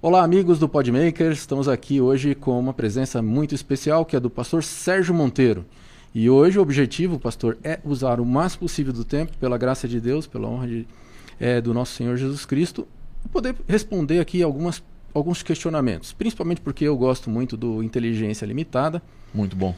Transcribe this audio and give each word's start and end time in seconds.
Olá, 0.00 0.22
amigos 0.22 0.60
do 0.60 0.68
Podmakers. 0.68 1.40
Estamos 1.40 1.66
aqui 1.66 2.00
hoje 2.00 2.32
com 2.32 2.56
uma 2.56 2.72
presença 2.72 3.20
muito 3.20 3.52
especial 3.52 4.04
que 4.04 4.14
é 4.14 4.20
do 4.20 4.30
pastor 4.30 4.62
Sérgio 4.62 5.12
Monteiro. 5.12 5.66
E 6.14 6.30
hoje 6.30 6.56
o 6.56 6.62
objetivo, 6.62 7.18
pastor, 7.18 7.58
é 7.64 7.80
usar 7.84 8.20
o 8.20 8.24
mais 8.24 8.54
possível 8.54 8.92
do 8.92 9.04
tempo, 9.04 9.36
pela 9.38 9.58
graça 9.58 9.88
de 9.88 10.00
Deus, 10.00 10.24
pela 10.24 10.46
honra 10.46 10.68
de, 10.68 10.86
é, 11.40 11.60
do 11.60 11.74
nosso 11.74 11.94
Senhor 11.94 12.16
Jesus 12.16 12.46
Cristo, 12.46 12.86
poder 13.32 13.56
responder 13.66 14.20
aqui 14.20 14.40
algumas, 14.40 14.80
alguns 15.12 15.42
questionamentos. 15.42 16.12
Principalmente 16.12 16.60
porque 16.60 16.84
eu 16.84 16.96
gosto 16.96 17.28
muito 17.28 17.56
do 17.56 17.82
Inteligência 17.82 18.46
Limitada. 18.46 19.02
Muito 19.34 19.56
bom 19.56 19.74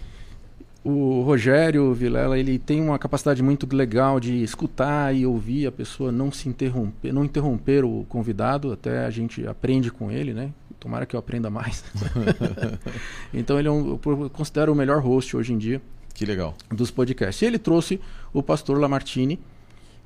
o 0.82 1.22
Rogério 1.22 1.92
Vilela 1.92 2.38
ele 2.38 2.58
tem 2.58 2.80
uma 2.80 2.98
capacidade 2.98 3.42
muito 3.42 3.66
legal 3.74 4.18
de 4.18 4.42
escutar 4.42 5.14
e 5.14 5.26
ouvir 5.26 5.66
a 5.66 5.72
pessoa, 5.72 6.10
não 6.10 6.32
se 6.32 6.48
interromper, 6.48 7.12
não 7.12 7.24
interromper 7.24 7.84
o 7.84 8.06
convidado, 8.08 8.72
até 8.72 9.04
a 9.04 9.10
gente 9.10 9.46
aprende 9.46 9.90
com 9.90 10.10
ele, 10.10 10.32
né? 10.32 10.52
Tomara 10.78 11.04
que 11.04 11.14
eu 11.14 11.20
aprenda 11.20 11.50
mais. 11.50 11.84
então 13.34 13.58
ele 13.58 13.68
é 13.68 13.70
um, 13.70 13.98
eu 14.04 14.30
considero 14.30 14.72
o 14.72 14.74
melhor 14.74 15.02
host 15.02 15.36
hoje 15.36 15.52
em 15.52 15.58
dia. 15.58 15.82
Que 16.14 16.24
legal. 16.24 16.54
Dos 16.70 16.90
podcasts. 16.90 17.42
E 17.42 17.46
ele 17.46 17.58
trouxe 17.58 18.00
o 18.32 18.42
pastor 18.42 18.78
Lamartine, 18.78 19.38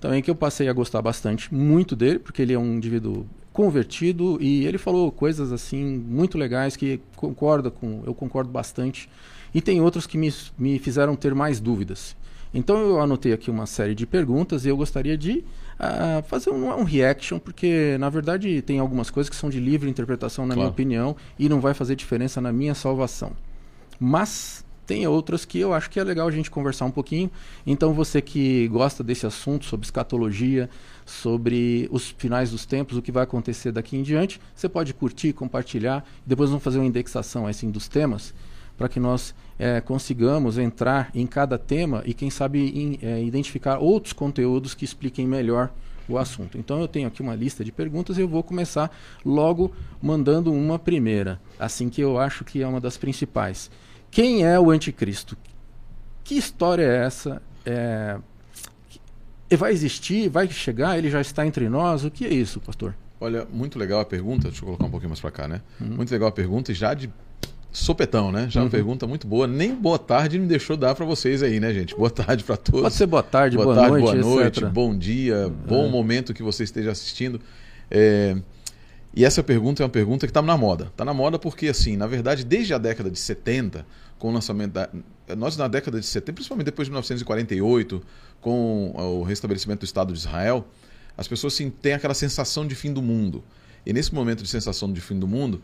também 0.00 0.22
que 0.22 0.30
eu 0.30 0.34
passei 0.34 0.68
a 0.68 0.72
gostar 0.72 1.00
bastante, 1.00 1.54
muito 1.54 1.94
dele, 1.94 2.18
porque 2.18 2.42
ele 2.42 2.52
é 2.52 2.58
um 2.58 2.74
indivíduo 2.74 3.26
convertido 3.52 4.36
e 4.40 4.66
ele 4.66 4.78
falou 4.78 5.12
coisas 5.12 5.52
assim 5.52 5.84
muito 5.84 6.36
legais 6.36 6.74
que 6.74 7.00
concorda 7.14 7.70
com, 7.70 8.02
eu 8.04 8.12
concordo 8.12 8.50
bastante. 8.50 9.08
E 9.54 9.62
tem 9.62 9.80
outros 9.80 10.06
que 10.06 10.18
me, 10.18 10.32
me 10.58 10.78
fizeram 10.78 11.14
ter 11.14 11.34
mais 11.34 11.60
dúvidas. 11.60 12.16
Então 12.52 12.78
eu 12.78 13.00
anotei 13.00 13.32
aqui 13.32 13.50
uma 13.50 13.66
série 13.66 13.94
de 13.94 14.06
perguntas 14.06 14.64
e 14.64 14.68
eu 14.68 14.76
gostaria 14.76 15.18
de 15.18 15.44
uh, 15.80 16.22
fazer 16.28 16.50
um, 16.50 16.68
um, 16.78 16.84
reaction, 16.84 17.38
porque 17.38 17.96
na 17.98 18.08
verdade 18.08 18.62
tem 18.62 18.78
algumas 18.78 19.10
coisas 19.10 19.28
que 19.28 19.34
são 19.34 19.50
de 19.50 19.58
livre 19.58 19.90
interpretação, 19.90 20.46
na 20.46 20.54
claro. 20.54 20.60
minha 20.60 20.70
opinião, 20.70 21.16
e 21.36 21.48
não 21.48 21.60
vai 21.60 21.74
fazer 21.74 21.96
diferença 21.96 22.40
na 22.40 22.52
minha 22.52 22.74
salvação. 22.74 23.32
Mas 23.98 24.64
tem 24.86 25.06
outras 25.06 25.44
que 25.44 25.58
eu 25.58 25.72
acho 25.72 25.90
que 25.90 25.98
é 25.98 26.04
legal 26.04 26.28
a 26.28 26.30
gente 26.30 26.48
conversar 26.48 26.84
um 26.84 26.90
pouquinho. 26.92 27.28
Então 27.66 27.92
você 27.92 28.20
que 28.20 28.68
gosta 28.68 29.02
desse 29.02 29.26
assunto 29.26 29.64
sobre 29.64 29.84
escatologia, 29.86 30.70
sobre 31.04 31.88
os 31.90 32.14
finais 32.16 32.50
dos 32.52 32.64
tempos, 32.64 32.96
o 32.96 33.02
que 33.02 33.10
vai 33.10 33.24
acontecer 33.24 33.72
daqui 33.72 33.96
em 33.96 34.02
diante, 34.02 34.40
você 34.54 34.68
pode 34.68 34.94
curtir, 34.94 35.32
compartilhar. 35.32 36.04
Depois 36.24 36.50
vamos 36.50 36.62
fazer 36.62 36.78
uma 36.78 36.86
indexação 36.86 37.46
assim 37.48 37.70
dos 37.70 37.88
temas 37.88 38.32
para 38.76 38.88
que 38.88 39.00
nós 39.00 39.34
é, 39.58 39.80
consigamos 39.80 40.58
entrar 40.58 41.10
em 41.14 41.26
cada 41.26 41.58
tema 41.58 42.02
e, 42.04 42.14
quem 42.14 42.30
sabe, 42.30 42.60
in, 42.60 42.98
é, 43.02 43.22
identificar 43.22 43.78
outros 43.78 44.12
conteúdos 44.12 44.74
que 44.74 44.84
expliquem 44.84 45.26
melhor 45.26 45.70
o 46.08 46.18
assunto. 46.18 46.58
Então, 46.58 46.80
eu 46.80 46.88
tenho 46.88 47.08
aqui 47.08 47.22
uma 47.22 47.34
lista 47.34 47.64
de 47.64 47.72
perguntas 47.72 48.18
e 48.18 48.20
eu 48.20 48.28
vou 48.28 48.42
começar 48.42 48.94
logo 49.24 49.72
mandando 50.02 50.52
uma 50.52 50.78
primeira, 50.78 51.40
assim 51.58 51.88
que 51.88 52.00
eu 52.00 52.18
acho 52.18 52.44
que 52.44 52.62
é 52.62 52.66
uma 52.66 52.80
das 52.80 52.96
principais. 52.96 53.70
Quem 54.10 54.44
é 54.44 54.58
o 54.60 54.70
anticristo? 54.70 55.36
Que 56.22 56.36
história 56.36 56.82
é 56.82 57.04
essa? 57.04 57.42
É... 57.64 58.18
Vai 59.56 59.72
existir? 59.72 60.28
Vai 60.28 60.48
chegar? 60.48 60.98
Ele 60.98 61.10
já 61.10 61.20
está 61.20 61.46
entre 61.46 61.68
nós? 61.68 62.04
O 62.04 62.10
que 62.10 62.24
é 62.24 62.32
isso, 62.32 62.60
pastor? 62.60 62.94
Olha, 63.20 63.46
muito 63.50 63.78
legal 63.78 64.00
a 64.00 64.04
pergunta. 64.04 64.48
Deixa 64.48 64.62
eu 64.62 64.66
colocar 64.66 64.84
um 64.86 64.90
pouquinho 64.90 65.10
mais 65.10 65.20
para 65.20 65.30
cá, 65.30 65.48
né? 65.48 65.60
Uhum. 65.80 65.96
Muito 65.96 66.10
legal 66.10 66.28
a 66.28 66.32
pergunta 66.32 66.72
e 66.72 66.74
já 66.74 66.92
de 66.92 67.10
sopetão, 67.74 68.30
né? 68.30 68.46
Já 68.48 68.60
uhum. 68.60 68.66
uma 68.66 68.70
pergunta 68.70 69.06
muito 69.06 69.26
boa. 69.26 69.46
Nem 69.46 69.74
boa 69.74 69.98
tarde 69.98 70.38
me 70.38 70.46
deixou 70.46 70.76
dar 70.76 70.94
para 70.94 71.04
vocês 71.04 71.42
aí, 71.42 71.58
né, 71.58 71.74
gente? 71.74 71.94
Boa 71.94 72.08
tarde 72.08 72.44
para 72.44 72.56
todos. 72.56 72.82
Pode 72.82 72.94
ser 72.94 73.06
boa 73.06 73.22
tarde, 73.22 73.56
boa, 73.56 73.66
boa 73.66 73.76
tarde, 73.76 73.90
noite, 73.90 74.20
boa 74.20 74.34
noite, 74.36 74.58
etc. 74.60 74.70
bom 74.70 74.96
dia, 74.96 75.52
bom 75.66 75.86
é. 75.86 75.90
momento 75.90 76.32
que 76.32 76.42
você 76.42 76.62
esteja 76.62 76.92
assistindo. 76.92 77.40
É... 77.90 78.36
E 79.12 79.24
essa 79.24 79.42
pergunta 79.42 79.82
é 79.82 79.84
uma 79.84 79.90
pergunta 79.90 80.26
que 80.26 80.30
está 80.30 80.40
na 80.40 80.56
moda. 80.56 80.86
Está 80.86 81.04
na 81.04 81.12
moda 81.12 81.38
porque, 81.38 81.68
assim, 81.68 81.96
na 81.96 82.06
verdade, 82.06 82.44
desde 82.44 82.72
a 82.74 82.78
década 82.78 83.10
de 83.10 83.18
70, 83.18 83.84
com 84.18 84.28
o 84.28 84.32
lançamento 84.32 84.72
da. 84.72 84.88
Nós, 85.36 85.56
na 85.56 85.66
década 85.66 85.98
de 85.98 86.06
70, 86.06 86.32
principalmente 86.32 86.66
depois 86.66 86.86
de 86.86 86.92
1948, 86.92 88.02
com 88.40 88.92
o 88.94 89.22
restabelecimento 89.22 89.80
do 89.80 89.84
Estado 89.84 90.12
de 90.12 90.18
Israel, 90.18 90.66
as 91.16 91.26
pessoas 91.26 91.54
assim, 91.54 91.70
têm 91.70 91.94
aquela 91.94 92.14
sensação 92.14 92.66
de 92.66 92.74
fim 92.74 92.92
do 92.92 93.02
mundo. 93.02 93.42
E 93.84 93.92
nesse 93.92 94.14
momento 94.14 94.42
de 94.42 94.48
sensação 94.48 94.92
de 94.92 95.00
fim 95.00 95.18
do 95.18 95.26
mundo, 95.26 95.60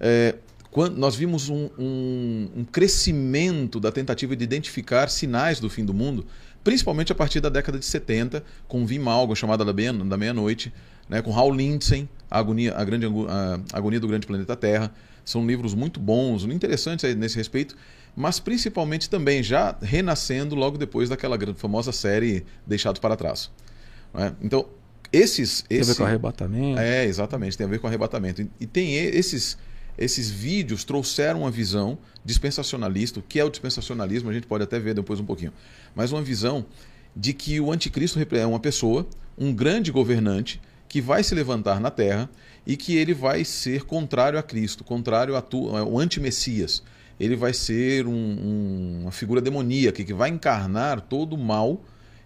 é, 0.00 0.34
quando 0.74 0.96
nós 0.96 1.14
vimos 1.14 1.48
um, 1.48 1.70
um, 1.78 2.48
um, 2.56 2.64
crescimento 2.64 3.78
da 3.78 3.92
tentativa 3.92 4.34
de 4.34 4.42
identificar 4.42 5.08
sinais 5.08 5.60
do 5.60 5.70
fim 5.70 5.84
do 5.84 5.94
mundo, 5.94 6.26
principalmente 6.64 7.12
a 7.12 7.14
partir 7.14 7.38
da 7.38 7.48
década 7.48 7.78
de 7.78 7.84
70, 7.84 8.42
com 8.66 8.84
Vim 8.84 8.98
Malgo, 8.98 9.36
chamada 9.36 9.64
da 9.64 9.72
meia-noite, 10.16 10.74
né, 11.08 11.22
com 11.22 11.32
Hal 11.32 11.52
Lindsen, 11.52 12.08
a 12.28 12.40
agonia, 12.40 12.74
a, 12.74 12.82
grande, 12.82 13.06
a 13.06 13.60
agonia 13.72 14.00
do 14.00 14.08
Grande 14.08 14.26
Planeta 14.26 14.56
Terra. 14.56 14.92
São 15.24 15.46
livros 15.46 15.74
muito 15.74 16.00
bons, 16.00 16.42
interessantes 16.42 17.14
nesse 17.14 17.36
respeito, 17.36 17.76
mas 18.16 18.40
principalmente 18.40 19.08
também 19.08 19.44
já 19.44 19.76
renascendo 19.80 20.56
logo 20.56 20.76
depois 20.76 21.08
daquela 21.08 21.38
famosa 21.54 21.92
série 21.92 22.44
Deixados 22.66 22.98
para 22.98 23.14
Trás. 23.14 23.48
É? 24.12 24.32
Então, 24.42 24.66
esses, 25.12 25.62
Tem 25.62 25.80
a 25.80 25.84
ver 25.84 25.94
com 25.94 26.04
arrebatamento. 26.04 26.80
É, 26.80 27.04
exatamente, 27.04 27.56
tem 27.56 27.64
a 27.64 27.70
ver 27.70 27.78
com 27.78 27.86
arrebatamento. 27.86 28.42
E, 28.42 28.50
e 28.58 28.66
tem 28.66 28.96
esses 28.96 29.56
esses 29.96 30.30
vídeos 30.30 30.84
trouxeram 30.84 31.40
uma 31.40 31.50
visão 31.50 31.98
dispensacionalista, 32.24 33.20
o 33.20 33.22
que 33.22 33.38
é 33.38 33.44
o 33.44 33.50
dispensacionalismo, 33.50 34.30
a 34.30 34.32
gente 34.32 34.46
pode 34.46 34.64
até 34.64 34.78
ver 34.78 34.94
depois 34.94 35.20
um 35.20 35.24
pouquinho, 35.24 35.52
mas 35.94 36.12
uma 36.12 36.22
visão 36.22 36.64
de 37.14 37.32
que 37.32 37.60
o 37.60 37.70
anticristo 37.70 38.18
é 38.32 38.46
uma 38.46 38.58
pessoa, 38.58 39.06
um 39.38 39.52
grande 39.52 39.92
governante, 39.92 40.60
que 40.88 41.00
vai 41.00 41.22
se 41.22 41.34
levantar 41.34 41.80
na 41.80 41.90
terra 41.90 42.28
e 42.66 42.76
que 42.76 42.96
ele 42.96 43.14
vai 43.14 43.44
ser 43.44 43.84
contrário 43.84 44.38
a 44.38 44.42
Cristo, 44.42 44.84
contrário 44.84 45.34
ao 45.36 45.98
anti-messias. 45.98 46.82
Ele 47.18 47.36
vai 47.36 47.52
ser 47.52 48.06
um, 48.06 48.12
um, 48.12 48.98
uma 49.02 49.12
figura 49.12 49.40
demoníaca 49.40 50.02
que 50.02 50.14
vai 50.14 50.30
encarnar 50.30 51.00
todo 51.00 51.34
o 51.34 51.38
mal, 51.38 51.80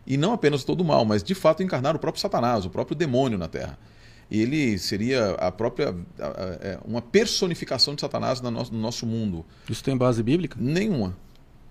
e 0.06 0.16
não 0.16 0.32
apenas 0.32 0.64
todo 0.64 0.80
o 0.80 0.84
mal, 0.84 1.04
mas 1.04 1.22
de 1.22 1.34
fato 1.34 1.62
encarnar 1.62 1.94
o 1.94 1.98
próprio 1.98 2.20
Satanás, 2.20 2.64
o 2.64 2.70
próprio 2.70 2.96
demônio 2.96 3.36
na 3.36 3.48
terra 3.48 3.78
ele 4.30 4.78
seria 4.78 5.30
a 5.32 5.50
própria 5.50 5.94
é, 6.60 6.78
uma 6.84 7.00
personificação 7.00 7.94
de 7.94 8.00
Satanás 8.00 8.40
no 8.40 8.50
nosso, 8.50 8.72
no 8.72 8.80
nosso 8.80 9.06
mundo. 9.06 9.44
Isso 9.68 9.82
tem 9.82 9.96
base 9.96 10.22
bíblica? 10.22 10.56
Nenhuma. 10.60 11.16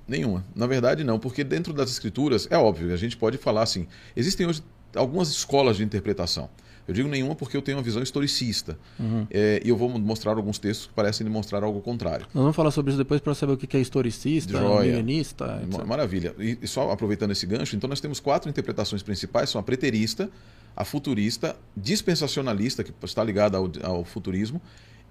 Nenhuma. 0.07 0.45
Na 0.55 0.65
verdade, 0.65 1.03
não, 1.03 1.19
porque 1.19 1.43
dentro 1.43 1.73
das 1.73 1.91
escrituras, 1.91 2.47
é 2.49 2.57
óbvio, 2.57 2.93
a 2.93 2.97
gente 2.97 3.17
pode 3.17 3.37
falar 3.37 3.63
assim, 3.63 3.87
existem 4.15 4.47
hoje 4.47 4.63
algumas 4.95 5.29
escolas 5.29 5.77
de 5.77 5.83
interpretação. 5.83 6.49
Eu 6.87 6.93
digo 6.93 7.09
nenhuma 7.09 7.35
porque 7.35 7.57
eu 7.57 7.61
tenho 7.61 7.77
uma 7.77 7.83
visão 7.83 8.01
historicista. 8.01 8.79
Uhum. 8.97 9.27
É, 9.29 9.61
e 9.63 9.67
eu 9.67 9.75
vou 9.75 9.89
mostrar 9.99 10.31
alguns 10.31 10.57
textos 10.57 10.87
que 10.87 10.93
parecem 10.93 11.25
demonstrar 11.25 11.61
algo 11.61 11.81
contrário. 11.81 12.25
Nós 12.33 12.41
vamos 12.41 12.55
falar 12.55 12.71
sobre 12.71 12.91
isso 12.91 12.97
depois 12.97 13.19
para 13.19 13.35
saber 13.35 13.53
o 13.53 13.57
que 13.57 13.75
é 13.75 13.79
historicista, 13.81 14.57
milenista. 14.79 15.61
Etc. 15.63 15.85
Maravilha. 15.85 16.33
E 16.39 16.65
só 16.65 16.89
aproveitando 16.89 17.31
esse 17.31 17.45
gancho, 17.45 17.75
então 17.75 17.89
nós 17.89 17.99
temos 17.99 18.21
quatro 18.21 18.49
interpretações 18.49 19.03
principais: 19.03 19.49
são 19.49 19.59
a 19.59 19.63
preterista, 19.63 20.29
a 20.77 20.85
futurista, 20.85 21.57
dispensacionalista, 21.75 22.83
que 22.83 22.93
está 23.03 23.23
ligada 23.23 23.57
ao, 23.57 23.71
ao 23.81 24.05
futurismo, 24.05 24.61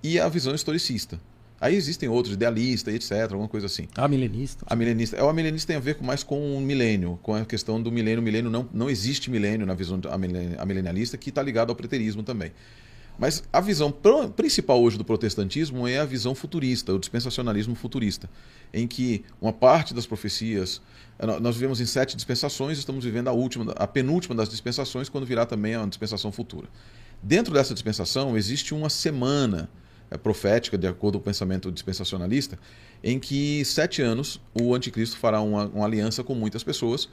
e 0.00 0.20
a 0.20 0.28
visão 0.28 0.54
historicista. 0.54 1.20
Aí 1.60 1.74
existem 1.74 2.08
outros, 2.08 2.34
idealista, 2.34 2.92
etc., 2.92 3.12
alguma 3.22 3.48
coisa 3.48 3.66
assim. 3.66 3.88
A 3.96 4.06
milenista. 4.06 4.64
A 4.68 4.76
milenista. 4.76 5.24
O 5.24 5.32
milenista 5.32 5.66
tem 5.66 5.76
a 5.76 5.80
ver 5.80 5.96
com, 5.96 6.04
mais 6.04 6.22
com 6.22 6.56
o 6.56 6.60
milênio, 6.60 7.18
com 7.20 7.34
a 7.34 7.44
questão 7.44 7.82
do 7.82 7.90
milênio. 7.90 8.22
Milênio 8.22 8.50
não, 8.50 8.68
não 8.72 8.88
existe 8.88 9.28
milênio 9.28 9.66
na 9.66 9.74
visão 9.74 9.98
a 10.08 10.64
milenialista, 10.66 11.16
que 11.16 11.30
está 11.30 11.42
ligado 11.42 11.70
ao 11.70 11.76
preterismo 11.76 12.22
também. 12.22 12.52
Mas 13.18 13.42
a 13.52 13.60
visão 13.60 13.92
principal 14.34 14.82
hoje 14.82 14.98
do 14.98 15.04
protestantismo 15.04 15.88
é 15.88 15.98
a 15.98 16.04
visão 16.04 16.34
futurista, 16.34 16.92
o 16.92 16.98
dispensacionalismo 16.98 17.74
futurista, 17.74 18.28
em 18.72 18.86
que 18.86 19.24
uma 19.40 19.52
parte 19.52 19.94
das 19.94 20.06
profecias. 20.06 20.82
Nós 21.40 21.54
vivemos 21.56 21.80
em 21.80 21.86
sete 21.86 22.14
dispensações, 22.14 22.78
estamos 22.78 23.04
vivendo 23.04 23.28
a 23.28 23.32
última, 23.32 23.72
a 23.72 23.86
penúltima 23.86 24.34
das 24.34 24.50
dispensações, 24.50 25.08
quando 25.08 25.24
virá 25.24 25.46
também 25.46 25.74
a 25.74 25.86
dispensação 25.86 26.30
futura. 26.30 26.68
Dentro 27.22 27.54
dessa 27.54 27.72
dispensação 27.72 28.36
existe 28.36 28.74
uma 28.74 28.90
semana 28.90 29.70
é, 30.10 30.18
profética, 30.18 30.76
de 30.76 30.86
acordo 30.86 31.18
com 31.18 31.22
o 31.22 31.24
pensamento 31.24 31.72
dispensacionalista, 31.72 32.58
em 33.02 33.18
que 33.18 33.64
sete 33.64 34.02
anos 34.02 34.38
o 34.52 34.74
anticristo 34.74 35.16
fará 35.16 35.40
uma, 35.40 35.66
uma 35.68 35.86
aliança 35.86 36.22
com 36.22 36.34
muitas 36.34 36.62
pessoas 36.62 37.08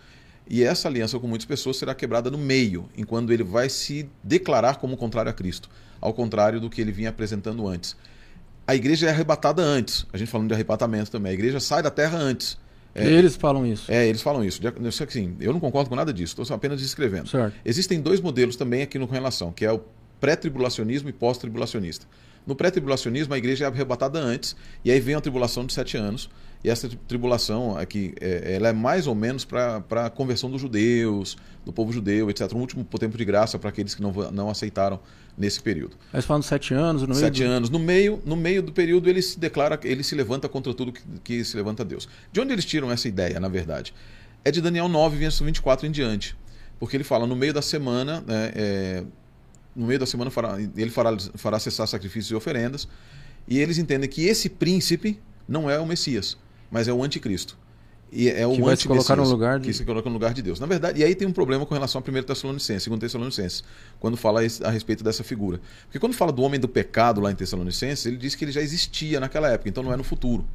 e 0.49 0.61
essa 0.61 0.89
aliança 0.89 1.17
com 1.17 1.27
muitas 1.27 1.45
pessoas 1.45 1.77
será 1.77 1.95
quebrada 1.95 2.29
no 2.29 2.37
meio, 2.37 2.89
enquanto 2.97 3.31
ele 3.31 3.43
vai 3.43 3.69
se 3.69 4.09
declarar 4.21 4.75
como 4.75 4.97
contrário 4.97 5.31
a 5.31 5.33
Cristo 5.33 5.69
ao 6.03 6.13
contrário 6.13 6.59
do 6.59 6.69
que 6.69 6.81
ele 6.81 6.91
vinha 6.91 7.09
apresentando 7.09 7.65
antes. 7.65 7.95
A 8.67 8.75
igreja 8.75 9.07
é 9.07 9.09
arrebatada 9.09 9.61
antes, 9.61 10.05
a 10.11 10.17
gente 10.17 10.29
falando 10.29 10.49
de 10.49 10.53
arrebatamento 10.53 11.09
também, 11.09 11.31
a 11.31 11.33
igreja 11.33 11.59
sai 11.59 11.81
da 11.81 11.89
terra 11.89 12.17
antes. 12.17 12.57
É, 12.93 13.05
eles 13.05 13.35
falam 13.35 13.65
isso. 13.65 13.91
É, 13.91 14.05
eles 14.07 14.21
falam 14.21 14.43
isso. 14.43 14.61
Assim, 15.07 15.35
eu 15.39 15.51
não 15.51 15.59
concordo 15.59 15.89
com 15.89 15.95
nada 15.95 16.13
disso, 16.13 16.39
estou 16.39 16.55
apenas 16.55 16.79
descrevendo. 16.79 17.29
Certo. 17.29 17.55
Existem 17.65 17.99
dois 18.01 18.21
modelos 18.21 18.55
também 18.55 18.81
aqui 18.81 18.99
no 18.99 19.07
com 19.07 19.13
relação, 19.13 19.51
que 19.51 19.65
é 19.65 19.71
o 19.71 19.81
pré-tribulacionismo 20.19 21.09
e 21.09 21.13
pós-tribulacionista. 21.13 22.05
No 22.45 22.55
pré-tribulacionismo, 22.55 23.33
a 23.33 23.37
igreja 23.37 23.65
é 23.65 23.67
arrebatada 23.67 24.19
antes, 24.19 24.55
e 24.83 24.91
aí 24.91 24.99
vem 24.99 25.15
a 25.15 25.21
tribulação 25.21 25.65
de 25.65 25.73
sete 25.73 25.95
anos, 25.97 26.29
e 26.63 26.69
essa 26.69 26.89
tribulação 27.07 27.77
aqui, 27.77 28.13
é, 28.21 28.55
ela 28.55 28.69
é 28.69 28.73
mais 28.73 29.05
ou 29.05 29.13
menos 29.13 29.43
para 29.43 29.83
a 30.05 30.09
conversão 30.09 30.49
dos 30.49 30.61
judeus, 30.61 31.35
do 31.65 31.73
povo 31.73 31.91
judeu, 31.91 32.29
etc. 32.29 32.53
Um 32.53 32.59
último 32.59 32.83
tempo 32.85 33.17
de 33.17 33.25
graça 33.25 33.59
para 33.59 33.69
aqueles 33.69 33.93
que 33.93 34.01
não, 34.01 34.11
não 34.31 34.49
aceitaram 34.49 34.99
nesse 35.37 35.61
período. 35.61 35.97
Mas 36.11 36.23
falando 36.23 36.43
sete 36.43 36.73
anos, 36.73 37.01
no 37.01 37.09
meio 37.09 37.19
sete 37.19 37.43
do... 37.43 37.49
anos. 37.49 37.69
No 37.69 37.79
meio, 37.79 38.21
no 38.25 38.35
meio 38.35 38.61
do 38.61 38.71
período 38.71 39.09
ele 39.09 39.21
se 39.21 39.37
declara, 39.37 39.79
ele 39.83 40.03
se 40.03 40.15
levanta 40.15 40.47
contra 40.47 40.73
tudo 40.73 40.93
que, 40.93 41.01
que 41.23 41.43
se 41.43 41.57
levanta 41.57 41.83
a 41.83 41.85
Deus. 41.85 42.07
De 42.31 42.39
onde 42.39 42.53
eles 42.53 42.63
tiram 42.63 42.89
essa 42.89 43.07
ideia, 43.07 43.39
na 43.39 43.49
verdade? 43.49 43.93
É 44.45 44.51
de 44.51 44.61
Daniel 44.61 44.87
9, 44.87 45.17
verso 45.17 45.43
24 45.43 45.85
em 45.85 45.91
diante. 45.91 46.35
Porque 46.79 46.95
ele 46.95 47.03
fala, 47.03 47.27
no 47.27 47.35
meio 47.35 47.53
da 47.53 47.61
semana, 47.61 48.21
né, 48.25 48.51
é, 48.55 49.03
no 49.75 49.85
meio 49.85 49.99
da 49.99 50.05
semana 50.05 50.31
fará, 50.31 50.57
ele 50.59 50.89
fará, 50.89 51.15
fará 51.35 51.59
cessar 51.59 51.87
sacrifícios 51.87 52.31
e 52.31 52.35
oferendas, 52.35 52.87
e 53.47 53.59
eles 53.59 53.77
entendem 53.77 54.09
que 54.09 54.25
esse 54.25 54.49
príncipe 54.49 55.19
não 55.47 55.69
é 55.69 55.79
o 55.79 55.85
Messias, 55.85 56.37
mas 56.73 56.87
é 56.87 56.91
o 56.91 57.03
anticristo. 57.03 57.55
E 58.11 58.29
é 58.29 58.45
o 58.45 58.53
que 58.53 58.61
vai 58.61 58.75
se 58.75 58.87
colocar 58.87 59.15
no 59.15 59.23
lugar 59.23 59.59
de... 59.59 59.67
que 59.67 59.73
se 59.73 59.85
coloca 59.85 60.09
no 60.09 60.13
lugar 60.13 60.33
de 60.33 60.41
Deus. 60.41 60.59
Na 60.59 60.65
verdade, 60.65 61.01
e 61.01 61.03
aí 61.03 61.13
tem 61.13 61.27
um 61.27 61.31
problema 61.31 61.65
com 61.65 61.73
relação 61.73 62.03
a 62.05 62.11
1 62.11 62.23
Tessalonicenses, 62.23 62.87
2 62.87 62.99
Tessalonicenses, 62.99 63.63
quando 63.99 64.17
fala 64.17 64.41
a 64.63 64.69
respeito 64.71 65.03
dessa 65.03 65.23
figura. 65.23 65.61
Porque 65.83 65.99
quando 65.99 66.13
fala 66.13 66.31
do 66.31 66.41
homem 66.41 66.59
do 66.59 66.67
pecado 66.67 67.21
lá 67.21 67.31
em 67.31 67.35
Tessalonicenses, 67.35 68.07
ele 68.07 68.17
diz 68.17 68.33
que 68.33 68.43
ele 68.43 68.51
já 68.51 68.61
existia 68.61 69.19
naquela 69.19 69.49
época, 69.49 69.69
então 69.69 69.83
não 69.83 69.93
é 69.93 69.97
no 69.97 70.03
futuro. 70.03 70.45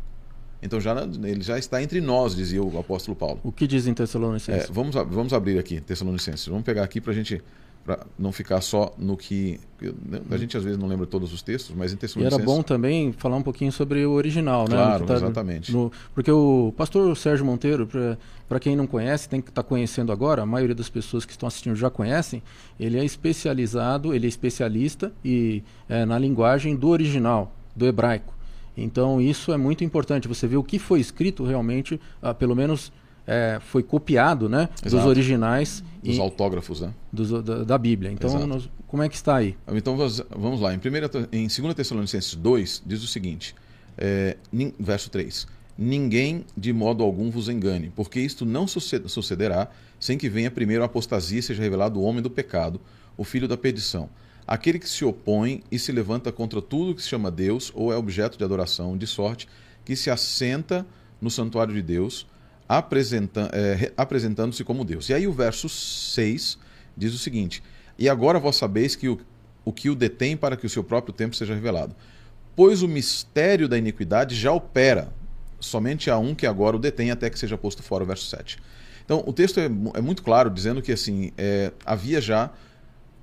Então 0.60 0.80
já 0.80 0.92
ele 1.22 1.40
já 1.40 1.56
está 1.56 1.80
entre 1.80 2.00
nós, 2.00 2.34
dizia 2.34 2.60
o 2.60 2.78
apóstolo 2.78 3.16
Paulo. 3.16 3.40
O 3.44 3.52
que 3.52 3.66
diz 3.66 3.86
em 3.86 3.94
Tessalonicenses? 3.94 4.68
É, 4.68 4.72
vamos, 4.72 4.94
vamos 4.94 5.32
abrir 5.32 5.58
aqui 5.58 5.80
Tessalonicenses. 5.80 6.46
Vamos 6.46 6.64
pegar 6.64 6.82
aqui 6.82 7.00
para 7.00 7.12
a 7.12 7.14
gente 7.14 7.40
para 7.84 8.06
não 8.18 8.32
ficar 8.32 8.60
só 8.60 8.94
no 8.98 9.16
que 9.16 9.58
né, 9.80 10.20
a 10.30 10.36
gente 10.36 10.56
às 10.56 10.64
vezes 10.64 10.78
não 10.78 10.86
lembra 10.86 11.06
todos 11.06 11.32
os 11.32 11.40
textos, 11.40 11.74
mas 11.74 11.92
em 11.92 11.96
Tessalonicenses... 11.96 12.38
E 12.38 12.42
era 12.42 12.56
bom 12.56 12.62
também 12.62 13.12
falar 13.12 13.36
um 13.36 13.42
pouquinho 13.42 13.72
sobre 13.72 14.04
o 14.04 14.12
original, 14.12 14.66
claro, 14.66 14.80
né? 14.80 14.86
Claro, 14.86 15.06
tá, 15.06 15.14
exatamente. 15.14 15.72
No, 15.72 15.90
porque 16.14 16.30
o 16.30 16.72
pastor 16.76 17.16
Sérgio 17.16 17.46
Monteiro, 17.46 17.88
para 18.48 18.60
quem 18.60 18.76
não 18.76 18.86
conhece, 18.86 19.28
tem 19.28 19.40
que 19.40 19.50
estar 19.50 19.62
tá 19.62 19.68
conhecendo 19.68 20.12
agora, 20.12 20.42
a 20.42 20.46
maioria 20.46 20.74
das 20.74 20.88
pessoas 20.88 21.24
que 21.24 21.32
estão 21.32 21.46
assistindo 21.46 21.76
já 21.76 21.88
conhecem, 21.88 22.42
ele 22.78 22.98
é 22.98 23.04
especializado, 23.04 24.12
ele 24.14 24.26
é 24.26 24.28
especialista 24.28 25.12
e 25.24 25.62
é, 25.88 26.04
na 26.04 26.18
linguagem 26.18 26.76
do 26.76 26.88
original, 26.88 27.54
do 27.74 27.86
hebraico. 27.86 28.34
Então 28.76 29.20
isso 29.20 29.52
é 29.52 29.56
muito 29.56 29.82
importante, 29.82 30.28
você 30.28 30.46
vê 30.46 30.56
o 30.56 30.62
que 30.62 30.78
foi 30.78 31.00
escrito 31.00 31.44
realmente, 31.44 32.00
ah, 32.22 32.34
pelo 32.34 32.54
menos 32.54 32.92
é, 33.28 33.60
foi 33.60 33.82
copiado 33.82 34.48
né, 34.48 34.70
dos 34.82 35.04
originais. 35.04 35.84
Dos 36.02 36.16
e, 36.16 36.20
autógrafos, 36.20 36.80
né? 36.80 36.94
Dos, 37.12 37.30
da, 37.44 37.62
da, 37.62 37.76
Bíblia. 37.76 38.10
Então, 38.10 38.46
nós, 38.46 38.70
como 38.86 39.02
é 39.02 39.08
que 39.08 39.16
está 39.16 39.36
aí? 39.36 39.54
Então, 39.68 39.96
vamos 40.30 40.62
lá. 40.62 40.72
Em, 40.72 40.78
primeira, 40.78 41.10
em 41.30 41.46
2 41.46 41.74
Tessalonicenses 41.74 42.34
2, 42.34 42.82
diz 42.86 43.04
o 43.04 43.06
seguinte, 43.06 43.54
é, 43.98 44.38
verso 44.80 45.10
3. 45.10 45.46
Ninguém 45.76 46.44
de 46.56 46.72
modo 46.72 47.04
algum 47.04 47.30
vos 47.30 47.48
engane, 47.48 47.92
porque 47.94 48.18
isto 48.18 48.46
não 48.46 48.66
sucederá 48.66 49.68
sem 50.00 50.16
que 50.16 50.28
venha 50.28 50.50
primeiro 50.50 50.82
a 50.82 50.86
apostasia 50.86 51.38
e 51.38 51.42
seja 51.42 51.62
revelado 51.62 52.00
o 52.00 52.02
homem 52.02 52.22
do 52.22 52.30
pecado, 52.30 52.80
o 53.16 53.24
filho 53.24 53.46
da 53.46 53.56
perdição. 53.56 54.08
Aquele 54.46 54.78
que 54.78 54.88
se 54.88 55.04
opõe 55.04 55.62
e 55.70 55.78
se 55.78 55.92
levanta 55.92 56.32
contra 56.32 56.62
tudo 56.62 56.94
que 56.94 57.02
se 57.02 57.08
chama 57.08 57.30
Deus 57.30 57.70
ou 57.74 57.92
é 57.92 57.96
objeto 57.96 58.38
de 58.38 58.44
adoração, 58.44 58.96
de 58.96 59.06
sorte 59.06 59.46
que 59.84 59.94
se 59.94 60.10
assenta 60.10 60.86
no 61.20 61.30
santuário 61.30 61.74
de 61.74 61.82
Deus, 61.82 62.26
apresenta, 62.68 63.48
é, 63.52 63.92
apresentando-se 63.96 64.62
como 64.62 64.84
Deus. 64.84 65.08
E 65.08 65.14
aí 65.14 65.26
o 65.26 65.32
verso 65.32 65.68
6 65.68 66.58
diz 66.96 67.14
o 67.14 67.18
seguinte: 67.18 67.62
E 67.98 68.08
agora 68.08 68.38
vós 68.38 68.56
sabeis 68.56 68.94
que 68.94 69.08
o, 69.08 69.18
o 69.64 69.72
que 69.72 69.88
o 69.88 69.94
detém 69.94 70.36
para 70.36 70.56
que 70.56 70.66
o 70.66 70.68
seu 70.68 70.84
próprio 70.84 71.14
tempo 71.14 71.34
seja 71.34 71.54
revelado. 71.54 71.96
Pois 72.54 72.82
o 72.82 72.88
mistério 72.88 73.68
da 73.68 73.78
iniquidade 73.78 74.34
já 74.34 74.52
opera, 74.52 75.12
somente 75.58 76.10
há 76.10 76.18
um 76.18 76.34
que 76.34 76.46
agora 76.46 76.76
o 76.76 76.78
detém 76.78 77.10
até 77.10 77.30
que 77.30 77.38
seja 77.38 77.56
posto 77.56 77.82
fora, 77.82 78.04
o 78.04 78.06
verso 78.06 78.26
7. 78.26 78.58
Então 79.04 79.22
o 79.26 79.32
texto 79.32 79.58
é, 79.58 79.64
é 79.94 80.00
muito 80.00 80.22
claro, 80.22 80.50
dizendo 80.50 80.82
que 80.82 80.92
assim 80.92 81.32
é, 81.38 81.72
havia 81.86 82.20
já 82.20 82.50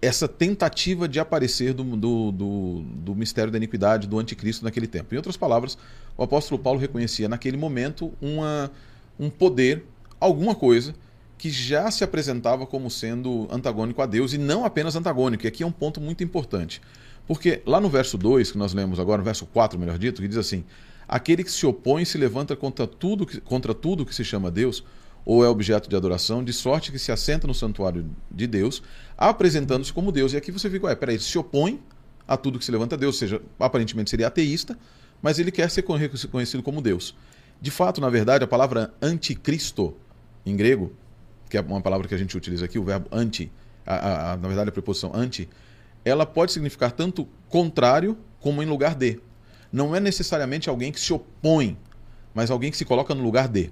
essa 0.01 0.27
tentativa 0.27 1.07
de 1.07 1.19
aparecer 1.19 1.73
do, 1.73 1.83
do, 1.83 2.31
do, 2.31 2.81
do, 2.81 3.15
mistério 3.15 3.51
da 3.51 3.57
iniquidade, 3.57 4.07
do 4.07 4.19
anticristo 4.19 4.63
naquele 4.63 4.87
tempo. 4.87 5.13
Em 5.13 5.17
outras 5.17 5.35
palavras, 5.35 5.77
o 6.15 6.23
apóstolo 6.23 6.61
Paulo 6.61 6.79
reconhecia 6.79 7.27
naquele 7.27 7.57
momento 7.57 8.13
uma 8.21 8.71
um 9.19 9.29
poder, 9.29 9.85
alguma 10.19 10.55
coisa 10.55 10.93
que 11.37 11.49
já 11.49 11.91
se 11.91 12.03
apresentava 12.03 12.65
como 12.65 12.89
sendo 12.89 13.47
antagônico 13.51 14.01
a 14.01 14.05
Deus 14.05 14.33
e 14.33 14.37
não 14.37 14.65
apenas 14.65 14.95
antagônico. 14.95 15.45
E 15.45 15.47
aqui 15.47 15.63
é 15.63 15.65
um 15.65 15.71
ponto 15.71 15.99
muito 15.99 16.23
importante. 16.23 16.81
Porque 17.27 17.61
lá 17.65 17.79
no 17.79 17.89
verso 17.89 18.17
2, 18.17 18.51
que 18.51 18.57
nós 18.57 18.73
lemos 18.73 18.99
agora, 18.99 19.17
no 19.17 19.23
verso 19.23 19.45
4, 19.45 19.77
melhor 19.79 19.97
dito, 19.97 20.21
que 20.21 20.27
diz 20.27 20.37
assim: 20.37 20.63
Aquele 21.07 21.43
que 21.43 21.51
se 21.51 21.65
opõe 21.65 22.05
se 22.05 22.17
levanta 22.17 22.55
contra 22.55 22.87
tudo, 22.87 23.25
que, 23.25 23.41
contra 23.41 23.73
tudo 23.73 24.05
que 24.05 24.13
se 24.13 24.23
chama 24.23 24.49
Deus, 24.49 24.83
ou 25.25 25.43
é 25.43 25.49
objeto 25.49 25.89
de 25.89 25.95
adoração, 25.95 26.43
de 26.43 26.53
sorte 26.53 26.91
que 26.91 26.99
se 26.99 27.11
assenta 27.11 27.47
no 27.47 27.53
santuário 27.53 28.09
de 28.29 28.47
Deus, 28.47 28.81
apresentando-se 29.17 29.91
como 29.91 30.11
Deus. 30.11 30.33
E 30.33 30.37
aqui 30.37 30.51
você 30.51 30.69
fica, 30.69 30.85
ué, 30.85 30.95
peraí, 30.95 31.19
se 31.19 31.37
opõe 31.37 31.81
a 32.27 32.37
tudo 32.37 32.59
que 32.59 32.65
se 32.65 32.71
levanta 32.71 32.95
a 32.95 32.97
Deus, 32.97 33.15
ou 33.15 33.19
seja, 33.19 33.41
aparentemente 33.59 34.09
seria 34.09 34.27
ateísta, 34.27 34.77
mas 35.21 35.39
ele 35.39 35.51
quer 35.51 35.69
ser 35.69 35.83
conhecido 35.83 36.61
como 36.61 36.81
Deus. 36.81 37.15
De 37.61 37.71
fato, 37.71 37.99
na 37.99 38.09
verdade, 38.09 38.43
a 38.43 38.47
palavra 38.47 38.93
anticristo, 39.01 39.95
em 40.45 40.55
grego, 40.55 40.93
que 41.49 41.57
é 41.57 41.61
uma 41.61 41.81
palavra 41.81 42.07
que 42.07 42.13
a 42.13 42.17
gente 42.17 42.35
utiliza 42.35 42.65
aqui, 42.65 42.77
o 42.77 42.83
verbo 42.83 43.07
anti, 43.11 43.51
a, 43.85 44.33
a, 44.33 44.37
na 44.37 44.47
verdade 44.47 44.69
a 44.69 44.71
preposição 44.71 45.11
anti, 45.13 45.49
ela 46.03 46.25
pode 46.25 46.51
significar 46.51 46.91
tanto 46.91 47.27
contrário 47.49 48.17
como 48.39 48.61
em 48.61 48.65
lugar 48.65 48.95
de. 48.95 49.19
Não 49.71 49.95
é 49.95 49.99
necessariamente 49.99 50.69
alguém 50.69 50.91
que 50.91 50.99
se 50.99 51.11
opõe, 51.11 51.77
mas 52.33 52.51
alguém 52.51 52.69
que 52.69 52.77
se 52.77 52.85
coloca 52.85 53.15
no 53.15 53.23
lugar 53.23 53.47
de. 53.47 53.71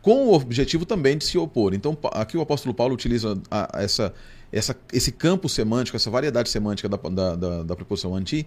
Com 0.00 0.28
o 0.28 0.34
objetivo 0.34 0.86
também 0.86 1.18
de 1.18 1.24
se 1.24 1.36
opor. 1.36 1.74
Então, 1.74 1.98
aqui 2.12 2.36
o 2.36 2.40
apóstolo 2.40 2.72
Paulo 2.72 2.94
utiliza 2.94 3.36
a, 3.50 3.82
essa, 3.82 4.14
essa, 4.52 4.76
esse 4.92 5.10
campo 5.10 5.48
semântico, 5.48 5.96
essa 5.96 6.08
variedade 6.08 6.48
semântica 6.48 6.88
da, 6.88 6.96
da, 6.96 7.34
da, 7.34 7.62
da 7.64 7.76
preposição 7.76 8.14
anti, 8.14 8.46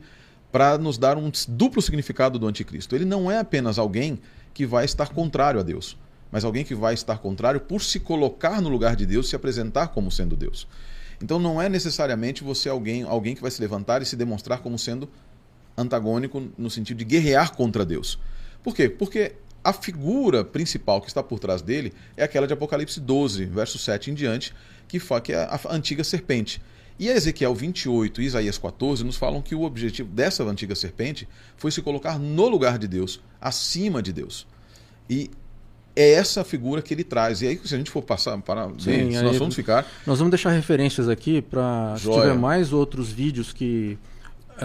para 0.52 0.78
nos 0.78 0.98
dar 0.98 1.18
um 1.18 1.30
duplo 1.50 1.81
significado 1.81 2.40
do 2.40 2.48
anticristo. 2.48 2.96
Ele 2.96 3.06
não 3.06 3.30
é 3.30 3.40
apenas 3.40 3.78
alguém 3.78 4.19
que 4.53 4.65
vai 4.65 4.86
estar 4.86 5.09
contrário 5.09 5.59
a 5.59 5.63
Deus, 5.63 5.98
mas 6.31 6.44
alguém 6.44 6.63
que 6.63 6.75
vai 6.75 6.94
estar 6.94 7.18
contrário 7.18 7.59
por 7.59 7.81
se 7.81 8.00
colocar 8.00 8.62
no 8.62 8.69
lugar 8.69 8.95
de 8.95 9.06
Deus, 9.06 9.30
se 9.30 9.36
apresentar 9.36 9.89
como 9.89 10.12
sendo 10.12 10.36
Deus. 10.36 10.68
Então 11.21 11.38
não 11.38 11.62
é 11.62 11.69
necessariamente 11.69 12.44
você 12.44 12.68
alguém, 12.69 13.03
alguém 13.03 13.36
que 13.36 13.42
vai 13.42 13.51
se 13.51 13.62
levantar 13.62 14.01
e 14.01 14.06
se 14.06 14.15
demonstrar 14.15 14.59
como 14.59 14.77
sendo 14.77 15.09
antagônico 15.77 16.50
no 16.57 16.69
sentido 16.69 16.98
de 16.98 17.06
guerrear 17.06 17.56
contra 17.56 17.86
Deus. 17.86 18.19
Por 18.63 18.75
quê? 18.75 18.89
Porque 18.89 19.33
a 19.63 19.71
figura 19.71 20.44
principal 20.44 21.01
que 21.01 21.07
está 21.07 21.21
por 21.21 21.39
trás 21.39 21.62
dele 21.62 21.94
é 22.18 22.24
aquela 22.24 22.47
de 22.47 22.54
Apocalipse 22.54 23.00
12, 23.00 23.45
verso 23.45 23.77
7 23.77 24.12
em 24.12 24.13
diante, 24.13 24.54
que, 24.88 25.00
que 25.24 25.33
é 25.33 25.44
a 25.44 25.59
antiga 25.69 26.04
serpente. 26.04 26.62
E 27.01 27.09
Ezequiel 27.09 27.56
28 27.56 28.21
e 28.21 28.25
Isaías 28.25 28.59
14 28.59 29.03
nos 29.03 29.15
falam 29.18 29.42
que 29.42 29.56
o 29.56 29.63
objetivo 29.63 30.07
dessa 30.07 30.44
antiga 30.44 30.75
serpente 30.75 31.27
foi 31.57 31.71
se 31.71 31.81
colocar 31.81 32.19
no 32.19 32.47
lugar 32.47 32.78
de 32.78 32.87
Deus, 32.87 33.19
acima 33.42 34.04
de 34.04 34.14
Deus. 34.14 34.45
E 35.09 35.31
é 35.95 36.11
essa 36.11 36.44
figura 36.44 36.80
que 36.80 36.94
ele 36.94 37.04
traz. 37.04 37.42
E 37.42 37.47
aí, 37.47 37.61
se 37.66 37.73
a 37.73 37.78
gente 37.80 37.90
for 37.90 38.04
passar 38.04 38.37
para 38.37 38.69
Sim, 38.78 39.19
nós 39.19 39.35
vamos 39.35 39.56
ficar. 39.56 39.83
Nós 40.06 40.19
vamos 40.19 40.30
deixar 40.30 40.52
referências 40.52 41.09
aqui 41.09 41.42
para 41.42 41.95
se 41.97 42.07
tiver 42.07 42.35
mais 42.35 42.71
outros 42.71 43.11
vídeos 43.11 43.52
que 43.52 43.97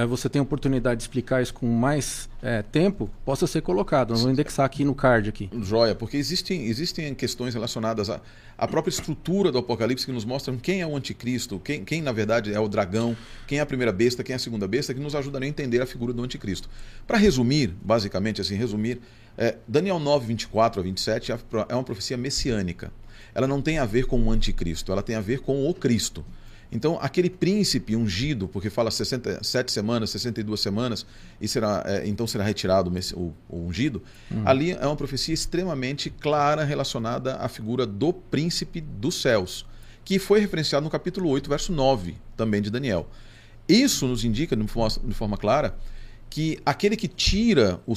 você 0.04 0.28
tem 0.28 0.40
a 0.40 0.42
oportunidade 0.42 0.98
de 0.98 1.04
explicar 1.04 1.42
isso 1.42 1.54
com 1.54 1.66
mais 1.66 2.28
é, 2.42 2.60
tempo, 2.60 3.08
possa 3.24 3.46
ser 3.46 3.62
colocado. 3.62 4.14
Vamos 4.14 4.30
indexar 4.30 4.66
aqui 4.66 4.84
no 4.84 4.94
card 4.94 5.28
aqui. 5.28 5.48
Joia, 5.62 5.94
porque 5.94 6.16
existem, 6.16 6.66
existem 6.66 7.14
questões 7.14 7.54
relacionadas 7.54 8.10
à, 8.10 8.20
à 8.58 8.68
própria 8.68 8.90
estrutura 8.90 9.50
do 9.50 9.58
Apocalipse 9.58 10.04
que 10.04 10.12
nos 10.12 10.24
mostram 10.24 10.58
quem 10.58 10.82
é 10.82 10.86
o 10.86 10.94
anticristo, 10.94 11.58
quem, 11.60 11.84
quem 11.84 12.02
na 12.02 12.12
verdade 12.12 12.52
é 12.52 12.60
o 12.60 12.68
dragão, 12.68 13.16
quem 13.46 13.58
é 13.58 13.60
a 13.60 13.66
primeira 13.66 13.92
besta, 13.92 14.22
quem 14.22 14.34
é 14.34 14.36
a 14.36 14.38
segunda 14.38 14.68
besta, 14.68 14.92
que 14.92 15.00
nos 15.00 15.14
ajudariam 15.14 15.46
a 15.46 15.50
entender 15.50 15.80
a 15.80 15.86
figura 15.86 16.12
do 16.12 16.22
anticristo. 16.22 16.68
Para 17.06 17.16
resumir, 17.16 17.74
basicamente 17.82 18.40
assim, 18.40 18.56
resumir, 18.56 19.00
é, 19.38 19.56
Daniel 19.66 19.98
9, 19.98 20.26
24 20.26 20.80
a 20.80 20.84
27 20.84 21.32
é, 21.32 21.38
é 21.68 21.74
uma 21.74 21.84
profecia 21.84 22.16
messiânica. 22.16 22.92
Ela 23.34 23.46
não 23.46 23.60
tem 23.60 23.78
a 23.78 23.84
ver 23.84 24.06
com 24.06 24.22
o 24.22 24.30
anticristo, 24.30 24.92
ela 24.92 25.02
tem 25.02 25.14
a 25.14 25.20
ver 25.20 25.40
com 25.40 25.68
o 25.68 25.74
Cristo. 25.74 26.24
Então, 26.70 26.98
aquele 27.00 27.30
príncipe 27.30 27.94
ungido, 27.94 28.48
porque 28.48 28.68
fala 28.68 28.90
67 28.90 29.70
semanas, 29.70 30.10
62 30.10 30.60
semanas, 30.60 31.06
e 31.40 31.46
será, 31.46 31.82
é, 31.86 32.06
então 32.06 32.26
será 32.26 32.44
retirado 32.44 32.92
o, 33.14 33.34
o 33.48 33.66
ungido, 33.66 34.02
uhum. 34.30 34.42
ali 34.44 34.72
é 34.72 34.86
uma 34.86 34.96
profecia 34.96 35.32
extremamente 35.32 36.10
clara 36.10 36.64
relacionada 36.64 37.36
à 37.36 37.48
figura 37.48 37.86
do 37.86 38.12
príncipe 38.12 38.80
dos 38.80 39.20
céus, 39.20 39.64
que 40.04 40.18
foi 40.18 40.40
referenciado 40.40 40.84
no 40.84 40.90
capítulo 40.90 41.28
8, 41.30 41.48
verso 41.48 41.72
9, 41.72 42.16
também 42.36 42.60
de 42.60 42.70
Daniel. 42.70 43.08
Isso 43.68 44.06
nos 44.06 44.24
indica, 44.24 44.56
de 44.56 44.66
forma, 44.66 44.96
de 45.04 45.14
forma 45.14 45.36
clara, 45.36 45.76
que 46.28 46.58
aquele 46.66 46.96
que 46.96 47.08
tira, 47.08 47.80
o 47.86 47.94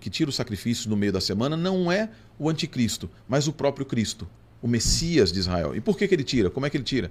que 0.00 0.10
tira 0.10 0.30
o 0.30 0.32
sacrifício 0.32 0.88
no 0.88 0.96
meio 0.96 1.12
da 1.12 1.20
semana 1.20 1.56
não 1.56 1.90
é 1.90 2.08
o 2.38 2.48
anticristo, 2.48 3.10
mas 3.28 3.46
o 3.46 3.52
próprio 3.52 3.84
Cristo, 3.84 4.28
o 4.60 4.68
Messias 4.68 5.32
de 5.32 5.40
Israel. 5.40 5.74
E 5.74 5.80
por 5.80 5.96
que, 5.96 6.06
que 6.06 6.14
ele 6.14 6.24
tira? 6.24 6.50
Como 6.50 6.64
é 6.64 6.70
que 6.70 6.76
ele 6.76 6.84
tira? 6.84 7.10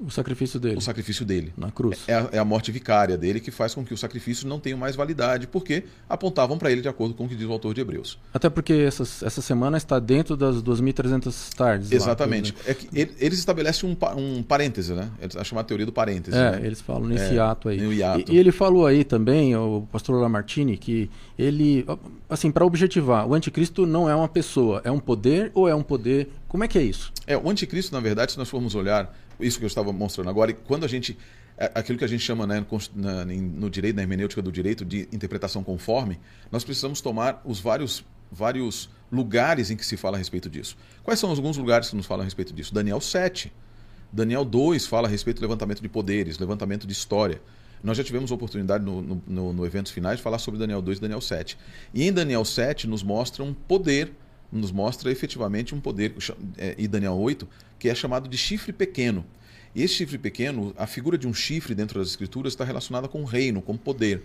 O 0.00 0.10
sacrifício 0.10 0.58
dele. 0.58 0.76
O 0.76 0.80
sacrifício 0.80 1.24
dele. 1.26 1.52
Na 1.56 1.70
cruz. 1.70 2.00
É 2.08 2.14
a, 2.14 2.28
é 2.32 2.38
a, 2.38 2.44
morte 2.44 2.72
vicária 2.72 3.18
dele 3.18 3.38
que 3.38 3.50
faz 3.50 3.74
com 3.74 3.84
que 3.84 3.92
os 3.92 4.00
sacrifícios 4.00 4.44
não 4.44 4.58
tenham 4.58 4.78
mais 4.78 4.96
validade, 4.96 5.46
porque 5.46 5.84
apontavam 6.08 6.56
para 6.56 6.72
ele 6.72 6.80
de 6.80 6.88
acordo 6.88 7.14
com 7.14 7.26
o 7.26 7.28
que 7.28 7.36
diz 7.36 7.46
o 7.46 7.52
autor 7.52 7.74
de 7.74 7.82
Hebreus. 7.82 8.18
Até 8.32 8.48
porque 8.48 8.72
essa, 8.72 9.02
essa 9.02 9.42
semana 9.42 9.76
está 9.76 9.98
dentro 9.98 10.36
das 10.36 10.62
2.300 10.62 11.54
tardes. 11.54 11.92
Exatamente. 11.92 12.52
Lá, 12.52 12.70
é 12.70 12.74
que 12.74 12.88
eles 13.18 13.38
estabelecem 13.38 13.88
um, 13.88 13.96
um 14.18 14.42
parêntese, 14.42 14.94
né? 14.94 15.10
A 15.36 15.44
chamada 15.44 15.68
teoria 15.68 15.84
do 15.84 15.92
parêntese. 15.92 16.36
É, 16.36 16.52
né? 16.52 16.60
eles 16.64 16.80
falam 16.80 17.06
nesse 17.06 17.36
é, 17.36 17.38
ato 17.38 17.68
aí. 17.68 17.78
Hiato. 17.78 18.32
E, 18.32 18.36
e, 18.36 18.38
ele 18.38 18.52
falou 18.52 18.86
aí 18.86 19.04
também, 19.04 19.54
o 19.54 19.86
pastor 19.92 20.20
Lamartine, 20.20 20.76
que 20.76 21.10
ele, 21.38 21.84
assim, 22.28 22.50
para 22.50 22.64
objetivar, 22.64 23.26
o 23.26 23.34
anticristo 23.34 23.84
não 23.86 24.08
é 24.08 24.14
uma 24.14 24.28
pessoa, 24.28 24.80
é 24.84 24.90
um 24.90 24.98
poder 24.98 25.50
ou 25.54 25.68
é 25.68 25.74
um 25.74 25.82
poder? 25.82 26.30
Como 26.48 26.64
é 26.64 26.68
que 26.68 26.78
é 26.78 26.82
isso? 26.82 27.12
É, 27.26 27.36
o 27.36 27.48
anticristo, 27.48 27.94
na 27.94 28.00
verdade, 28.00 28.32
se 28.32 28.38
nós 28.38 28.48
formos 28.48 28.74
olhar 28.74 29.14
isso 29.42 29.58
que 29.58 29.64
eu 29.64 29.68
estava 29.68 29.92
mostrando 29.92 30.30
agora, 30.30 30.50
e 30.50 30.54
quando 30.54 30.84
a 30.84 30.88
gente. 30.88 31.16
É, 31.56 31.70
aquilo 31.74 31.98
que 31.98 32.04
a 32.04 32.08
gente 32.08 32.22
chama 32.22 32.46
né, 32.46 32.64
no 32.94 33.68
direito, 33.68 33.96
na 33.96 34.02
hermenêutica 34.02 34.40
do 34.40 34.50
direito, 34.50 34.82
de 34.82 35.06
interpretação 35.12 35.62
conforme, 35.62 36.18
nós 36.50 36.64
precisamos 36.64 37.02
tomar 37.02 37.42
os 37.44 37.60
vários, 37.60 38.02
vários 38.32 38.88
lugares 39.12 39.70
em 39.70 39.76
que 39.76 39.84
se 39.84 39.96
fala 39.96 40.16
a 40.16 40.18
respeito 40.18 40.48
disso. 40.48 40.74
Quais 41.02 41.20
são 41.20 41.28
alguns 41.28 41.58
lugares 41.58 41.90
que 41.90 41.96
nos 41.96 42.06
falam 42.06 42.22
a 42.22 42.24
respeito 42.24 42.54
disso? 42.54 42.72
Daniel 42.72 43.00
7. 43.00 43.52
Daniel 44.12 44.44
2 44.44 44.86
fala 44.86 45.06
a 45.06 45.10
respeito 45.10 45.38
do 45.38 45.42
levantamento 45.42 45.82
de 45.82 45.88
poderes, 45.88 46.38
levantamento 46.38 46.86
de 46.86 46.92
história. 46.92 47.40
Nós 47.82 47.96
já 47.96 48.04
tivemos 48.04 48.30
oportunidade 48.30 48.84
no, 48.84 49.00
no, 49.26 49.52
no, 49.52 49.70
finais 49.86 50.18
de 50.18 50.22
falar 50.22 50.38
sobre 50.38 50.58
Daniel 50.60 50.82
2 50.82 50.98
e 50.98 51.00
Daniel 51.00 51.20
7. 51.20 51.56
E 51.94 52.06
em 52.06 52.12
Daniel 52.12 52.44
7 52.44 52.86
nos 52.86 53.02
mostra 53.02 53.42
um 53.42 53.54
poder, 53.54 54.12
nos 54.52 54.70
mostra 54.70 55.10
efetivamente 55.10 55.74
um 55.74 55.80
poder, 55.80 56.14
é, 56.58 56.74
e 56.76 56.86
Daniel 56.86 57.16
8, 57.16 57.48
que 57.80 57.88
é 57.88 57.94
chamado 57.94 58.28
de 58.28 58.36
chifre 58.36 58.72
pequeno. 58.72 59.24
E 59.74 59.82
esse 59.82 59.94
chifre 59.94 60.18
pequeno, 60.18 60.74
a 60.76 60.86
figura 60.86 61.16
de 61.16 61.26
um 61.26 61.32
chifre 61.32 61.74
dentro 61.74 61.98
das 61.98 62.08
escrituras 62.08 62.52
está 62.52 62.62
relacionada 62.62 63.08
com 63.08 63.24
reino, 63.24 63.62
com 63.62 63.76
poder. 63.76 64.22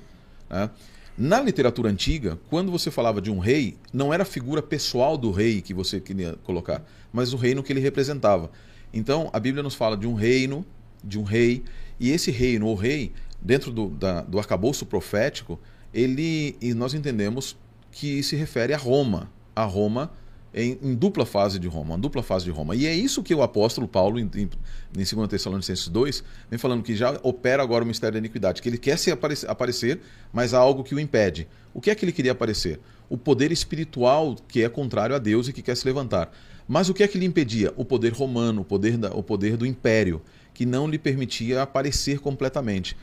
Né? 0.49 0.69
Na 1.17 1.39
literatura 1.39 1.89
antiga, 1.89 2.37
quando 2.49 2.69
você 2.69 2.91
falava 2.91 3.21
de 3.21 3.31
um 3.31 3.39
rei, 3.39 3.77
não 3.93 4.13
era 4.13 4.23
a 4.23 4.25
figura 4.25 4.61
pessoal 4.61 5.17
do 5.17 5.31
rei 5.31 5.61
que 5.61 5.73
você 5.73 6.01
queria 6.01 6.35
colocar, 6.43 6.83
mas 7.13 7.31
o 7.31 7.37
reino 7.37 7.63
que 7.63 7.71
ele 7.71 7.79
representava. 7.79 8.51
Então, 8.93 9.29
a 9.31 9.39
Bíblia 9.39 9.63
nos 9.63 9.75
fala 9.75 9.95
de 9.95 10.05
um 10.05 10.13
reino, 10.13 10.65
de 11.01 11.17
um 11.17 11.23
rei, 11.23 11.63
e 11.97 12.11
esse 12.11 12.31
reino, 12.31 12.67
ou 12.67 12.75
rei, 12.75 13.13
dentro 13.41 13.71
do, 13.71 13.87
da, 13.87 14.21
do 14.21 14.37
arcabouço 14.37 14.85
profético, 14.85 15.57
ele, 15.93 16.57
e 16.59 16.73
nós 16.73 16.93
entendemos 16.93 17.55
que 17.91 18.21
se 18.21 18.35
refere 18.35 18.73
a 18.73 18.77
Roma, 18.77 19.31
a 19.55 19.63
Roma 19.63 20.11
em, 20.55 20.79
em, 20.81 20.95
dupla 20.95 21.25
fase 21.25 21.59
de 21.59 21.67
Roma, 21.67 21.95
uma 21.95 21.97
dupla 21.97 22.23
fase 22.23 22.45
de 22.45 22.51
Roma. 22.51 22.73
E 22.75 22.85
é 22.85 22.95
isso 22.95 23.21
que 23.21 23.35
o 23.35 23.43
apóstolo 23.43 23.89
Paulo, 23.89 24.17
em, 24.17 24.31
em, 24.33 24.49
em 24.97 25.15
2 25.15 25.27
Tessalonicenses 25.27 25.89
2, 25.89 26.23
vem 26.49 26.57
falando 26.57 26.81
que 26.81 26.95
já 26.95 27.19
opera 27.23 27.61
agora 27.61 27.83
o 27.83 27.87
mistério 27.87 28.13
da 28.13 28.19
iniquidade, 28.19 28.61
que 28.61 28.69
ele 28.69 28.77
quer 28.77 28.97
se 28.97 29.11
aparecer, 29.11 29.49
aparecer, 29.49 29.99
mas 30.31 30.53
há 30.53 30.57
algo 30.57 30.81
que 30.81 30.95
o 30.95 30.99
impede. 30.99 31.45
O 31.73 31.81
que 31.81 31.91
é 31.91 31.95
que 31.95 32.05
ele 32.05 32.13
queria 32.13 32.31
aparecer? 32.31 32.79
O 33.09 33.17
poder 33.17 33.51
espiritual 33.51 34.37
que 34.47 34.63
é 34.63 34.69
contrário 34.69 35.13
a 35.13 35.19
Deus 35.19 35.49
e 35.49 35.53
que 35.53 35.61
quer 35.61 35.75
se 35.75 35.85
levantar. 35.85 36.31
Mas 36.65 36.87
o 36.87 36.93
que 36.93 37.03
é 37.03 37.07
que 37.07 37.17
lhe 37.17 37.25
impedia? 37.25 37.73
O 37.75 37.83
poder 37.83 38.13
romano, 38.13 38.61
o 38.61 38.65
poder, 38.65 38.97
da, 38.97 39.13
o 39.13 39.21
poder 39.21 39.57
do 39.57 39.65
império, 39.65 40.21
que 40.53 40.65
não 40.65 40.87
lhe 40.87 40.97
permitia 40.97 41.61
aparecer 41.61 42.19
completamente. 42.19 42.95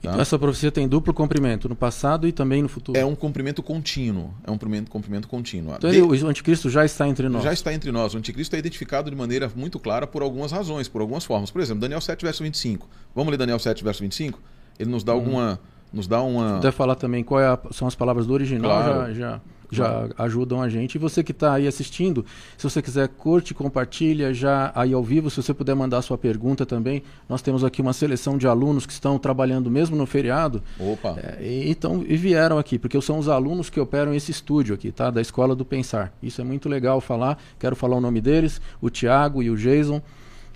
Tá? 0.00 0.10
Então 0.10 0.20
essa 0.20 0.38
profecia 0.38 0.72
tem 0.72 0.88
duplo 0.88 1.12
cumprimento 1.12 1.68
no 1.68 1.76
passado 1.76 2.26
e 2.26 2.32
também 2.32 2.62
no 2.62 2.68
futuro. 2.68 2.98
É 2.98 3.04
um 3.04 3.14
cumprimento 3.14 3.62
contínuo. 3.62 4.32
É 4.44 4.50
um 4.50 4.54
cumprimento, 4.54 4.90
cumprimento 4.90 5.28
contínuo. 5.28 5.74
Então 5.76 5.90
o 5.90 6.28
anticristo 6.28 6.70
já 6.70 6.84
está 6.84 7.06
entre 7.06 7.28
nós. 7.28 7.44
Já 7.44 7.52
está 7.52 7.72
entre 7.72 7.92
nós. 7.92 8.14
O 8.14 8.18
anticristo 8.18 8.56
é 8.56 8.58
identificado 8.58 9.10
de 9.10 9.16
maneira 9.16 9.50
muito 9.54 9.78
clara 9.78 10.06
por 10.06 10.22
algumas 10.22 10.52
razões, 10.52 10.88
por 10.88 11.02
algumas 11.02 11.24
formas. 11.24 11.50
Por 11.50 11.60
exemplo, 11.60 11.82
Daniel 11.82 12.00
7, 12.00 12.24
verso 12.24 12.42
25. 12.42 12.88
Vamos 13.14 13.30
ler 13.30 13.36
Daniel 13.36 13.58
7, 13.58 13.84
verso 13.84 14.00
25? 14.02 14.40
Ele 14.78 14.90
nos 14.90 15.04
dá 15.04 15.12
hum. 15.12 15.16
alguma. 15.16 15.60
Nos 15.92 16.06
dá 16.06 16.22
uma. 16.22 16.54
Puder 16.54 16.72
falar 16.72 16.94
também 16.94 17.22
qual 17.22 17.40
é 17.40 17.46
a... 17.46 17.58
são 17.72 17.86
as 17.86 17.94
palavras 17.94 18.26
do 18.26 18.32
original, 18.32 18.70
claro. 18.70 19.12
já. 19.12 19.12
já 19.12 19.40
já 19.70 20.08
ajudam 20.18 20.60
a 20.60 20.68
gente. 20.68 20.94
E 20.94 20.98
você 20.98 21.22
que 21.22 21.32
está 21.32 21.54
aí 21.54 21.66
assistindo, 21.66 22.24
se 22.56 22.64
você 22.64 22.82
quiser, 22.82 23.08
curte, 23.08 23.54
compartilha 23.54 24.32
já 24.34 24.72
aí 24.74 24.92
ao 24.92 25.02
vivo. 25.02 25.30
Se 25.30 25.42
você 25.42 25.54
puder 25.54 25.74
mandar 25.74 26.02
sua 26.02 26.18
pergunta 26.18 26.66
também, 26.66 27.02
nós 27.28 27.42
temos 27.42 27.64
aqui 27.64 27.80
uma 27.80 27.92
seleção 27.92 28.36
de 28.36 28.46
alunos 28.46 28.86
que 28.86 28.92
estão 28.92 29.18
trabalhando 29.18 29.70
mesmo 29.70 29.96
no 29.96 30.06
feriado. 30.06 30.62
Opa! 30.78 31.16
É, 31.18 31.38
e, 31.40 31.70
então, 31.70 32.04
e 32.06 32.16
vieram 32.16 32.58
aqui, 32.58 32.78
porque 32.78 33.00
são 33.00 33.18
os 33.18 33.28
alunos 33.28 33.70
que 33.70 33.80
operam 33.80 34.14
esse 34.14 34.30
estúdio 34.30 34.74
aqui, 34.74 34.90
tá? 34.90 35.10
Da 35.10 35.20
Escola 35.20 35.54
do 35.54 35.64
Pensar. 35.64 36.12
Isso 36.22 36.40
é 36.40 36.44
muito 36.44 36.68
legal 36.68 37.00
falar. 37.00 37.38
Quero 37.58 37.76
falar 37.76 37.96
o 37.96 38.00
nome 38.00 38.20
deles, 38.20 38.60
o 38.80 38.90
Tiago 38.90 39.42
e 39.42 39.50
o 39.50 39.56
Jason. 39.56 40.02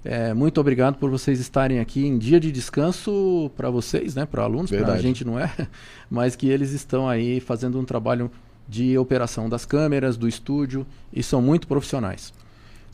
É, 0.05 0.35
muito 0.35 0.61
obrigado 0.61 0.97
por 0.97 1.09
vocês 1.09 1.41
estarem 1.41 1.81
aqui 1.81 2.07
em 2.07 2.19
dia 2.19 2.39
de 2.39 2.53
descanso 2.53 3.51
para 3.57 3.71
vocês, 3.71 4.15
né? 4.15 4.27
Para 4.27 4.43
alunos, 4.43 4.71
para 4.71 4.93
a 4.93 5.01
gente 5.01 5.25
não 5.25 5.39
é, 5.39 5.51
mas 6.11 6.37
que 6.37 6.47
eles 6.47 6.73
estão 6.73 7.09
aí 7.09 7.41
fazendo 7.41 7.81
um 7.81 7.85
trabalho 7.85 8.31
de 8.69 8.97
operação 8.99 9.49
das 9.49 9.65
câmeras, 9.65 10.17
do 10.17 10.29
estúdio, 10.29 10.87
e 11.13 11.23
são 11.23 11.43
muito 11.43 11.67
profissionais. 11.67 12.33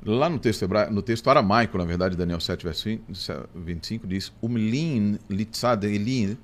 Lá 0.05 0.31
no 0.31 0.39
texto, 0.39 0.62
hebraico, 0.62 0.93
no 0.93 1.03
texto 1.03 1.29
aramaico, 1.29 1.77
na 1.77 1.85
verdade, 1.85 2.17
Daniel 2.17 2.41
7, 2.41 2.65
verso 2.65 2.89
25, 3.55 4.07
diz: 4.07 4.33
Umlin 4.43 5.19
litzad 5.29 5.85
elin 5.85 6.39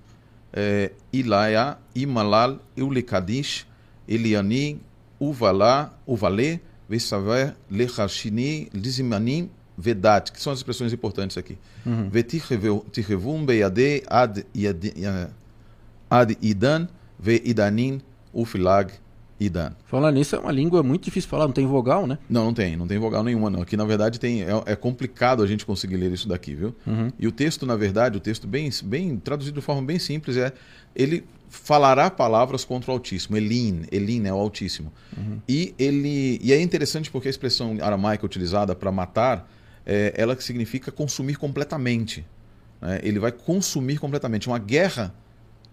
eh, 0.52 0.92
ilaya 1.12 1.78
imalal 1.95 2.61
eulikadish 2.76 3.66
eliani 4.06 4.78
uvalá 5.18 5.95
uvale 6.06 6.61
vesaver 6.88 7.56
lechashini 7.71 8.68
lizimanim 8.75 9.49
vedat, 9.76 10.33
que 10.33 10.40
são 10.40 10.52
as 10.52 10.59
expressões 10.59 10.92
importantes 10.92 11.37
aqui. 11.37 11.59
Uhum. 11.85 12.09
Vetirrevum 12.11 13.45
beyade 13.45 14.02
ad 14.09 14.45
idan 16.40 16.88
ve 17.18 17.42
idanin 17.45 18.00
ufilag 18.33 18.92
Falar 19.87 20.11
nisso 20.12 20.35
é 20.35 20.38
uma 20.38 20.50
língua 20.50 20.83
muito 20.83 21.05
difícil 21.05 21.26
de 21.26 21.31
falar, 21.31 21.45
não 21.45 21.52
tem 21.52 21.66
vogal, 21.66 22.07
né? 22.07 22.19
Não, 22.28 22.47
não 22.47 22.55
tem, 22.55 22.76
não 22.76 22.87
tem 22.87 22.99
vogal 22.99 23.23
nenhuma, 23.23 23.50
não. 23.50 23.62
Aqui, 23.62 23.76
na 23.76 23.85
verdade, 23.85 24.19
tem, 24.19 24.43
é, 24.43 24.62
é 24.66 24.76
complicado 24.76 25.43
a 25.43 25.47
gente 25.47 25.66
conseguir 25.66 25.97
ler 25.97 26.11
isso 26.11 26.26
daqui, 26.26 26.55
viu? 26.55 26.75
Uhum. 26.87 27.11
E 27.19 27.26
o 27.26 27.33
texto, 27.33 27.66
na 27.66 27.76
verdade, 27.76 28.16
o 28.16 28.21
texto 28.21 28.47
bem, 28.47 28.71
bem 28.85 29.16
traduzido 29.19 29.61
de 29.61 29.64
forma 29.64 29.83
bem 29.83 29.99
simples 29.99 30.37
é 30.37 30.52
ele 30.95 31.25
falará 31.49 32.11
palavras 32.11 32.64
contra 32.64 32.90
o 32.90 32.95
Altíssimo. 32.95 33.37
Elin, 33.37 33.85
Elin 33.93 34.26
é 34.26 34.33
o 34.33 34.37
Altíssimo. 34.37 34.93
Uhum. 35.16 35.40
E 35.47 35.75
ele 35.78 36.40
e 36.43 36.52
é 36.52 36.61
interessante 36.61 37.11
porque 37.11 37.28
a 37.28 37.31
expressão 37.31 37.76
aramaica 37.83 38.25
utilizada 38.25 38.75
para 38.75 38.90
matar, 38.90 39.50
é, 39.85 40.14
ela 40.16 40.38
significa 40.40 40.90
consumir 40.90 41.37
completamente. 41.37 42.25
Né? 42.81 43.00
Ele 43.02 43.19
vai 43.19 43.33
consumir 43.33 43.99
completamente 43.99 44.49
uma 44.49 44.59
guerra 44.59 45.14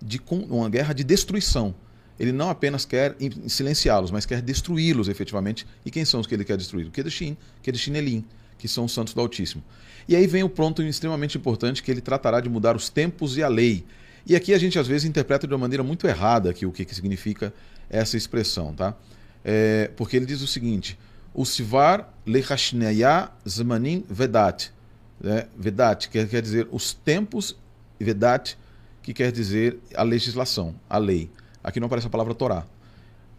de 0.01 0.21
uma 0.49 0.69
guerra 0.69 0.93
de 0.93 1.03
destruição 1.03 1.73
ele 2.19 2.31
não 2.31 2.49
apenas 2.49 2.85
quer 2.85 3.15
silenciá-los, 3.47 4.11
mas 4.11 4.25
quer 4.25 4.41
destruí-los 4.41 5.07
efetivamente. 5.07 5.65
E 5.85 5.91
quem 5.91 6.05
são 6.05 6.19
os 6.19 6.27
que 6.27 6.33
ele 6.33 6.45
quer 6.45 6.57
destruir? 6.57 6.87
O 6.87 6.91
Kedushin, 6.91 7.35
Kedushin 7.61 7.95
Elim, 7.95 8.23
que 8.57 8.67
são 8.67 8.85
os 8.85 8.93
santos 8.93 9.13
do 9.13 9.21
Altíssimo. 9.21 9.63
E 10.07 10.15
aí 10.15 10.27
vem 10.27 10.43
o 10.43 10.49
ponto 10.49 10.81
extremamente 10.83 11.37
importante 11.37 11.81
que 11.81 11.89
ele 11.89 12.01
tratará 12.01 12.39
de 12.39 12.49
mudar 12.49 12.75
os 12.75 12.89
tempos 12.89 13.37
e 13.37 13.43
a 13.43 13.47
lei. 13.47 13.85
E 14.25 14.35
aqui 14.35 14.53
a 14.53 14.57
gente 14.57 14.77
às 14.77 14.87
vezes 14.87 15.05
interpreta 15.05 15.47
de 15.47 15.53
uma 15.53 15.59
maneira 15.59 15.83
muito 15.83 16.07
errada 16.07 16.49
aqui 16.49 16.65
o 16.65 16.71
que, 16.71 16.85
que 16.85 16.95
significa 16.95 17.53
essa 17.89 18.15
expressão, 18.15 18.73
tá? 18.73 18.95
É, 19.43 19.91
porque 19.97 20.15
ele 20.15 20.25
diz 20.25 20.41
o 20.41 20.47
seguinte: 20.47 20.97
o 21.33 21.45
Sivar 21.45 22.09
lechashneya 22.25 23.31
zmanim 23.47 24.05
vedat. 24.09 24.71
Né? 25.19 25.47
Vedat 25.57 26.09
quer, 26.09 26.27
quer 26.27 26.41
dizer 26.41 26.67
os 26.71 26.93
tempos, 26.93 27.55
vedat, 27.99 28.55
que 29.01 29.13
quer 29.13 29.31
dizer 29.31 29.77
a 29.95 30.03
legislação, 30.03 30.75
a 30.89 30.97
lei. 30.97 31.29
Aqui 31.63 31.79
não 31.79 31.85
aparece 31.87 32.07
a 32.07 32.09
palavra 32.09 32.33
Torá. 32.33 32.65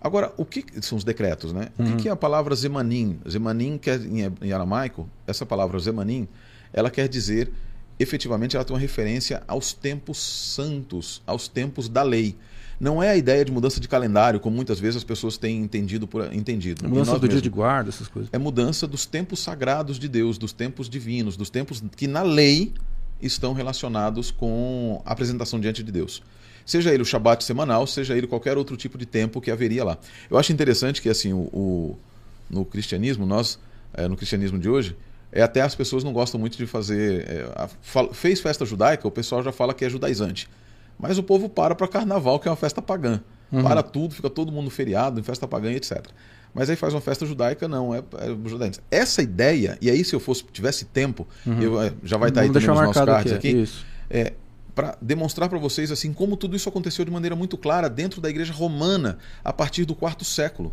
Agora, 0.01 0.33
o 0.37 0.45
que 0.45 0.65
são 0.83 0.99
os 0.99 1.05
decretos, 1.05 1.53
né? 1.53 1.69
Uhum. 1.79 1.95
O 1.95 1.97
que 1.97 2.09
é 2.09 2.13
a 2.13 2.17
palavra 2.17 2.55
Zemanim? 2.55 3.19
Zemanim, 3.29 3.79
quer, 3.79 3.99
em 4.03 4.53
aramaico, 4.53 5.09
essa 5.27 5.47
palavra 5.47 5.79
Zemanim, 5.79 6.29
ela 6.73 6.91
quer 6.91 7.09
dizer, 7.09 7.51
efetivamente, 7.99 8.55
ela 8.55 8.65
tem 8.65 8.75
uma 8.75 8.81
referência 8.81 9.43
aos 9.49 9.73
tempos 9.73 10.19
santos, 10.19 11.23
aos 11.27 11.49
tempos 11.49 11.89
da 11.89 12.03
lei. 12.03 12.37
Não 12.79 13.03
é 13.03 13.11
a 13.11 13.17
ideia 13.17 13.45
de 13.45 13.53
mudança 13.53 13.81
de 13.81 13.89
calendário, 13.89 14.41
como 14.41 14.55
muitas 14.55 14.79
vezes 14.79 14.97
as 14.97 15.05
pessoas 15.05 15.39
têm 15.39 15.63
entendido. 15.63 16.07
Por, 16.07 16.31
entendido. 16.35 16.85
É 16.85 16.89
mudança 16.89 17.19
do 17.19 17.29
dia 17.29 17.41
de 17.41 17.49
guarda, 17.49 17.89
essas 17.89 18.09
coisas. 18.09 18.29
É 18.33 18.37
mudança 18.37 18.87
dos 18.87 19.07
tempos 19.07 19.41
sagrados 19.41 19.99
de 19.99 20.09
Deus, 20.09 20.37
dos 20.37 20.53
tempos 20.53 20.89
divinos, 20.89 21.37
dos 21.37 21.49
tempos 21.49 21.83
que 21.97 22.07
na 22.07 22.23
lei 22.23 22.75
estão 23.23 23.55
relacionados 23.55 24.31
com 24.31 25.01
a 25.07 25.13
apresentação 25.13 25.59
diante 25.59 25.83
de 25.83 25.91
Deus. 25.91 26.23
Seja 26.65 26.93
ele 26.93 27.03
o 27.03 27.07
Shabat 27.07 27.45
semanal, 27.45 27.87
seja 27.87 28.17
ele 28.17 28.27
qualquer 28.27 28.57
outro 28.57 28.77
tipo 28.77 28.97
de 28.97 29.05
tempo 29.05 29.41
que 29.41 29.51
haveria 29.51 29.85
lá. 29.85 29.99
Eu 30.31 30.39
acho 30.39 30.53
interessante 30.53 31.03
que 31.03 31.09
assim 31.09 31.33
o, 31.33 31.49
o 31.53 31.99
no 32.49 32.65
cristianismo, 32.65 33.27
nós, 33.27 33.59
é, 33.93 34.09
no 34.09 34.17
cristianismo 34.17 34.59
de 34.59 34.69
hoje, 34.69 34.97
é 35.33 35.43
até 35.43 35.61
as 35.61 35.75
pessoas 35.75 36.05
não 36.05 36.13
gostam 36.13 36.39
muito 36.39 36.57
de 36.57 36.67
fazer. 36.67 37.27
É, 37.29 37.49
a, 37.57 37.69
fez 38.13 38.41
festa 38.41 38.65
judaica, 38.65 39.07
o 39.07 39.11
pessoal 39.11 39.43
já 39.43 39.53
fala 39.53 39.75
que 39.75 39.85
é 39.85 39.91
judaizante. 39.91 40.49
Mas 40.99 41.19
o 41.19 41.23
povo 41.23 41.49
para 41.49 41.75
para 41.75 41.89
carnaval, 41.89 42.39
que 42.39 42.47
é 42.47 42.51
uma 42.51 42.57
festa 42.57 42.81
pagã. 42.81 43.21
Uhum. 43.51 43.63
Para 43.63 43.83
tudo, 43.83 44.15
fica 44.15 44.31
todo 44.31 44.53
mundo 44.53 44.71
feriado, 44.71 45.19
em 45.19 45.23
festa 45.23 45.47
pagã, 45.47 45.73
etc. 45.73 46.07
Mas 46.55 46.71
aí 46.71 46.77
faz 46.77 46.95
uma 46.95 47.01
festa 47.01 47.27
judaica, 47.27 47.67
não, 47.67 47.93
é, 47.93 47.99
é 47.99 48.49
judaísmo. 48.49 48.83
Essa 48.91 49.23
ideia, 49.23 49.77
e 49.81 49.91
aí 49.91 50.05
se 50.05 50.15
eu 50.15 50.21
fosse 50.21 50.45
tivesse 50.53 50.85
tempo, 50.85 51.27
Uhum. 51.45 51.61
eu, 51.61 51.83
é, 51.83 51.93
já 52.05 52.17
vai 52.17 52.29
estar 52.29 52.43
aí 52.43 52.47
também 52.47 52.61
deixar 52.61 52.75
nos 52.75 52.83
nossos 52.87 53.05
cards 53.05 53.33
aqui. 53.33 53.49
aqui, 53.49 53.63
Isso. 53.63 53.85
é, 54.09 54.33
para 54.75 54.97
demonstrar 55.01 55.49
para 55.49 55.59
vocês 55.59 55.91
assim 55.91 56.13
como 56.13 56.37
tudo 56.37 56.57
isso 56.57 56.69
aconteceu 56.69 57.05
de 57.05 57.11
maneira 57.11 57.37
muito 57.37 57.57
clara 57.57 57.89
dentro 57.89 58.21
da 58.21 58.29
igreja 58.29 58.53
romana 58.53 59.19
a 59.43 59.53
partir 59.53 59.85
do 59.85 59.95
quarto 59.95 60.25
século. 60.25 60.73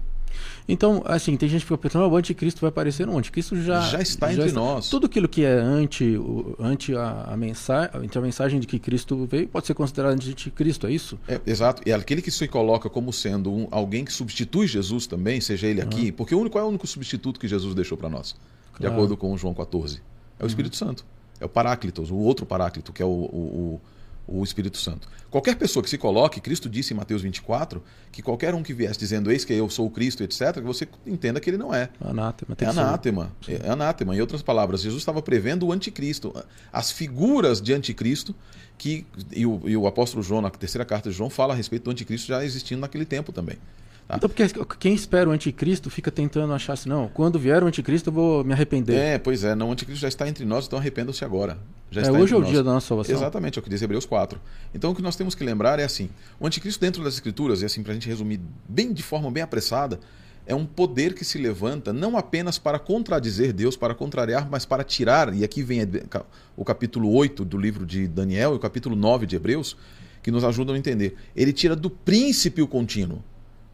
Então, 0.68 1.04
assim, 1.06 1.36
tem 1.36 1.50
gente 1.50 1.62
que 1.62 1.68
fica 1.68 1.78
pensando, 1.78 2.06
"Ah, 2.06 2.08
o 2.08 2.16
anticristo 2.16 2.62
vai 2.62 2.70
aparecer. 2.70 3.06
Não, 3.06 3.16
o 3.16 3.18
anticristo 3.18 3.62
já, 3.62 3.82
Já 3.82 4.02
está 4.02 4.32
entre 4.32 4.52
nós. 4.54 4.90
Tudo 4.90 5.06
aquilo 5.08 5.28
que 5.28 5.44
é 5.44 5.52
anti, 5.52 6.16
o, 6.18 6.56
anti 6.60 6.96
a, 6.96 7.26
a, 7.30 7.38
mensagem, 7.38 7.92
a 8.16 8.22
mensagem 8.22 8.60
de 8.60 8.66
que 8.66 8.80
Cristo 8.80 9.26
veio 9.30 9.48
pode 9.48 9.68
ser 9.68 9.74
considerado 9.74 10.14
anticristo, 10.14 10.88
é 10.88 10.92
isso? 10.92 11.20
É, 11.28 11.42
exato. 11.46 11.82
E 11.86 11.92
aquele 11.92 12.22
que 12.22 12.32
se 12.32 12.48
coloca 12.48 12.90
como 12.90 13.12
sendo 13.12 13.52
um, 13.54 13.68
alguém 13.72 14.06
que 14.06 14.14
substitui 14.14 14.68
Jesus 14.68 15.06
também, 15.06 15.42
seja 15.42 15.68
ele 15.68 15.82
aqui, 15.82 16.12
porque 16.12 16.34
o 16.34 16.40
único 16.40 16.54
qual 16.54 16.64
é 16.64 16.66
o 16.66 16.70
único 16.70 16.88
substituto 16.88 17.40
que 17.40 17.48
Jesus 17.48 17.76
deixou 17.76 17.98
para 17.98 18.10
nós, 18.10 18.30
de 18.74 18.78
Claro. 18.78 18.94
acordo 18.94 19.18
com 19.18 19.36
João 19.38 19.54
14. 19.54 20.02
É 20.40 20.44
o 20.44 20.48
Espírito 20.48 20.76
Santo. 20.76 21.06
É 21.42 21.46
o 21.46 21.50
Paráclitos, 21.50 22.12
o 22.12 22.16
outro 22.16 22.46
Paráclito, 22.46 22.94
que 22.94 23.02
é 23.02 23.06
o, 23.06 23.10
o, 23.10 23.82
o, 24.28 24.40
o 24.40 24.44
Espírito 24.44 24.78
Santo. 24.78 25.08
Qualquer 25.32 25.56
pessoa 25.56 25.82
que 25.82 25.90
se 25.90 25.98
coloque, 25.98 26.40
Cristo 26.40 26.70
disse 26.70 26.94
em 26.94 26.98
Mateus 26.98 27.24
24, 27.24 27.84
que 28.12 28.22
qualquer 28.22 28.54
um 28.54 28.62
que 28.62 28.74
viesse 28.74 29.00
dizendo, 29.00 29.32
eis 29.32 29.44
que 29.44 29.52
eu 29.52 29.70
sou 29.70 29.88
o 29.88 29.90
Cristo, 29.90 30.22
etc., 30.24 30.54
que 30.54 30.62
você 30.62 30.88
entenda 31.06 31.40
que 31.40 31.50
ele 31.50 31.58
não 31.58 31.74
é. 31.74 31.90
Anátema. 32.00 32.56
Tem 32.56 32.68
É 32.68 32.72
anátema. 32.72 33.32
É 33.48 33.70
anátema. 33.70 34.16
Em 34.16 34.22
outras 34.22 34.42
palavras, 34.42 34.82
Jesus 34.82 35.02
estava 35.02 35.22
prevendo 35.22 35.66
o 35.66 35.72
anticristo. 35.72 36.32
As 36.72 36.92
figuras 36.92 37.60
de 37.60 37.74
anticristo 37.74 38.36
que. 38.78 39.06
E 39.32 39.46
o, 39.46 39.62
e 39.66 39.76
o 39.76 39.88
apóstolo 39.88 40.22
João, 40.22 40.42
na 40.42 40.50
terceira 40.52 40.86
carta 40.86 41.10
de 41.10 41.16
João, 41.16 41.30
fala 41.30 41.54
a 41.54 41.58
respeito 41.58 41.86
do 41.86 41.92
anticristo 41.92 42.28
já 42.28 42.44
existindo 42.46 42.82
naquele 42.82 43.06
tempo 43.06 43.32
também. 43.32 43.58
Tá? 44.12 44.18
Então, 44.18 44.30
porque 44.30 44.44
quem 44.78 44.94
espera 44.94 45.30
o 45.30 45.32
anticristo 45.32 45.90
fica 45.90 46.12
tentando 46.12 46.52
achar 46.52 46.74
assim, 46.74 46.90
não, 46.90 47.08
quando 47.08 47.40
vier 47.40 47.64
o 47.64 47.68
anticristo 47.68 48.10
eu 48.10 48.14
vou 48.14 48.44
me 48.44 48.52
arrepender. 48.52 48.94
É, 48.94 49.18
pois 49.18 49.46
é, 49.46 49.56
não, 49.56 49.70
o 49.70 49.72
anticristo 49.72 50.02
já 50.02 50.10
está 50.10 50.28
entre 50.28 50.44
nós, 50.44 50.66
então 50.68 50.78
arrependam-se 50.78 51.24
agora. 51.24 51.58
Já 51.90 52.02
É, 52.02 52.04
está 52.04 52.18
hoje 52.20 52.34
é 52.34 52.36
o 52.36 52.42
nós. 52.42 52.50
dia 52.50 52.62
da 52.62 52.74
nossa 52.74 52.88
salvação. 52.88 53.16
Exatamente, 53.16 53.58
é 53.58 53.62
o 53.62 53.64
que 53.64 53.70
diz 53.70 53.82
Hebreus 53.82 54.06
4. 54.06 54.38
Então 54.76 54.92
o 54.92 54.96
que 54.96 55.02
nós 55.02 55.16
temos 55.16 55.34
que 55.34 55.46
lembrar 55.46 55.80
é 55.80 55.86
assim: 55.86 56.10
o 56.42 56.46
anticristo 56.46 56.82
dentro 56.82 57.02
das 57.04 57.14
escrituras, 57.14 57.62
e 57.62 57.66
assim, 57.66 57.84
para 57.84 57.92
a 57.92 57.94
gente 57.94 58.08
resumir 58.10 58.42
bem 58.68 58.92
de 58.92 59.02
forma 59.02 59.32
bem 59.32 59.44
apressada, 59.44 59.98
é 60.46 60.54
um 60.54 60.66
poder 60.66 61.14
que 61.14 61.24
se 61.24 61.38
levanta 61.38 61.94
não 61.94 62.18
apenas 62.18 62.58
para 62.58 62.80
contradizer 62.80 63.54
Deus, 63.54 63.78
para 63.78 63.96
contrariar, 63.96 64.50
mas 64.52 64.66
para 64.66 64.84
tirar, 64.84 65.34
e 65.34 65.46
aqui 65.46 65.64
vem 65.64 65.80
o 66.58 66.66
capítulo 66.66 67.14
8 67.14 67.46
do 67.46 67.58
livro 67.58 67.86
de 67.86 68.10
Daniel 68.10 68.54
e 68.54 68.56
o 68.58 68.60
capítulo 68.60 68.94
9 68.94 69.26
de 69.26 69.38
Hebreus, 69.38 69.78
que 70.22 70.32
nos 70.32 70.44
ajudam 70.44 70.76
a 70.76 70.78
entender. 70.78 71.16
Ele 71.34 71.54
tira 71.54 71.76
do 71.78 71.90
príncipe 71.90 72.62
o 72.62 72.68
contínuo, 72.68 73.24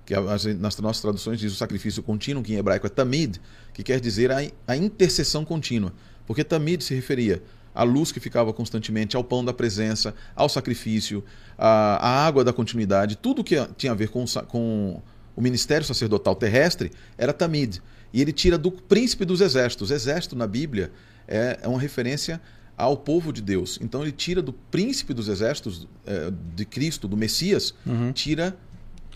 que 0.07 0.13
as- 0.15 0.45
nas 0.45 0.77
nossas 0.79 1.01
traduções 1.01 1.37
diz 1.39 1.51
o 1.51 1.55
sacrifício 1.55 2.01
contínuo, 2.01 2.41
que 2.41 2.53
em 2.53 2.57
hebraico 2.57 2.87
é 2.87 2.89
tamid, 2.89 3.39
que 3.73 3.83
quer 3.83 3.99
dizer 3.99 4.31
a, 4.31 4.37
a 4.65 4.75
intercessão 4.77 5.43
contínua. 5.43 5.91
Porque 6.25 6.43
tamid 6.45 6.81
se 6.83 6.95
referia 6.95 7.43
à 7.75 7.83
luz 7.83 8.11
que 8.11 8.19
ficava 8.19 8.51
constantemente, 8.53 9.15
ao 9.17 9.23
pão 9.23 9.43
da 9.45 9.53
presença, 9.53 10.15
ao 10.35 10.47
sacrifício, 10.49 11.23
à, 11.57 11.97
à 11.97 12.25
água 12.25 12.43
da 12.43 12.53
continuidade, 12.53 13.17
tudo 13.17 13.43
que 13.43 13.55
tinha 13.77 13.91
a 13.91 13.95
ver 13.95 14.07
com, 14.09 14.23
com 14.47 15.01
o 15.35 15.41
ministério 15.41 15.85
sacerdotal 15.85 16.35
terrestre 16.35 16.91
era 17.17 17.33
tamid. 17.33 17.81
E 18.13 18.21
ele 18.21 18.31
tira 18.31 18.57
do 18.57 18.71
príncipe 18.71 19.25
dos 19.25 19.41
exércitos. 19.41 19.91
Exército 19.91 20.35
na 20.37 20.47
Bíblia 20.47 20.89
é, 21.27 21.59
é 21.61 21.67
uma 21.67 21.79
referência 21.79 22.41
ao 22.77 22.95
povo 22.95 23.33
de 23.33 23.41
Deus. 23.41 23.77
Então 23.81 24.01
ele 24.03 24.11
tira 24.11 24.41
do 24.41 24.53
príncipe 24.53 25.13
dos 25.13 25.27
exércitos 25.27 25.87
eh, 26.05 26.31
de 26.55 26.63
Cristo, 26.63 27.07
do 27.07 27.17
Messias, 27.17 27.73
Uhum. 27.85 28.11
tira 28.13 28.55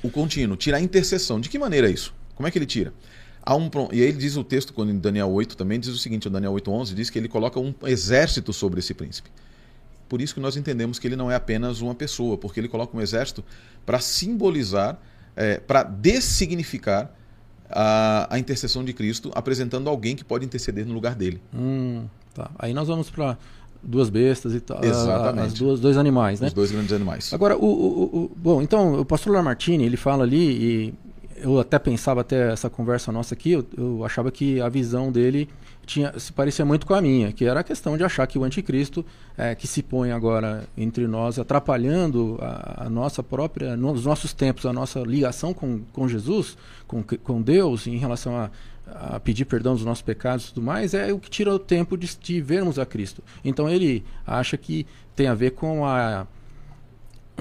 o 0.03 0.09
contínuo, 0.09 0.57
tira 0.57 0.77
a 0.77 0.81
intercessão. 0.81 1.39
De 1.39 1.49
que 1.49 1.59
maneira 1.59 1.87
é 1.87 1.91
isso? 1.91 2.13
Como 2.35 2.47
é 2.47 2.51
que 2.51 2.57
ele 2.57 2.65
tira? 2.65 2.93
Há 3.43 3.55
um, 3.55 3.69
e 3.91 4.01
aí 4.01 4.07
ele 4.07 4.17
diz 4.17 4.35
o 4.37 4.43
texto, 4.43 4.73
quando 4.73 4.91
em 4.91 4.99
Daniel 4.99 5.29
8 5.31 5.57
também, 5.57 5.79
diz 5.79 5.89
o 5.89 5.97
seguinte, 5.97 6.27
o 6.27 6.29
Daniel 6.29 6.53
8.11, 6.53 6.93
diz 6.93 7.09
que 7.09 7.17
ele 7.17 7.27
coloca 7.27 7.59
um 7.59 7.73
exército 7.83 8.53
sobre 8.53 8.79
esse 8.79 8.93
príncipe. 8.93 9.29
Por 10.07 10.21
isso 10.21 10.33
que 10.33 10.39
nós 10.39 10.57
entendemos 10.57 10.99
que 10.99 11.07
ele 11.07 11.15
não 11.15 11.31
é 11.31 11.35
apenas 11.35 11.81
uma 11.81 11.95
pessoa, 11.95 12.37
porque 12.37 12.59
ele 12.59 12.67
coloca 12.67 12.95
um 12.95 13.01
exército 13.01 13.43
para 13.85 13.99
simbolizar, 13.99 14.99
para 15.65 15.83
dessignificar 15.83 17.11
a, 17.69 18.27
a 18.29 18.37
intercessão 18.37 18.83
de 18.83 18.93
Cristo, 18.93 19.31
apresentando 19.33 19.89
alguém 19.89 20.15
que 20.15 20.23
pode 20.23 20.45
interceder 20.45 20.85
no 20.85 20.93
lugar 20.93 21.15
dele. 21.15 21.41
Hum, 21.53 22.05
tá. 22.33 22.51
Aí 22.59 22.73
nós 22.73 22.87
vamos 22.87 23.09
para 23.09 23.37
duas 23.83 24.09
bestas 24.09 24.53
e 24.53 24.59
tal. 24.59 24.83
Exatamente. 24.83 25.45
As 25.47 25.53
duas, 25.53 25.79
dois 25.79 25.97
animais, 25.97 26.39
né? 26.39 26.47
Os 26.47 26.53
dois 26.53 26.71
grandes 26.71 26.93
animais. 26.93 27.33
Agora, 27.33 27.57
o, 27.57 27.65
o- 27.65 28.03
o- 28.03 28.17
o- 28.25 28.31
bom, 28.35 28.61
então, 28.61 28.99
o 28.99 29.05
pastor 29.05 29.33
Lamartine, 29.33 29.83
ele 29.83 29.97
fala 29.97 30.23
ali, 30.23 30.37
e 30.37 30.93
eu 31.37 31.59
até 31.59 31.79
pensava 31.79 32.21
até 32.21 32.51
essa 32.51 32.69
conversa 32.69 33.11
nossa 33.11 33.33
aqui, 33.33 33.51
eu, 33.51 33.65
eu 33.77 34.05
achava 34.05 34.31
que 34.31 34.61
a 34.61 34.69
visão 34.69 35.11
dele 35.11 35.49
tinha, 35.85 36.13
se 36.19 36.31
parecia 36.31 36.63
muito 36.63 36.85
com 36.85 36.93
a 36.93 37.01
minha, 37.01 37.31
que 37.31 37.43
era 37.43 37.61
a 37.61 37.63
questão 37.63 37.97
de 37.97 38.03
achar 38.03 38.27
que 38.27 38.37
o 38.37 38.43
anticristo, 38.43 39.03
é, 39.35 39.55
que 39.55 39.67
se 39.67 39.81
põe 39.81 40.11
agora 40.11 40.63
entre 40.77 41.07
nós, 41.07 41.39
atrapalhando 41.39 42.37
a, 42.39 42.85
a 42.85 42.89
nossa 42.89 43.23
própria, 43.23 43.75
nos 43.75 44.05
nossos 44.05 44.31
tempos, 44.33 44.65
a 44.67 44.71
nossa 44.73 44.99
ligação 44.99 45.53
com, 45.53 45.81
com 45.91 46.07
Jesus, 46.07 46.55
com, 46.87 47.03
com 47.23 47.41
Deus, 47.41 47.87
em 47.87 47.97
relação 47.97 48.37
a, 48.37 48.51
a 48.93 49.19
pedir 49.19 49.45
perdão 49.45 49.73
dos 49.73 49.85
nossos 49.85 50.01
pecados 50.01 50.45
e 50.45 50.53
tudo 50.53 50.61
mais, 50.61 50.93
é 50.93 51.11
o 51.13 51.19
que 51.19 51.29
tira 51.29 51.53
o 51.53 51.59
tempo 51.59 51.97
de, 51.97 52.15
de 52.17 52.41
vermos 52.41 52.77
a 52.77 52.85
Cristo. 52.85 53.23
Então 53.43 53.69
ele 53.69 54.03
acha 54.25 54.57
que 54.57 54.85
tem 55.15 55.27
a 55.27 55.33
ver 55.33 55.51
com 55.51 55.85
a 55.85 56.27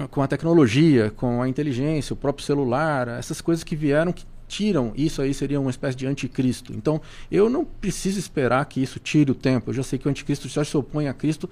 com 0.09 0.23
a 0.23 0.27
tecnologia, 0.27 1.11
com 1.11 1.43
a 1.43 1.47
inteligência, 1.47 2.13
o 2.13 2.17
próprio 2.17 2.43
celular, 2.43 3.07
essas 3.07 3.39
coisas 3.39 3.63
que 3.63 3.75
vieram 3.75 4.11
que 4.11 4.25
tiram 4.47 4.91
isso 4.95 5.21
aí 5.21 5.33
seria 5.33 5.61
uma 5.61 5.69
espécie 5.69 5.95
de 5.95 6.05
anticristo. 6.05 6.73
Então, 6.73 6.99
eu 7.31 7.49
não 7.49 7.63
preciso 7.63 8.19
esperar 8.19 8.65
que 8.65 8.81
isso 8.81 8.99
tire 8.99 9.31
o 9.31 9.35
tempo. 9.35 9.69
Eu 9.69 9.73
já 9.75 9.83
sei 9.83 9.97
que 9.97 10.07
o 10.07 10.11
anticristo 10.11 10.49
já 10.49 10.63
se 10.65 10.75
opõe 10.75 11.07
a 11.07 11.13
Cristo 11.13 11.49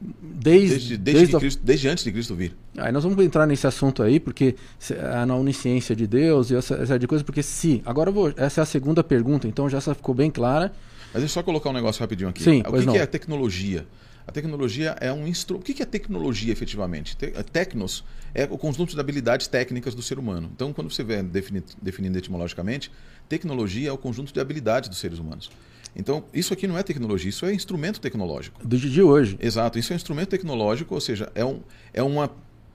desde 0.00 0.68
Desde, 0.68 0.96
desde, 0.96 0.98
desde 0.98 1.38
Cristo- 1.38 1.88
antes 1.90 2.04
de 2.04 2.12
Cristo 2.12 2.34
vir. 2.34 2.56
Aí 2.76 2.92
nós 2.92 3.02
vamos 3.02 3.18
entrar 3.24 3.46
nesse 3.46 3.66
assunto 3.66 4.02
aí, 4.02 4.20
porque 4.20 4.54
se- 4.78 4.94
a 4.94 5.26
na 5.26 5.34
onisciência 5.34 5.94
de 5.96 6.06
Deus 6.06 6.50
e 6.50 6.54
essa, 6.56 6.74
essa 6.76 6.98
de 6.98 7.06
coisa, 7.06 7.24
porque 7.24 7.42
se 7.42 7.82
agora 7.84 8.10
vou, 8.10 8.32
essa 8.36 8.60
é 8.60 8.62
a 8.62 8.66
segunda 8.66 9.02
pergunta, 9.02 9.48
então 9.48 9.68
já 9.68 9.80
ficou 9.80 10.14
bem 10.14 10.30
clara. 10.30 10.72
Mas 11.12 11.22
deixa 11.22 11.24
eu 11.24 11.28
só 11.28 11.42
colocar 11.42 11.70
um 11.70 11.72
negócio 11.72 12.00
rapidinho 12.00 12.28
aqui. 12.30 12.42
Sim, 12.42 12.62
o 12.66 12.72
que, 12.72 12.86
que 12.86 12.98
é 12.98 13.02
a 13.02 13.06
tecnologia? 13.06 13.86
A 14.26 14.30
tecnologia 14.30 14.94
é 15.00 15.10
um 15.10 15.26
instrumento. 15.26 15.70
O 15.70 15.74
que 15.74 15.82
é 15.82 15.86
tecnologia 15.86 16.52
efetivamente? 16.52 17.16
Te... 17.16 17.28
Tecnos 17.50 18.04
é 18.34 18.44
o 18.44 18.58
conjunto 18.58 18.94
de 18.94 19.00
habilidades 19.00 19.46
técnicas 19.48 19.94
do 19.94 20.02
ser 20.02 20.18
humano. 20.18 20.50
Então, 20.54 20.70
quando 20.72 20.90
você 20.92 21.02
vê 21.02 21.22
defini... 21.22 21.64
definindo 21.80 22.18
etimologicamente, 22.18 22.90
tecnologia 23.26 23.88
é 23.88 23.92
o 23.92 23.96
conjunto 23.96 24.32
de 24.32 24.38
habilidades 24.38 24.88
dos 24.90 24.98
seres 24.98 25.18
humanos. 25.18 25.50
Então, 25.98 26.22
isso 26.32 26.52
aqui 26.54 26.66
não 26.68 26.78
é 26.78 26.82
tecnologia, 26.82 27.28
isso 27.28 27.44
é 27.44 27.52
instrumento 27.52 28.00
tecnológico. 28.00 28.64
Do 28.66 28.78
dia 28.78 28.88
de 28.90 29.02
hoje. 29.02 29.36
Exato, 29.40 29.78
isso 29.78 29.92
é 29.92 29.94
um 29.94 29.96
instrumento 29.96 30.28
tecnológico, 30.28 30.94
ou 30.94 31.00
seja, 31.00 31.30
é, 31.34 31.44
um, 31.44 31.58
é 31.92 32.02
uma 32.02 32.30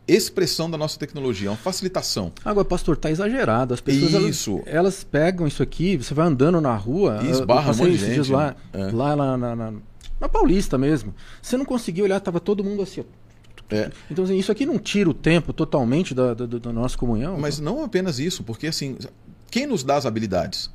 expressão 0.06 0.70
da 0.70 0.78
nossa 0.78 1.00
tecnologia, 1.00 1.48
é 1.48 1.52
uma 1.52 1.58
facilitação. 1.58 2.34
Agora, 2.44 2.66
pastor, 2.66 2.98
tá 2.98 3.10
exagerado. 3.10 3.74
As 3.74 3.80
pessoas 3.80 4.12
Isso. 4.26 4.56
Elas, 4.66 4.68
elas 4.76 5.04
pegam 5.06 5.48
isso 5.48 5.64
aqui, 5.64 5.96
você 5.96 6.14
vai 6.14 6.28
andando 6.28 6.60
na 6.60 6.76
rua. 6.76 7.22
E 7.24 7.30
esbarra 7.30 7.72
eu 7.72 7.78
passei 7.78 7.98
gente, 7.98 8.30
lá, 8.32 8.56
né? 8.74 8.90
É. 8.90 8.92
lá 8.92 9.16
na, 9.16 9.38
na, 9.38 9.56
na- 9.56 9.74
na 10.20 10.30
Paulista 10.30 10.78
mesmo. 10.78 11.14
Você 11.42 11.56
não 11.58 11.66
conseguia 11.66 12.04
olhar, 12.04 12.20
tava 12.20 12.40
todo 12.42 12.64
mundo 12.64 12.82
assim. 12.82 13.04
É, 13.70 13.90
Então, 14.12 14.26
assim, 14.26 14.38
isso 14.38 14.52
aqui 14.52 14.66
não 14.66 14.78
tira 14.78 15.10
o 15.10 15.14
tempo 15.14 15.52
totalmente 15.54 16.14
da, 16.14 16.34
da, 16.34 16.46
da 16.46 16.74
nossa 16.74 16.98
comunhão. 16.98 17.38
Mas 17.40 17.60
não 17.60 17.84
apenas 17.84 18.20
isso, 18.20 18.44
porque 18.44 18.68
assim, 18.68 18.98
quem 19.50 19.66
nos 19.66 19.84
dá 19.84 19.96
as 19.96 20.06
habilidades? 20.06 20.70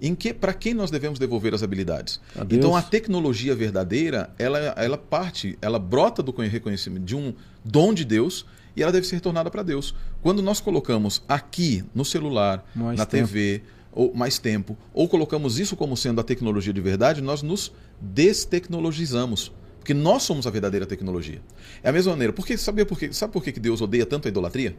Em 0.00 0.14
que, 0.14 0.32
para 0.32 0.52
quem 0.54 0.74
nós 0.74 0.90
devemos 0.90 1.18
devolver 1.18 1.54
as 1.54 1.62
habilidades? 1.62 2.20
A 2.36 2.44
Deus. 2.44 2.58
Então 2.58 2.76
a 2.76 2.82
tecnologia 2.82 3.54
verdadeira, 3.54 4.30
ela, 4.38 4.58
ela 4.58 4.96
parte, 4.98 5.58
ela 5.60 5.78
brota 5.78 6.22
do 6.22 6.32
conhe- 6.32 6.48
reconhecimento 6.48 7.04
de 7.04 7.16
um 7.16 7.34
dom 7.64 7.92
de 7.92 8.04
Deus 8.04 8.46
e 8.76 8.82
ela 8.82 8.92
deve 8.92 9.06
ser 9.06 9.16
retornada 9.16 9.50
para 9.50 9.62
Deus. 9.62 9.94
Quando 10.22 10.40
nós 10.40 10.60
colocamos 10.60 11.22
aqui 11.28 11.82
no 11.94 12.04
celular, 12.04 12.64
Mais 12.76 12.96
na 12.96 13.04
tempo. 13.04 13.26
TV, 13.28 13.62
ou 13.92 14.14
mais 14.14 14.38
tempo, 14.38 14.76
ou 14.94 15.08
colocamos 15.08 15.58
isso 15.58 15.74
como 15.76 15.96
sendo 15.96 16.20
a 16.20 16.24
tecnologia 16.24 16.72
de 16.72 16.80
verdade, 16.80 17.20
nós 17.20 17.42
nos 17.42 17.72
destecnologizamos. 18.00 19.52
Porque 19.78 19.94
nós 19.94 20.22
somos 20.22 20.46
a 20.46 20.50
verdadeira 20.50 20.84
tecnologia. 20.86 21.40
É 21.82 21.88
a 21.88 21.92
mesma 21.92 22.12
maneira. 22.12 22.32
Porque, 22.32 22.56
sabe, 22.58 22.84
por 22.84 22.98
quê? 22.98 23.12
sabe 23.12 23.32
por 23.32 23.42
que 23.42 23.50
que 23.52 23.60
Deus 23.60 23.80
odeia 23.80 24.04
tanto 24.04 24.26
a 24.26 24.30
idolatria? 24.30 24.76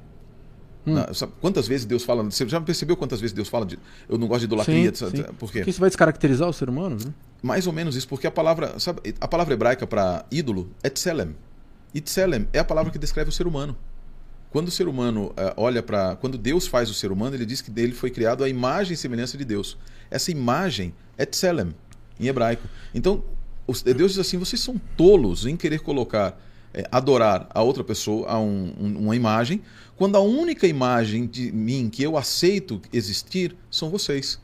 Hum. 0.90 0.94
Na- 0.96 1.14
sabe 1.14 1.34
quantas 1.42 1.68
vezes 1.68 1.86
Deus 1.86 2.04
fala? 2.04 2.24
Você 2.24 2.48
já 2.48 2.60
percebeu 2.62 2.96
quantas 2.98 3.20
vezes 3.22 3.34
Deus 3.34 3.48
fala 3.48 3.66
de 3.66 3.78
eu 4.08 4.18
não 4.18 4.28
gosto 4.28 4.40
de 4.42 4.46
idolatria? 4.46 4.94
Sim, 4.94 5.10
sim. 5.10 5.24
Por 5.38 5.52
quê? 5.52 5.60
Porque 5.60 5.70
isso 5.70 5.80
vai 5.80 5.90
descaracterizar 5.90 6.48
o 6.50 6.54
ser 6.54 6.70
humano, 6.70 6.98
né? 7.04 7.14
Mais 7.42 7.68
ou 7.68 7.74
menos 7.74 7.96
isso, 7.96 8.08
porque 8.08 8.28
a 8.28 8.32
palavra, 8.32 8.78
sabe, 8.80 9.16
a 9.20 9.28
palavra 9.28 9.54
hebraica 9.54 9.88
para 9.88 10.26
ídolo 10.32 10.70
é 10.84 10.90
tselem. 10.90 11.36
E 11.94 12.02
tselem 12.02 12.48
é 12.54 12.60
a 12.60 12.64
palavra 12.66 12.92
que 12.92 13.00
descreve 13.00 13.30
o 13.30 13.34
ser 13.34 13.48
humano. 13.48 13.76
Quando 14.52 14.68
o 14.68 14.72
ser 14.72 14.88
humano 14.88 15.32
eh, 15.38 15.54
olha 15.58 15.82
para, 15.84 16.16
quando 16.16 16.38
Deus 16.38 16.66
faz 16.68 16.90
o 16.90 16.94
ser 16.94 17.12
humano, 17.12 17.36
ele 17.36 17.46
diz 17.46 17.62
que 17.62 17.70
dele 17.70 17.94
foi 17.94 18.10
criado 18.10 18.44
a 18.44 18.50
imagem 18.50 18.94
e 18.94 18.98
semelhança 18.98 19.38
de 19.38 19.46
Deus. 19.46 19.78
Essa 20.10 20.32
imagem 20.32 20.94
é 21.18 21.26
tselem 21.26 21.74
em 22.20 22.28
hebraico. 22.28 22.68
Então, 22.94 23.24
os- 23.68 23.84
Deus 23.84 24.12
diz 24.14 24.20
assim: 24.20 24.38
vocês 24.38 24.60
são 24.62 24.80
tolos 24.98 25.46
em 25.46 25.56
querer 25.56 25.80
colocar 25.82 26.36
é, 26.74 26.88
adorar 26.92 27.48
a 27.54 27.62
outra 27.62 27.84
pessoa, 27.84 28.28
a 28.28 28.40
um, 28.40 28.74
um, 28.80 28.98
uma 29.06 29.16
imagem, 29.16 29.62
quando 29.98 30.16
a 30.16 30.20
única 30.22 30.66
imagem 30.68 31.26
de 31.28 31.52
mim 31.52 31.90
que 31.90 32.02
eu 32.04 32.18
aceito 32.18 32.82
existir 32.94 33.56
são 33.70 33.90
vocês. 33.90 34.40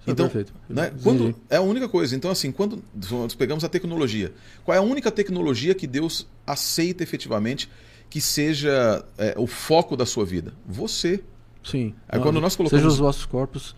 Isso 0.00 0.08
é 0.08 0.12
então, 0.12 0.26
perfeito. 0.26 0.52
né, 0.68 0.92
quando, 1.02 1.34
é 1.48 1.56
a 1.56 1.60
única 1.60 1.88
coisa. 1.88 2.16
Então, 2.16 2.30
assim, 2.30 2.50
quando 2.50 2.82
nós 3.10 3.34
pegamos 3.34 3.64
a 3.64 3.68
tecnologia, 3.68 4.32
qual 4.64 4.74
é 4.74 4.78
a 4.78 4.82
única 4.82 5.10
tecnologia 5.10 5.74
que 5.74 5.86
Deus 5.86 6.26
aceita 6.46 7.02
efetivamente 7.02 7.68
que 8.08 8.20
seja 8.20 9.04
é, 9.18 9.34
o 9.36 9.46
foco 9.46 9.96
da 9.96 10.04
sua 10.06 10.24
vida? 10.24 10.52
Você. 10.66 11.22
Sim. 11.62 11.94
Aí, 12.08 12.18
quando 12.18 12.40
nós 12.40 12.56
colocamos- 12.56 12.82
Seja 12.82 12.92
os 12.92 12.98
vossos 12.98 13.26
corpos. 13.26 13.76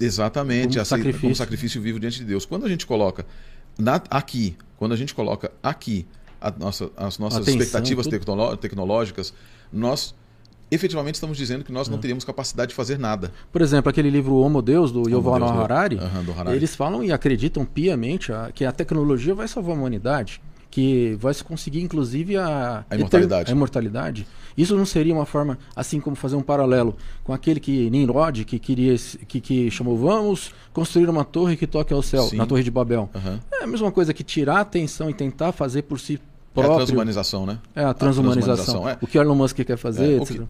Exatamente, 0.00 0.68
Como 0.70 0.80
aceita 0.80 0.84
sacrifício. 1.02 1.20
como 1.20 1.34
sacrifício 1.36 1.80
vivo 1.82 1.98
diante 2.00 2.18
de 2.18 2.24
Deus. 2.24 2.46
Quando 2.46 2.64
a 2.64 2.68
gente 2.68 2.86
coloca 2.86 3.26
na- 3.78 4.02
aqui, 4.10 4.56
quando 4.76 4.92
a 4.92 4.96
gente 4.96 5.14
coloca 5.14 5.50
aqui 5.62 6.06
a 6.40 6.50
nossa- 6.50 6.90
as 6.96 7.18
nossas 7.18 7.42
Atenção, 7.42 7.60
expectativas 7.60 8.06
tudo. 8.06 8.56
tecnológicas, 8.56 9.32
nós 9.72 10.14
efetivamente 10.70 11.14
estamos 11.14 11.38
dizendo 11.38 11.64
que 11.64 11.72
nós 11.72 11.88
não 11.88 11.96
teríamos 11.98 12.24
capacidade 12.24 12.70
de 12.70 12.74
fazer 12.74 12.98
nada. 12.98 13.32
Por 13.50 13.62
exemplo, 13.62 13.88
aquele 13.88 14.10
livro 14.10 14.36
Homo 14.36 14.60
Deus, 14.60 14.92
do 14.92 15.08
Yuval 15.08 15.38
Noah 15.38 15.62
Harari, 15.64 15.96
do 15.96 16.32
Harari. 16.32 16.56
eles 16.56 16.74
falam 16.76 17.02
e 17.02 17.10
acreditam 17.10 17.64
piamente 17.64 18.30
que 18.54 18.64
a 18.66 18.72
tecnologia 18.72 19.34
vai 19.34 19.48
salvar 19.48 19.74
a 19.74 19.78
humanidade, 19.78 20.42
que 20.70 21.16
vai 21.18 21.32
se 21.32 21.42
conseguir 21.42 21.80
inclusive 21.80 22.36
a, 22.36 22.84
A 22.90 22.94
imortalidade. 22.96 23.50
a 23.50 23.54
imortalidade. 23.54 24.26
Isso 24.56 24.76
não 24.76 24.84
seria 24.84 25.14
uma 25.14 25.24
forma, 25.24 25.58
assim 25.74 25.98
como 26.00 26.14
fazer 26.16 26.36
um 26.36 26.42
paralelo 26.42 26.96
com 27.24 27.32
aquele 27.32 27.58
que 27.60 27.88
Nimrod, 27.90 28.44
que 28.44 28.58
queria, 28.58 28.94
que, 29.26 29.40
que 29.40 29.70
chamou, 29.70 29.96
vamos 29.96 30.52
construir 30.72 31.08
uma 31.08 31.24
torre 31.24 31.56
que 31.56 31.66
toque 31.66 31.92
ao 31.94 32.02
céu, 32.02 32.24
Sim. 32.24 32.36
na 32.36 32.44
Torre 32.46 32.62
de 32.62 32.70
Babel. 32.70 33.08
Aham. 33.14 33.40
É 33.52 33.64
a 33.64 33.66
mesma 33.66 33.90
coisa 33.92 34.12
que 34.12 34.22
tirar 34.24 34.56
a 34.56 34.60
atenção 34.60 35.08
e 35.08 35.14
tentar 35.14 35.52
fazer 35.52 35.82
por 35.82 35.98
si 36.00 36.14
É 36.14 36.16
a 36.16 36.62
próprio. 36.64 36.76
transhumanização, 36.78 37.46
né? 37.46 37.58
É 37.74 37.84
a 37.84 37.94
transhumanização. 37.94 38.54
transhumanização, 38.56 38.88
é. 38.88 38.98
O 39.00 39.06
que 39.06 39.16
Elon 39.16 39.34
Musk 39.36 39.56
quer 39.60 39.76
fazer, 39.78 40.20
É, 40.20 40.24
que- 40.24 40.42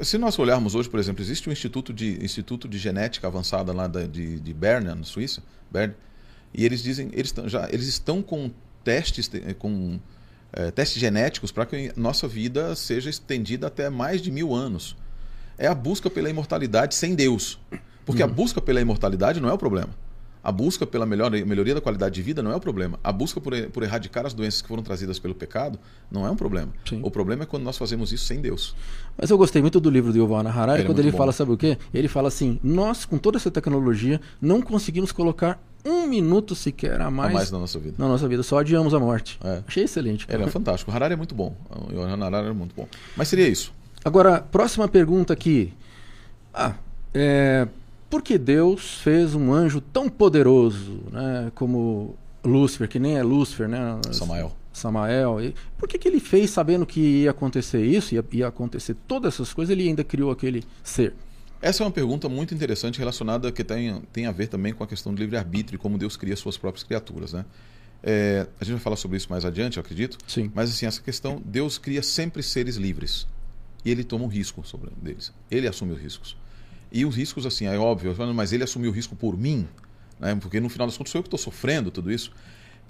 é, 0.00 0.04
se 0.04 0.18
nós 0.18 0.36
olharmos 0.38 0.74
hoje, 0.74 0.88
por 0.90 0.98
exemplo, 0.98 1.22
existe 1.22 1.48
um 1.48 1.52
instituto 1.52 1.92
de, 1.92 2.22
instituto 2.24 2.66
de 2.68 2.76
genética 2.76 3.28
avançada 3.28 3.72
lá 3.72 3.86
da- 3.86 4.02
de, 4.06 4.40
de 4.40 4.52
Bern, 4.52 4.84
na 4.94 5.04
Suíça, 5.04 5.42
Bern, 5.70 5.94
e 6.52 6.64
eles 6.64 6.82
dizem, 6.82 7.08
eles, 7.12 7.32
já, 7.46 7.68
eles 7.70 7.86
estão 7.86 8.20
com 8.20 8.50
testes, 8.84 9.26
te- 9.26 9.40
com 9.54 9.98
é, 10.52 10.70
testes 10.70 11.00
genéticos 11.00 11.50
para 11.50 11.66
que 11.66 11.92
nossa 11.96 12.28
vida 12.28 12.76
seja 12.76 13.10
estendida 13.10 13.66
até 13.66 13.90
mais 13.90 14.20
de 14.22 14.30
mil 14.30 14.54
anos. 14.54 14.96
É 15.58 15.66
a 15.66 15.74
busca 15.74 16.10
pela 16.10 16.28
imortalidade 16.30 16.94
sem 16.94 17.14
Deus. 17.14 17.58
Porque 18.04 18.22
a 18.22 18.26
busca 18.26 18.60
pela 18.60 18.80
imortalidade 18.80 19.40
não 19.40 19.48
é 19.48 19.52
o 19.52 19.58
problema. 19.58 19.88
A 20.42 20.52
busca 20.52 20.84
pela 20.86 21.06
melhor, 21.06 21.30
melhoria 21.30 21.74
da 21.74 21.80
qualidade 21.80 22.16
de 22.16 22.20
vida 22.22 22.42
não 22.42 22.52
é 22.52 22.56
o 22.56 22.60
problema. 22.60 22.98
A 23.02 23.10
busca 23.10 23.40
por, 23.40 23.54
por 23.70 23.82
erradicar 23.82 24.26
as 24.26 24.34
doenças 24.34 24.60
que 24.60 24.68
foram 24.68 24.82
trazidas 24.82 25.18
pelo 25.18 25.34
pecado 25.34 25.78
não 26.10 26.26
é 26.26 26.30
um 26.30 26.36
problema. 26.36 26.70
Sim. 26.86 27.00
O 27.02 27.10
problema 27.10 27.44
é 27.44 27.46
quando 27.46 27.62
nós 27.62 27.78
fazemos 27.78 28.12
isso 28.12 28.26
sem 28.26 28.42
Deus. 28.42 28.76
Mas 29.16 29.30
eu 29.30 29.38
gostei 29.38 29.62
muito 29.62 29.80
do 29.80 29.88
livro 29.88 30.12
do 30.12 30.18
Yuval 30.18 30.46
Harari, 30.46 30.72
Ele 30.72 30.82
é 30.82 30.84
quando 30.84 30.96
muito 30.96 31.00
ele 31.00 31.12
bom. 31.12 31.16
fala, 31.16 31.32
sabe 31.32 31.52
o 31.52 31.56
quê? 31.56 31.78
Ele 31.94 32.08
fala 32.08 32.28
assim, 32.28 32.60
nós 32.62 33.06
com 33.06 33.16
toda 33.16 33.38
essa 33.38 33.50
tecnologia 33.50 34.20
não 34.38 34.60
conseguimos 34.60 35.12
colocar 35.12 35.58
um 35.84 36.06
minuto 36.06 36.54
sequer 36.54 37.00
a 37.00 37.06
A 37.06 37.10
mais, 37.10 37.32
mais 37.32 37.50
na 37.50 37.58
nossa 37.58 37.78
vida. 37.78 37.94
na 37.98 38.08
nossa 38.08 38.26
vida, 38.26 38.42
só 38.42 38.58
adiamos 38.58 38.94
a 38.94 38.98
morte. 39.00 39.38
É. 39.44 39.62
Achei 39.66 39.84
excelente. 39.84 40.26
Ele 40.28 40.44
é 40.44 40.46
fantástico. 40.48 40.90
O 40.90 40.94
Harari 40.94 41.14
é 41.14 41.16
muito 41.16 41.34
bom. 41.34 41.54
O 41.92 42.00
Harari 42.00 42.48
é 42.48 42.52
muito 42.52 42.74
bom. 42.74 42.88
Mas 43.16 43.28
seria 43.28 43.48
isso. 43.48 43.72
Agora, 44.04 44.40
próxima 44.40 44.86
pergunta 44.88 45.32
aqui. 45.32 45.72
Ah, 46.52 46.74
é, 47.12 47.66
por 48.08 48.22
que 48.22 48.38
Deus 48.38 48.98
fez 48.98 49.34
um 49.34 49.52
anjo 49.52 49.80
tão 49.80 50.08
poderoso, 50.08 51.00
né, 51.10 51.50
como 51.54 52.14
Lúcifer, 52.44 52.88
que 52.88 52.98
nem 52.98 53.16
é 53.16 53.22
Lúcifer, 53.22 53.68
né? 53.68 53.98
Samael. 54.12 54.52
Samael. 54.72 55.40
E 55.40 55.54
por 55.78 55.88
que, 55.88 55.98
que 55.98 56.06
ele 56.06 56.20
fez 56.20 56.50
sabendo 56.50 56.84
que 56.84 57.00
ia 57.00 57.30
acontecer 57.30 57.84
isso, 57.84 58.14
ia, 58.14 58.24
ia 58.32 58.48
acontecer 58.48 58.94
todas 59.08 59.34
essas 59.34 59.52
coisas, 59.52 59.72
ele 59.72 59.88
ainda 59.88 60.04
criou 60.04 60.30
aquele 60.30 60.64
ser? 60.82 61.14
Essa 61.64 61.82
é 61.82 61.86
uma 61.86 61.90
pergunta 61.90 62.28
muito 62.28 62.54
interessante 62.54 62.98
relacionada 62.98 63.50
que 63.50 63.64
tem, 63.64 64.02
tem 64.12 64.26
a 64.26 64.30
ver 64.30 64.48
também 64.48 64.74
com 64.74 64.84
a 64.84 64.86
questão 64.86 65.14
do 65.14 65.18
livre-arbítrio 65.18 65.76
e 65.76 65.78
como 65.78 65.96
Deus 65.96 66.14
cria 66.14 66.36
suas 66.36 66.58
próprias 66.58 66.84
criaturas. 66.84 67.32
Né? 67.32 67.42
É, 68.02 68.46
a 68.60 68.64
gente 68.64 68.74
vai 68.74 68.82
falar 68.82 68.96
sobre 68.96 69.16
isso 69.16 69.28
mais 69.30 69.46
adiante, 69.46 69.78
eu 69.78 69.80
acredito. 69.80 70.18
Sim. 70.26 70.52
Mas 70.54 70.68
assim, 70.68 70.84
essa 70.84 71.00
questão, 71.00 71.40
Deus 71.42 71.78
cria 71.78 72.02
sempre 72.02 72.42
seres 72.42 72.76
livres. 72.76 73.26
E 73.82 73.90
ele 73.90 74.04
toma 74.04 74.24
um 74.24 74.28
risco 74.28 74.62
sobre 74.62 74.90
deles. 75.00 75.32
Ele 75.50 75.66
assume 75.66 75.92
os 75.92 75.98
riscos. 75.98 76.36
E 76.92 77.06
os 77.06 77.16
riscos, 77.16 77.46
assim, 77.46 77.64
é 77.64 77.78
óbvio, 77.78 78.14
mas 78.34 78.52
ele 78.52 78.62
assumiu 78.62 78.90
o 78.90 78.94
risco 78.94 79.16
por 79.16 79.34
mim, 79.34 79.66
né? 80.20 80.34
porque 80.34 80.60
no 80.60 80.68
final 80.68 80.86
das 80.86 80.98
contas 80.98 81.12
sou 81.12 81.20
eu 81.20 81.22
que 81.22 81.28
estou 81.28 81.38
sofrendo 81.38 81.90
tudo 81.90 82.12
isso. 82.12 82.30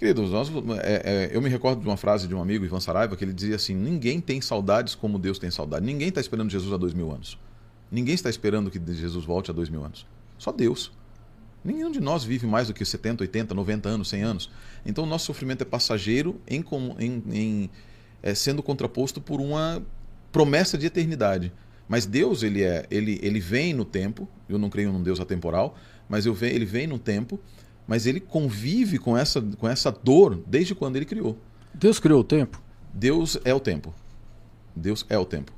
Queridos, 0.00 0.32
nós, 0.32 0.50
é, 0.82 1.30
é, 1.30 1.30
eu 1.32 1.40
me 1.40 1.48
recordo 1.48 1.80
de 1.80 1.86
uma 1.86 1.96
frase 1.96 2.26
de 2.26 2.34
um 2.34 2.42
amigo, 2.42 2.64
Ivan 2.64 2.80
Saraiva, 2.80 3.16
que 3.16 3.24
ele 3.24 3.32
dizia 3.32 3.54
assim: 3.54 3.72
ninguém 3.72 4.20
tem 4.20 4.40
saudades 4.40 4.96
como 4.96 5.16
Deus 5.16 5.38
tem 5.38 5.48
saudade. 5.48 5.86
Ninguém 5.86 6.08
está 6.08 6.20
esperando 6.20 6.50
Jesus 6.50 6.72
há 6.72 6.76
dois 6.76 6.92
mil 6.92 7.12
anos. 7.12 7.38
Ninguém 7.90 8.14
está 8.14 8.28
esperando 8.30 8.70
que 8.70 8.80
Jesus 8.92 9.24
volte 9.24 9.50
há 9.50 9.54
dois 9.54 9.68
mil 9.68 9.84
anos. 9.84 10.06
Só 10.38 10.50
Deus. 10.52 10.92
Nenhum 11.64 11.90
de 11.90 12.00
nós 12.00 12.24
vive 12.24 12.46
mais 12.46 12.68
do 12.68 12.74
que 12.74 12.84
70, 12.84 13.22
80, 13.24 13.54
90 13.54 13.88
anos, 13.88 14.08
100 14.08 14.22
anos. 14.22 14.50
Então 14.84 15.04
o 15.04 15.06
nosso 15.06 15.26
sofrimento 15.26 15.62
é 15.62 15.64
passageiro 15.64 16.38
em, 16.46 16.62
em- 16.98 17.22
em, 17.32 17.70
é, 18.22 18.34
sendo 18.34 18.62
contraposto 18.62 19.20
por 19.20 19.40
uma 19.40 19.82
promessa 20.30 20.76
de 20.76 20.86
eternidade. 20.86 21.52
Mas 21.88 22.04
Deus, 22.04 22.42
ele 22.42 22.62
é, 22.62 22.86
ele, 22.90 23.18
ele 23.22 23.40
vem 23.40 23.72
no 23.72 23.84
tempo. 23.84 24.28
Eu 24.48 24.58
não 24.58 24.68
creio 24.68 24.92
num 24.92 25.02
Deus 25.02 25.20
atemporal, 25.20 25.74
mas 26.08 26.26
eu 26.26 26.34
ve, 26.34 26.48
ele 26.48 26.64
vem 26.66 26.86
no 26.86 26.98
tempo. 26.98 27.40
Mas 27.86 28.06
ele 28.06 28.20
convive 28.20 28.98
com 28.98 29.16
essa, 29.16 29.40
com 29.42 29.68
essa 29.68 29.90
dor 29.90 30.42
desde 30.46 30.74
quando 30.74 30.96
ele 30.96 31.04
criou. 31.04 31.38
Deus 31.72 31.98
criou 32.00 32.20
o 32.20 32.24
tempo? 32.24 32.60
Deus 32.92 33.38
é 33.44 33.52
o 33.54 33.60
tempo. 33.60 33.92
Deus 34.74 35.04
é 35.08 35.18
o 35.18 35.24
tempo. 35.24 35.52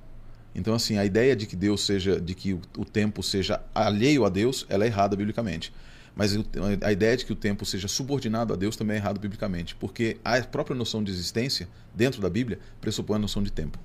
Então, 0.57 0.75
assim, 0.75 0.97
a 0.97 1.05
ideia 1.05 1.37
de 1.37 1.45
que 1.45 1.55
Deus 1.55 1.85
seja, 1.85 2.19
de 2.19 2.35
que 2.35 2.55
o, 2.55 2.85
tempo 2.85 3.23
seja 3.23 3.61
alheio 3.75 4.25
a 4.25 4.31
Deus, 4.31 4.65
ela 4.71 4.85
é 4.85 4.87
errada 4.87 5.15
biblicamente. 5.15 5.71
Mas 6.15 6.35
a 6.83 6.91
ideia 6.91 7.15
de 7.15 7.27
que 7.27 7.33
o 7.33 7.37
tempo 7.37 7.67
seja 7.67 7.87
subordinado 7.87 8.55
a 8.55 8.57
Deus 8.57 8.75
também 8.75 8.95
é 8.95 8.99
errado 8.99 9.21
biblicamente, 9.21 9.77
porque 9.77 10.17
a 10.25 10.41
própria 10.41 10.75
noção 10.75 11.05
de 11.05 11.13
existência 11.13 11.69
dentro 11.95 12.23
da 12.23 12.31
Bíblia 12.31 12.59
pressupõe 12.81 13.17
a 13.17 13.19
noção 13.19 13.43
de 13.43 13.53
tempo. 13.53 13.79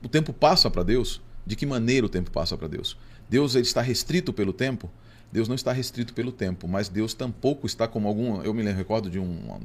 O 0.00 0.08
tempo 0.08 0.32
passa 0.32 0.70
para 0.70 0.84
Deus. 0.84 1.20
De 1.44 1.56
que 1.56 1.66
maneira 1.66 2.06
o 2.06 2.08
tempo 2.08 2.30
passa 2.30 2.56
para 2.56 2.68
Deus? 2.68 2.96
Deus 3.28 3.56
ele 3.56 3.66
está 3.66 3.82
restrito 3.82 4.32
pelo 4.32 4.52
tempo? 4.52 4.88
Deus 5.32 5.48
não 5.48 5.56
está 5.56 5.72
restrito 5.72 6.14
pelo 6.14 6.30
tempo, 6.30 6.68
mas 6.68 6.88
Deus 6.88 7.14
tampouco 7.14 7.66
está 7.66 7.88
como 7.88 8.06
algum. 8.06 8.40
Eu 8.42 8.54
me 8.54 8.62
recordo 8.70 9.10
de 9.10 9.18
um, 9.18 9.58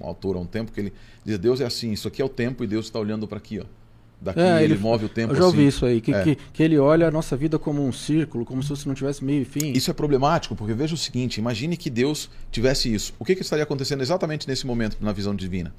um 0.00 0.04
autor 0.06 0.34
há 0.34 0.40
um 0.40 0.46
tempo 0.46 0.72
que 0.72 0.80
ele 0.80 0.92
diz: 1.24 1.38
Deus 1.38 1.60
é 1.60 1.64
assim, 1.64 1.92
isso 1.92 2.08
aqui 2.08 2.20
é 2.20 2.24
o 2.24 2.28
tempo 2.28 2.64
e 2.64 2.66
Deus 2.66 2.86
está 2.86 2.98
olhando 2.98 3.28
para 3.28 3.38
aqui, 3.38 3.60
ó. 3.60 3.81
Daqui 4.22 4.38
É, 4.40 4.62
ele, 4.62 4.74
ele- 4.74 4.80
move 4.80 5.06
o 5.06 5.08
tempo 5.08 5.32
Eu 5.32 5.36
já 5.36 5.44
ouvi 5.46 5.58
assim. 5.60 5.66
isso 5.68 5.84
aí, 5.84 6.00
que, 6.00 6.14
É. 6.14 6.22
que, 6.22 6.36
que 6.52 6.62
ele 6.62 6.78
olha 6.78 7.08
a 7.08 7.10
nossa 7.10 7.36
vida 7.36 7.58
como 7.58 7.84
um 7.84 7.90
círculo, 7.92 8.44
como 8.44 8.62
se 8.62 8.68
você 8.68 8.88
não 8.88 8.94
tivesse 8.94 9.24
meio 9.24 9.42
e 9.42 9.44
fim. 9.44 9.72
Isso 9.72 9.90
é 9.90 9.94
problemático, 9.94 10.54
porque 10.54 10.72
veja 10.74 10.94
o 10.94 10.96
seguinte: 10.96 11.38
imagine 11.38 11.76
que 11.76 11.90
Deus 11.90 12.30
tivesse 12.50 12.92
isso. 12.92 13.12
O 13.18 13.24
que, 13.24 13.34
que 13.34 13.42
estaria 13.42 13.64
acontecendo 13.64 14.00
exatamente 14.00 14.46
nesse 14.46 14.64
momento, 14.66 14.96
na 15.00 15.12
visão 15.12 15.34
divina? 15.34 15.74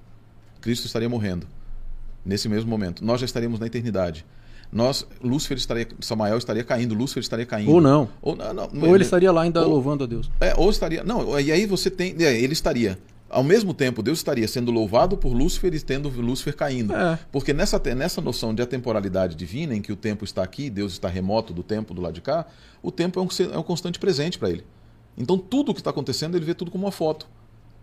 Cristo 0.59 0.85
estaria 0.85 1.07
morrendo. 1.07 1.47
Nesse 2.25 2.47
mesmo 2.49 2.69
momento. 2.69 3.03
Nós 3.03 3.19
já 3.19 3.25
estaríamos 3.25 3.59
na 3.59 3.67
eternidade. 3.67 4.25
Nós, 4.71 5.05
Lúcifer 5.21 5.55
estaria, 5.57 5.87
Samael 5.99 6.37
estaria 6.37 6.63
caindo, 6.63 6.95
Lúcifer 6.95 7.21
estaria 7.21 7.45
caindo. 7.45 7.69
Ou 7.71 7.79
não. 7.79 8.09
Ou, 8.21 8.35
não, 8.35 8.53
não, 8.53 8.69
Ou 8.89 8.95
ele 8.95 9.03
estaria 9.03 9.31
lá 9.31 9.43
ainda 9.43 9.61
ou- 9.61 9.69
louvando 9.69 10.03
a 10.03 10.07
Deus. 10.07 10.31
É, 10.41 10.53
ou 10.57 10.69
estaria. 10.69 11.03
Não, 11.03 11.39
e 11.39 11.51
aí 11.51 11.65
você 11.65 11.89
tem. 11.91 12.15
é, 12.19 12.35
ele 12.41 12.53
estaria. 12.53 12.97
Ao 13.33 13.43
mesmo 13.43 13.73
tempo, 13.73 14.03
Deus 14.03 14.19
estaria 14.19 14.47
sendo 14.47 14.71
louvado 14.71 15.17
por 15.17 15.33
Lúcifer 15.33 15.73
e 15.73 15.79
tendo 15.79 16.07
Lúcifer 16.09 16.55
caindo. 16.55 16.95
É. 16.95 17.17
Porque 17.31 17.51
nessa, 17.51 17.81
nessa 17.95 18.21
noção 18.21 18.53
de 18.53 18.61
atemporalidade 18.61 19.35
divina, 19.35 19.75
em 19.75 19.81
que 19.81 19.91
o 19.91 19.95
tempo 19.95 20.23
está 20.23 20.43
aqui, 20.43 20.69
Deus 20.69 20.93
está 20.93 21.07
remoto 21.07 21.53
do 21.53 21.63
tempo 21.63 21.93
do 21.93 22.01
lado 22.01 22.13
de 22.13 22.21
cá, 22.21 22.45
o 22.81 22.91
tempo 22.91 23.19
é 23.19 23.23
um, 23.23 23.27
é 23.51 23.57
um 23.57 23.63
constante 23.63 23.97
presente 23.97 24.37
para 24.37 24.49
ele. 24.49 24.63
Então 25.17 25.37
tudo 25.37 25.71
o 25.71 25.73
que 25.73 25.79
está 25.79 25.89
acontecendo, 25.89 26.35
ele 26.35 26.45
vê 26.45 26.53
tudo 26.53 26.69
como 26.69 26.85
uma 26.85 26.91
foto. 26.91 27.27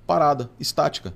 Parada, 0.06 0.50
estática. 0.58 1.12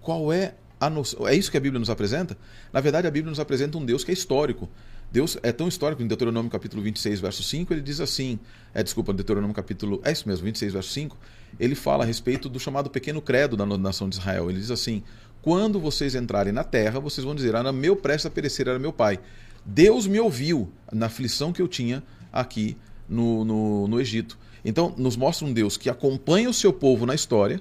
Qual 0.00 0.32
é 0.32 0.54
a 0.80 0.88
noção? 0.88 1.26
É 1.28 1.34
isso 1.34 1.50
que 1.50 1.56
a 1.56 1.60
Bíblia 1.60 1.78
nos 1.78 1.90
apresenta? 1.90 2.36
Na 2.72 2.80
verdade, 2.80 3.06
a 3.06 3.10
Bíblia 3.10 3.30
nos 3.30 3.40
apresenta 3.40 3.76
um 3.76 3.84
Deus 3.84 4.04
que 4.04 4.10
é 4.10 4.14
histórico. 4.14 4.68
Deus 5.10 5.38
é 5.42 5.52
tão 5.52 5.68
histórico, 5.68 6.02
em 6.02 6.06
Deuteronômio 6.06 6.50
capítulo 6.50 6.82
26, 6.82 7.20
verso 7.20 7.42
5, 7.42 7.72
ele 7.72 7.80
diz 7.80 8.00
assim, 8.00 8.38
é, 8.74 8.82
desculpa, 8.82 9.12
Deuteronômio 9.12 9.54
capítulo, 9.54 10.00
é 10.04 10.10
isso 10.10 10.28
mesmo, 10.28 10.44
26, 10.44 10.72
verso 10.72 10.90
5, 10.90 11.16
ele 11.58 11.74
fala 11.74 12.04
a 12.04 12.06
respeito 12.06 12.48
do 12.48 12.60
chamado 12.60 12.90
pequeno 12.90 13.20
credo 13.20 13.56
da 13.56 13.64
nação 13.66 14.08
de 14.08 14.16
Israel. 14.16 14.50
Ele 14.50 14.58
diz 14.58 14.70
assim, 14.70 15.02
quando 15.42 15.78
vocês 15.78 16.14
entrarem 16.14 16.52
na 16.52 16.64
terra, 16.64 16.98
vocês 17.00 17.24
vão 17.24 17.34
dizer, 17.34 17.54
era 17.54 17.72
meu 17.72 17.96
prestes 17.96 18.26
a 18.26 18.30
perecer, 18.30 18.68
era 18.68 18.78
meu 18.78 18.92
pai. 18.92 19.20
Deus 19.64 20.06
me 20.06 20.20
ouviu 20.20 20.70
na 20.92 21.06
aflição 21.06 21.52
que 21.52 21.62
eu 21.62 21.68
tinha 21.68 22.02
aqui 22.32 22.76
no, 23.08 23.44
no, 23.44 23.88
no 23.88 24.00
Egito. 24.00 24.38
Então, 24.64 24.92
nos 24.96 25.16
mostra 25.16 25.46
um 25.46 25.52
Deus 25.52 25.76
que 25.76 25.88
acompanha 25.88 26.50
o 26.50 26.54
seu 26.54 26.72
povo 26.72 27.06
na 27.06 27.14
história, 27.14 27.60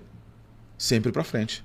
sempre 0.78 1.12
para 1.12 1.24
frente. 1.24 1.64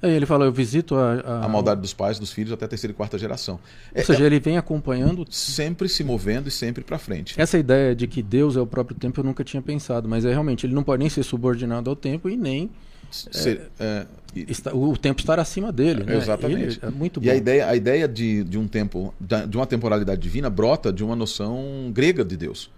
Aí 0.00 0.12
ele 0.12 0.26
fala, 0.26 0.44
eu 0.44 0.52
visito 0.52 0.94
a... 0.94 1.14
a- 1.14 1.44
A 1.44 1.48
maldade 1.48 1.80
dos 1.80 1.92
pais, 1.92 2.18
dos 2.18 2.32
filhos, 2.32 2.52
até 2.52 2.64
a 2.64 2.68
terceira 2.68 2.92
e 2.92 2.94
quarta 2.94 3.18
geração. 3.18 3.58
É, 3.94 4.00
Ou 4.00 4.06
seja, 4.06 4.24
ele 4.24 4.38
vem 4.38 4.56
acompanhando... 4.56 5.26
sempre 5.30 5.88
se 5.88 6.04
movendo 6.04 6.48
e 6.48 6.50
sempre 6.50 6.84
para 6.84 6.98
frente. 6.98 7.34
Essa 7.40 7.58
ideia 7.58 7.94
de 7.94 8.06
que 8.06 8.22
Deus 8.22 8.56
é 8.56 8.60
o 8.60 8.66
próprio 8.66 8.96
tempo 8.96 9.20
eu 9.20 9.24
nunca 9.24 9.42
tinha 9.42 9.60
pensado, 9.62 10.08
mas 10.08 10.24
é 10.24 10.30
realmente, 10.30 10.64
ele 10.66 10.74
não 10.74 10.82
pode 10.84 11.00
nem 11.00 11.08
ser 11.10 11.22
subordinado 11.22 11.90
ao 11.90 11.96
tempo 11.96 12.28
e 12.28 12.36
nem 12.36 12.70
Ser, 13.10 13.70
é, 13.80 14.06
está, 14.36 14.74
o 14.74 14.94
tempo 14.94 15.20
estar 15.20 15.38
acima 15.40 15.72
dele, 15.72 16.04
né? 16.04 16.14
Exatamente. 16.18 16.78
Ele 16.78 16.78
é 16.82 16.90
muito 16.90 17.18
bom. 17.20 17.26
E 17.26 17.30
a 17.30 17.34
ideia, 17.34 17.66
a 17.66 17.74
ideia 17.74 18.06
de, 18.06 18.44
de 18.44 18.58
um 18.58 18.68
tempo, 18.68 19.14
de 19.18 19.56
uma 19.56 19.66
temporalidade 19.66 20.20
divina, 20.20 20.50
brota 20.50 20.92
de 20.92 21.02
uma 21.02 21.16
noção 21.16 21.90
grega 21.90 22.22
de 22.22 22.36
Deus. 22.36 22.70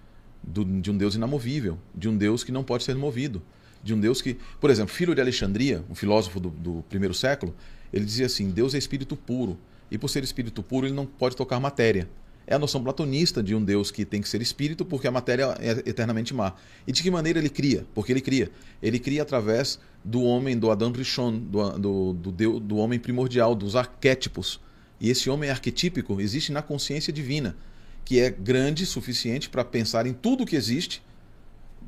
Do, 0.42 0.64
de 0.64 0.88
um 0.90 0.96
Deus 0.96 1.16
inamovível, 1.16 1.76
de 1.92 2.08
um 2.08 2.16
Deus 2.16 2.44
que 2.44 2.52
não 2.52 2.62
pode 2.62 2.84
ser 2.84 2.94
movido. 2.94 3.42
De 3.82 3.94
um 3.94 4.00
Deus 4.00 4.20
que, 4.20 4.36
por 4.60 4.70
exemplo, 4.70 4.94
Filho 4.94 5.14
de 5.14 5.20
Alexandria, 5.20 5.84
um 5.88 5.94
filósofo 5.94 6.38
do, 6.38 6.50
do 6.50 6.84
primeiro 6.88 7.14
século, 7.14 7.54
ele 7.92 8.04
dizia 8.04 8.26
assim: 8.26 8.50
Deus 8.50 8.74
é 8.74 8.78
espírito 8.78 9.16
puro. 9.16 9.58
E 9.90 9.98
por 9.98 10.08
ser 10.08 10.22
espírito 10.22 10.62
puro, 10.62 10.86
ele 10.86 10.94
não 10.94 11.06
pode 11.06 11.34
tocar 11.34 11.58
matéria 11.58 12.08
é 12.50 12.56
a 12.56 12.58
noção 12.58 12.82
platonista 12.82 13.40
de 13.40 13.54
um 13.54 13.62
Deus 13.62 13.92
que 13.92 14.04
tem 14.04 14.20
que 14.20 14.28
ser 14.28 14.42
espírito 14.42 14.84
porque 14.84 15.06
a 15.06 15.10
matéria 15.12 15.56
é 15.60 15.88
eternamente 15.88 16.34
má. 16.34 16.52
E 16.84 16.90
de 16.90 17.00
que 17.00 17.08
maneira 17.08 17.38
ele 17.38 17.48
cria? 17.48 17.86
Porque 17.94 18.12
ele 18.12 18.20
cria. 18.20 18.50
Ele 18.82 18.98
cria 18.98 19.22
através 19.22 19.78
do 20.04 20.22
homem, 20.22 20.58
do 20.58 20.68
Adam 20.68 20.90
Rishon, 20.90 21.38
do, 21.38 21.78
do, 21.78 22.12
do, 22.12 22.32
Deus, 22.32 22.60
do 22.60 22.76
homem 22.76 22.98
primordial, 22.98 23.54
dos 23.54 23.76
arquétipos. 23.76 24.60
E 25.00 25.08
esse 25.10 25.30
homem 25.30 25.48
arquetípico 25.48 26.20
existe 26.20 26.50
na 26.50 26.60
consciência 26.60 27.12
divina, 27.12 27.56
que 28.04 28.18
é 28.18 28.28
grande 28.28 28.84
suficiente 28.84 29.48
para 29.48 29.64
pensar 29.64 30.04
em 30.04 30.12
tudo 30.12 30.44
que 30.44 30.56
existe 30.56 31.02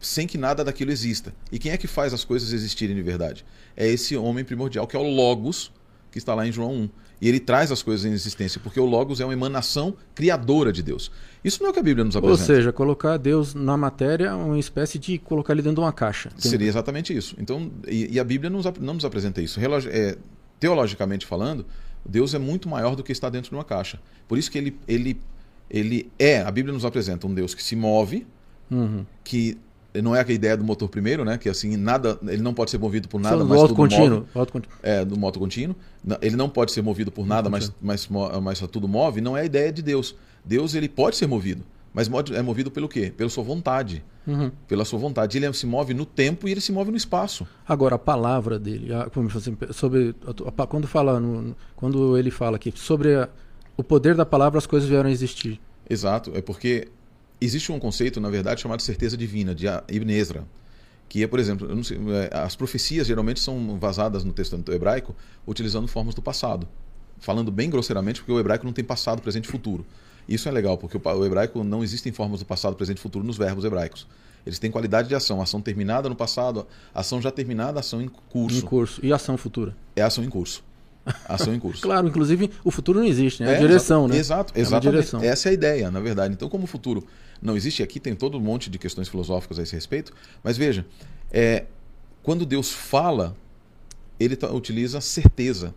sem 0.06 0.26
que 0.26 0.36
nada 0.36 0.64
daquilo 0.64 0.90
exista. 0.90 1.34
E 1.50 1.58
quem 1.58 1.72
é 1.72 1.76
que 1.76 1.86
faz 1.86 2.12
as 2.12 2.24
coisas 2.24 2.52
existirem 2.52 2.94
de 2.94 3.02
verdade? 3.02 3.44
É 3.76 3.86
esse 3.88 4.16
homem 4.16 4.44
primordial, 4.44 4.86
que 4.86 4.96
é 4.96 4.98
o 4.98 5.08
Logos, 5.08 5.72
que 6.10 6.18
está 6.18 6.34
lá 6.34 6.46
em 6.46 6.52
João 6.52 6.72
1. 6.72 6.88
E 7.22 7.28
ele 7.28 7.38
traz 7.38 7.70
as 7.70 7.82
coisas 7.82 8.04
em 8.04 8.12
existência, 8.12 8.60
porque 8.60 8.80
o 8.80 8.84
Logos 8.84 9.20
é 9.20 9.24
uma 9.24 9.32
emanação 9.32 9.94
criadora 10.12 10.72
de 10.72 10.82
Deus. 10.82 11.10
Isso 11.44 11.60
não 11.60 11.68
é 11.68 11.70
o 11.70 11.72
que 11.72 11.78
a 11.78 11.82
Bíblia 11.82 12.04
nos 12.04 12.16
apresenta. 12.16 12.40
Ou 12.40 12.46
seja, 12.46 12.72
colocar 12.72 13.16
Deus 13.16 13.54
na 13.54 13.76
matéria 13.76 14.26
é 14.26 14.34
uma 14.34 14.58
espécie 14.58 14.98
de 14.98 15.18
colocar 15.18 15.52
ele 15.52 15.62
dentro 15.62 15.76
de 15.76 15.80
uma 15.82 15.92
caixa. 15.92 16.30
Seria 16.36 16.68
exatamente 16.68 17.16
isso. 17.16 17.36
Então, 17.38 17.70
e, 17.86 18.14
e 18.14 18.20
a 18.20 18.24
Bíblia 18.24 18.50
nos, 18.50 18.64
não 18.80 18.94
nos 18.94 19.04
apresenta 19.04 19.40
isso. 19.40 19.60
Relogi 19.60 19.88
é, 19.88 20.18
teologicamente 20.58 21.24
falando, 21.24 21.64
Deus 22.04 22.34
é 22.34 22.38
muito 22.38 22.68
maior 22.68 22.96
do 22.96 23.04
que 23.04 23.12
está 23.12 23.30
dentro 23.30 23.50
de 23.50 23.56
uma 23.56 23.64
caixa. 23.64 24.00
Por 24.26 24.36
isso 24.36 24.50
que 24.50 24.58
ele, 24.58 24.76
ele, 24.88 25.20
ele 25.70 26.10
é, 26.18 26.40
a 26.40 26.50
Bíblia 26.50 26.74
nos 26.74 26.84
apresenta 26.84 27.26
um 27.26 27.34
Deus 27.34 27.54
que 27.54 27.62
se 27.62 27.76
move, 27.76 28.26
uhum. 28.70 29.06
que 29.22 29.56
não 30.00 30.16
é 30.16 30.24
a 30.26 30.32
ideia 30.32 30.56
do 30.56 30.64
motor 30.64 30.88
primeiro, 30.88 31.24
né? 31.24 31.36
Que 31.36 31.48
assim, 31.48 31.76
nada, 31.76 32.18
ele 32.22 32.40
não 32.40 32.54
pode 32.54 32.70
ser 32.70 32.78
movido 32.78 33.08
por 33.08 33.20
nada, 33.20 33.38
Só 33.38 33.44
mas 33.44 33.60
tudo 33.60 33.74
contínuo, 33.74 34.20
move. 34.20 34.26
Auto 34.34 34.52
contínuo. 34.52 34.78
É, 34.82 35.04
do 35.04 35.18
moto 35.18 35.38
contínuo. 35.38 35.76
Ele 36.22 36.36
não 36.36 36.48
pode 36.48 36.72
ser 36.72 36.82
movido 36.82 37.12
por 37.12 37.26
nada, 37.26 37.50
mas, 37.50 37.72
mas, 37.80 38.08
mas 38.42 38.60
tudo 38.60 38.88
move. 38.88 39.20
Não 39.20 39.36
é 39.36 39.42
a 39.42 39.44
ideia 39.44 39.70
de 39.70 39.82
Deus. 39.82 40.14
Deus 40.44 40.74
ele 40.74 40.88
pode 40.88 41.16
ser 41.16 41.26
movido, 41.26 41.62
mas 41.92 42.08
é 42.32 42.40
movido 42.40 42.70
pelo 42.70 42.88
quê? 42.88 43.12
Pela 43.14 43.28
sua 43.28 43.44
vontade. 43.44 44.02
Uhum. 44.26 44.50
Pela 44.66 44.84
sua 44.84 44.98
vontade. 44.98 45.36
Ele 45.36 45.52
se 45.52 45.66
move 45.66 45.92
no 45.92 46.06
tempo 46.06 46.48
e 46.48 46.52
ele 46.52 46.60
se 46.60 46.72
move 46.72 46.90
no 46.90 46.96
espaço. 46.96 47.46
Agora, 47.68 47.96
a 47.96 47.98
palavra 47.98 48.58
dele, 48.58 48.92
a, 48.94 49.10
sobre, 49.72 50.14
a, 50.56 50.66
quando, 50.66 50.86
fala 50.86 51.20
no, 51.20 51.54
quando 51.76 52.16
ele 52.16 52.30
fala 52.30 52.56
aqui 52.56 52.72
sobre 52.74 53.14
a, 53.14 53.28
o 53.76 53.84
poder 53.84 54.14
da 54.14 54.24
palavra, 54.24 54.58
as 54.58 54.66
coisas 54.66 54.88
vieram 54.88 55.08
a 55.08 55.12
existir. 55.12 55.60
Exato. 55.88 56.32
É 56.34 56.40
porque 56.40 56.88
existe 57.44 57.70
um 57.72 57.78
conceito, 57.78 58.20
na 58.20 58.30
verdade, 58.30 58.60
chamado 58.60 58.82
certeza 58.82 59.16
divina, 59.16 59.54
de 59.54 59.66
Ibn 59.66 60.12
Ezra 60.12 60.46
que 61.12 61.22
é, 61.22 61.26
por 61.26 61.38
exemplo, 61.38 61.84
sei, 61.84 61.98
é, 62.08 62.38
as 62.38 62.56
profecias 62.56 63.06
geralmente 63.06 63.38
são 63.38 63.78
vazadas 63.78 64.24
no 64.24 64.32
texto 64.32 64.58
hebraico 64.72 65.14
utilizando 65.46 65.86
formas 65.86 66.14
do 66.14 66.22
passado, 66.22 66.66
falando 67.18 67.52
bem 67.52 67.68
grosseiramente, 67.68 68.20
porque 68.20 68.32
o 68.32 68.40
hebraico 68.40 68.64
não 68.64 68.72
tem 68.72 68.82
passado, 68.82 69.20
presente 69.20 69.44
e 69.44 69.48
futuro. 69.48 69.84
Isso 70.26 70.48
é 70.48 70.50
legal, 70.50 70.78
porque 70.78 70.96
o 70.96 71.24
hebraico 71.26 71.62
não 71.62 71.84
existem 71.84 72.12
formas 72.12 72.40
do 72.40 72.46
passado, 72.46 72.74
presente 72.76 72.96
e 72.96 73.00
futuro 73.02 73.26
nos 73.26 73.36
verbos 73.36 73.62
hebraicos. 73.62 74.06
Eles 74.46 74.58
têm 74.58 74.70
qualidade 74.70 75.06
de 75.06 75.14
ação, 75.14 75.42
ação 75.42 75.60
terminada 75.60 76.08
no 76.08 76.16
passado, 76.16 76.66
ação 76.94 77.20
já 77.20 77.30
terminada, 77.30 77.78
ação 77.78 78.00
em 78.00 78.08
curso. 78.08 78.56
Em 78.56 78.62
curso. 78.62 79.04
E 79.04 79.12
ação 79.12 79.36
futura? 79.36 79.76
É 79.94 80.00
ação 80.00 80.24
em 80.24 80.30
curso. 80.30 80.64
Ação 81.28 81.52
em 81.52 81.58
curso. 81.58 81.82
claro, 81.82 82.06
inclusive 82.06 82.50
o 82.64 82.70
futuro 82.70 83.00
não 83.00 83.06
existe, 83.06 83.42
né? 83.42 83.52
É 83.52 83.56
a 83.56 83.58
direção, 83.58 84.04
exato, 84.04 84.12
né? 84.12 84.20
Exato, 84.20 84.52
exatamente. 84.56 84.86
É 84.86 84.90
direção. 84.90 85.22
Essa 85.22 85.48
é 85.48 85.50
a 85.50 85.52
ideia, 85.52 85.90
na 85.90 86.00
verdade. 86.00 86.34
Então, 86.34 86.48
como 86.48 86.64
o 86.64 86.66
futuro 86.66 87.04
não 87.40 87.56
existe 87.56 87.82
aqui, 87.82 87.98
tem 87.98 88.14
todo 88.14 88.38
um 88.38 88.40
monte 88.40 88.70
de 88.70 88.78
questões 88.78 89.08
filosóficas 89.08 89.58
a 89.58 89.62
esse 89.62 89.74
respeito. 89.74 90.12
Mas 90.42 90.56
veja, 90.56 90.86
é, 91.30 91.64
quando 92.22 92.46
Deus 92.46 92.70
fala, 92.70 93.36
ele 94.18 94.38
utiliza 94.52 95.00
certeza. 95.00 95.74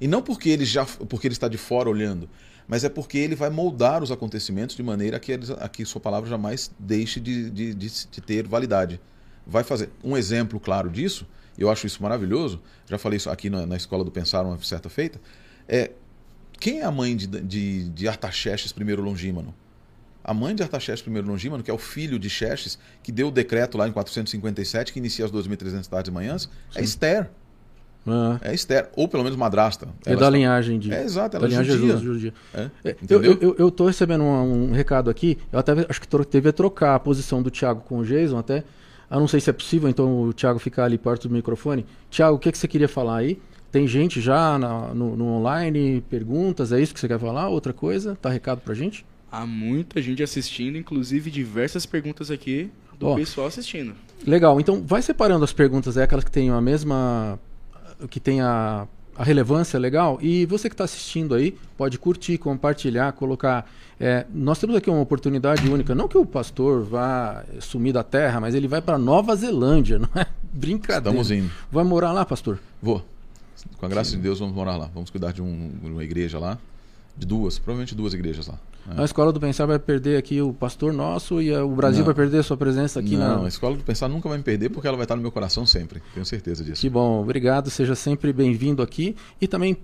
E 0.00 0.08
não 0.08 0.22
porque 0.22 0.48
ele 0.48 0.64
já 0.64 0.84
porque 0.84 1.26
ele 1.26 1.34
está 1.34 1.48
de 1.48 1.58
fora 1.58 1.88
olhando, 1.88 2.28
mas 2.66 2.82
é 2.82 2.88
porque 2.88 3.18
ele 3.18 3.36
vai 3.36 3.50
moldar 3.50 4.02
os 4.02 4.10
acontecimentos 4.10 4.74
de 4.74 4.82
maneira 4.82 5.18
a 5.18 5.20
que, 5.20 5.32
eles, 5.32 5.50
a 5.50 5.68
que 5.68 5.84
sua 5.84 6.00
palavra 6.00 6.28
jamais 6.28 6.70
deixe 6.78 7.20
de, 7.20 7.50
de, 7.50 7.74
de, 7.74 7.88
de 8.10 8.20
ter 8.20 8.48
validade. 8.48 9.00
Vai 9.46 9.62
fazer. 9.62 9.90
Um 10.02 10.16
exemplo 10.16 10.58
claro 10.58 10.88
disso 10.88 11.26
eu 11.58 11.70
acho 11.70 11.86
isso 11.86 12.02
maravilhoso, 12.02 12.60
já 12.88 12.98
falei 12.98 13.16
isso 13.16 13.30
aqui 13.30 13.50
na, 13.50 13.66
na 13.66 13.76
Escola 13.76 14.04
do 14.04 14.10
Pensar 14.10 14.42
uma 14.42 14.58
certa 14.62 14.88
feita, 14.88 15.20
é 15.68 15.90
quem 16.58 16.80
é 16.80 16.84
a 16.84 16.90
mãe 16.92 17.16
de, 17.16 17.26
de, 17.26 17.88
de 17.88 18.06
Artaxerxes 18.06 18.70
I 18.70 18.94
Longímano? 18.94 19.52
A 20.22 20.32
mãe 20.32 20.54
de 20.54 20.62
Artaxerxes 20.62 21.04
I 21.04 21.10
Longímano, 21.20 21.62
que 21.62 21.70
é 21.70 21.74
o 21.74 21.78
filho 21.78 22.18
de 22.18 22.30
Xerxes, 22.30 22.78
que 23.02 23.10
deu 23.10 23.28
o 23.28 23.30
decreto 23.32 23.76
lá 23.76 23.88
em 23.88 23.92
457, 23.92 24.92
que 24.92 25.00
inicia 25.00 25.24
as 25.24 25.32
2.300 25.32 25.86
tardes 25.88 26.08
e 26.08 26.14
manhãs, 26.14 26.48
é 26.70 26.74
Sim. 26.74 26.78
é 26.78 26.82
Esther. 26.82 27.30
Ah. 28.06 28.38
É 28.42 28.54
Esther, 28.54 28.90
ou 28.96 29.08
pelo 29.08 29.22
menos 29.24 29.36
madrasta. 29.36 29.88
É 30.06 30.14
da 30.14 30.30
linhagem 30.30 30.78
de. 30.78 30.92
É, 30.92 31.02
exato, 31.02 31.36
ela 31.36 31.48
da 31.48 31.60
é 31.60 31.64
judia. 31.64 31.96
judia. 31.96 32.34
É, 32.54 32.70
é 32.84 32.96
eu 33.58 33.68
estou 33.68 33.86
recebendo 33.88 34.22
um, 34.22 34.70
um, 34.70 34.72
recado 34.72 35.10
aqui, 35.10 35.38
eu 35.52 35.58
até 35.58 35.72
acho 35.88 36.00
que 36.00 36.08
teve 36.26 36.52
trocar 36.52 36.94
a 36.94 37.00
posição 37.00 37.42
do 37.42 37.50
Thiago 37.50 37.80
com 37.80 37.98
o 37.98 38.04
Jason, 38.04 38.38
até. 38.38 38.64
Eu 39.12 39.20
não 39.20 39.28
sei 39.28 39.40
se 39.40 39.50
é 39.50 39.52
possível, 39.52 39.90
então 39.90 40.22
o 40.22 40.32
Thiago 40.32 40.58
ficar 40.58 40.84
ali 40.86 40.96
perto 40.96 41.28
do 41.28 41.34
microfone. 41.34 41.84
Thiago, 42.10 42.36
o 42.36 42.38
que, 42.38 42.50
que 42.50 42.56
você 42.56 42.66
queria 42.66 42.88
falar 42.88 43.18
aí? 43.18 43.38
Tem 43.70 43.86
gente 43.86 44.22
já 44.22 44.58
na, 44.58 44.94
no, 44.94 45.14
no, 45.16 45.26
online, 45.26 46.02
perguntas, 46.08 46.72
é 46.72 46.80
isso 46.80 46.94
que 46.94 47.00
você 47.00 47.08
quer 47.08 47.18
falar? 47.18 47.48
Outra 47.48 47.74
coisa? 47.74 48.16
Tá 48.16 48.30
recado 48.30 48.62
pra 48.62 48.74
gente? 48.74 49.04
Há 49.30 49.46
muita 49.46 50.00
gente 50.00 50.22
assistindo, 50.22 50.78
inclusive 50.78 51.30
diversas 51.30 51.84
perguntas 51.84 52.30
aqui 52.30 52.70
do 52.98 53.14
pessoal 53.14 53.46
assistindo. 53.48 53.94
Legal, 54.26 54.58
então 54.58 54.82
vai 54.82 55.02
separando 55.02 55.44
as 55.44 55.52
perguntas, 55.52 55.96
é 55.96 56.04
aquelas 56.04 56.24
que 56.24 56.30
têm 56.30 56.48
a 56.48 56.60
mesma. 56.60 57.38
que 58.08 58.18
tem 58.18 58.40
a 58.40 58.88
a 59.16 59.24
relevância 59.24 59.78
legal. 59.78 60.18
E 60.20 60.46
você 60.46 60.68
que 60.68 60.74
está 60.74 60.84
assistindo 60.84 61.34
aí, 61.34 61.56
pode 61.76 61.98
curtir, 61.98 62.38
compartilhar, 62.38 63.12
colocar. 63.12 63.70
É, 64.00 64.26
nós 64.32 64.58
temos 64.58 64.74
aqui 64.74 64.90
uma 64.90 65.00
oportunidade 65.00 65.68
única. 65.68 65.94
Não 65.94 66.08
que 66.08 66.18
o 66.18 66.26
pastor 66.26 66.82
vá 66.82 67.44
sumir 67.60 67.92
da 67.92 68.02
terra, 68.02 68.40
mas 68.40 68.54
ele 68.54 68.66
vai 68.66 68.80
para 68.80 68.98
Nova 68.98 69.34
Zelândia, 69.36 69.98
não 70.00 70.08
é? 70.14 70.26
Brincadeira. 70.52 71.10
Estamos 71.20 71.30
indo. 71.30 71.50
Vai 71.70 71.84
morar 71.84 72.12
lá, 72.12 72.24
pastor? 72.24 72.58
Vou. 72.80 73.04
Com 73.78 73.86
a 73.86 73.88
graça 73.88 74.10
Sim. 74.10 74.16
de 74.16 74.22
Deus, 74.22 74.38
vamos 74.38 74.54
morar 74.54 74.76
lá. 74.76 74.90
Vamos 74.92 75.10
cuidar 75.10 75.32
de, 75.32 75.40
um, 75.40 75.70
de 75.82 75.90
uma 75.90 76.02
igreja 76.02 76.38
lá. 76.38 76.58
De 77.16 77.26
duas, 77.26 77.58
provavelmente 77.58 77.94
duas 77.94 78.14
igrejas 78.14 78.46
lá. 78.46 78.58
É. 78.96 79.02
A 79.02 79.04
Escola 79.04 79.32
do 79.32 79.38
Pensar 79.38 79.66
vai 79.66 79.78
perder 79.78 80.16
aqui 80.16 80.40
o 80.40 80.52
pastor 80.52 80.92
nosso 80.92 81.40
e 81.40 81.54
o 81.54 81.68
Brasil 81.68 82.00
não. 82.00 82.06
vai 82.06 82.14
perder 82.14 82.38
a 82.38 82.42
sua 82.42 82.56
presença 82.56 82.98
aqui 82.98 83.16
não, 83.16 83.40
na... 83.40 83.44
a 83.44 83.48
Escola 83.48 83.76
do 83.76 83.84
Pensar 83.84 84.08
nunca 84.08 84.28
vai 84.28 84.38
me 84.38 84.44
perder 84.44 84.70
porque 84.70 84.88
ela 84.88 84.96
vai 84.96 85.04
estar 85.04 85.14
no 85.14 85.22
meu 85.22 85.30
coração 85.30 85.64
sempre. 85.64 86.02
Tenho 86.14 86.26
certeza 86.26 86.64
disso. 86.64 86.80
Que 86.80 86.88
bom, 86.88 87.20
obrigado. 87.20 87.70
Seja 87.70 87.94
sempre 87.94 88.32
bem-vindo 88.32 88.82
aqui. 88.82 89.14
E 89.40 89.46
também 89.46 89.76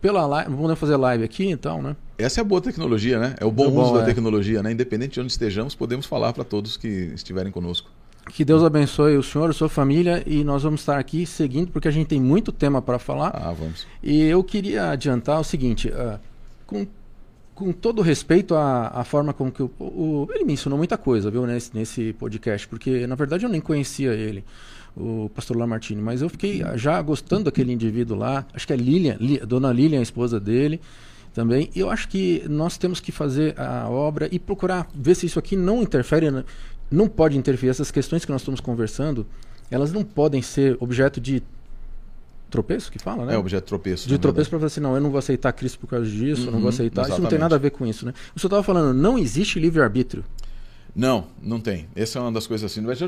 pela 0.00 0.26
live, 0.26 0.50
vamos 0.54 0.78
fazer 0.78 0.96
live 0.96 1.24
aqui 1.24 1.50
então, 1.50 1.82
né? 1.82 1.96
Essa 2.18 2.40
é 2.40 2.42
a 2.42 2.44
boa 2.44 2.60
tecnologia, 2.60 3.18
né? 3.18 3.34
É 3.40 3.44
o 3.44 3.50
bom, 3.50 3.68
uso 3.68 3.94
da 3.94 4.02
é. 4.02 4.04
tecnologia, 4.04 4.62
né? 4.62 4.72
Independente 4.72 5.14
de 5.14 5.20
onde 5.20 5.32
estejamos, 5.32 5.74
podemos 5.74 6.06
falar 6.06 6.32
para 6.32 6.44
todos 6.44 6.76
que 6.76 6.88
estiverem 7.14 7.50
conosco. 7.50 7.90
Que 8.32 8.44
Deus 8.44 8.62
abençoe 8.62 9.16
o 9.16 9.22
senhor, 9.22 9.50
a 9.50 9.52
sua 9.52 9.68
família 9.68 10.22
e 10.26 10.42
nós 10.42 10.62
vamos 10.62 10.80
estar 10.80 10.98
aqui 10.98 11.24
seguindo 11.24 11.70
porque 11.70 11.86
a 11.86 11.90
gente 11.90 12.08
tem 12.08 12.20
muito 12.20 12.50
tema 12.50 12.82
para 12.82 12.98
falar. 12.98 13.30
Ah, 13.34 13.52
vamos. 13.52 13.86
E 14.02 14.22
eu 14.22 14.42
queria 14.42 14.90
adiantar 14.90 15.40
o 15.40 15.44
seguinte, 15.44 15.88
uh, 15.88 16.18
com 16.66 16.86
com 17.56 17.72
todo 17.72 18.02
respeito 18.02 18.54
à, 18.54 18.88
à 18.88 19.02
forma 19.02 19.32
como 19.32 19.50
que 19.50 19.62
o, 19.62 19.70
o, 19.80 20.28
ele 20.34 20.44
me 20.44 20.52
ensinou 20.52 20.76
muita 20.76 20.98
coisa, 20.98 21.30
viu, 21.30 21.46
nesse, 21.46 21.74
nesse 21.74 22.12
podcast, 22.12 22.68
porque 22.68 23.06
na 23.06 23.14
verdade 23.14 23.46
eu 23.46 23.48
nem 23.48 23.62
conhecia 23.62 24.12
ele, 24.12 24.44
o 24.94 25.30
pastor 25.34 25.56
Lamartine, 25.56 26.02
mas 26.02 26.20
eu 26.20 26.28
fiquei 26.28 26.62
já 26.74 27.00
gostando 27.00 27.44
daquele 27.44 27.72
indivíduo 27.72 28.14
lá, 28.14 28.46
acho 28.52 28.66
que 28.66 28.74
é 28.74 28.76
Lilian, 28.76 29.16
Li, 29.18 29.38
dona 29.38 29.72
Lilian, 29.72 30.00
a 30.00 30.02
esposa 30.02 30.38
dele, 30.38 30.82
também. 31.32 31.70
Eu 31.74 31.90
acho 31.90 32.08
que 32.08 32.44
nós 32.48 32.76
temos 32.76 33.00
que 33.00 33.10
fazer 33.10 33.58
a 33.58 33.88
obra 33.88 34.28
e 34.30 34.38
procurar 34.38 34.86
ver 34.94 35.14
se 35.14 35.24
isso 35.24 35.38
aqui 35.38 35.56
não 35.56 35.82
interfere, 35.82 36.26
não 36.90 37.08
pode 37.08 37.38
interferir 37.38 37.70
essas 37.70 37.90
questões 37.90 38.22
que 38.24 38.30
nós 38.30 38.42
estamos 38.42 38.60
conversando, 38.60 39.26
elas 39.70 39.92
não 39.92 40.04
podem 40.04 40.42
ser 40.42 40.76
objeto 40.78 41.20
de 41.20 41.42
tropeço 42.50 42.90
que 42.90 42.98
fala, 42.98 43.24
né? 43.24 43.34
É 43.34 43.38
objeto 43.38 43.64
de 43.64 43.68
tropeço. 43.68 44.08
De 44.08 44.18
tropeço 44.18 44.50
para 44.50 44.58
falar 44.58 44.66
assim, 44.66 44.80
não, 44.80 44.94
eu 44.94 45.00
não 45.00 45.10
vou 45.10 45.18
aceitar 45.18 45.52
Cristo 45.52 45.78
por 45.78 45.88
causa 45.88 46.06
disso, 46.06 46.46
uhum, 46.46 46.52
não 46.52 46.52
vou 46.52 46.62
uhum, 46.62 46.68
aceitar. 46.68 47.02
Exatamente. 47.02 47.12
Isso 47.12 47.22
não 47.22 47.30
tem 47.30 47.38
nada 47.38 47.56
a 47.56 47.58
ver 47.58 47.70
com 47.70 47.86
isso, 47.86 48.06
né? 48.06 48.12
O 48.34 48.40
senhor 48.40 48.48
estava 48.48 48.62
falando, 48.62 48.94
não 48.94 49.18
existe 49.18 49.58
livre-arbítrio. 49.58 50.24
Não, 50.94 51.26
não 51.42 51.60
tem. 51.60 51.86
Essa 51.94 52.18
é 52.18 52.22
uma 52.22 52.32
das 52.32 52.46
coisas 52.46 52.72
assim. 52.72 52.80
Mas, 52.80 52.98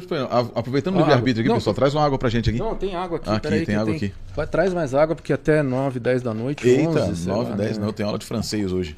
aproveitando 0.54 0.96
o 0.96 0.98
livre-arbítrio 0.98 1.40
aqui, 1.40 1.48
não, 1.48 1.56
pessoal, 1.56 1.74
traz 1.74 1.94
uma 1.94 2.04
água 2.04 2.18
pra 2.18 2.28
gente 2.28 2.50
aqui. 2.50 2.58
Não, 2.58 2.74
tem 2.74 2.94
água 2.94 3.16
aqui. 3.16 3.30
Aqui, 3.30 3.64
tem 3.64 3.76
água 3.76 3.94
tem... 3.94 4.12
aqui. 4.36 4.46
Traz 4.50 4.74
mais 4.74 4.92
água, 4.92 5.16
porque 5.16 5.32
até 5.32 5.62
9, 5.62 5.98
10 5.98 6.20
da 6.20 6.34
noite, 6.34 6.68
Eita, 6.68 7.04
11, 7.04 7.26
9, 7.26 7.50
lá, 7.50 7.56
10, 7.56 7.70
né? 7.70 7.80
não, 7.80 7.88
eu 7.88 7.92
tenho 7.94 8.06
aula 8.06 8.18
de 8.18 8.26
francês 8.26 8.72
hoje. 8.72 8.94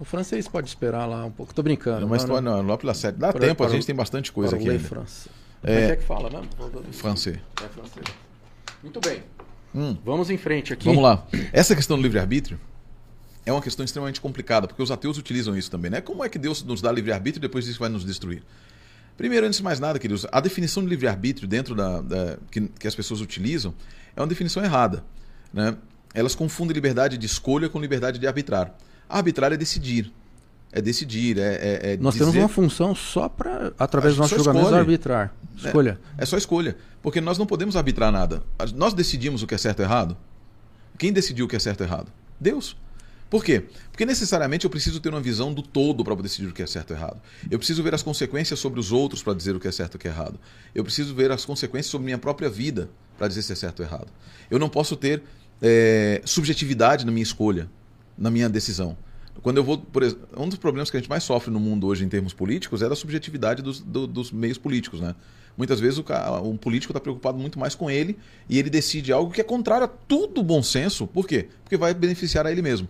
O 0.00 0.04
francês 0.04 0.48
pode 0.48 0.66
esperar 0.66 1.04
lá 1.04 1.26
um 1.26 1.30
pouco. 1.30 1.54
Tô 1.54 1.62
brincando. 1.62 2.00
Não, 2.00 2.08
mas 2.08 2.24
não, 2.24 2.40
não, 2.40 2.66
lá 2.66 2.78
pela 2.78 2.94
sete. 2.94 3.16
Dá 3.18 3.32
tempo, 3.32 3.62
a 3.62 3.68
gente 3.68 3.86
tem 3.86 3.94
bastante 3.94 4.32
coisa 4.32 4.56
aqui. 4.56 4.68
É... 4.68 4.78
Como 4.78 5.04
é 5.64 5.86
que 5.86 5.92
é 5.92 5.96
que 5.96 6.04
fala, 6.04 6.30
né? 6.30 6.40
Francês. 6.90 7.38
É 7.62 7.68
francês. 7.68 8.06
Muito 8.82 8.98
bem. 9.00 9.22
Hum. 9.74 9.96
Vamos 10.04 10.30
em 10.30 10.36
frente 10.36 10.72
aqui. 10.72 10.84
Vamos 10.84 11.02
lá. 11.02 11.26
Essa 11.52 11.74
questão 11.74 11.96
do 11.96 12.02
livre-arbítrio 12.02 12.60
é 13.44 13.52
uma 13.52 13.62
questão 13.62 13.84
extremamente 13.84 14.20
complicada, 14.20 14.68
porque 14.68 14.82
os 14.82 14.90
ateus 14.90 15.18
utilizam 15.18 15.56
isso 15.56 15.70
também, 15.70 15.90
né? 15.90 16.00
Como 16.00 16.24
é 16.24 16.28
que 16.28 16.38
Deus 16.38 16.62
nos 16.62 16.80
dá 16.80 16.92
livre-arbítrio 16.92 17.40
e 17.40 17.42
depois 17.42 17.66
isso 17.66 17.78
vai 17.78 17.88
nos 17.88 18.04
destruir? 18.04 18.42
Primeiro, 19.16 19.46
antes 19.46 19.58
de 19.58 19.62
mais 19.62 19.78
nada, 19.78 19.98
queridos, 19.98 20.26
a 20.30 20.40
definição 20.40 20.82
de 20.82 20.88
livre-arbítrio 20.88 21.46
dentro 21.46 21.74
da, 21.74 22.00
da 22.00 22.38
que, 22.50 22.60
que, 22.68 22.86
as 22.86 22.94
pessoas 22.94 23.20
utilizam 23.20 23.74
é 24.16 24.20
uma 24.20 24.26
definição 24.26 24.64
errada. 24.64 25.04
Né? 25.52 25.76
Elas 26.14 26.34
confundem 26.34 26.74
liberdade 26.74 27.18
de 27.18 27.26
escolha 27.26 27.68
com 27.68 27.78
liberdade 27.78 28.18
de 28.18 28.26
arbitrar. 28.26 28.74
Arbitrar 29.08 29.52
é 29.52 29.56
decidir. 29.56 30.12
É 30.72 30.80
decidir, 30.80 31.38
é, 31.38 31.42
é, 31.42 31.92
é 31.92 31.96
Nós 31.98 32.14
dizer... 32.14 32.24
temos 32.24 32.40
uma 32.40 32.48
função 32.48 32.94
só 32.94 33.28
para, 33.28 33.74
através 33.78 34.14
dos 34.14 34.20
nossos 34.20 34.38
julgamentos, 34.38 34.72
arbitrar. 34.72 35.34
Escolha. 35.54 36.00
É, 36.16 36.22
é 36.22 36.26
só 36.26 36.38
escolha. 36.38 36.76
Porque 37.02 37.20
nós 37.20 37.36
não 37.36 37.44
podemos 37.44 37.76
arbitrar 37.76 38.10
nada. 38.10 38.42
Nós 38.74 38.94
decidimos 38.94 39.42
o 39.42 39.46
que 39.46 39.54
é 39.54 39.58
certo 39.58 39.80
e 39.80 39.82
errado. 39.82 40.16
Quem 40.98 41.12
decidiu 41.12 41.44
o 41.44 41.48
que 41.48 41.56
é 41.56 41.58
certo 41.58 41.82
e 41.82 41.84
errado? 41.84 42.10
Deus. 42.40 42.76
Por 43.28 43.42
quê? 43.42 43.64
Porque 43.90 44.04
necessariamente 44.04 44.66
eu 44.66 44.70
preciso 44.70 45.00
ter 45.00 45.08
uma 45.08 45.20
visão 45.20 45.54
do 45.54 45.62
todo 45.62 46.04
para 46.04 46.14
decidir 46.16 46.48
o 46.48 46.52
que 46.52 46.62
é 46.62 46.66
certo 46.66 46.92
e 46.92 46.94
errado. 46.94 47.20
Eu 47.50 47.58
preciso 47.58 47.82
ver 47.82 47.94
as 47.94 48.02
consequências 48.02 48.58
sobre 48.58 48.78
os 48.78 48.92
outros 48.92 49.22
para 49.22 49.32
dizer 49.32 49.56
o 49.56 49.60
que 49.60 49.66
é 49.66 49.72
certo 49.72 49.94
e 49.94 49.96
o 49.96 49.98
que 49.98 50.06
é 50.06 50.10
errado. 50.10 50.38
Eu 50.74 50.84
preciso 50.84 51.14
ver 51.14 51.32
as 51.32 51.44
consequências 51.44 51.90
sobre 51.90 52.04
minha 52.04 52.18
própria 52.18 52.50
vida 52.50 52.90
para 53.16 53.28
dizer 53.28 53.42
se 53.42 53.52
é 53.52 53.56
certo 53.56 53.80
ou 53.80 53.86
errado. 53.86 54.08
Eu 54.50 54.58
não 54.58 54.68
posso 54.68 54.96
ter 54.96 55.22
é, 55.62 56.20
subjetividade 56.24 57.06
na 57.06 57.12
minha 57.12 57.22
escolha, 57.22 57.70
na 58.18 58.30
minha 58.30 58.48
decisão. 58.48 58.98
Quando 59.40 59.56
eu 59.56 59.64
vou, 59.64 59.78
por 59.78 60.02
exemplo, 60.02 60.28
um 60.36 60.48
dos 60.48 60.58
problemas 60.58 60.90
que 60.90 60.96
a 60.96 61.00
gente 61.00 61.08
mais 61.08 61.24
sofre 61.24 61.50
no 61.50 61.58
mundo 61.58 61.86
hoje 61.86 62.04
em 62.04 62.08
termos 62.08 62.32
políticos 62.32 62.82
é 62.82 62.88
da 62.88 62.94
subjetividade 62.94 63.62
dos, 63.62 63.80
do, 63.80 64.06
dos 64.06 64.30
meios 64.30 64.58
políticos, 64.58 65.00
né? 65.00 65.14
Muitas 65.56 65.80
vezes 65.80 65.98
o, 65.98 66.54
político 66.58 66.92
está 66.92 67.00
preocupado 67.00 67.38
muito 67.38 67.58
mais 67.58 67.74
com 67.74 67.90
ele 67.90 68.16
e 68.48 68.58
ele 68.58 68.70
decide 68.70 69.12
algo 69.12 69.30
que 69.30 69.40
é 69.40 69.44
contrário 69.44 69.84
a 69.84 69.88
tudo 69.88 70.42
bom 70.42 70.62
senso. 70.62 71.06
Por 71.06 71.26
quê? 71.26 71.48
Porque 71.62 71.76
vai 71.76 71.92
beneficiar 71.92 72.46
a 72.46 72.52
ele 72.52 72.62
mesmo. 72.62 72.88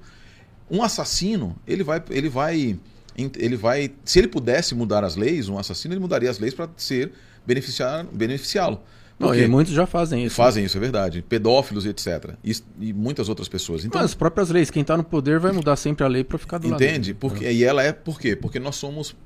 Um 0.71 0.83
assassino, 0.83 1.57
ele 1.67 1.83
vai, 1.83 2.03
ele 2.11 2.29
vai, 2.29 2.79
ele 3.17 3.57
vai, 3.57 3.93
se 4.05 4.21
ele 4.21 4.29
pudesse 4.29 4.75
mudar 4.75 5.03
as 5.05 5.17
leis, 5.17 5.49
um 5.49 5.59
assassino 5.59 5.93
ele 5.93 6.01
mudaria 6.01 6.31
as 6.31 6.39
leis 6.39 6.55
para 6.55 6.69
ser 6.77 7.13
beneficiar, 7.45 8.05
beneficiá-lo. 8.05 8.81
Não, 9.23 9.35
e 9.35 9.47
muitos 9.47 9.73
já 9.73 9.87
fazem 9.87 10.25
isso. 10.25 10.37
Fazem 10.37 10.65
isso, 10.65 10.77
é 10.77 10.81
verdade. 10.81 11.23
Pedófilos 11.23 11.85
e 11.85 11.89
etc. 11.89 12.35
E, 12.45 12.55
e 12.81 12.93
muitas 12.93 13.29
outras 13.29 13.49
pessoas. 13.49 13.85
Então, 13.85 14.01
Mas 14.01 14.11
as 14.11 14.15
próprias 14.15 14.51
leis, 14.51 14.71
quem 14.71 14.83
está 14.83 14.97
no 14.97 15.05
poder 15.05 15.39
vai 15.39 15.53
mudar 15.53 15.77
sempre 15.77 16.05
a 16.05 16.09
lei 16.09 16.25
para 16.25 16.39
ficar 16.39 16.59
do 16.59 16.67
entende? 16.67 17.13
lado. 17.13 17.37
Entende? 17.37 17.53
E 17.53 17.65
ela 17.65 17.83
é 17.83 17.93
por 17.93 18.21
quê? 18.21 18.37
Porque 18.37 18.59
nós 18.59 18.77
somos, 18.77 19.17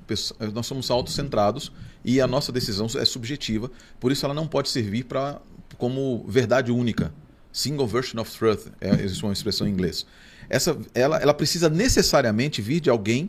nós 0.52 0.66
somos 0.66 0.90
autocentrados 0.90 1.72
e 2.04 2.20
a 2.20 2.26
nossa 2.26 2.52
decisão 2.52 2.86
é 2.96 3.04
subjetiva. 3.04 3.70
Por 3.98 4.12
isso 4.12 4.24
ela 4.24 4.34
não 4.34 4.46
pode 4.46 4.68
servir 4.68 5.04
para 5.04 5.40
como 5.78 6.24
verdade 6.28 6.70
única. 6.70 7.12
Single 7.52 7.86
version 7.86 8.20
of 8.20 8.30
truth, 8.36 8.66
é, 8.80 8.90
existe 9.02 9.24
uma 9.24 9.32
expressão 9.32 9.66
em 9.66 9.70
inglês 9.70 10.04
essa, 10.48 10.76
ela, 10.94 11.18
ela 11.18 11.34
precisa 11.34 11.68
necessariamente 11.68 12.62
vir 12.62 12.80
de 12.80 12.90
alguém 12.90 13.28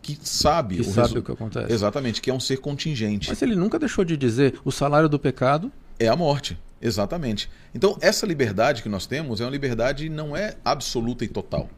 que 0.00 0.18
sabe, 0.22 0.76
que 0.76 0.80
o, 0.82 0.84
sabe 0.84 1.18
o 1.18 1.22
que 1.22 1.32
acontece. 1.32 1.72
Exatamente, 1.72 2.20
que 2.20 2.30
é 2.30 2.34
um 2.34 2.40
ser 2.40 2.58
contingente. 2.58 3.28
Mas 3.28 3.40
ele 3.40 3.54
nunca 3.54 3.78
deixou 3.78 4.04
de 4.04 4.16
dizer 4.16 4.54
o 4.64 4.72
salário 4.72 5.08
do 5.08 5.18
pecado 5.18 5.70
é 6.04 6.08
a 6.08 6.16
morte. 6.16 6.58
Exatamente. 6.80 7.48
Então, 7.72 7.96
essa 8.00 8.26
liberdade 8.26 8.82
que 8.82 8.88
nós 8.88 9.06
temos 9.06 9.40
é 9.40 9.44
uma 9.44 9.50
liberdade 9.50 10.08
não 10.08 10.36
é 10.36 10.56
absoluta 10.64 11.24
e 11.24 11.28
total. 11.28 11.70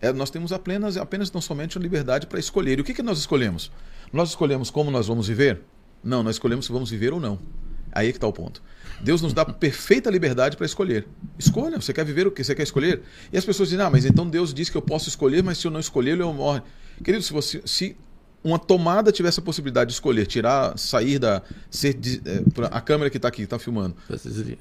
É, 0.00 0.12
nós 0.12 0.30
temos 0.30 0.52
apenas, 0.52 0.96
apenas 0.96 1.32
não 1.32 1.40
somente 1.40 1.76
uma 1.78 1.82
liberdade 1.82 2.26
para 2.26 2.38
escolher. 2.38 2.78
E 2.78 2.82
o 2.82 2.84
que, 2.84 2.94
que 2.94 3.02
nós 3.02 3.18
escolhemos? 3.18 3.70
Nós 4.12 4.30
escolhemos 4.30 4.70
como 4.70 4.90
nós 4.90 5.06
vamos 5.06 5.28
viver? 5.28 5.62
Não, 6.04 6.22
nós 6.22 6.36
escolhemos 6.36 6.66
se 6.66 6.72
vamos 6.72 6.90
viver 6.90 7.12
ou 7.12 7.20
não. 7.20 7.38
Aí 7.92 8.08
é 8.08 8.10
que 8.12 8.18
está 8.18 8.26
o 8.26 8.32
ponto. 8.32 8.62
Deus 9.00 9.20
nos 9.22 9.32
dá 9.32 9.44
perfeita 9.44 10.10
liberdade 10.10 10.56
para 10.56 10.66
escolher. 10.66 11.06
Escolha, 11.38 11.80
você 11.80 11.92
quer 11.92 12.04
viver 12.04 12.26
o 12.26 12.30
que 12.30 12.44
você 12.44 12.54
quer 12.54 12.62
escolher? 12.62 13.02
E 13.32 13.38
as 13.38 13.44
pessoas 13.44 13.70
dizem, 13.70 13.84
ah, 13.84 13.90
mas 13.90 14.04
então 14.04 14.28
Deus 14.28 14.54
diz 14.54 14.68
que 14.68 14.76
eu 14.76 14.82
posso 14.82 15.08
escolher, 15.08 15.42
mas 15.42 15.58
se 15.58 15.66
eu 15.66 15.70
não 15.70 15.80
escolher, 15.80 16.18
eu 16.18 16.32
morro. 16.32 16.62
Querido, 17.02 17.22
se, 17.22 17.32
você, 17.32 17.62
se 17.64 17.96
uma 18.42 18.58
tomada 18.58 19.12
tivesse 19.12 19.38
a 19.40 19.42
possibilidade 19.42 19.88
de 19.88 19.94
escolher, 19.94 20.26
tirar, 20.26 20.76
sair 20.78 21.18
da. 21.18 21.42
Ser, 21.70 21.98
é, 22.24 22.42
a 22.70 22.80
câmera 22.80 23.10
que 23.10 23.18
está 23.18 23.28
aqui, 23.28 23.42
está 23.42 23.58
filmando. 23.58 23.94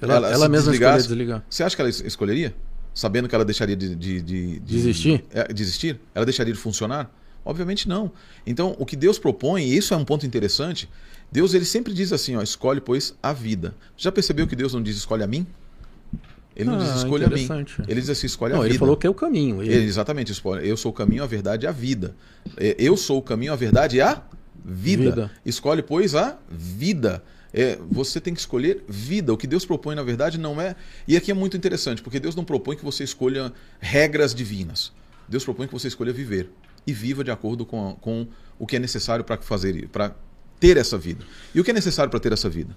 Ela, 0.01 0.15
ela, 0.15 0.31
ela 0.31 0.49
mesma 0.49 0.73
escolher 0.73 0.97
desligar. 0.97 1.43
Você 1.49 1.63
acha 1.63 1.75
que 1.75 1.81
ela 1.81 1.89
escolheria? 1.89 2.53
Sabendo 2.93 3.29
que 3.29 3.35
ela 3.35 3.45
deixaria 3.45 3.75
de. 3.75 3.95
de, 3.95 4.21
de, 4.21 4.59
de 4.59 4.59
desistir? 4.59 5.25
É, 5.31 5.51
desistir? 5.53 5.99
Ela 6.13 6.25
deixaria 6.25 6.53
de 6.53 6.59
funcionar? 6.59 7.13
Obviamente 7.45 7.87
não. 7.87 8.11
Então, 8.45 8.75
o 8.77 8.85
que 8.85 8.95
Deus 8.95 9.17
propõe, 9.17 9.63
e 9.63 9.77
isso 9.77 9.93
é 9.93 9.97
um 9.97 10.03
ponto 10.03 10.25
interessante, 10.25 10.89
Deus 11.31 11.53
ele 11.53 11.65
sempre 11.65 11.93
diz 11.93 12.11
assim, 12.11 12.35
ó, 12.35 12.41
escolhe 12.41 12.81
pois 12.81 13.15
a 13.23 13.31
vida. 13.31 13.75
Já 13.95 14.11
percebeu 14.11 14.45
que 14.45 14.55
Deus 14.55 14.73
não 14.73 14.83
diz 14.83 14.97
escolhe 14.97 15.23
a 15.23 15.27
mim? 15.27 15.47
Ele 16.60 16.69
não 16.69 16.76
ah, 16.76 16.84
diz 16.84 16.95
escolha 16.98 17.28
a 17.28 17.30
mim. 17.30 17.48
Ele 17.88 18.02
diz 18.02 18.10
assim, 18.10 18.28
escolhe 18.28 18.52
não, 18.52 18.60
a 18.60 18.63
vida. 18.63 18.74
Ele 18.74 18.80
falou 18.80 18.98
que 18.98 19.08
é 19.08 19.10
o 19.10 19.13
caminho. 19.13 19.63
Ele... 19.63 19.74
Ele, 19.74 19.86
exatamente, 19.86 20.34
eu 20.62 20.76
sou 20.76 20.91
o 20.91 20.93
caminho, 20.93 21.24
a 21.24 21.26
verdade 21.26 21.65
e 21.65 21.67
a 21.67 21.72
vida. 21.72 22.13
Eu 22.58 22.98
sou 22.98 23.19
o 23.19 23.22
caminho, 23.22 23.54
a 23.54 23.56
verdade 23.56 23.95
e 23.95 24.02
a 24.02 24.22
vida. 24.63 25.04
vida. 25.04 25.32
Escolhe, 25.45 25.82
pois, 25.82 26.15
a 26.15 26.38
vida. 26.50 27.24
É, 27.54 27.80
você 27.89 28.19
tem 28.19 28.34
que 28.34 28.41
escolher 28.41 28.84
vida. 28.89 29.32
O 29.32 29.38
que 29.38 29.48
Deus 29.48 29.65
propõe, 29.65 29.95
na 29.95 30.04
verdade, 30.04 30.38
não 30.38 30.60
é. 30.60 30.76
E 31.08 31.15
aqui 31.15 31.32
é 31.32 31.34
muito 31.34 31.56
interessante, 31.56 32.02
porque 32.02 32.19
Deus 32.19 32.36
não 32.36 32.43
propõe 32.43 32.76
que 32.76 32.84
você 32.84 33.06
escolha 33.06 33.54
regras 33.80 34.36
divinas. 34.36 34.91
Deus 35.30 35.45
propõe 35.45 35.65
que 35.65 35.74
você 35.74 35.88
escolha 35.88 36.12
viver. 36.12 36.50
E 36.86 36.91
viva 36.91 37.24
de 37.24 37.32
acordo 37.32 37.65
com, 37.65 37.95
com 38.02 38.28
o 38.60 38.67
que 38.67 38.76
é 38.76 38.80
necessário 38.80 39.24
para 39.24 39.38
fazer, 39.38 39.88
para 39.88 40.13
ter 40.60 40.76
essa 40.76 40.98
vida. 40.98 41.24
E 41.56 41.62
o 41.62 41.63
que 41.63 41.72
é 41.72 41.74
necessário 41.74 42.12
para 42.12 42.19
ter 42.19 42.34
essa 42.34 42.50
vida? 42.50 42.76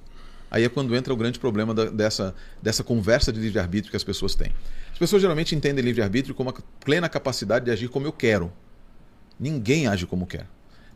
Aí 0.52 0.64
é 0.64 0.68
quando 0.68 0.94
entra 0.94 1.14
o 1.14 1.16
grande 1.16 1.38
problema 1.38 1.72
da, 1.72 1.86
dessa, 1.86 2.34
dessa 2.60 2.84
conversa 2.84 3.32
de 3.32 3.40
livre-arbítrio 3.40 3.90
que 3.90 3.96
as 3.96 4.04
pessoas 4.04 4.34
têm. 4.34 4.52
As 4.92 4.98
pessoas 4.98 5.22
geralmente 5.22 5.54
entendem 5.54 5.82
livre-arbítrio 5.82 6.34
como 6.34 6.50
a 6.50 6.54
plena 6.84 7.08
capacidade 7.08 7.64
de 7.64 7.70
agir 7.70 7.88
como 7.88 8.06
eu 8.06 8.12
quero. 8.12 8.52
Ninguém 9.40 9.86
age 9.86 10.06
como 10.06 10.26
quer. 10.26 10.46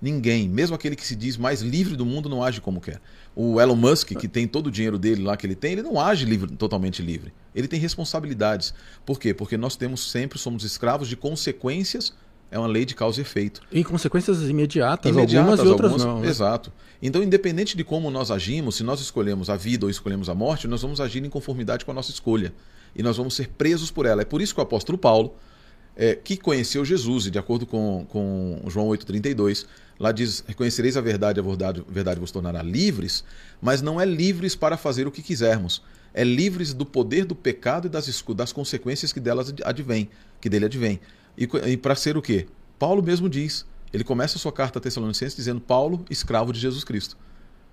Ninguém, 0.01 0.47
mesmo 0.47 0.77
aquele 0.77 0.95
que 0.95 1.07
se 1.07 1.17
diz 1.17 1.39
mais 1.39 1.63
livre 1.63 1.97
do 1.97 2.05
mundo, 2.05 2.29
não 2.29 2.45
age 2.45 2.61
como 2.61 2.83
quer. 2.83 3.01
O 3.35 3.59
Elon 3.59 3.77
Musk, 3.77 4.09
que 4.09 4.29
tem 4.29 4.47
todo 4.47 4.67
o 4.67 4.71
dinheiro 4.71 4.99
dele 4.99 5.23
lá 5.23 5.39
que 5.39 5.47
ele 5.47 5.55
tem, 5.55 5.73
ele 5.73 5.83
não 5.83 5.99
age 5.99 6.27
livre, 6.27 6.55
totalmente 6.55 7.01
livre. 7.01 7.33
Ele 7.55 7.67
tem 7.67 7.81
responsabilidades. 7.81 8.75
Por 9.07 9.19
quê? 9.19 9.33
Porque 9.33 9.57
nós 9.57 9.75
temos 9.75 10.11
sempre, 10.11 10.39
somos 10.39 10.65
escravos 10.65 11.09
de 11.09 11.17
consequências 11.17 12.13
é 12.51 12.59
uma 12.59 12.69
lei 12.69 12.85
de 12.85 12.95
causa 12.95 13.21
e 13.21 13.23
efeito. 13.23 13.61
Em 13.73 13.83
consequências 13.83 14.43
imediatas, 14.49 15.11
imediatas 15.11 15.61
algumas 15.61 15.61
e 15.61 15.69
outras 15.69 15.93
algumas, 15.93 16.07
não. 16.07 16.21
Né? 16.21 16.29
Exato. 16.29 16.73
Então, 17.03 17.23
independente 17.23 17.77
de 17.77 17.85
como 17.85 18.11
nós 18.11 18.31
agimos, 18.31 18.77
se 18.77 18.83
nós 18.83 19.01
escolhemos 19.01 19.51
a 19.51 19.57
vida 19.57 19.85
ou 19.85 19.91
escolhemos 19.91 20.29
a 20.29 20.35
morte, 20.35 20.67
nós 20.67 20.83
vamos 20.83 21.01
agir 21.01 21.25
em 21.25 21.29
conformidade 21.29 21.85
com 21.85 21.91
a 21.91 21.95
nossa 21.95 22.11
escolha. 22.11 22.55
E 22.95 23.03
nós 23.03 23.17
vamos 23.17 23.35
ser 23.35 23.49
presos 23.49 23.91
por 23.91 24.07
ela. 24.07 24.23
É 24.23 24.25
por 24.25 24.41
isso 24.41 24.55
que 24.55 24.61
o 24.61 24.63
apóstolo 24.63 24.97
Paulo, 24.97 25.35
é, 25.97 26.15
que 26.15 26.37
conheceu 26.37 26.85
Jesus, 26.85 27.27
e 27.27 27.31
de 27.31 27.39
acordo 27.39 27.67
com, 27.67 28.07
com 28.09 28.63
João 28.69 28.89
8,32, 28.89 29.67
lá 29.99 30.13
diz: 30.13 30.43
Reconhecereis 30.47 30.97
a 30.97 31.01
verdade, 31.01 31.41
a 31.41 31.43
verdade, 31.43 31.85
a 31.87 31.93
verdade 31.93 32.21
vos 32.21 32.31
tornará 32.31 32.63
livres, 32.63 33.25
mas 33.61 33.83
não 33.83 34.01
é 34.01 34.05
livres 34.05 34.55
para 34.55 34.77
fazer 34.77 35.07
o 35.07 35.11
que 35.11 35.23
quisermos. 35.23 35.83
É 36.15 36.25
livres 36.25 36.73
do 36.73 36.87
poder 36.87 37.27
do 37.27 37.35
pecado 37.35 37.87
e 37.87 37.91
das, 37.91 38.25
das 38.35 38.53
consequências 38.53 39.13
que 39.13 39.21
delas 39.21 39.53
advém, 39.63 40.09
que 40.41 40.49
dele 40.49 40.65
advém. 40.65 40.99
E, 41.37 41.49
e 41.67 41.77
para 41.77 41.95
ser 41.95 42.17
o 42.17 42.23
quê? 42.23 42.47
Paulo 42.79 43.03
mesmo 43.03 43.29
diz. 43.29 43.65
Ele 43.93 44.05
começa 44.05 44.37
a 44.37 44.41
sua 44.41 44.53
carta 44.53 44.79
a 44.79 44.83
Tessalonicenses 44.83 45.37
dizendo: 45.37 45.61
Paulo, 45.61 46.05
escravo 46.11 46.53
de 46.53 46.61
Jesus 46.61 46.85
Cristo, 46.85 47.17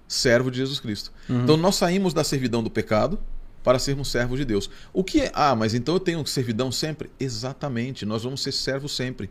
servo 0.07 0.49
de 0.49 0.57
Jesus 0.57 0.79
Cristo. 0.79 1.11
Uhum. 1.29 1.43
Então 1.43 1.57
nós 1.57 1.75
saímos 1.75 2.13
da 2.13 2.23
servidão 2.23 2.63
do 2.63 2.69
pecado 2.69 3.19
para 3.63 3.79
sermos 3.79 4.09
servos 4.09 4.37
de 4.37 4.45
Deus. 4.45 4.69
O 4.91 5.03
que 5.03 5.21
é? 5.21 5.31
Ah, 5.33 5.55
mas 5.55 5.73
então 5.73 5.95
eu 5.95 5.99
tenho 5.99 6.25
servidão 6.25 6.71
sempre? 6.71 7.09
Exatamente, 7.19 8.05
nós 8.05 8.23
vamos 8.23 8.41
ser 8.41 8.51
servos 8.51 8.95
sempre. 8.95 9.29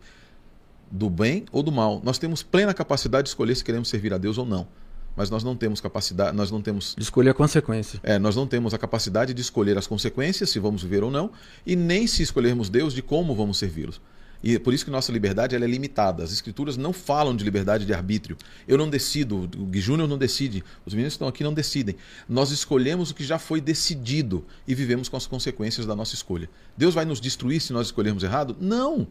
Do 0.91 1.09
bem 1.09 1.47
ou 1.51 1.63
do 1.63 1.73
mal. 1.73 2.03
Nós 2.05 2.19
temos 2.19 2.43
plena 2.43 2.75
capacidade 2.75 3.25
de 3.25 3.31
escolher 3.31 3.55
se 3.55 3.65
queremos 3.65 3.89
servir 3.89 4.13
a 4.13 4.19
Deus 4.19 4.37
ou 4.37 4.45
não. 4.45 4.69
Mas 5.17 5.31
nós 5.31 5.43
não 5.45 5.55
temos 5.55 5.81
capacidade, 5.81 6.37
nós 6.37 6.51
não 6.51 6.61
temos. 6.61 6.95
De 6.97 7.03
escolher 7.03 7.31
a 7.31 7.35
consequência. 7.35 8.01
É, 8.03 8.19
nós 8.19 8.37
não 8.37 8.47
temos 8.47 8.75
a 8.75 8.79
capacidade 8.79 9.33
de 9.33 9.41
escolher 9.41 9.77
as 9.77 9.87
consequências, 9.87 10.51
se 10.51 10.59
vamos 10.59 10.83
viver 10.83 11.03
ou 11.03 11.11
não, 11.11 11.31
e 11.67 11.77
nem 11.77 12.07
se 12.07 12.23
escolhermos 12.23 12.69
Deus 12.69 12.95
de 12.95 13.03
como 13.03 13.35
vamos 13.35 13.59
servi-los. 13.59 14.01
E 14.43 14.57
é 14.57 14.59
por 14.59 14.75
isso 14.75 14.85
que 14.85 14.91
nossa 14.91 15.13
liberdade 15.13 15.55
ela 15.55 15.65
é 15.65 15.69
limitada. 15.69 16.25
As 16.25 16.33
escrituras 16.33 16.77
não 16.77 16.93
falam 16.93 17.37
de 17.37 17.45
liberdade 17.45 17.87
de 17.87 17.95
arbítrio. 17.95 18.37
Eu 18.67 18.77
não 18.77 18.91
decido, 18.91 19.49
o 19.57 19.65
Gui 19.67 19.81
Júnior 19.81 20.09
não 20.09 20.19
decide, 20.19 20.65
os 20.85 20.93
meninos 20.93 21.13
que 21.13 21.17
estão 21.17 21.29
aqui 21.29 21.45
não 21.45 21.55
decidem. 21.55 21.97
Nós 22.29 22.51
escolhemos 22.51 23.11
o 23.11 23.15
que 23.15 23.25
já 23.25 23.39
foi 23.39 23.61
decidido 23.61 24.45
e 24.67 24.75
vivemos 24.75 25.09
com 25.09 25.17
as 25.17 25.27
consequências 25.27 25.87
da 25.87 25.95
nossa 25.95 26.15
escolha. 26.15 26.51
Deus 26.77 26.95
vai 26.95 27.05
nos 27.05 27.21
destruir 27.21 27.61
se 27.61 27.73
nós 27.73 27.87
escolhermos 27.87 28.23
errado? 28.25 28.57
Não! 28.61 29.07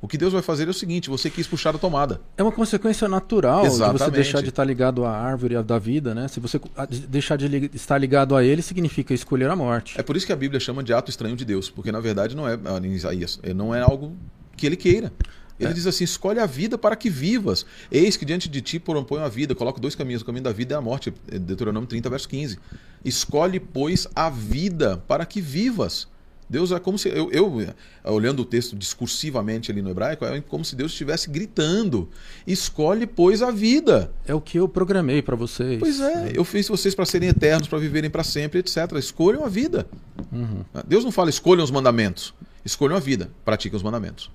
O 0.00 0.06
que 0.06 0.16
Deus 0.16 0.32
vai 0.32 0.42
fazer 0.42 0.68
é 0.68 0.70
o 0.70 0.74
seguinte: 0.74 1.10
você 1.10 1.28
quis 1.28 1.46
puxar 1.46 1.74
a 1.74 1.78
tomada. 1.78 2.20
É 2.36 2.42
uma 2.42 2.52
consequência 2.52 3.08
natural 3.08 3.66
Exatamente. 3.66 3.98
de 3.98 4.04
você 4.04 4.10
deixar 4.12 4.42
de 4.42 4.48
estar 4.48 4.64
ligado 4.64 5.04
à 5.04 5.10
árvore 5.10 5.60
da 5.62 5.78
vida, 5.78 6.14
né? 6.14 6.28
Se 6.28 6.38
você 6.38 6.60
deixar 7.08 7.36
de 7.36 7.70
estar 7.74 7.98
ligado 7.98 8.36
a 8.36 8.44
ele, 8.44 8.62
significa 8.62 9.12
escolher 9.12 9.50
a 9.50 9.56
morte. 9.56 9.98
É 9.98 10.02
por 10.02 10.16
isso 10.16 10.24
que 10.24 10.32
a 10.32 10.36
Bíblia 10.36 10.60
chama 10.60 10.84
de 10.84 10.92
ato 10.92 11.10
estranho 11.10 11.34
de 11.34 11.44
Deus, 11.44 11.68
porque 11.68 11.90
na 11.90 11.98
verdade 11.98 12.36
não 12.36 12.48
é, 12.48 12.56
Isaías, 12.84 13.40
não 13.56 13.74
é 13.74 13.80
algo 13.80 14.16
que 14.58 14.66
ele 14.66 14.76
queira. 14.76 15.12
Ele 15.58 15.70
É. 15.70 15.72
diz 15.72 15.86
assim: 15.86 16.04
escolhe 16.04 16.38
a 16.38 16.46
vida 16.46 16.78
para 16.78 16.94
que 16.94 17.10
vivas. 17.10 17.66
Eis 17.90 18.16
que 18.16 18.24
diante 18.24 18.48
de 18.48 18.60
ti 18.60 18.78
propõe 18.78 19.22
a 19.22 19.28
vida. 19.28 19.54
Coloca 19.54 19.80
dois 19.80 19.94
caminhos: 19.94 20.22
o 20.22 20.24
caminho 20.24 20.44
da 20.44 20.52
vida 20.52 20.74
é 20.74 20.78
a 20.78 20.80
morte. 20.80 21.12
É 21.30 21.38
Deuteronômio 21.38 21.88
30, 21.88 22.08
verso 22.10 22.28
15. 22.28 22.58
Escolhe, 23.04 23.58
pois, 23.58 24.06
a 24.14 24.30
vida 24.30 25.02
para 25.08 25.24
que 25.26 25.40
vivas. 25.40 26.06
Deus 26.50 26.72
é 26.72 26.78
como 26.78 26.96
se. 26.96 27.08
Eu, 27.10 27.30
eu, 27.30 27.60
eh, 27.60 27.74
olhando 28.04 28.40
o 28.40 28.44
texto 28.44 28.74
discursivamente 28.74 29.70
ali 29.70 29.82
no 29.82 29.90
hebraico, 29.90 30.24
é 30.24 30.40
como 30.40 30.64
se 30.64 30.74
Deus 30.76 30.92
estivesse 30.92 31.28
gritando: 31.28 32.08
escolhe, 32.46 33.06
pois, 33.06 33.42
a 33.42 33.50
vida. 33.50 34.12
É 34.26 34.34
o 34.34 34.40
que 34.40 34.58
eu 34.58 34.66
programei 34.68 35.20
para 35.20 35.36
vocês. 35.36 35.78
Pois 35.78 36.00
é, 36.00 36.32
eu 36.34 36.44
fiz 36.44 36.68
vocês 36.68 36.94
para 36.94 37.04
serem 37.04 37.28
eternos, 37.28 37.68
para 37.68 37.78
viverem 37.78 38.08
para 38.08 38.24
sempre, 38.24 38.60
etc. 38.60 38.92
Escolham 38.96 39.44
a 39.44 39.48
vida. 39.48 39.86
Uhum. 40.32 40.64
Deus 40.86 41.04
não 41.04 41.12
fala 41.12 41.28
escolham 41.28 41.64
os 41.64 41.70
mandamentos. 41.70 42.32
Escolham 42.64 42.96
a 42.96 43.00
vida, 43.00 43.30
pratiquem 43.44 43.76
os 43.76 43.82
mandamentos. 43.82 44.30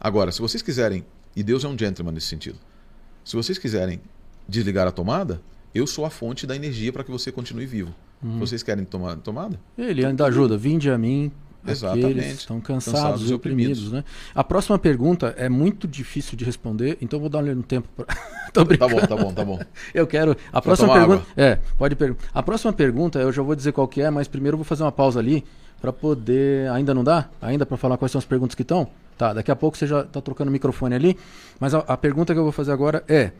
Agora, 0.00 0.30
se 0.32 0.40
vocês 0.40 0.62
quiserem, 0.62 1.04
e 1.34 1.42
Deus 1.42 1.64
é 1.64 1.68
um 1.68 1.78
gentleman 1.78 2.12
nesse 2.12 2.26
sentido, 2.26 2.58
se 3.24 3.36
vocês 3.36 3.58
quiserem 3.58 4.00
desligar 4.48 4.86
a 4.86 4.92
tomada, 4.92 5.40
eu 5.74 5.86
sou 5.86 6.04
a 6.04 6.10
fonte 6.10 6.46
da 6.46 6.56
energia 6.56 6.92
para 6.92 7.04
que 7.04 7.10
você 7.10 7.30
continue 7.30 7.66
vivo. 7.66 7.94
Uhum. 8.22 8.38
Vocês 8.38 8.62
querem 8.62 8.84
tomar 8.84 9.16
tomada? 9.16 9.60
Ele 9.76 10.04
ainda 10.04 10.26
ajuda. 10.26 10.56
Vinde 10.56 10.90
a 10.90 10.98
mim. 10.98 11.30
Exatamente. 11.66 12.18
Estão 12.20 12.60
cansados, 12.60 13.00
Cansados 13.00 13.30
e 13.30 13.34
oprimidos, 13.34 13.88
oprimidos. 13.88 13.92
né? 13.92 14.04
A 14.34 14.42
próxima 14.42 14.78
pergunta 14.78 15.34
é 15.36 15.48
muito 15.48 15.86
difícil 15.86 16.36
de 16.36 16.44
responder, 16.44 16.96
então 17.00 17.18
vou 17.20 17.28
dar 17.28 17.42
um 17.44 17.62
tempo 17.62 17.88
para. 17.96 18.06
Tô 18.52 18.64
Tá 18.64 18.88
bom, 18.88 18.98
tá 19.00 19.16
bom, 19.16 19.34
tá 19.34 19.44
bom. 19.44 19.60
Eu 19.92 20.06
quero. 20.06 20.34
A 20.50 20.62
próxima 20.62 20.94
pergunta. 20.94 21.26
É, 21.36 21.56
pode 21.76 21.94
perguntar. 21.94 22.24
A 22.32 22.42
próxima 22.42 22.72
pergunta 22.72 23.18
eu 23.18 23.30
já 23.30 23.42
vou 23.42 23.54
dizer 23.54 23.72
qual 23.72 23.86
que 23.86 24.00
é, 24.00 24.08
mas 24.10 24.26
primeiro 24.26 24.54
eu 24.54 24.58
vou 24.58 24.64
fazer 24.64 24.84
uma 24.84 24.92
pausa 24.92 25.20
ali 25.20 25.44
para 25.80 25.92
poder. 25.92 26.70
Ainda 26.70 26.94
não 26.94 27.04
dá? 27.04 27.28
Ainda 27.40 27.64
para 27.64 27.76
falar 27.76 27.96
quais 27.96 28.12
são 28.12 28.18
as 28.18 28.24
perguntas 28.24 28.54
que 28.54 28.62
estão? 28.62 28.88
Tá, 29.16 29.32
daqui 29.32 29.50
a 29.50 29.56
pouco 29.56 29.76
você 29.76 29.86
já 29.86 30.04
tá 30.04 30.20
trocando 30.20 30.48
o 30.48 30.52
microfone 30.52 30.94
ali. 30.94 31.18
Mas 31.58 31.74
a, 31.74 31.78
a 31.80 31.96
pergunta 31.96 32.32
que 32.32 32.38
eu 32.38 32.44
vou 32.44 32.52
fazer 32.52 32.72
agora 32.72 33.04
é. 33.08 33.32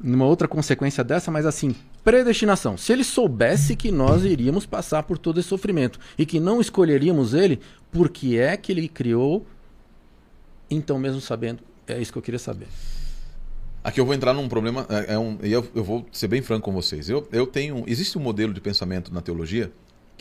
Numa 0.00 0.26
outra 0.26 0.48
consequência 0.48 1.04
dessa, 1.04 1.30
mas 1.30 1.46
assim, 1.46 1.76
predestinação. 2.02 2.76
Se 2.76 2.92
ele 2.92 3.04
soubesse 3.04 3.76
que 3.76 3.92
nós 3.92 4.24
iríamos 4.24 4.66
passar 4.66 5.04
por 5.04 5.16
todo 5.16 5.38
esse 5.38 5.48
sofrimento 5.48 6.00
e 6.18 6.26
que 6.26 6.40
não 6.40 6.60
escolheríamos 6.60 7.34
ele, 7.34 7.60
por 7.92 8.08
que 8.08 8.36
é 8.36 8.56
que 8.56 8.72
ele 8.72 8.88
criou, 8.88 9.46
então 10.68 10.98
mesmo 10.98 11.20
sabendo? 11.20 11.60
É 11.86 12.00
isso 12.00 12.10
que 12.10 12.18
eu 12.18 12.22
queria 12.22 12.40
saber. 12.40 12.66
Aqui 13.84 14.00
eu 14.00 14.04
vou 14.04 14.14
entrar 14.14 14.32
num 14.32 14.48
problema, 14.48 14.86
é, 14.88 15.14
é 15.14 15.18
um, 15.18 15.38
e 15.42 15.52
eu, 15.52 15.66
eu 15.74 15.82
vou 15.82 16.06
ser 16.12 16.28
bem 16.28 16.42
franco 16.42 16.64
com 16.64 16.72
vocês. 16.72 17.08
Eu, 17.08 17.28
eu 17.32 17.46
tenho, 17.46 17.84
existe 17.86 18.16
um 18.16 18.20
modelo 18.20 18.52
de 18.52 18.60
pensamento 18.60 19.12
na 19.14 19.20
teologia 19.20 19.72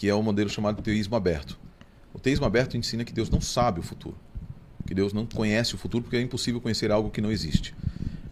que 0.02 0.10
é 0.10 0.16
o 0.16 0.24
modelo 0.24 0.50
chamado 0.50 0.82
teísmo 0.82 1.16
aberto. 1.16 1.60
O 2.12 2.18
teísmo 2.18 2.44
aberto 2.44 2.76
ensina 2.76 3.04
que 3.06 3.14
Deus 3.14 3.30
não 3.30 3.40
sabe 3.40 3.80
o 3.80 3.84
futuro, 3.84 4.16
que 4.88 4.96
Deus 4.96 5.14
não 5.14 5.28
conhece 5.28 5.76
o 5.76 5.78
futuro 5.78 6.02
porque 6.04 6.18
é 6.18 6.22
impossível 6.22 6.60
conhecer 6.60 6.90
algo 6.92 7.12
que 7.12 7.22
não 7.22 7.32
existe. 7.32 7.76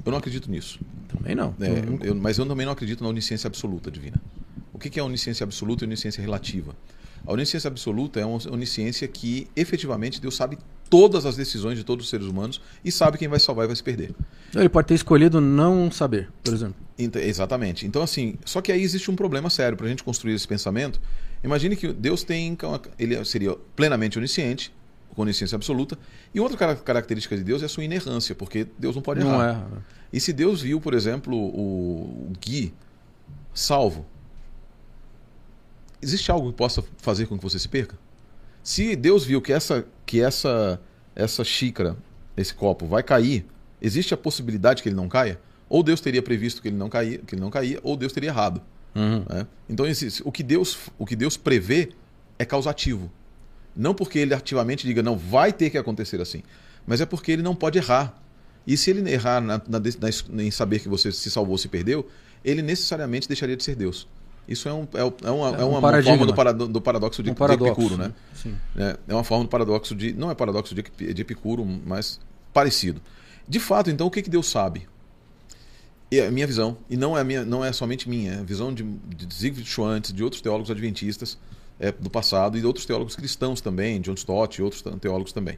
Eu 0.03 0.11
não 0.11 0.17
acredito 0.17 0.49
nisso. 0.49 0.79
Também 1.07 1.35
não. 1.35 1.53
É, 1.61 1.67
Eu 1.69 1.99
eu- 2.07 2.15
mas 2.15 2.39
eu 2.39 2.45
também 2.47 2.65
não 2.65 2.73
acredito 2.73 3.03
na 3.03 3.09
onisciência 3.11 3.47
absoluta 3.47 3.91
divina. 3.91 4.19
O 4.73 4.79
que 4.79 4.99
é 4.99 5.03
onisciência 5.03 5.43
absoluta 5.43 5.83
e 5.83 5.85
onisciência 5.85 6.19
relativa? 6.21 6.75
A 7.23 7.31
onisciência 7.33 7.67
absoluta 7.67 8.19
é 8.19 8.25
uma 8.25 8.39
onisciência 8.51 9.07
que 9.07 9.47
efetivamente 9.55 10.19
Deus 10.19 10.35
sabe 10.35 10.57
todas 10.89 11.23
as 11.27 11.35
decisões 11.35 11.77
de 11.77 11.83
todos 11.83 12.05
os 12.05 12.09
seres 12.09 12.25
humanos 12.25 12.59
e 12.83 12.91
sabe 12.91 13.19
quem 13.19 13.27
vai 13.27 13.39
salvar 13.39 13.65
e 13.65 13.67
vai 13.67 13.75
se 13.75 13.83
perder. 13.83 14.15
Ele 14.55 14.69
pode 14.69 14.87
ter 14.87 14.95
escolhido 14.95 15.39
não 15.39 15.91
saber, 15.91 16.29
por 16.43 16.51
exemplo. 16.51 16.73
Ent- 16.97 17.15
exatamente. 17.17 17.85
Então, 17.85 18.01
assim, 18.01 18.39
só 18.43 18.59
que 18.59 18.71
aí 18.71 18.81
existe 18.81 19.11
um 19.11 19.15
problema 19.15 19.51
sério 19.51 19.77
para 19.77 19.85
a 19.85 19.89
gente 19.89 20.03
construir 20.03 20.33
esse 20.33 20.47
pensamento. 20.47 20.99
Imagine 21.43 21.75
que 21.75 21.91
Deus 21.93 22.23
tem. 22.23 22.57
Ele 22.97 23.23
seria 23.25 23.55
plenamente 23.75 24.17
onisciente, 24.17 24.73
com 25.15 25.21
onisciência 25.21 25.55
absoluta. 25.55 25.97
E 26.33 26.39
outra 26.39 26.57
cara- 26.57 26.75
característica 26.75 27.35
de 27.37 27.43
Deus 27.43 27.61
é 27.61 27.65
a 27.65 27.69
sua 27.69 27.83
inerrância, 27.83 28.35
porque 28.35 28.67
Deus 28.77 28.95
não 28.95 29.01
pode 29.01 29.21
Não 29.21 29.33
errar. 29.35 29.49
erra. 29.49 29.67
né? 29.69 29.81
E 30.11 30.19
se 30.19 30.33
Deus 30.33 30.61
viu, 30.61 30.81
por 30.81 30.93
exemplo, 30.93 31.35
o, 31.37 32.31
Gui 32.41 32.73
salvo, 33.53 34.05
existe 36.01 36.31
algo 36.31 36.51
que 36.51 36.57
possa 36.57 36.83
fazer 36.97 37.25
com 37.27 37.37
que 37.37 37.43
você 37.43 37.59
se 37.59 37.67
perca? 37.67 37.97
Se 38.63 38.95
Deus 38.95 39.23
viu 39.25 39.41
que 39.41 39.51
essa 39.53 39.85
que 40.05 40.21
essa 40.21 40.79
essa 41.15 41.43
xícara, 41.43 41.97
esse 42.37 42.53
copo 42.53 42.85
vai 42.85 43.03
cair, 43.03 43.45
existe 43.81 44.13
a 44.13 44.17
possibilidade 44.17 44.81
que 44.81 44.89
ele 44.89 44.95
não 44.95 45.07
caia? 45.09 45.39
Ou 45.67 45.83
Deus 45.83 46.01
teria 46.01 46.21
previsto 46.21 46.61
que 46.61 46.67
ele 46.69 46.77
não 46.77 46.89
caía, 46.89 47.19
que 47.19 47.35
ele 47.35 47.41
não 47.41 47.49
caía, 47.49 47.79
ou 47.83 47.95
Deus 47.95 48.11
teria 48.11 48.29
errado. 48.29 48.61
Uhum. 48.95 49.23
né? 49.29 49.47
Então 49.69 49.85
esse- 49.85 50.21
o 50.25 50.31
que 50.31 50.41
Deus 50.43 50.77
o 50.97 51.05
que 51.05 51.15
Deus 51.15 51.37
prevê 51.37 51.89
é 52.37 52.45
causativo. 52.45 53.11
Não 53.75 53.93
porque 53.93 54.19
ele 54.19 54.33
ativamente 54.33 54.85
diga 54.85 55.01
não 55.03 55.15
vai 55.17 55.53
ter 55.53 55.69
que 55.69 55.77
acontecer 55.77 56.19
assim, 56.19 56.41
mas 56.87 56.99
é 57.01 57.05
porque 57.05 57.31
ele 57.31 57.41
não 57.43 57.55
pode 57.55 57.77
errar. 57.77 58.19
E 58.67 58.75
se 58.75 58.89
ele 58.89 59.09
errar 59.11 59.39
na- 59.41 59.61
na 59.67 59.79
de- 59.79 59.97
na 59.99 60.43
em 60.43 60.51
saber 60.51 60.79
que 60.79 60.89
você 60.89 61.11
se 61.11 61.29
salvou 61.31 61.53
ou 61.53 61.57
se 61.57 61.67
perdeu, 61.67 62.07
ele 62.43 62.61
necessariamente 62.61 63.27
deixaria 63.27 63.55
de 63.55 63.63
ser 63.63 63.75
Deus. 63.75 64.07
Isso 64.47 64.67
é, 64.67 64.73
um, 64.73 64.83
é, 64.95 64.99
é 65.27 65.31
uma, 65.31 65.57
É 65.57 65.61
é 65.61 65.63
um 65.63 65.69
uma 65.69 65.81
paradigma. 65.81 66.17
forma 66.17 66.25
do, 66.25 66.33
parado- 66.35 66.67
do 66.67 66.81
paradoxo 66.81 67.21
de, 67.21 67.29
Um 67.29 67.33
de 67.33 67.39
paradoxo. 67.39 67.71
Epicuro, 67.71 67.97
né? 67.97 68.11
Sim. 68.33 68.55
É, 68.75 68.97
é 69.07 69.13
uma 69.13 69.23
forma 69.23 69.43
do 69.43 69.49
paradoxo 69.49 69.95
de. 69.95 70.11
Não 70.13 70.31
é 70.31 70.35
paradoxo 70.35 70.73
de, 70.73 70.81
de 71.13 71.21
Epicuro, 71.21 71.63
mas 71.85 72.19
parecido. 72.51 72.99
De 73.47 73.59
fato, 73.59 73.91
então, 73.91 74.07
o 74.07 74.11
que, 74.11 74.23
que 74.23 74.29
Deus 74.29 74.47
sabe? 74.49 74.87
É 76.11 76.25
a 76.25 76.31
minha 76.31 76.47
visão, 76.47 76.77
e 76.89 76.97
não 76.97 77.17
é, 77.17 77.21
a 77.21 77.23
minha, 77.23 77.45
não 77.45 77.63
é 77.63 77.71
somente 77.71 78.09
minha, 78.09 78.33
é 78.33 78.39
a 78.39 78.43
visão 78.43 78.73
de, 78.73 78.83
de 78.83 79.33
Zygmunt 79.33 79.65
Schwantz, 79.65 80.11
de 80.11 80.23
outros 80.23 80.41
teólogos 80.41 80.71
adventistas 80.71 81.37
é, 81.79 81.91
do 81.91 82.09
passado 82.09 82.57
e 82.57 82.61
de 82.61 82.65
outros 82.65 82.85
teólogos 82.85 83.15
cristãos 83.15 83.61
também, 83.61 84.01
John 84.01 84.15
Stott 84.15 84.59
e 84.59 84.63
outros 84.63 84.83
teólogos 84.99 85.31
também. 85.31 85.57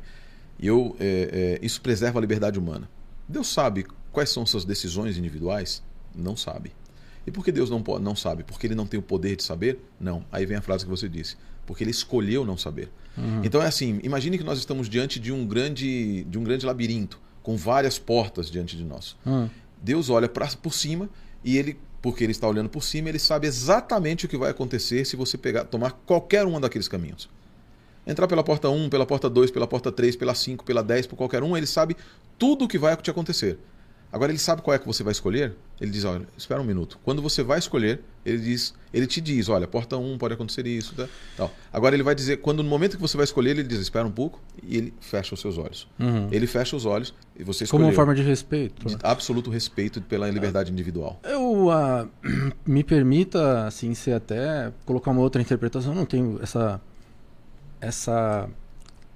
E 0.60 0.68
eu, 0.68 0.95
é, 0.99 1.60
é, 1.62 1.66
isso 1.66 1.82
preserva 1.82 2.20
a 2.20 2.22
liberdade 2.22 2.60
humana. 2.60 2.89
Deus 3.28 3.47
sabe 3.47 3.86
quais 4.12 4.30
são 4.30 4.45
suas 4.45 4.66
decisões 4.66 5.18
individuais? 5.18 5.82
Não 6.14 6.36
sabe. 6.36 6.74
E 7.26 7.32
por 7.32 7.45
que 7.45 7.52
Deus 7.52 7.70
não, 7.70 7.84
não 7.99 8.16
sabe? 8.16 8.43
Porque 8.43 8.68
ele 8.68 8.76
não 8.76 8.86
tem 8.86 8.99
o 8.99 9.04
poder 9.04 9.36
de 9.36 9.43
saber? 9.43 9.80
Não. 9.99 10.26
Aí 10.32 10.45
vem 10.45 10.58
a 10.58 10.62
frase 10.62 10.84
que 10.84 10.89
você 10.89 11.08
disse. 11.08 11.38
Porque 11.66 11.84
ele 11.84 11.91
escolheu 11.91 12.45
não 12.45 12.58
saber. 12.58 12.89
Então 13.43 13.62
é 13.62 13.68
assim, 13.68 13.99
imagine 14.04 14.38
que 14.38 14.43
nós 14.43 14.58
estamos 14.58 14.89
diante 14.89 15.20
de 15.20 15.32
um 15.32 15.45
grande, 15.45 16.24
de 16.24 16.38
um 16.38 16.43
grande 16.43 16.66
labirinto, 16.66 17.20
com 17.43 17.56
várias 17.56 17.99
portas 17.99 18.49
diante 18.49 18.78
de 18.78 18.84
nós. 18.84 19.16
Hum. 19.26 19.49
Deus 19.82 20.10
olha 20.10 20.30
pra, 20.30 20.48
por 20.48 20.74
cima 20.74 21.10
e 21.44 21.58
ele, 21.58 21.80
porque 22.02 22.24
ele 22.24 22.32
está 22.32 22.48
olhando 22.48 22.70
por 22.70 22.84
cima, 22.84 23.10
ele 23.10 23.20
sabe 23.20 23.48
exatamente 23.48 24.26
o 24.26 24.30
que 24.30 24.38
vai 24.38 24.52
acontecer 24.52 25.06
se 25.06 25.16
você 25.16 25.38
pegar, 25.38 25.66
tomar 25.66 25.92
qualquer 26.06 26.46
um 26.46 26.60
daqueles 26.60 26.88
caminhos. 26.88 27.30
Entrar 28.06 28.28
pela 28.28 28.44
porta 28.44 28.70
1, 28.70 28.90
pela 28.90 29.06
porta 29.06 29.30
2, 29.30 29.52
pela 29.52 29.68
porta 29.68 29.92
3, 29.92 30.16
pela 30.16 30.34
5, 30.34 30.64
pela 30.64 30.84
10, 30.84 31.08
por 31.08 31.16
qualquer 31.16 31.44
um, 31.44 31.56
ele 31.56 31.68
sabe 31.68 31.96
tudo 32.38 32.66
o 32.66 32.68
que 32.68 32.78
vai 32.78 32.96
te 32.98 33.12
acontecer. 33.12 33.60
Agora 34.12 34.32
ele 34.32 34.39
sabe 34.39 34.62
qual 34.62 34.76
é 34.76 34.80
que 34.80 34.86
você 34.86 35.03
vai 35.03 35.12
escolher? 35.12 35.55
Ele 35.80 35.89
diz, 35.89 36.03
olha, 36.03 36.28
espera 36.38 36.62
um 36.62 36.66
minuto. 36.66 36.99
Quando 37.03 37.22
você 37.22 37.41
vai 37.41 37.57
escolher, 37.59 38.01
ele 38.26 38.39
diz, 38.39 38.74
ele 38.93 39.07
te 39.07 39.22
diz, 39.22 39.47
olha, 39.47 39.66
porta 39.66 39.97
1 39.97 40.18
pode 40.18 40.34
acontecer 40.34 40.68
isso, 40.68 40.93
tá? 40.93 41.07
tal. 41.38 41.51
Agora 41.72 41.95
ele 41.95 42.03
vai 42.03 42.14
dizer, 42.14 42.38
quando 42.38 42.62
no 42.62 42.70
momento 42.70 42.97
que 42.97 43.01
você 43.01 43.16
vai 43.16 43.24
escolher, 43.24 43.51
ele 43.51 43.64
diz, 43.64 43.80
espera 43.80 44.05
um 44.05 44.12
pouco 44.12 44.39
e 44.62 44.78
ele 44.78 44.93
fecha 44.99 45.34
os 45.34 45.39
seus 45.39 45.57
olhos. 45.57 45.88
Uhum. 45.97 46.28
Ele 46.32 46.45
fecha 46.45 46.76
os 46.76 46.86
olhos 46.86 47.14
e 47.36 47.43
você 47.43 47.66
Como 47.66 47.84
escolheu. 47.84 47.88
uma 47.88 47.93
forma 47.93 48.14
de 48.14 48.22
respeito. 48.22 48.86
de 48.86 48.97
absoluto 49.01 49.49
respeito 49.49 50.01
pela 50.01 50.30
liberdade 50.30 50.72
individual. 50.72 51.20
Eu 51.24 51.72
ah, 51.72 52.07
me 52.68 52.84
permita 52.84 53.66
assim 53.66 53.93
ser 53.93 54.14
até 54.14 54.74
colocar 54.86 55.12
uma 55.12 55.22
outra 55.22 55.41
interpretação. 55.41 55.93
Eu 55.93 55.97
não 55.97 56.05
tenho 56.05 56.38
essa 56.41 56.82
essa 57.80 58.47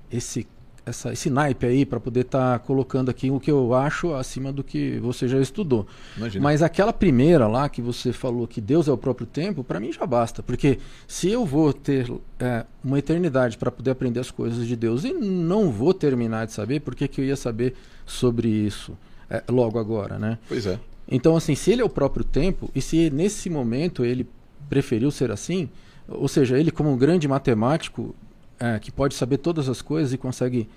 esse 0.09 0.47
essa, 0.86 1.11
esse 1.11 1.29
naipe 1.29 1.65
aí 1.65 1.86
para 1.86 1.99
poder 1.99 2.21
estar 2.21 2.59
colocando 2.59 3.09
aqui 3.09 3.31
o 3.31 3.39
que 3.39 3.49
eu 3.49 3.73
acho 3.73 4.13
acima 4.13 4.53
do 4.53 4.63
que 4.63 4.99
você 4.99 5.27
já 5.27 5.39
estudou. 5.39 5.88
Imagina. 6.15 6.43
Mas 6.43 6.61
aquela 6.61 6.93
primeira 6.93 7.47
lá 7.47 7.67
que 7.67 7.81
você 7.81 8.13
falou 8.13 8.47
que 8.47 8.61
Deus 8.61 8.88
é 8.88 8.91
o 8.91 8.97
próprio 8.97 9.25
tempo, 9.25 9.63
para 9.63 9.79
mim 9.79 9.91
já 9.91 10.05
basta. 10.05 10.43
Porque 10.43 10.77
se 11.07 11.29
eu 11.29 11.45
vou 11.45 11.73
ter 11.73 12.11
é, 12.39 12.65
uma 12.83 12.99
eternidade 12.99 13.57
para 13.57 13.71
poder 13.71 13.91
aprender 13.91 14.19
as 14.19 14.29
coisas 14.29 14.67
de 14.67 14.75
Deus 14.75 15.03
e 15.03 15.13
não 15.13 15.71
vou 15.71 15.93
terminar 15.93 16.45
de 16.45 16.53
saber, 16.53 16.81
por 16.81 16.93
que, 16.93 17.07
que 17.07 17.19
eu 17.19 17.25
ia 17.25 17.36
saber 17.36 17.73
sobre 18.05 18.47
isso 18.47 18.95
é, 19.29 19.43
logo 19.49 19.79
agora, 19.79 20.19
né? 20.19 20.38
Pois 20.47 20.67
é. 20.67 20.79
Então, 21.07 21.36
assim, 21.36 21.55
se 21.55 21.71
ele 21.71 21.81
é 21.81 21.86
o 21.86 21.89
próprio 21.89 22.23
tempo, 22.23 22.69
e 22.73 22.81
se 22.81 23.09
nesse 23.09 23.49
momento 23.49 24.03
ele 24.03 24.27
preferiu 24.69 25.11
ser 25.11 25.31
assim, 25.31 25.69
ou 26.07 26.27
seja, 26.27 26.57
ele 26.59 26.71
como 26.71 26.91
um 26.91 26.97
grande 26.97 27.27
matemático 27.27 28.15
é, 28.60 28.80
que 28.80 28.91
pode 28.91 29.16
saber 29.16 29.38
todas 29.38 29.68
as 29.70 29.82
coisas 29.82 30.14
e 30.14 30.18
consegue 30.18 30.70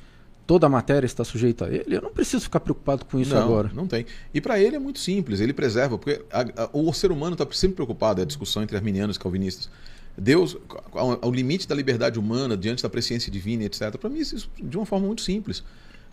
toda 0.47 0.67
a 0.67 0.69
matéria 0.71 1.05
está 1.07 1.23
sujeita 1.25 1.67
a 1.67 1.69
ele, 1.69 1.95
eu 1.97 2.01
não 2.01 2.11
preciso 2.11 2.43
ficar 2.45 2.61
preocupado 2.61 3.05
com 3.05 3.21
isso 3.21 3.35
não, 3.35 3.43
agora. 3.43 3.71
Não 3.75 3.87
tem. 3.87 4.07
E 4.33 4.41
para 4.41 4.59
ele 4.59 4.77
é 4.77 4.79
muito 4.79 4.99
simples, 4.99 5.41
ele 5.41 5.53
preserva, 5.53 5.99
porque 5.99 6.23
a- 6.33 6.65
a- 6.65 6.71
o 6.73 6.91
ser 6.95 7.13
humano 7.13 7.35
está 7.35 7.47
sempre 7.53 7.75
preocupado, 7.77 8.21
é 8.21 8.25
a 8.25 8.27
discussão 8.27 8.63
entre 8.63 8.75
arminianos 8.75 9.17
e 9.17 9.19
calvinistas. 9.21 9.69
Deus, 10.17 10.57
ao, 10.93 11.19
ao 11.27 11.31
limite 11.31 11.69
da 11.69 11.75
liberdade 11.75 12.19
humana, 12.19 12.57
diante 12.57 12.83
da 12.83 12.89
presciência 12.89 13.31
divina, 13.31 13.65
etc. 13.65 13.97
Para 13.99 14.09
mim, 14.09 14.19
isso 14.21 14.51
de 14.59 14.77
uma 14.77 14.87
forma 14.87 15.07
muito 15.07 15.21
simples. 15.23 15.63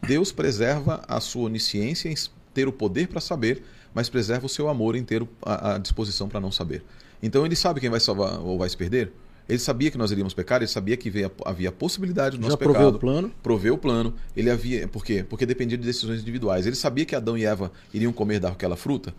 Deus 0.05 0.31
preserva 0.33 1.01
a 1.07 1.19
sua 1.21 1.43
onisciência 1.43 2.09
em 2.09 2.15
ter 2.53 2.67
o 2.67 2.73
poder 2.73 3.07
para 3.07 3.21
saber, 3.21 3.63
mas 3.93 4.09
preserva 4.09 4.45
o 4.45 4.49
seu 4.49 4.67
amor 4.67 4.95
em 4.97 5.03
ter 5.03 5.23
o- 5.23 5.29
a, 5.41 5.75
a 5.75 5.77
disposição 5.77 6.27
para 6.27 6.41
não 6.41 6.51
saber. 6.51 6.83
Então 7.23 7.45
ele 7.45 7.55
sabe 7.55 7.79
quem 7.79 7.89
vai 7.89 8.01
salvar 8.01 8.37
ou 8.41 8.57
vai 8.59 8.67
se 8.69 8.75
perder? 8.75 9.13
Ele 9.47 9.59
sabia 9.59 9.91
que 9.91 9.97
nós 9.97 10.11
iríamos 10.11 10.33
pecar, 10.33 10.61
ele 10.61 10.67
sabia 10.67 10.97
que 10.97 11.09
veio, 11.09 11.31
havia 11.45 11.69
a 11.69 11.71
possibilidade 11.71 12.35
do 12.35 12.41
nosso 12.41 12.53
Já 12.53 12.57
pecado. 12.57 12.73
proveu 12.73 12.89
o 12.89 12.99
plano? 12.99 13.31
Proveu 13.43 13.73
o 13.75 13.77
plano. 13.77 14.13
Ele 14.35 14.49
havia. 14.49 14.87
Por 14.87 15.05
quê? 15.05 15.23
Porque 15.27 15.45
dependia 15.45 15.77
de 15.77 15.85
decisões 15.85 16.21
individuais. 16.21 16.65
Ele 16.65 16.75
sabia 16.75 17.05
que 17.05 17.15
Adão 17.15 17.37
e 17.37 17.45
Eva 17.45 17.71
iriam 17.93 18.11
comer 18.11 18.39
daquela 18.39 18.75
fruta. 18.75 19.13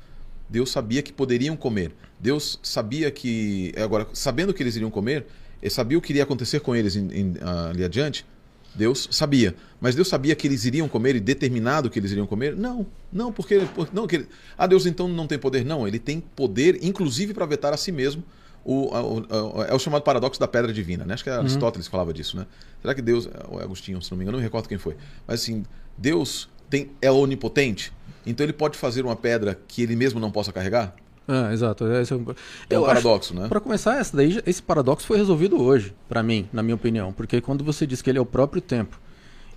Deus 0.49 0.71
sabia 0.71 1.01
que 1.01 1.13
poderiam 1.13 1.57
comer. 1.57 1.93
Deus 2.19 2.59
sabia 2.61 3.11
que. 3.11 3.73
Agora, 3.77 4.09
sabendo 4.13 4.53
que 4.53 4.63
eles 4.63 4.75
iriam 4.75 4.91
comer, 4.91 5.27
ele 5.63 5.71
sabia 5.71 5.97
o 5.97 6.01
que 6.01 6.13
iria 6.13 6.25
acontecer 6.25 6.59
com 6.59 6.75
eles 6.75 6.97
em, 6.97 7.09
em, 7.13 7.35
ali 7.71 7.85
adiante. 7.85 8.27
Deus 8.75 9.09
sabia. 9.13 9.55
Mas 9.81 9.95
Deus 9.95 10.09
sabia 10.09 10.35
que 10.35 10.47
eles 10.47 10.65
iriam 10.65 10.89
comer 10.89 11.15
e 11.17 11.21
determinado 11.21 11.89
que 11.89 12.01
eles 12.01 12.11
iriam 12.11 12.27
comer? 12.27 12.57
Não. 12.57 12.85
Não, 13.13 13.33
porque. 13.33 13.63
Não, 13.93 14.09
que 14.09 14.17
ele, 14.17 14.29
ah, 14.59 14.67
Deus 14.67 14.87
então 14.87 15.07
não 15.07 15.29
tem 15.29 15.39
poder? 15.39 15.65
Não, 15.65 15.87
ele 15.87 16.01
tem 16.01 16.21
poder, 16.21 16.81
inclusive, 16.83 17.33
para 17.33 17.47
vetar 17.47 17.73
a 17.73 17.77
si 17.77 17.93
mesmo 17.93 18.25
o, 18.67 18.93
o, 18.93 19.59
o, 19.59 19.63
é 19.63 19.73
o 19.73 19.79
chamado 19.79 20.03
paradoxo 20.03 20.41
da 20.41 20.49
pedra 20.49 20.73
divina, 20.73 21.05
né? 21.05 21.15
Acho 21.15 21.23
que 21.23 21.31
Aristóteles 21.31 21.87
uhum. 21.87 21.91
falava 21.93 22.13
disso, 22.13 22.37
né? 22.37 22.47
Será 22.83 22.95
que 22.95 23.01
Deus, 23.01 23.29
ou 23.49 23.61
Agostinho, 23.61 24.03
se 24.03 24.11
não 24.11 24.19
me 24.19 24.25
engano, 24.25 24.37
não 24.37 24.41
me 24.41 24.45
recordo 24.45 24.69
quem 24.69 24.77
foi. 24.77 24.97
Mas 25.27 25.41
assim, 25.41 25.65
Deus 25.97 26.49
tem, 26.69 26.91
é 27.01 27.11
onipotente, 27.11 27.93
então 28.27 28.45
ele 28.45 28.53
pode 28.53 28.77
fazer 28.77 29.05
uma 29.05 29.15
pedra 29.15 29.57
que 29.69 29.83
ele 29.83 29.95
mesmo 29.95 30.19
não 30.19 30.33
possa 30.33 30.53
carregar? 30.53 30.97
Ah, 31.29 31.53
exato. 31.53 31.87
Esse 31.93 32.13
é 32.13 32.17
um, 32.17 32.27
é 32.71 32.79
um 32.79 32.85
paradoxo, 32.85 33.35
né? 33.35 33.49
Para 33.49 33.61
começar, 33.61 33.99
essa 33.99 34.17
daí, 34.17 34.43
esse 34.45 34.63
paradoxo 34.63 35.07
foi 35.07 35.17
resolvido 35.17 35.61
hoje, 35.61 35.95
para 36.09 36.23
mim, 36.23 36.49
na 36.53 36.63
minha 36.63 36.75
opinião. 36.75 37.13
Porque 37.13 37.41
quando 37.41 37.65
você 37.65 37.87
diz 37.87 38.03
que 38.03 38.11
ele 38.11 38.19
é 38.19 38.21
o 38.21 38.27
próprio 38.27 38.61
tempo 38.61 39.01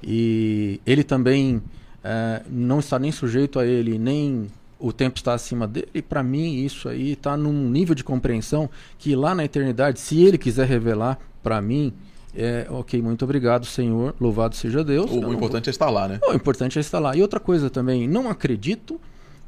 e 0.03 0.79
ele 0.85 1.03
também 1.03 1.61
é, 2.03 2.43
não 2.47 2.79
está 2.79 2.97
nem 2.97 3.11
sujeito 3.11 3.59
a 3.59 3.65
ele, 3.65 3.97
nem 3.97 4.47
o 4.79 4.93
tempo 4.93 5.17
está 5.17 5.33
acima 5.33 5.67
dele, 5.67 6.01
para 6.01 6.23
mim 6.23 6.63
isso 6.63 6.87
aí 6.87 7.11
está 7.11 7.35
num 7.35 7.69
nível 7.69 7.93
de 7.93 8.03
compreensão 8.03 8.69
que 8.97 9.15
lá 9.15 9.35
na 9.35 9.43
eternidade, 9.43 9.99
se 9.99 10.23
ele 10.23 10.37
quiser 10.37 10.65
revelar 10.65 11.19
para 11.43 11.61
mim, 11.61 11.93
é, 12.33 12.65
ok, 12.69 13.01
muito 13.01 13.25
obrigado, 13.25 13.65
Senhor, 13.65 14.15
louvado 14.19 14.55
seja 14.55 14.83
Deus. 14.83 15.11
O, 15.11 15.19
o 15.27 15.33
importante 15.33 15.65
vou... 15.65 15.69
é 15.69 15.71
estar 15.71 15.89
lá, 15.89 16.07
né? 16.07 16.19
O 16.29 16.33
importante 16.33 16.77
é 16.77 16.81
estar 16.81 16.99
lá. 16.99 17.15
E 17.15 17.21
outra 17.21 17.39
coisa 17.39 17.69
também, 17.69 18.07
não 18.07 18.29
acredito 18.29 18.99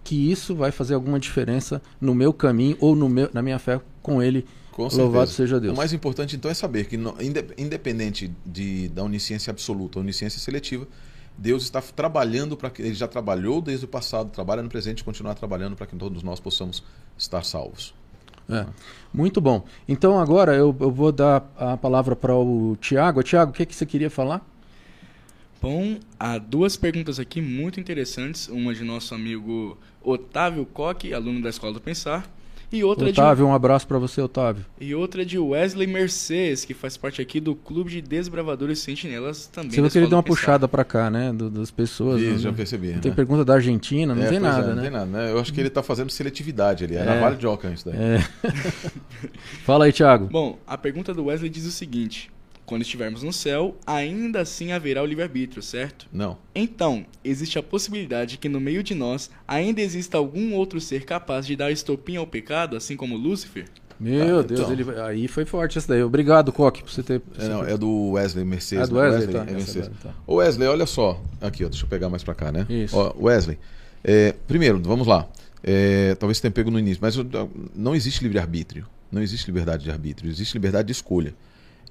que 0.04 0.32
isso 0.32 0.56
vai 0.56 0.72
fazer 0.72 0.96
alguma 0.96 1.20
diferença 1.20 1.82
no 2.00 2.14
meu 2.14 2.34
caminho 2.34 2.76
ou 2.80 2.96
no 2.96 3.08
meu, 3.08 3.30
na 3.34 3.42
minha 3.42 3.60
fé 3.60 3.80
com 4.02 4.22
ele. 4.22 4.46
Com 4.72 4.88
Louvado 4.88 5.30
seja 5.30 5.60
Deus. 5.60 5.74
O 5.74 5.78
mais 5.78 5.94
importante 5.94 6.36
então 6.36 6.50
é 6.50 6.54
saber 6.54 6.86
que, 6.86 6.98
independente 7.58 8.32
de, 8.46 8.88
da 8.90 9.04
onisciência 9.04 9.52
absoluta, 9.52 10.00
onisciência 10.00 10.40
seletiva, 10.40 10.88
Deus 11.42 11.64
está 11.64 11.82
trabalhando 11.82 12.56
para 12.56 12.70
que 12.70 12.84
ele 12.84 12.94
já 12.94 13.08
trabalhou 13.08 13.62
desde 13.62 13.86
o 13.86 13.88
passado, 13.88 14.30
trabalha 14.30 14.62
no 14.62 14.70
presente 14.70 15.00
e 15.00 15.04
continuar 15.04 15.34
trabalhando 15.34 15.76
para 15.76 15.88
que 15.88 15.96
todos 15.96 16.22
nós 16.22 16.40
possamos 16.40 16.84
estar 17.18 17.44
salvos. 17.44 17.96
É. 18.48 18.68
Muito 19.12 19.42
bom. 19.42 19.66
Então 19.88 20.20
agora 20.20 20.54
eu, 20.54 20.76
eu 20.80 20.92
vou 20.92 21.12
dar 21.12 21.52
a 21.58 21.76
palavra 21.76 22.16
para 22.16 22.36
o 22.36 22.78
Tiago. 22.80 23.24
Tiago, 23.24 23.50
o 23.50 23.54
que, 23.56 23.66
que 23.66 23.74
você 23.74 23.88
queria 23.88 24.10
falar? 24.10 24.46
Bom, 25.60 25.98
há 26.20 26.38
duas 26.38 26.78
perguntas 26.78 27.20
aqui 27.20 27.42
muito 27.42 27.80
interessantes. 27.80 28.48
Uma 28.48 28.76
de 28.76 28.84
nosso 28.84 29.16
amigo 29.16 29.80
Otávio 30.04 30.64
Coque, 30.68 31.12
aluno 31.12 31.42
da 31.42 31.50
Escola 31.50 31.74
do 31.74 31.82
Pensar, 31.82 32.30
e 32.72 32.84
outra 32.84 33.10
Otávio, 33.10 33.46
de... 33.46 33.52
um 33.52 33.54
abraço 33.54 33.86
para 33.86 34.00
você, 34.00 34.22
Otávio. 34.22 34.66
E 34.80 34.96
outra 34.96 35.26
de 35.26 35.38
Wesley 35.38 35.88
Mercedes, 35.88 36.64
que 36.64 36.74
faz 36.74 36.96
parte 36.96 37.22
aqui 37.22 37.40
do 37.40 37.54
Clube 37.54 37.92
de 37.92 38.02
Desbravadores 38.02 38.80
Sentinelas 38.80 39.48
também. 39.48 39.72
Você 39.72 39.82
viu 39.82 39.90
que 39.90 39.98
ele 39.98 40.08
deu 40.08 40.18
uma 40.18 40.24
puxada 40.24 40.68
para 40.68 40.86
cá, 40.86 41.10
né? 41.10 41.34
Do, 41.34 41.50
das 41.50 41.70
pessoas. 41.70 42.22
Isso, 42.22 42.32
né? 42.32 42.38
já 42.40 42.54
percebi. 42.54 42.94
Não 42.94 43.00
tem 43.00 43.12
né? 43.12 43.16
pergunta 43.16 43.44
da 43.44 43.56
Argentina, 43.56 44.16
não 44.16 44.24
é, 44.24 44.30
tem 44.30 44.40
nada, 44.40 44.64
é, 44.64 44.70
né? 44.70 44.76
Não 44.76 44.82
tem 44.82 44.92
nada, 44.92 45.06
né? 45.06 45.32
Eu 45.32 45.40
acho 45.40 45.54
que 45.54 45.60
ele 45.60 45.68
está 45.68 45.84
fazendo 45.84 46.10
seletividade 46.10 46.86
ali. 46.86 46.96
É, 46.96 47.02
é. 47.02 47.20
Vale 47.20 47.36
de 47.36 47.46
Oca 47.46 47.70
isso 47.70 47.90
daí. 47.90 47.98
É. 47.98 48.20
Fala 49.66 49.86
aí, 49.86 49.92
Thiago. 49.92 50.28
Bom, 50.28 50.58
a 50.66 50.78
pergunta 50.78 51.14
do 51.14 51.26
Wesley 51.26 51.50
diz 51.50 51.66
o 51.66 51.72
seguinte: 51.72 52.32
quando 52.72 52.84
estivermos 52.84 53.22
no 53.22 53.34
céu, 53.34 53.76
ainda 53.86 54.40
assim 54.40 54.72
haverá 54.72 55.04
o 55.04 55.06
livre-arbítrio, 55.06 55.62
certo? 55.62 56.08
Não. 56.10 56.38
Então, 56.56 57.06
existe 57.22 57.60
a 57.60 57.64
possibilidade 57.64 58.38
que 58.38 58.48
no 58.48 58.62
meio 58.62 58.82
de 58.82 58.96
nós 58.96 59.30
ainda 59.46 59.82
exista 59.82 60.18
algum 60.18 60.54
outro 60.54 60.80
ser 60.80 61.04
capaz 61.04 61.46
de 61.46 61.58
dar 61.58 61.70
estopim 61.70 62.16
ao 62.16 62.26
pecado, 62.26 62.78
assim 62.78 62.96
como 62.96 63.18
Lúcifer? 63.18 63.66
Meu 64.00 64.40
ah, 64.40 64.44
Deus, 64.44 64.62
então. 64.62 64.72
ele... 64.72 65.02
aí 65.02 65.28
foi 65.28 65.44
forte 65.44 65.78
essa 65.78 65.90
daí. 65.90 66.02
Obrigado, 66.02 66.54
Coque, 66.54 66.82
por 66.82 66.90
você 66.90 67.04
ter. 67.04 67.22
É, 67.38 67.50
não, 67.50 67.66
é 67.66 67.78
do 67.78 68.12
Wesley 68.12 68.46
Mercedes. 68.46 68.88
É 68.88 68.90
do 68.90 68.96
Wesley, 68.96 69.20
Wesley, 69.20 69.36
tá. 69.36 69.52
É 69.52 69.54
Mercedes. 69.54 69.90
Tá. 70.02 70.14
Ô 70.26 70.36
Wesley, 70.36 70.70
olha 70.70 70.86
só. 70.86 71.22
Aqui, 71.42 71.66
ó, 71.66 71.68
deixa 71.68 71.84
eu 71.84 71.90
pegar 71.90 72.08
mais 72.08 72.24
pra 72.24 72.34
cá, 72.34 72.54
né? 72.54 72.66
Isso. 72.70 72.96
Ó, 72.96 73.14
Wesley, 73.20 73.60
é, 74.02 74.34
primeiro, 74.48 74.82
vamos 74.82 75.06
lá. 75.06 75.28
É, 75.62 76.16
talvez 76.16 76.38
você 76.38 76.44
tenha 76.44 76.52
pego 76.52 76.72
no 76.72 76.80
início, 76.80 77.00
mas 77.02 77.18
não 77.76 77.94
existe 77.94 78.24
livre-arbítrio. 78.24 78.88
Não 79.12 79.22
existe 79.22 79.46
liberdade 79.48 79.84
de 79.84 79.92
arbítrio, 79.92 80.30
existe 80.32 80.54
liberdade 80.54 80.86
de 80.86 80.94
escolha. 80.94 81.36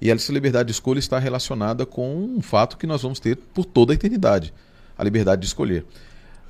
E 0.01 0.09
essa 0.09 0.33
liberdade 0.33 0.67
de 0.67 0.71
escolha 0.71 0.97
está 0.97 1.19
relacionada 1.19 1.85
com 1.85 2.15
um 2.15 2.41
fato 2.41 2.75
que 2.75 2.87
nós 2.87 3.03
vamos 3.03 3.19
ter 3.19 3.35
por 3.35 3.63
toda 3.63 3.93
a 3.93 3.95
eternidade: 3.95 4.51
a 4.97 5.03
liberdade 5.03 5.41
de 5.41 5.47
escolher. 5.47 5.85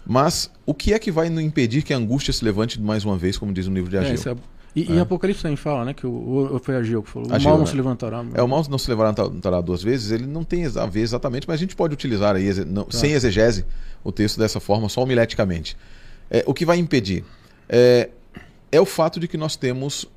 Mas 0.05 0.49
o 0.65 0.73
que 0.73 0.93
é 0.93 0.99
que 0.99 1.11
vai 1.11 1.27
impedir 1.27 1.83
que 1.83 1.93
a 1.93 1.97
angústia 1.97 2.33
se 2.33 2.43
levante 2.43 2.79
mais 2.79 3.03
uma 3.03 3.17
vez, 3.17 3.37
como 3.37 3.53
diz 3.53 3.67
o 3.67 3.71
livro 3.71 3.89
de 3.89 3.97
Ageu? 3.97 4.31
É, 4.31 4.35
é... 4.35 4.37
E, 4.73 4.89
é. 4.89 4.95
e 4.95 4.99
Apocalipse 4.99 5.41
também 5.41 5.57
fala, 5.57 5.83
né? 5.83 5.93
Que 5.93 6.07
o, 6.07 6.55
o, 6.55 6.59
foi 6.59 6.77
Ageu 6.77 7.03
que 7.03 7.09
falou: 7.09 7.29
o 7.29 7.35
Ageu, 7.35 7.49
mal 7.49 7.57
não 7.57 7.65
né? 7.65 7.71
se 7.71 7.75
levantará. 7.75 8.25
É, 8.33 8.41
o 8.41 8.47
mal 8.47 8.65
não 8.69 8.77
se 8.77 8.89
levantará 8.89 9.59
duas 9.59 9.83
vezes. 9.83 10.11
Ele 10.11 10.25
não 10.25 10.45
tem 10.45 10.65
a 10.65 10.85
ver 10.85 11.01
exatamente, 11.01 11.45
mas 11.45 11.55
a 11.55 11.57
gente 11.57 11.75
pode 11.75 11.93
utilizar 11.93 12.35
aí, 12.35 12.53
não, 12.65 12.85
tá. 12.85 12.97
sem 12.97 13.11
exegese, 13.11 13.65
o 14.01 14.13
texto 14.13 14.39
dessa 14.39 14.61
forma, 14.61 14.87
só 14.87 15.03
homileticamente. 15.03 15.75
É, 16.29 16.43
o 16.47 16.53
que 16.53 16.65
vai 16.65 16.77
impedir? 16.77 17.25
É, 17.67 18.09
é 18.71 18.79
o 18.79 18.85
fato 18.85 19.19
de 19.19 19.27
que 19.27 19.35
nós 19.35 19.57
temos 19.57 20.07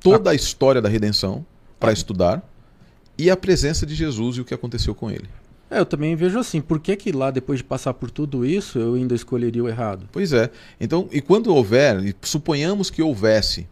toda 0.00 0.30
a 0.30 0.34
história 0.34 0.82
da 0.82 0.88
redenção 0.88 1.46
para 1.78 1.92
estudar 1.92 2.42
e 3.18 3.30
a 3.30 3.36
presença 3.36 3.86
de 3.86 3.94
Jesus 3.94 4.36
e 4.36 4.40
o 4.40 4.44
que 4.44 4.54
aconteceu 4.54 4.94
com 4.94 5.10
ele. 5.10 5.28
É, 5.70 5.80
eu 5.80 5.86
também 5.86 6.14
vejo 6.14 6.38
assim, 6.38 6.60
por 6.60 6.78
que, 6.78 6.94
que 6.94 7.10
lá, 7.10 7.30
depois 7.30 7.58
de 7.58 7.64
passar 7.64 7.92
por 7.94 8.10
tudo 8.10 8.46
isso, 8.46 8.78
eu 8.78 8.94
ainda 8.94 9.14
escolheria 9.14 9.62
o 9.62 9.68
errado? 9.68 10.08
Pois 10.12 10.32
é. 10.32 10.50
Então, 10.80 11.08
e 11.10 11.20
quando 11.20 11.52
houver, 11.52 12.04
e 12.04 12.14
suponhamos 12.22 12.88
que 12.88 13.02
houvesse 13.02 13.66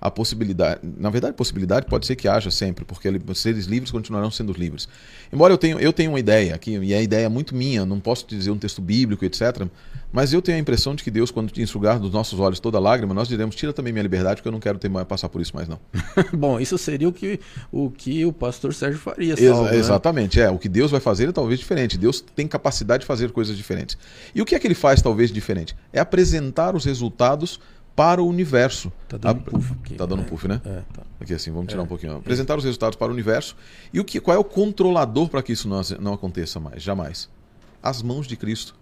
a 0.00 0.10
possibilidade. 0.10 0.80
Na 0.82 1.10
verdade, 1.10 1.34
possibilidade 1.34 1.86
pode 1.86 2.06
ser 2.06 2.16
que 2.16 2.28
haja 2.28 2.50
sempre, 2.50 2.84
porque 2.84 3.08
os 3.08 3.40
seres 3.40 3.66
livres 3.66 3.90
continuarão 3.90 4.30
sendo 4.30 4.52
livres. 4.52 4.88
Embora 5.32 5.52
eu 5.52 5.58
tenha, 5.58 5.76
eu 5.76 5.92
tenha 5.92 6.08
uma 6.08 6.20
ideia 6.20 6.54
aqui, 6.54 6.78
e 6.78 6.94
a 6.94 7.02
ideia 7.02 7.26
é 7.26 7.28
muito 7.28 7.54
minha, 7.54 7.84
não 7.84 7.98
posso 7.98 8.26
dizer 8.26 8.50
um 8.50 8.58
texto 8.58 8.80
bíblico, 8.80 9.24
etc. 9.24 9.66
Mas 10.12 10.32
eu 10.32 10.40
tenho 10.40 10.56
a 10.56 10.60
impressão 10.60 10.94
de 10.94 11.04
que 11.04 11.10
Deus, 11.10 11.30
quando 11.30 11.52
enxugar 11.60 11.98
dos 11.98 12.10
nossos 12.12 12.40
olhos 12.40 12.58
toda 12.58 12.78
lágrima, 12.78 13.12
nós 13.12 13.28
diremos: 13.28 13.54
tira 13.54 13.72
também 13.72 13.92
minha 13.92 14.02
liberdade, 14.02 14.36
porque 14.36 14.48
eu 14.48 14.52
não 14.52 14.60
quero 14.60 14.78
ter 14.78 14.88
mais, 14.88 15.06
passar 15.06 15.28
por 15.28 15.40
isso 15.40 15.54
mais, 15.54 15.68
não. 15.68 15.78
Bom, 16.32 16.58
isso 16.58 16.78
seria 16.78 17.08
o 17.08 17.12
que 17.12 17.38
o, 17.70 17.90
que 17.90 18.24
o 18.24 18.32
pastor 18.32 18.72
Sérgio 18.72 18.98
faria. 18.98 19.36
Salvo, 19.36 19.64
Ex 19.64 19.72
né? 19.72 19.78
Exatamente, 19.78 20.40
é. 20.40 20.50
O 20.50 20.58
que 20.58 20.68
Deus 20.68 20.90
vai 20.90 21.00
fazer 21.00 21.28
é 21.28 21.32
talvez 21.32 21.58
diferente. 21.60 21.98
Deus 21.98 22.20
tem 22.20 22.46
capacidade 22.46 23.02
de 23.02 23.06
fazer 23.06 23.30
coisas 23.32 23.56
diferentes. 23.56 23.98
E 24.34 24.40
o 24.40 24.46
que 24.46 24.54
é 24.54 24.58
que 24.58 24.66
ele 24.66 24.74
faz, 24.74 25.02
talvez, 25.02 25.30
diferente? 25.30 25.76
É 25.92 26.00
apresentar 26.00 26.74
os 26.74 26.84
resultados 26.84 27.60
para 27.98 28.22
o 28.22 28.28
universo. 28.28 28.92
Tá 29.08 29.18
dando 29.18 29.40
a... 29.40 29.50
puff 29.50 29.72
aqui. 29.72 29.94
Tá 29.94 30.06
dando 30.06 30.22
é, 30.22 30.24
puff, 30.24 30.46
né? 30.46 30.60
É, 30.64 30.82
tá. 30.94 31.02
Aqui 31.20 31.34
assim, 31.34 31.50
vamos 31.50 31.66
tirar 31.66 31.80
é. 31.80 31.84
um 31.84 31.88
pouquinho. 31.88 32.16
Apresentar 32.16 32.56
os 32.56 32.62
resultados 32.62 32.96
para 32.96 33.08
o 33.08 33.12
universo. 33.12 33.56
E 33.92 33.98
o 33.98 34.04
que, 34.04 34.20
qual 34.20 34.36
é 34.36 34.38
o 34.38 34.44
controlador 34.44 35.28
para 35.28 35.42
que 35.42 35.52
isso 35.52 35.68
não, 35.68 35.80
não 36.00 36.14
aconteça 36.14 36.60
mais? 36.60 36.80
Jamais. 36.80 37.28
As 37.82 38.00
mãos 38.00 38.26
de 38.28 38.36
Cristo. 38.36 38.74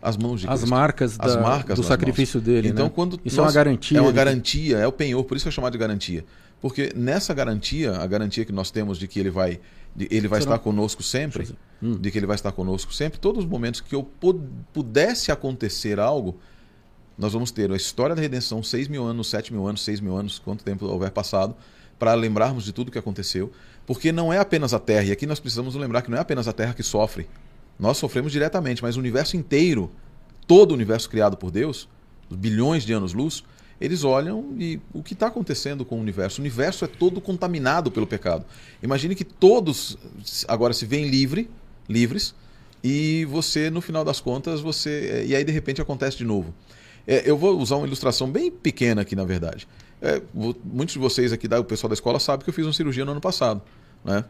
As 0.00 0.16
mãos 0.16 0.40
de 0.40 0.46
As 0.46 0.60
Cristo. 0.60 0.70
marcas, 0.70 1.16
As 1.18 1.34
da, 1.34 1.40
marcas 1.40 1.76
do 1.76 1.82
sacrifício 1.82 2.38
mãos. 2.38 2.44
dele. 2.44 2.68
Então, 2.68 2.86
né? 2.86 2.92
quando 2.94 3.20
isso 3.24 3.36
nós... 3.36 3.46
é 3.46 3.48
uma 3.48 3.52
garantia. 3.52 3.98
É 3.98 4.00
uma 4.00 4.12
garantia, 4.12 4.78
é 4.78 4.86
o 4.86 4.92
penhor, 4.92 5.24
por 5.24 5.36
isso 5.36 5.48
é 5.48 5.50
chamado 5.50 5.72
de 5.72 5.78
garantia. 5.78 6.24
Porque 6.60 6.92
nessa 6.94 7.32
garantia, 7.34 7.96
a 7.96 8.06
garantia 8.06 8.44
que 8.44 8.52
nós 8.52 8.70
temos 8.70 8.98
de 8.98 9.06
que 9.06 9.20
ele 9.20 9.30
vai, 9.30 9.60
de, 9.94 10.08
ele 10.10 10.26
vai 10.26 10.40
estar 10.40 10.58
conosco 10.58 11.02
sempre, 11.02 11.48
hum. 11.82 11.96
de 11.96 12.10
que 12.10 12.18
ele 12.18 12.26
vai 12.26 12.34
estar 12.34 12.52
conosco 12.52 12.92
sempre, 12.92 13.18
todos 13.18 13.44
os 13.44 13.50
momentos 13.50 13.80
que 13.80 13.94
eu 13.94 14.08
pudesse 14.72 15.30
acontecer 15.30 16.00
algo, 16.00 16.38
nós 17.16 17.32
vamos 17.32 17.50
ter 17.50 17.70
a 17.70 17.76
história 17.76 18.14
da 18.14 18.22
redenção, 18.22 18.62
6 18.62 18.88
mil 18.88 19.04
anos, 19.04 19.28
7 19.28 19.52
mil 19.52 19.66
anos, 19.66 19.82
6 19.82 20.00
mil 20.00 20.16
anos, 20.16 20.38
quanto 20.38 20.64
tempo 20.64 20.86
houver 20.86 21.10
passado, 21.10 21.54
para 21.98 22.14
lembrarmos 22.14 22.64
de 22.64 22.72
tudo 22.72 22.92
que 22.92 22.98
aconteceu. 22.98 23.50
Porque 23.86 24.12
não 24.12 24.32
é 24.32 24.38
apenas 24.38 24.74
a 24.74 24.78
Terra, 24.78 25.04
e 25.04 25.12
aqui 25.12 25.26
nós 25.26 25.40
precisamos 25.40 25.74
lembrar 25.74 26.02
que 26.02 26.10
não 26.10 26.18
é 26.18 26.20
apenas 26.20 26.46
a 26.46 26.52
Terra 26.52 26.74
que 26.74 26.82
sofre. 26.82 27.26
Nós 27.78 27.96
sofremos 27.96 28.32
diretamente, 28.32 28.82
mas 28.82 28.96
o 28.96 28.98
universo 28.98 29.36
inteiro, 29.36 29.90
todo 30.46 30.72
o 30.72 30.74
universo 30.74 31.08
criado 31.08 31.36
por 31.36 31.50
Deus, 31.50 31.88
bilhões 32.30 32.84
de 32.84 32.92
anos-luz, 32.92 33.44
eles 33.80 34.02
olham 34.02 34.54
e 34.58 34.80
o 34.92 35.02
que 35.02 35.12
está 35.14 35.28
acontecendo 35.28 35.84
com 35.84 35.96
o 35.96 36.00
universo? 36.00 36.40
O 36.40 36.42
universo 36.42 36.84
é 36.84 36.88
todo 36.88 37.20
contaminado 37.20 37.90
pelo 37.90 38.06
pecado. 38.06 38.44
Imagine 38.82 39.14
que 39.14 39.24
todos 39.24 39.96
agora 40.48 40.72
se 40.72 40.84
veem 40.84 41.08
livre, 41.08 41.48
livres, 41.88 42.34
e 42.82 43.24
você, 43.26 43.70
no 43.70 43.80
final 43.80 44.04
das 44.04 44.20
contas, 44.20 44.60
você. 44.60 45.24
E 45.26 45.34
aí 45.34 45.44
de 45.44 45.52
repente 45.52 45.80
acontece 45.80 46.18
de 46.18 46.24
novo. 46.24 46.54
É, 47.06 47.22
eu 47.28 47.38
vou 47.38 47.58
usar 47.58 47.76
uma 47.76 47.86
ilustração 47.86 48.30
bem 48.30 48.50
pequena 48.50 49.02
aqui, 49.02 49.16
na 49.16 49.24
verdade. 49.24 49.66
É, 50.00 50.20
muitos 50.64 50.92
de 50.92 50.98
vocês 50.98 51.32
aqui, 51.32 51.46
o 51.46 51.64
pessoal 51.64 51.88
da 51.88 51.94
escola, 51.94 52.20
sabe 52.20 52.44
que 52.44 52.50
eu 52.50 52.54
fiz 52.54 52.66
uma 52.66 52.72
cirurgia 52.72 53.04
no 53.04 53.12
ano 53.12 53.20
passado. 53.20 53.62
Né? 54.04 54.24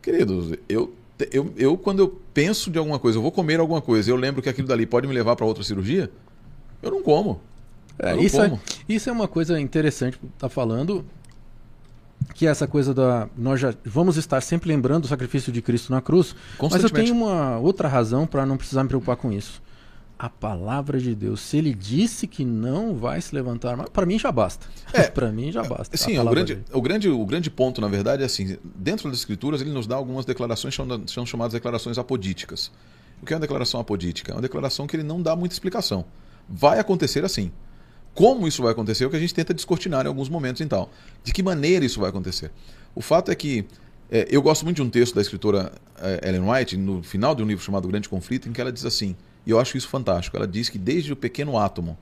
Queridos, 0.00 0.56
eu, 0.68 0.94
eu, 1.30 1.52
eu 1.56 1.78
quando 1.78 2.00
eu 2.00 2.20
penso 2.32 2.70
de 2.70 2.78
alguma 2.78 2.98
coisa, 2.98 3.18
eu 3.18 3.22
vou 3.22 3.30
comer 3.30 3.60
alguma 3.60 3.80
coisa, 3.80 4.10
eu 4.10 4.16
lembro 4.16 4.42
que 4.42 4.48
aquilo 4.48 4.66
dali 4.66 4.86
pode 4.86 5.06
me 5.06 5.14
levar 5.14 5.36
para 5.36 5.46
outra 5.46 5.62
cirurgia, 5.62 6.10
eu 6.82 6.90
não 6.90 7.02
como. 7.02 7.40
É, 7.98 8.16
isso, 8.16 8.40
é, 8.40 8.58
isso, 8.88 9.08
é, 9.08 9.12
uma 9.12 9.28
coisa 9.28 9.60
interessante 9.60 10.18
que 10.18 10.26
tá 10.38 10.48
falando. 10.48 11.04
que 12.34 12.46
é 12.46 12.50
essa 12.50 12.66
coisa 12.66 12.92
da 12.92 13.28
nós 13.38 13.60
já 13.60 13.72
vamos 13.84 14.16
estar 14.16 14.40
sempre 14.40 14.68
lembrando 14.68 15.04
o 15.04 15.08
sacrifício 15.08 15.52
de 15.52 15.62
Cristo 15.62 15.92
na 15.92 16.00
cruz, 16.00 16.34
mas 16.60 16.82
eu 16.82 16.90
tenho 16.90 17.14
uma 17.14 17.58
outra 17.58 17.88
razão 17.88 18.26
para 18.26 18.44
não 18.44 18.56
precisar 18.56 18.82
me 18.82 18.88
preocupar 18.88 19.16
com 19.16 19.32
isso. 19.32 19.62
A 20.16 20.28
palavra 20.28 20.98
de 21.00 21.14
Deus, 21.14 21.40
se 21.40 21.56
ele 21.56 21.74
disse 21.74 22.26
que 22.26 22.44
não 22.44 22.94
vai 22.94 23.20
se 23.20 23.34
levantar, 23.34 23.76
para 23.90 24.06
mim 24.06 24.18
já 24.18 24.30
basta. 24.30 24.66
É, 24.92 25.02
para 25.10 25.32
mim 25.32 25.50
já 25.50 25.62
basta. 25.62 25.96
Sim, 25.96 26.18
o 26.18 26.24
grande, 26.24 26.62
o, 26.72 26.80
grande, 26.80 27.08
o 27.08 27.26
grande 27.26 27.50
ponto, 27.50 27.80
na 27.80 27.88
verdade, 27.88 28.22
é 28.22 28.26
assim: 28.26 28.56
dentro 28.76 29.10
das 29.10 29.18
Escrituras, 29.18 29.60
ele 29.60 29.70
nos 29.70 29.86
dá 29.86 29.96
algumas 29.96 30.24
declarações 30.24 30.76
que 30.76 31.12
são 31.12 31.26
chamadas 31.26 31.52
declarações 31.52 31.98
apodíticas. 31.98 32.70
O 33.20 33.26
que 33.26 33.32
é 33.32 33.36
uma 33.36 33.40
declaração 33.40 33.80
apodítica? 33.80 34.32
É 34.32 34.34
uma 34.34 34.42
declaração 34.42 34.86
que 34.86 34.96
ele 34.96 35.02
não 35.02 35.20
dá 35.20 35.34
muita 35.34 35.54
explicação. 35.54 36.04
Vai 36.48 36.78
acontecer 36.78 37.24
assim. 37.24 37.50
Como 38.14 38.46
isso 38.46 38.62
vai 38.62 38.70
acontecer 38.70 39.02
é 39.02 39.06
o 39.08 39.10
que 39.10 39.16
a 39.16 39.20
gente 39.20 39.34
tenta 39.34 39.52
descortinar 39.52 40.04
em 40.04 40.08
alguns 40.08 40.28
momentos 40.28 40.60
e 40.60 40.66
tal. 40.66 40.90
De 41.24 41.32
que 41.32 41.42
maneira 41.42 41.84
isso 41.84 41.98
vai 41.98 42.10
acontecer? 42.10 42.52
O 42.94 43.00
fato 43.00 43.32
é 43.32 43.34
que 43.34 43.66
é, 44.10 44.28
eu 44.30 44.40
gosto 44.40 44.64
muito 44.64 44.76
de 44.76 44.82
um 44.82 44.90
texto 44.90 45.14
da 45.14 45.20
escritora 45.20 45.72
é, 45.98 46.28
Ellen 46.28 46.48
White, 46.48 46.76
no 46.76 47.02
final 47.02 47.34
de 47.34 47.42
um 47.42 47.46
livro 47.46 47.64
chamado 47.64 47.88
Grande 47.88 48.08
Conflito, 48.08 48.48
em 48.48 48.52
que 48.52 48.60
ela 48.60 48.70
diz 48.70 48.84
assim, 48.84 49.16
e 49.46 49.50
eu 49.50 49.60
acho 49.60 49.76
isso 49.76 49.88
fantástico, 49.88 50.36
ela 50.36 50.46
diz 50.46 50.68
que 50.68 50.78
desde 50.78 51.12
o 51.12 51.16
pequeno 51.16 51.58
átomo 51.58 51.98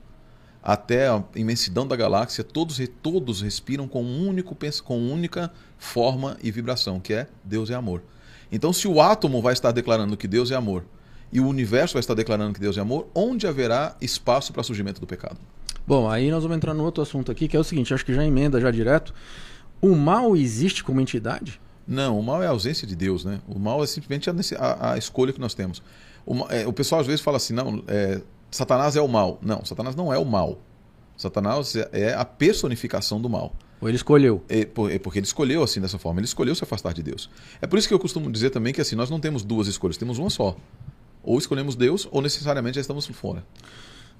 até 0.63 1.09
a 1.09 1.21
imensidão 1.35 1.85
da 1.85 1.95
galáxia, 1.95 2.43
todos, 2.43 2.79
todos 3.01 3.41
respiram 3.41 3.85
com, 3.85 4.01
um 4.01 4.27
único, 4.27 4.55
com 4.83 4.97
única 5.11 5.51
forma 5.77 6.37
e 6.41 6.49
vibração, 6.49 7.01
que 7.01 7.13
é 7.13 7.27
Deus 7.43 7.69
é 7.69 7.73
amor. 7.73 8.01
Então, 8.49 8.71
se 8.71 8.87
o 8.87 9.01
átomo 9.01 9.41
vai 9.41 9.51
estar 9.51 9.71
declarando 9.71 10.15
que 10.15 10.27
Deus 10.27 10.51
é 10.51 10.55
amor 10.55 10.85
e 11.31 11.41
o 11.41 11.47
universo 11.47 11.95
vai 11.95 11.99
estar 11.99 12.13
declarando 12.13 12.53
que 12.53 12.61
Deus 12.61 12.77
é 12.77 12.81
amor, 12.81 13.07
onde 13.13 13.45
haverá 13.45 13.97
espaço 13.99 14.53
para 14.53 14.63
surgimento 14.63 15.01
do 15.01 15.07
pecado? 15.07 15.37
Bom, 15.85 16.09
aí 16.09 16.31
nós 16.31 16.43
vamos 16.43 16.55
entrar 16.55 16.73
no 16.73 16.83
outro 16.83 17.03
assunto 17.03 17.29
aqui, 17.29 17.47
que 17.47 17.57
é 17.57 17.59
o 17.59 17.63
seguinte, 17.63 17.93
acho 17.93 18.05
que 18.05 18.13
já 18.13 18.23
emenda 18.23 18.61
já 18.61 18.71
direto. 18.71 19.13
O 19.81 19.95
mal 19.95 20.33
existe 20.37 20.81
como 20.81 21.01
entidade? 21.01 21.59
Não, 21.85 22.17
o 22.17 22.23
mal 22.23 22.41
é 22.41 22.47
a 22.47 22.51
ausência 22.51 22.87
de 22.87 22.95
Deus, 22.95 23.25
né? 23.25 23.41
O 23.45 23.59
mal 23.59 23.83
é 23.83 23.87
simplesmente 23.87 24.29
a, 24.29 24.33
a, 24.57 24.93
a 24.93 24.97
escolha 24.97 25.33
que 25.33 25.41
nós 25.41 25.53
temos. 25.53 25.83
O, 26.25 26.45
é, 26.49 26.65
o, 26.65 26.73
pessoal 26.73 27.01
às 27.01 27.07
vezes 27.07 27.21
fala 27.21 27.37
assim, 27.37 27.53
não, 27.53 27.83
é, 27.87 28.21
Satanás 28.49 28.95
é 28.95 29.01
o 29.01 29.07
mal. 29.07 29.39
Não, 29.41 29.63
Satanás 29.65 29.95
não 29.95 30.13
é 30.13 30.17
o 30.17 30.25
mal. 30.25 30.59
Satanás 31.17 31.75
é, 31.75 31.89
é 31.91 32.13
a 32.13 32.25
personificação 32.25 33.21
do 33.21 33.29
mal. 33.29 33.53
Ou 33.81 33.89
ele 33.89 33.97
escolheu? 33.97 34.41
É, 34.47 34.61
é, 34.61 34.65
porque 34.65 35.19
ele 35.19 35.25
escolheu 35.25 35.61
assim 35.61 35.81
dessa 35.81 35.97
forma. 35.97 36.19
Ele 36.19 36.25
escolheu 36.25 36.55
se 36.55 36.63
afastar 36.63 36.93
de 36.93 37.03
Deus. 37.03 37.29
É 37.61 37.67
por 37.67 37.77
isso 37.77 37.87
que 37.87 37.93
eu 37.93 37.99
costumo 37.99 38.31
dizer 38.31 38.49
também 38.49 38.73
que 38.73 38.79
assim 38.79 38.95
nós 38.95 39.09
não 39.09 39.19
temos 39.19 39.43
duas 39.43 39.67
escolhas, 39.67 39.97
temos 39.97 40.17
uma 40.17 40.29
só. 40.29 40.55
Ou 41.21 41.37
escolhemos 41.37 41.75
Deus, 41.75 42.07
ou 42.11 42.21
necessariamente 42.21 42.75
já 42.75 42.81
estamos 42.81 43.05
fora. 43.07 43.43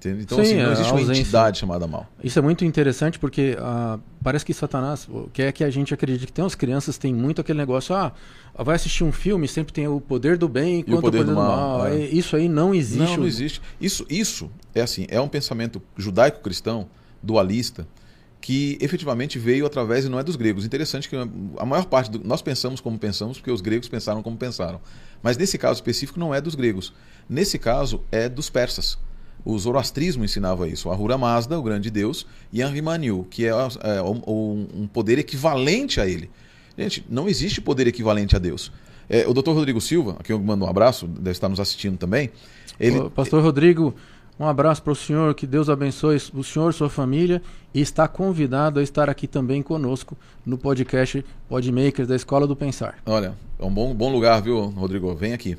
Então, 0.06 0.38
Sim, 0.38 0.44
assim, 0.44 0.56
não 0.62 0.72
existe 0.74 0.92
uma 0.92 1.02
entidade 1.02 1.58
chamada 1.60 1.88
mal. 1.88 2.08
Isso 2.22 2.38
é 2.38 2.42
muito 2.42 2.66
interessante 2.66 3.18
porque 3.18 3.56
uh, 3.58 4.00
parece 4.22 4.44
que 4.44 4.54
Satanás 4.54 5.08
quer 5.32 5.52
que 5.54 5.64
a 5.64 5.70
gente 5.70 5.94
acredite 5.94 6.26
que 6.26 6.34
tem 6.34 6.44
as 6.44 6.56
crianças 6.56 6.98
têm 6.98 7.14
muito 7.14 7.40
aquele 7.40 7.58
negócio, 7.58 7.96
ah, 7.96 8.12
vai 8.54 8.76
assistir 8.76 9.04
um 9.04 9.12
filme, 9.12 9.48
sempre 9.48 9.72
tem 9.72 9.88
o 9.88 10.02
poder 10.02 10.38
do 10.38 10.50
bem 10.50 10.80
enquanto 10.80 11.00
o 11.00 11.02
poder, 11.02 11.22
o 11.22 11.26
poder 11.26 11.32
do, 11.34 11.36
do 11.36 11.36
mal. 11.36 11.78
mal. 11.80 11.88
É. 11.88 11.98
Isso 11.98 12.36
aí 12.36 12.50
não 12.50 12.76
existe. 12.76 13.00
Não, 13.00 13.18
não 13.18 13.26
existe. 13.26 13.62
Isso, 13.80 14.06
isso 14.10 14.52
é 14.76 14.82
assim, 14.82 15.08
é 15.10 15.22
um 15.22 15.28
pensamento 15.28 15.82
judaico-cristão, 15.96 16.88
dualista, 17.22 17.88
que 18.44 18.78
efetivamente 18.82 19.40
veio 19.40 19.66
através, 19.66 20.04
e 20.04 20.10
não 20.10 20.20
é 20.20 20.24
dos 20.24 20.36
gregos. 20.36 20.66
Interessante 20.66 21.08
que 21.08 21.16
a 21.16 21.66
maior 21.66 21.86
parte 21.86 22.12
do, 22.12 22.28
nós 22.28 22.42
pensamos 22.42 22.82
como 22.82 23.00
pensamos 23.00 23.38
porque 23.38 23.50
os 23.50 23.62
gregos 23.62 23.88
pensaram 23.88 24.22
como 24.22 24.36
pensaram. 24.36 24.82
Mas 25.22 25.38
nesse 25.38 25.58
caso 25.58 25.76
específico 25.76 26.20
não 26.20 26.36
é 26.36 26.42
dos 26.42 26.54
gregos. 26.54 26.92
Nesse 27.30 27.58
caso 27.58 28.04
é 28.12 28.28
dos 28.28 28.50
persas. 28.50 28.98
O 29.46 29.58
zoroastrismo 29.58 30.24
ensinava 30.24 30.68
isso. 30.68 30.90
Ahura 30.90 31.18
Mazda, 31.18 31.60
o 31.60 31.64
grande 31.64 31.92
deus, 31.92 32.26
e 32.52 32.62
Anrimanu, 32.62 33.26
que 33.30 33.46
é, 33.46 33.50
é 33.50 34.02
um, 34.02 34.68
um, 34.74 34.88
poder 34.88 35.20
equivalente 35.20 36.00
a 36.00 36.08
ele. 36.08 36.30
Gente, 36.78 37.06
não 37.10 37.28
existe 37.28 37.62
poder 37.62 37.88
equivalente 37.88 38.36
a 38.36 38.40
Deus. 38.40 38.72
É, 39.10 39.28
o 39.28 39.34
Dr. 39.34 39.52
Rodrigo 39.52 39.82
Silva, 39.82 40.16
aqui 40.20 40.32
eu 40.32 40.40
mando 40.40 40.66
um 40.66 40.68
abraço, 40.68 41.08
deve 41.08 41.32
estar 41.32 41.50
nos 41.50 41.60
assistindo 41.60 41.98
também. 41.98 42.32
Ele... 42.80 43.00
Ô, 43.00 43.10
Pastor 43.10 43.44
Rodrigo, 43.44 43.94
um 44.40 44.48
abraço 44.48 44.82
para 44.82 44.94
o 44.94 44.96
senhor, 44.96 45.36
que 45.36 45.46
Deus 45.46 45.70
abençoe 45.70 46.18
o 46.34 46.44
senhor 46.44 46.72
e 46.72 46.74
sua 46.74 46.90
família 46.90 47.42
e 47.74 47.82
está 47.82 48.08
convidado 48.08 48.80
a 48.80 48.84
estar 48.84 49.10
aqui 49.10 49.28
também 49.28 49.62
conosco 49.62 50.18
no 50.46 50.58
podcast 50.58 51.24
Podmakers 51.48 52.08
da 52.08 52.16
Escola 52.16 52.48
do 52.48 52.56
Pensar. 52.56 52.96
Olha, 53.06 53.36
é 53.60 53.66
um 53.66 53.72
bom, 53.72 53.94
bom 53.94 54.12
lugar, 54.12 54.42
viu, 54.42 54.70
Rodrigo? 54.70 55.14
Vem 55.14 55.34
aqui. 55.34 55.58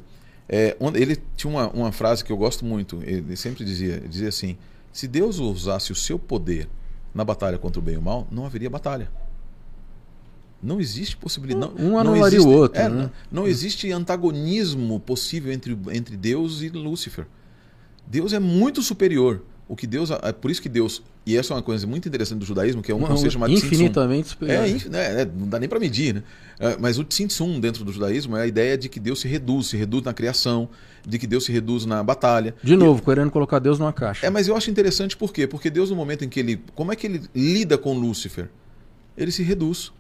É, 0.49 0.77
ele 0.95 1.17
tinha 1.37 1.51
uma, 1.51 1.69
uma 1.71 1.93
frase 1.93 2.23
que 2.23 2.31
eu 2.31 2.37
gosto 2.37 2.65
muito, 2.65 3.03
ele 3.03 3.35
sempre 3.37 3.65
dizia, 3.65 3.95
ele 3.95 4.09
dizia 4.09 4.29
assim, 4.29 4.59
se 4.93 5.09
Deus 5.09 5.39
usasse 5.39 5.91
o 5.91 5.95
seu 5.95 6.19
poder 6.19 6.69
na 7.15 7.25
batalha 7.25 7.59
contra 7.59 7.81
o 7.81 7.83
bem 7.83 7.95
e 7.95 7.99
o 7.99 8.03
mal, 8.03 8.29
não 8.31 8.45
haveria 8.45 8.69
batalha. 8.69 9.11
Não 10.63 10.81
existe 10.81 11.17
possibilidade. 11.17 11.73
Um, 11.79 11.93
um 11.93 11.99
anularia 11.99 12.43
o 12.43 12.49
outro. 12.49 12.81
É, 12.81 12.89
né? 12.89 13.03
não, 13.31 13.43
não, 13.43 13.49
existe 13.49 13.91
antagonismo 13.93 14.99
possível 14.99 15.53
entre, 15.53 15.77
entre 15.93 16.17
Deus 16.17 16.63
e 16.63 16.71
Lúcifer. 16.71 17.27
Deus 18.07 18.33
é 18.33 18.39
muito 18.39 18.83
superior. 18.83 19.43
O 19.67 19.75
que 19.75 19.87
Deus, 19.87 20.11
é 20.11 20.33
por 20.33 20.51
isso 20.51 20.61
que 20.61 20.69
Deus, 20.69 21.03
e 21.25 21.37
essa 21.37 21.55
é 21.55 21.57
uma 21.57 21.63
coisa 21.63 21.87
muito 21.87 22.07
interessante 22.07 22.41
do 22.41 22.45
judaísmo, 22.45 22.83
que 22.83 22.93
é 22.93 22.95
um 22.95 22.99
Não, 22.99 23.09
conceito 23.09 23.33
chamado 23.33 23.51
infinitamente 23.51 24.29
superior. 24.29 24.63
É, 24.63 24.69
é, 24.69 25.23
é, 25.23 25.25
não 25.25 25.49
dá 25.49 25.59
nem 25.59 25.69
para 25.69 25.81
medir, 25.81 26.17
né? 26.17 26.23
É, 26.61 26.77
mas 26.79 26.99
o 26.99 27.05
Tsimtsum 27.05 27.59
dentro 27.59 27.83
do 27.83 27.91
judaísmo 27.91 28.37
é 28.37 28.43
a 28.43 28.47
ideia 28.47 28.77
de 28.77 28.91
que 28.91 29.01
Deus 29.01 29.21
se 29.21 29.29
reduz, 29.29 29.69
se 29.69 29.77
reduz 29.77 30.05
na 30.05 30.13
criação, 30.13 30.69
de 31.07 31.19
que 31.19 31.27
Deus 31.27 31.47
se 31.47 31.53
reduz 31.53 31.87
na 31.87 32.03
batalha. 32.03 32.55
De 32.63 32.77
novo, 32.77 33.01
e, 33.01 33.05
querendo 33.05 33.31
colocar 33.31 33.59
Deus 33.59 33.79
numa 33.79 33.93
caixa. 33.93 34.27
É, 34.27 34.31
mas 34.31 34.49
eu 34.49 34.57
acho 34.57 34.71
interessante 34.71 35.17
por 35.17 35.33
quê? 35.33 35.47
Porque 35.47 35.71
Deus 35.71 35.89
no 35.89 35.97
momento 35.97 36.27
em 36.27 36.29
que 36.29 36.41
ele, 36.41 36.63
como 36.75 36.93
é 36.93 36.97
que 36.97 37.07
ele 37.07 37.23
lida 37.35 37.79
com 37.79 37.95
Lúcifer? 37.95 38.51
Ele 39.17 39.33
se 39.33 39.43
reduz. 39.43 39.93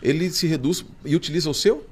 Ele 0.00 0.30
se 0.30 0.46
reduz 0.46 0.84
e 1.04 1.16
utiliza 1.16 1.50
o 1.50 1.54
seu 1.54 1.84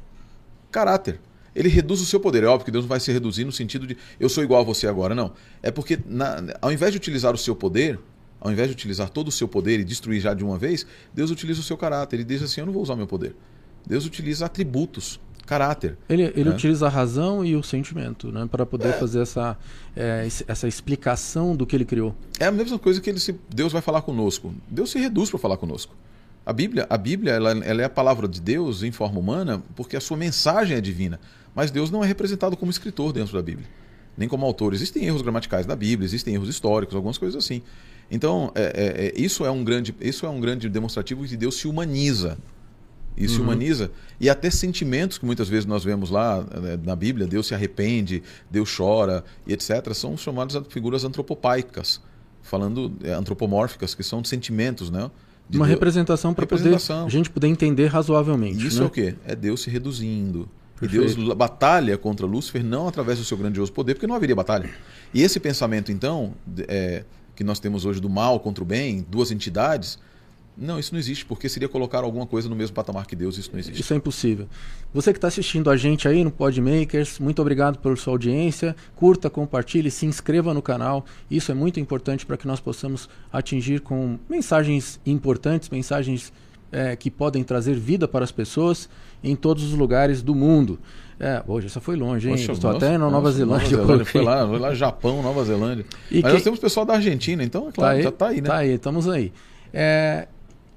caráter 0.70 1.18
ele 1.56 1.68
reduz 1.68 2.00
o 2.00 2.04
seu 2.04 2.20
poder. 2.20 2.44
É 2.44 2.46
óbvio 2.46 2.66
que 2.66 2.70
Deus 2.70 2.84
não 2.84 2.88
vai 2.88 3.00
se 3.00 3.10
reduzir 3.10 3.44
no 3.44 3.52
sentido 3.52 3.86
de 3.86 3.96
eu 4.20 4.28
sou 4.28 4.44
igual 4.44 4.60
a 4.60 4.64
você 4.64 4.86
agora, 4.86 5.14
não. 5.14 5.32
É 5.62 5.70
porque, 5.70 5.98
na, 6.06 6.42
ao 6.60 6.70
invés 6.70 6.92
de 6.92 6.98
utilizar 6.98 7.34
o 7.34 7.38
seu 7.38 7.56
poder, 7.56 7.98
ao 8.38 8.52
invés 8.52 8.68
de 8.68 8.74
utilizar 8.74 9.08
todo 9.08 9.28
o 9.28 9.32
seu 9.32 9.48
poder 9.48 9.80
e 9.80 9.84
destruir 9.84 10.20
já 10.20 10.34
de 10.34 10.44
uma 10.44 10.58
vez, 10.58 10.86
Deus 11.14 11.30
utiliza 11.30 11.60
o 11.60 11.64
seu 11.64 11.76
caráter. 11.76 12.16
Ele 12.16 12.24
diz 12.24 12.42
assim: 12.42 12.60
Eu 12.60 12.66
não 12.66 12.72
vou 12.72 12.82
usar 12.82 12.92
o 12.92 12.96
meu 12.96 13.06
poder. 13.06 13.34
Deus 13.86 14.04
utiliza 14.04 14.44
atributos, 14.44 15.18
caráter. 15.46 15.96
Ele, 16.08 16.24
ele 16.24 16.50
né? 16.50 16.50
utiliza 16.50 16.86
a 16.86 16.90
razão 16.90 17.44
e 17.44 17.56
o 17.56 17.62
sentimento 17.62 18.30
né, 18.30 18.46
para 18.50 18.66
poder 18.66 18.88
é. 18.88 18.92
fazer 18.92 19.20
essa, 19.20 19.56
é, 19.96 20.28
essa 20.46 20.68
explicação 20.68 21.56
do 21.56 21.64
que 21.64 21.74
ele 21.74 21.84
criou. 21.84 22.14
É 22.38 22.46
a 22.46 22.52
mesma 22.52 22.78
coisa 22.78 23.00
que 23.00 23.08
ele 23.08 23.20
se, 23.20 23.34
Deus 23.48 23.72
vai 23.72 23.80
falar 23.80 24.02
conosco. 24.02 24.52
Deus 24.68 24.90
se 24.90 24.98
reduz 24.98 25.30
para 25.30 25.38
falar 25.38 25.56
conosco. 25.56 25.94
A 26.44 26.52
Bíblia, 26.52 26.86
a 26.88 26.96
Bíblia 26.96 27.32
ela, 27.32 27.50
ela, 27.64 27.82
é 27.82 27.84
a 27.84 27.90
palavra 27.90 28.28
de 28.28 28.40
Deus 28.40 28.84
em 28.84 28.92
forma 28.92 29.18
humana 29.18 29.62
porque 29.74 29.96
a 29.96 30.00
sua 30.00 30.16
mensagem 30.16 30.76
é 30.76 30.80
divina. 30.80 31.18
Mas 31.56 31.70
Deus 31.70 31.90
não 31.90 32.04
é 32.04 32.06
representado 32.06 32.54
como 32.54 32.70
escritor 32.70 33.14
dentro 33.14 33.32
da 33.32 33.42
Bíblia, 33.42 33.66
nem 34.14 34.28
como 34.28 34.44
autor. 34.44 34.74
Existem 34.74 35.06
erros 35.06 35.22
gramaticais 35.22 35.64
da 35.64 35.74
Bíblia, 35.74 36.04
existem 36.04 36.34
erros 36.34 36.50
históricos, 36.50 36.94
algumas 36.94 37.16
coisas 37.16 37.42
assim. 37.42 37.62
Então, 38.10 38.52
é, 38.54 38.62
é, 38.62 39.06
é, 39.06 39.20
isso, 39.20 39.42
é 39.42 39.50
um 39.50 39.64
grande, 39.64 39.94
isso 39.98 40.26
é 40.26 40.28
um 40.28 40.38
grande 40.38 40.68
demonstrativo 40.68 41.22
de 41.22 41.30
que 41.30 41.36
Deus 41.38 41.56
se 41.56 41.66
humaniza. 41.66 42.36
E 43.16 43.22
uhum. 43.22 43.28
se 43.30 43.40
humaniza. 43.40 43.90
E 44.20 44.28
até 44.28 44.50
sentimentos 44.50 45.16
que 45.16 45.24
muitas 45.24 45.48
vezes 45.48 45.64
nós 45.64 45.82
vemos 45.82 46.10
lá 46.10 46.42
né, 46.42 46.78
na 46.84 46.94
Bíblia, 46.94 47.26
Deus 47.26 47.46
se 47.46 47.54
arrepende, 47.54 48.22
Deus 48.50 48.76
chora 48.76 49.24
e 49.46 49.54
etc., 49.54 49.94
são 49.94 50.14
chamadas 50.18 50.62
figuras 50.68 51.04
antropopaicas, 51.04 52.02
falando 52.42 52.92
é, 53.02 53.12
antropomórficas, 53.12 53.94
que 53.94 54.02
são 54.02 54.22
sentimentos, 54.22 54.90
né? 54.90 55.10
De 55.48 55.56
Uma 55.56 55.64
Deus. 55.64 55.74
representação 55.76 56.34
para 56.34 56.44
poder 56.44 56.74
a 56.74 57.08
gente 57.08 57.30
poder 57.30 57.46
entender 57.46 57.86
razoavelmente. 57.86 58.66
Isso 58.66 58.80
né? 58.80 58.84
é 58.84 58.86
o 58.86 58.90
quê? 58.90 59.14
É 59.24 59.34
Deus 59.34 59.62
se 59.62 59.70
reduzindo, 59.70 60.46
Perfeito. 60.78 61.10
E 61.10 61.14
Deus 61.14 61.34
batalha 61.34 61.96
contra 61.96 62.26
Lúcifer 62.26 62.62
não 62.62 62.86
através 62.86 63.18
do 63.18 63.24
seu 63.24 63.36
grandioso 63.36 63.72
poder, 63.72 63.94
porque 63.94 64.06
não 64.06 64.14
haveria 64.14 64.36
batalha. 64.36 64.70
E 65.12 65.22
esse 65.22 65.40
pensamento, 65.40 65.90
então, 65.90 66.34
é, 66.68 67.04
que 67.34 67.42
nós 67.42 67.58
temos 67.58 67.84
hoje 67.84 68.00
do 68.00 68.10
mal 68.10 68.38
contra 68.40 68.62
o 68.62 68.66
bem, 68.66 69.04
duas 69.08 69.30
entidades, 69.30 69.98
não, 70.56 70.78
isso 70.78 70.94
não 70.94 70.98
existe, 70.98 71.24
porque 71.24 71.50
seria 71.50 71.68
colocar 71.68 71.98
alguma 71.98 72.26
coisa 72.26 72.48
no 72.48 72.56
mesmo 72.56 72.74
patamar 72.74 73.06
que 73.06 73.14
Deus, 73.14 73.36
isso 73.36 73.50
não 73.52 73.58
existe. 73.58 73.78
Isso 73.78 73.92
é 73.92 73.96
impossível. 73.96 74.48
Você 74.92 75.12
que 75.12 75.18
está 75.18 75.28
assistindo 75.28 75.68
a 75.68 75.76
gente 75.76 76.08
aí 76.08 76.24
no 76.24 76.30
Podmakers, 76.30 77.18
muito 77.18 77.42
obrigado 77.42 77.78
pela 77.78 77.94
sua 77.94 78.14
audiência. 78.14 78.74
Curta, 78.94 79.28
compartilhe, 79.28 79.90
se 79.90 80.06
inscreva 80.06 80.54
no 80.54 80.62
canal. 80.62 81.04
Isso 81.30 81.52
é 81.52 81.54
muito 81.54 81.78
importante 81.78 82.24
para 82.24 82.38
que 82.38 82.46
nós 82.46 82.58
possamos 82.58 83.06
atingir 83.30 83.80
com 83.80 84.18
mensagens 84.30 84.98
importantes, 85.04 85.68
mensagens 85.68 86.32
é, 86.72 86.96
que 86.96 87.10
podem 87.10 87.44
trazer 87.44 87.74
vida 87.74 88.08
para 88.08 88.24
as 88.24 88.32
pessoas 88.32 88.88
em 89.26 89.36
todos 89.36 89.64
os 89.64 89.72
lugares 89.72 90.22
do 90.22 90.34
mundo. 90.34 90.78
É, 91.18 91.42
hoje 91.46 91.66
essa 91.66 91.80
foi 91.80 91.96
longe, 91.96 92.28
hein? 92.28 92.36
Poxa, 92.36 92.52
Estou 92.52 92.72
nossa, 92.72 92.86
até 92.86 92.98
na 92.98 93.10
Nova 93.10 93.20
nossa, 93.20 93.32
Zelândia. 93.32 93.76
Nova 93.76 93.86
Zelândia 93.86 94.04
foi 94.04 94.22
lá, 94.22 94.46
foi 94.46 94.58
lá 94.58 94.74
Japão, 94.74 95.22
Nova 95.22 95.44
Zelândia. 95.44 95.86
E 96.10 96.20
Mas 96.20 96.24
que... 96.24 96.32
nós 96.34 96.42
temos 96.42 96.58
pessoal 96.58 96.84
da 96.84 96.94
Argentina, 96.94 97.42
então, 97.42 97.68
é 97.68 97.72
claro, 97.72 97.74
tá 97.74 97.90
aí, 97.90 98.02
já 98.02 98.08
está 98.10 98.26
aí, 98.28 98.34
né? 98.34 98.40
Está 98.40 98.56
aí, 98.56 98.70
estamos 98.72 99.08
aí. 99.08 99.32
É, 99.72 100.28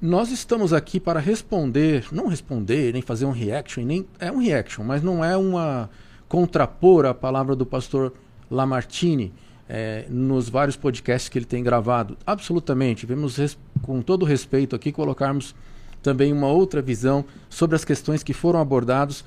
nós 0.02 0.32
estamos 0.32 0.72
aqui 0.72 1.00
para 1.00 1.20
responder, 1.20 2.06
não 2.12 2.28
responder, 2.28 2.94
nem 2.94 3.02
fazer 3.02 3.26
um 3.26 3.32
reaction, 3.32 3.84
nem 3.84 4.06
é 4.18 4.32
um 4.32 4.38
reaction, 4.38 4.84
mas 4.84 5.04
não 5.04 5.24
é 5.24 5.36
uma 5.36 5.90
contrapor 6.30 7.06
a 7.06 7.14
palavra 7.14 7.56
do 7.56 7.66
pastor 7.66 8.14
Lamartine 8.50 9.34
é, 9.68 10.06
nos 10.10 10.48
vários 10.48 10.78
podcasts 10.78 11.28
que 11.28 11.38
ele 11.38 11.46
tem 11.46 11.62
gravado. 11.62 12.18
Absolutamente, 12.26 13.06
vemos 13.06 13.58
com 13.82 14.02
todo 14.02 14.26
respeito 14.26 14.76
aqui 14.76 14.92
colocarmos 14.92 15.54
também 16.02 16.32
uma 16.32 16.48
outra 16.48 16.82
visão 16.82 17.26
sobre 17.50 17.76
as 17.76 17.86
questões 17.86 18.24
que 18.24 18.34
foram 18.34 18.60
abordados, 18.60 19.24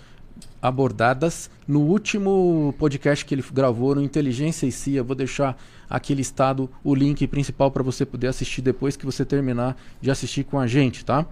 abordadas 0.61 1.51
no 1.67 1.81
último 1.81 2.75
podcast 2.79 3.25
que 3.25 3.35
ele 3.35 3.45
gravou 3.53 3.95
no 3.95 4.03
Inteligência 4.03 4.67
e 4.67 4.73
CIA. 4.73 5.03
Vou 5.03 5.17
deixar 5.17 5.57
aqui 5.89 6.15
listado 6.15 6.71
o 6.83 6.95
link 6.95 7.27
principal 7.27 7.71
para 7.71 7.83
você 7.83 8.07
poder 8.07 8.29
assistir 8.29 8.63
depois 8.63 8.97
que 8.97 9.05
você 9.05 9.25
terminar 9.25 9.77
de 10.01 10.11
assistir 10.11 10.45
com 10.45 10.59
a 10.59 10.67
gente, 10.67 11.05
tá? 11.05 11.27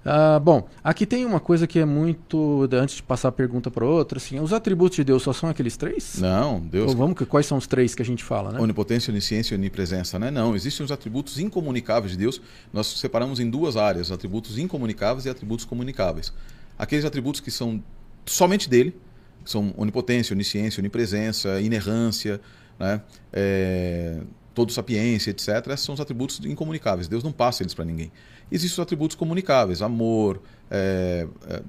Uh, 0.00 0.40
bom, 0.40 0.66
aqui 0.82 1.04
tem 1.04 1.26
uma 1.26 1.40
coisa 1.40 1.66
que 1.66 1.78
é 1.78 1.84
muito. 1.84 2.66
Antes 2.72 2.96
de 2.96 3.02
passar 3.02 3.28
a 3.28 3.32
pergunta 3.32 3.70
para 3.70 3.84
outra, 3.84 4.18
assim, 4.18 4.40
os 4.40 4.52
atributos 4.52 4.96
de 4.96 5.04
Deus 5.04 5.22
só 5.22 5.32
são 5.32 5.50
aqueles 5.50 5.76
três? 5.76 6.18
Não, 6.18 6.58
Deus. 6.58 6.92
Ou 6.92 6.96
vamos, 6.96 7.18
quais 7.28 7.44
são 7.44 7.58
os 7.58 7.66
três 7.66 7.94
que 7.94 8.00
a 8.00 8.04
gente 8.04 8.24
fala, 8.24 8.50
né? 8.52 8.60
Onipotência, 8.60 9.10
onisciência 9.10 9.54
e 9.54 9.58
onipresença, 9.58 10.18
né? 10.18 10.30
Não, 10.30 10.56
existem 10.56 10.84
os 10.84 10.90
atributos 10.90 11.38
incomunicáveis 11.38 12.12
de 12.12 12.18
Deus. 12.18 12.40
Nós 12.72 12.86
separamos 12.86 13.40
em 13.40 13.50
duas 13.50 13.76
áreas: 13.76 14.10
atributos 14.10 14.58
incomunicáveis 14.58 15.26
e 15.26 15.28
atributos 15.28 15.66
comunicáveis. 15.66 16.32
Aqueles 16.78 17.04
atributos 17.04 17.42
que 17.42 17.50
são 17.50 17.82
somente 18.24 18.70
dele, 18.70 18.98
que 19.44 19.50
são 19.50 19.74
onipotência, 19.76 20.32
onisciência, 20.32 20.80
onipresença, 20.80 21.60
inerrância, 21.60 22.40
né? 22.78 23.02
É, 23.30 24.20
todo 24.54 24.72
sapiência, 24.72 25.30
etc. 25.30 25.48
Esses 25.68 25.84
são 25.84 25.94
os 25.94 26.00
atributos 26.00 26.40
incomunicáveis. 26.44 27.06
Deus 27.06 27.22
não 27.22 27.32
passa 27.32 27.62
eles 27.62 27.74
para 27.74 27.84
ninguém. 27.84 28.10
Existem 28.50 28.74
os 28.74 28.80
atributos 28.80 29.16
comunicáveis: 29.16 29.82
amor, 29.82 30.40
é, 30.70 31.26
é, 31.48 31.62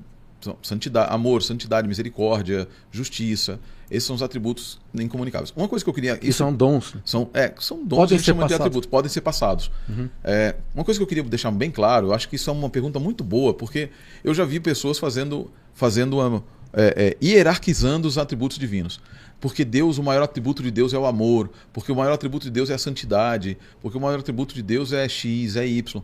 santidade, 0.61 1.13
amor, 1.13 1.43
santidade, 1.43 1.87
misericórdia, 1.87 2.67
justiça. 2.91 3.59
Esses 3.89 4.07
são 4.07 4.15
os 4.15 4.23
atributos 4.23 4.79
incomunicáveis. 4.95 5.53
Uma 5.55 5.67
coisa 5.67 5.83
que 5.83 5.89
eu 5.89 5.93
queria. 5.93 6.17
Isso, 6.21 6.37
são 6.37 6.53
dons. 6.53 6.95
São, 7.03 7.29
é, 7.33 7.53
são 7.59 7.83
dons 7.83 7.97
podem 7.97 8.17
ser 8.17 8.33
de 8.33 8.53
atributos, 8.53 8.89
podem 8.89 9.09
ser 9.09 9.19
passados. 9.19 9.69
Uhum. 9.89 10.09
É, 10.23 10.55
uma 10.73 10.85
coisa 10.85 10.97
que 10.97 11.03
eu 11.03 11.07
queria 11.07 11.23
deixar 11.23 11.51
bem 11.51 11.69
claro, 11.69 12.07
eu 12.07 12.13
acho 12.13 12.29
que 12.29 12.37
isso 12.37 12.49
é 12.49 12.53
uma 12.53 12.69
pergunta 12.69 12.99
muito 12.99 13.21
boa, 13.23 13.53
porque 13.53 13.89
eu 14.23 14.33
já 14.33 14.45
vi 14.45 14.61
pessoas 14.61 14.97
fazendo, 14.97 15.51
fazendo 15.73 16.19
uma, 16.19 16.41
é, 16.73 17.17
é, 17.21 17.25
hierarquizando 17.25 18.07
os 18.07 18.17
atributos 18.17 18.57
divinos. 18.57 18.99
Porque 19.41 19.65
Deus, 19.65 19.97
o 19.97 20.03
maior 20.03 20.23
atributo 20.23 20.61
de 20.61 20.71
Deus 20.71 20.93
é 20.93 20.97
o 20.97 21.05
amor, 21.05 21.49
porque 21.73 21.91
o 21.91 21.95
maior 21.95 22.13
atributo 22.13 22.45
de 22.45 22.51
Deus 22.51 22.69
é 22.69 22.75
a 22.75 22.77
santidade, 22.77 23.57
porque 23.81 23.97
o 23.97 24.01
maior 24.01 24.19
atributo 24.19 24.53
de 24.53 24.61
Deus 24.61 24.93
é 24.93 25.09
X, 25.09 25.55
é 25.55 25.67
Y. 25.67 26.01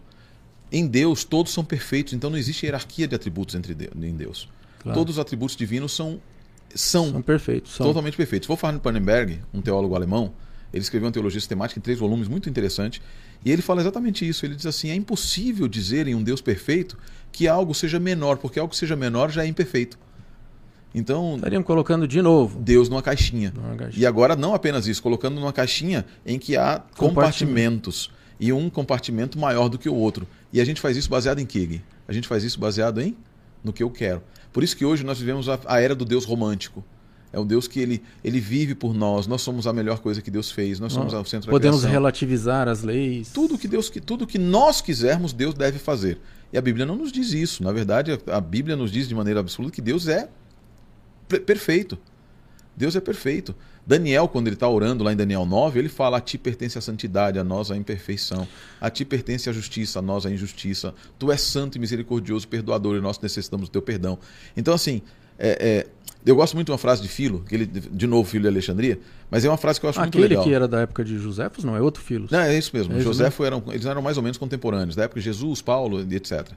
Em 0.72 0.86
Deus, 0.86 1.24
todos 1.24 1.54
são 1.54 1.64
perfeitos, 1.64 2.14
então 2.14 2.30
não 2.30 2.38
existe 2.38 2.66
hierarquia 2.66 3.08
de 3.08 3.16
atributos 3.16 3.56
entre 3.56 3.74
Deus, 3.74 3.92
em 3.96 4.16
Deus. 4.16 4.50
Claro. 4.80 4.98
Todos 4.98 5.16
os 5.16 5.20
atributos 5.20 5.56
divinos 5.56 5.94
são 5.94 6.20
são, 6.76 7.12
são 7.12 7.22
perfeitos. 7.22 7.76
São. 7.76 7.88
Totalmente 7.88 8.18
perfeitos. 8.18 8.48
Wolfgang 8.48 8.80
Pannenberg, 8.80 9.40
um 9.54 9.62
teólogo 9.62 9.96
alemão, 9.96 10.34
ele 10.74 10.84
escreveu 10.84 11.08
uma 11.08 11.14
teologia 11.14 11.40
sistemática 11.40 11.80
em 11.80 11.82
três 11.82 11.98
volumes, 11.98 12.28
muito 12.28 12.50
interessante, 12.50 13.02
e 13.44 13.52
ele 13.52 13.62
fala 13.62 13.82
exatamente 13.82 14.28
isso. 14.28 14.46
Ele 14.46 14.56
diz 14.56 14.66
assim: 14.66 14.90
é 14.90 14.96
impossível 14.96 15.68
dizer 15.68 16.08
em 16.08 16.16
um 16.16 16.22
Deus 16.22 16.42
perfeito 16.42 16.98
que 17.32 17.48
algo 17.48 17.74
seja 17.74 18.00
menor, 18.00 18.38
porque 18.38 18.60
algo 18.60 18.72
que 18.72 18.78
seja 18.78 18.96
menor 18.96 19.32
já 19.32 19.44
é 19.44 19.48
imperfeito. 19.48 19.98
Então. 20.94 21.36
Estariam 21.36 21.64
colocando 21.64 22.08
de 22.08 22.22
novo. 22.22 22.60
Deus 22.60 22.90
numa 22.90 23.02
caixinha. 23.02 23.54
numa 23.56 23.76
caixinha. 23.76 24.04
E 24.04 24.06
agora 24.06 24.36
não 24.36 24.54
apenas 24.54 24.88
isso, 24.88 25.02
colocando 25.02 25.36
numa 25.36 25.54
caixinha 25.54 26.06
em 26.26 26.38
que 26.38 26.58
há 26.58 26.84
compartimentos. 26.98 28.12
E 28.40 28.54
um 28.54 28.70
compartimento 28.70 29.40
maior 29.40 29.68
do 29.68 29.78
que 29.78 29.90
o 29.90 29.96
outro. 29.96 30.28
E 30.54 30.62
a 30.62 30.66
gente 30.66 30.80
faz 30.80 30.96
isso 30.96 31.10
baseado 31.10 31.40
em 31.40 31.46
quê? 31.46 31.82
A 32.08 32.14
gente 32.14 32.28
faz 32.28 32.44
isso 32.44 32.60
baseado 32.60 33.02
em 33.02 33.16
no 33.64 33.74
que 33.74 33.84
eu 33.84 33.90
quero. 33.90 34.22
Por 34.54 34.64
isso 34.64 34.76
que 34.78 34.86
hoje 34.86 35.04
nós 35.04 35.20
vivemos 35.20 35.50
a, 35.50 35.60
a 35.66 35.80
era 35.80 35.96
do 35.96 36.06
Deus 36.06 36.26
romântico. 36.26 36.84
É 37.32 37.40
um 37.40 37.46
Deus 37.46 37.68
que 37.68 37.80
ele, 37.80 38.02
ele 38.24 38.40
vive 38.40 38.74
por 38.74 38.94
nós. 38.94 39.28
Nós 39.28 39.42
somos 39.42 39.68
a 39.68 39.74
melhor 39.74 40.00
coisa 40.00 40.22
que 40.22 40.32
Deus 40.32 40.50
fez. 40.50 40.80
Nós 40.80 40.94
somos 40.94 41.14
o 41.14 41.26
centro 41.26 41.50
Podemos 41.50 41.82
da 41.82 41.90
relativizar 41.90 42.68
as 42.68 42.84
leis. 42.84 43.30
Tudo 43.34 43.58
que 43.58 43.68
Deus, 43.68 43.92
tudo 44.06 44.26
que 44.26 44.38
nós 44.38 44.82
quisermos, 44.82 45.34
Deus 45.34 45.54
deve 45.54 45.78
fazer. 45.78 46.20
E 46.52 46.58
a 46.58 46.62
Bíblia 46.62 46.86
não 46.86 46.96
nos 46.96 47.12
diz 47.12 47.34
isso. 47.34 47.64
Na 47.64 47.74
verdade, 47.74 48.18
a 48.28 48.40
Bíblia 48.40 48.76
nos 48.76 48.92
diz 48.92 49.08
de 49.08 49.14
maneira 49.14 49.42
absoluta 49.42 49.76
que 49.76 49.82
Deus 49.82 50.08
é 50.08 50.30
perfeito. 51.46 51.98
Deus 52.78 52.96
é 52.96 53.02
perfeito. 53.02 53.56
Daniel, 53.86 54.28
quando 54.28 54.48
ele 54.48 54.56
está 54.56 54.70
orando 54.70 55.04
lá 55.04 55.12
em 55.12 55.16
Daniel 55.16 55.46
9, 55.46 55.80
ele 55.80 55.90
fala: 55.90 56.18
A 56.18 56.22
ti 56.22 56.38
pertence 56.38 56.78
a 56.78 56.82
santidade, 56.82 57.40
a 57.40 57.44
nós 57.44 57.72
a 57.72 57.76
imperfeição. 57.76 58.48
A 58.80 58.90
ti 58.90 59.04
pertence 59.04 59.50
a 59.50 59.54
justiça, 59.54 59.98
a 59.98 60.02
nós 60.02 60.26
a 60.28 60.30
injustiça. 60.30 60.94
Tu 61.18 61.32
és 61.32 61.42
santo 61.42 61.78
e 61.78 61.80
misericordioso, 61.80 62.48
perdoador, 62.48 62.96
e 62.96 63.02
nós 63.02 63.20
necessitamos 63.20 63.68
do 63.68 63.72
teu 63.72 63.82
perdão. 63.82 64.20
Então, 64.56 64.76
assim, 64.76 65.02
é, 65.40 65.86
é, 65.86 65.88
eu 66.24 66.36
gosto 66.36 66.54
muito 66.54 66.68
de 66.68 66.72
uma 66.72 66.78
frase 66.78 67.02
de 67.02 67.08
Filo, 67.08 67.44
que 67.48 67.56
ele, 67.56 67.66
de 67.66 68.06
novo, 68.06 68.30
filho 68.30 68.44
de 68.44 68.50
Alexandria, 68.50 69.00
mas 69.32 69.44
é 69.44 69.50
uma 69.50 69.58
frase 69.58 69.80
que 69.80 69.86
eu 69.86 69.90
acho 69.90 70.00
Aquele 70.00 70.20
muito 70.20 70.30
legal. 70.30 70.42
Aquele 70.42 70.54
que 70.54 70.56
era 70.56 70.68
da 70.68 70.82
época 70.82 71.04
de 71.04 71.18
Josefos, 71.18 71.64
não, 71.64 71.76
é 71.76 71.82
outro 71.82 72.04
Filo. 72.04 72.28
Não, 72.30 72.40
é 72.40 72.56
isso 72.56 72.72
mesmo. 72.76 72.96
É 72.96 73.00
Josefo 73.00 73.44
eram, 73.44 73.64
eles 73.70 73.86
eram 73.86 74.02
mais 74.02 74.18
ou 74.18 74.24
menos 74.24 74.38
contemporâneos, 74.38 74.96
da 74.96 75.04
época 75.04 75.20
de 75.20 75.26
Jesus, 75.26 75.62
Paulo, 75.62 76.02
etc. 76.02 76.48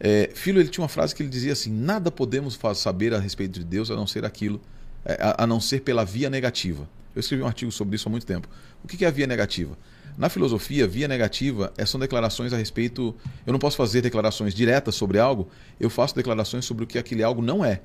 É, 0.00 0.30
Filho 0.34 0.60
ele 0.60 0.68
tinha 0.68 0.82
uma 0.82 0.88
frase 0.88 1.14
que 1.14 1.22
ele 1.22 1.30
dizia 1.30 1.52
assim: 1.52 1.70
nada 1.70 2.10
podemos 2.10 2.58
saber 2.74 3.14
a 3.14 3.20
respeito 3.20 3.60
de 3.60 3.64
Deus 3.64 3.90
a 3.90 3.94
não 3.94 4.06
ser 4.06 4.24
aquilo, 4.24 4.60
a, 5.04 5.44
a, 5.44 5.46
não 5.46 5.60
ser 5.60 5.80
pela 5.80 6.04
via 6.04 6.30
negativa. 6.30 6.88
Eu 7.14 7.20
escrevi 7.20 7.42
um 7.42 7.46
artigo 7.46 7.70
sobre 7.70 7.96
isso 7.96 8.08
há 8.08 8.10
muito 8.10 8.26
tempo. 8.26 8.48
O 8.82 8.88
que 8.88 9.04
é 9.04 9.08
a 9.08 9.10
via 9.10 9.26
negativa? 9.26 9.76
Na 10.16 10.28
filosofia, 10.28 10.86
via 10.86 11.08
negativa 11.08 11.72
é, 11.76 11.86
são 11.86 11.98
declarações 11.98 12.52
a 12.52 12.56
respeito. 12.56 13.14
Eu 13.46 13.52
não 13.52 13.58
posso 13.58 13.76
fazer 13.76 14.02
declarações 14.02 14.54
diretas 14.54 14.94
sobre 14.94 15.18
algo, 15.18 15.48
eu 15.80 15.88
faço 15.88 16.14
declarações 16.14 16.64
sobre 16.64 16.84
o 16.84 16.86
que 16.86 16.98
aquele 16.98 17.22
algo 17.22 17.40
não 17.40 17.64
é. 17.64 17.80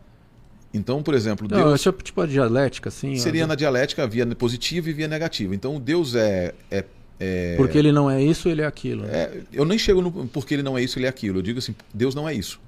Então, 0.74 1.02
por 1.02 1.14
exemplo, 1.14 1.48
Deus. 1.48 1.62
Não, 1.62 1.74
é 1.74 1.78
tipo 2.04 2.22
a 2.22 2.26
dialética, 2.26 2.90
assim. 2.90 3.16
Seria 3.16 3.48
na 3.48 3.56
dialética 3.56 4.06
via 4.06 4.26
positiva 4.36 4.90
e 4.90 4.94
via 4.94 5.08
negativa. 5.08 5.56
Então, 5.56 5.80
Deus 5.80 6.14
é, 6.14 6.54
é 6.70 6.84
é... 7.20 7.56
Porque 7.56 7.78
ele 7.78 7.92
não 7.92 8.10
é 8.10 8.22
isso, 8.22 8.48
ele 8.48 8.62
é 8.62 8.66
aquilo. 8.66 9.04
Né? 9.04 9.10
É, 9.12 9.42
eu 9.52 9.66
nem 9.66 9.78
chego 9.78 10.02
no 10.02 10.12
porque 10.28 10.54
ele 10.54 10.64
não 10.64 10.78
é 10.78 10.84
isso, 10.84 11.00
ele 11.00 11.06
é 11.06 11.10
aquilo. 11.10 11.40
Eu 11.40 11.42
digo 11.42 11.60
assim, 11.60 11.76
Deus 11.94 12.14
não 12.14 12.28
é 12.28 12.34
isso. 12.34 12.60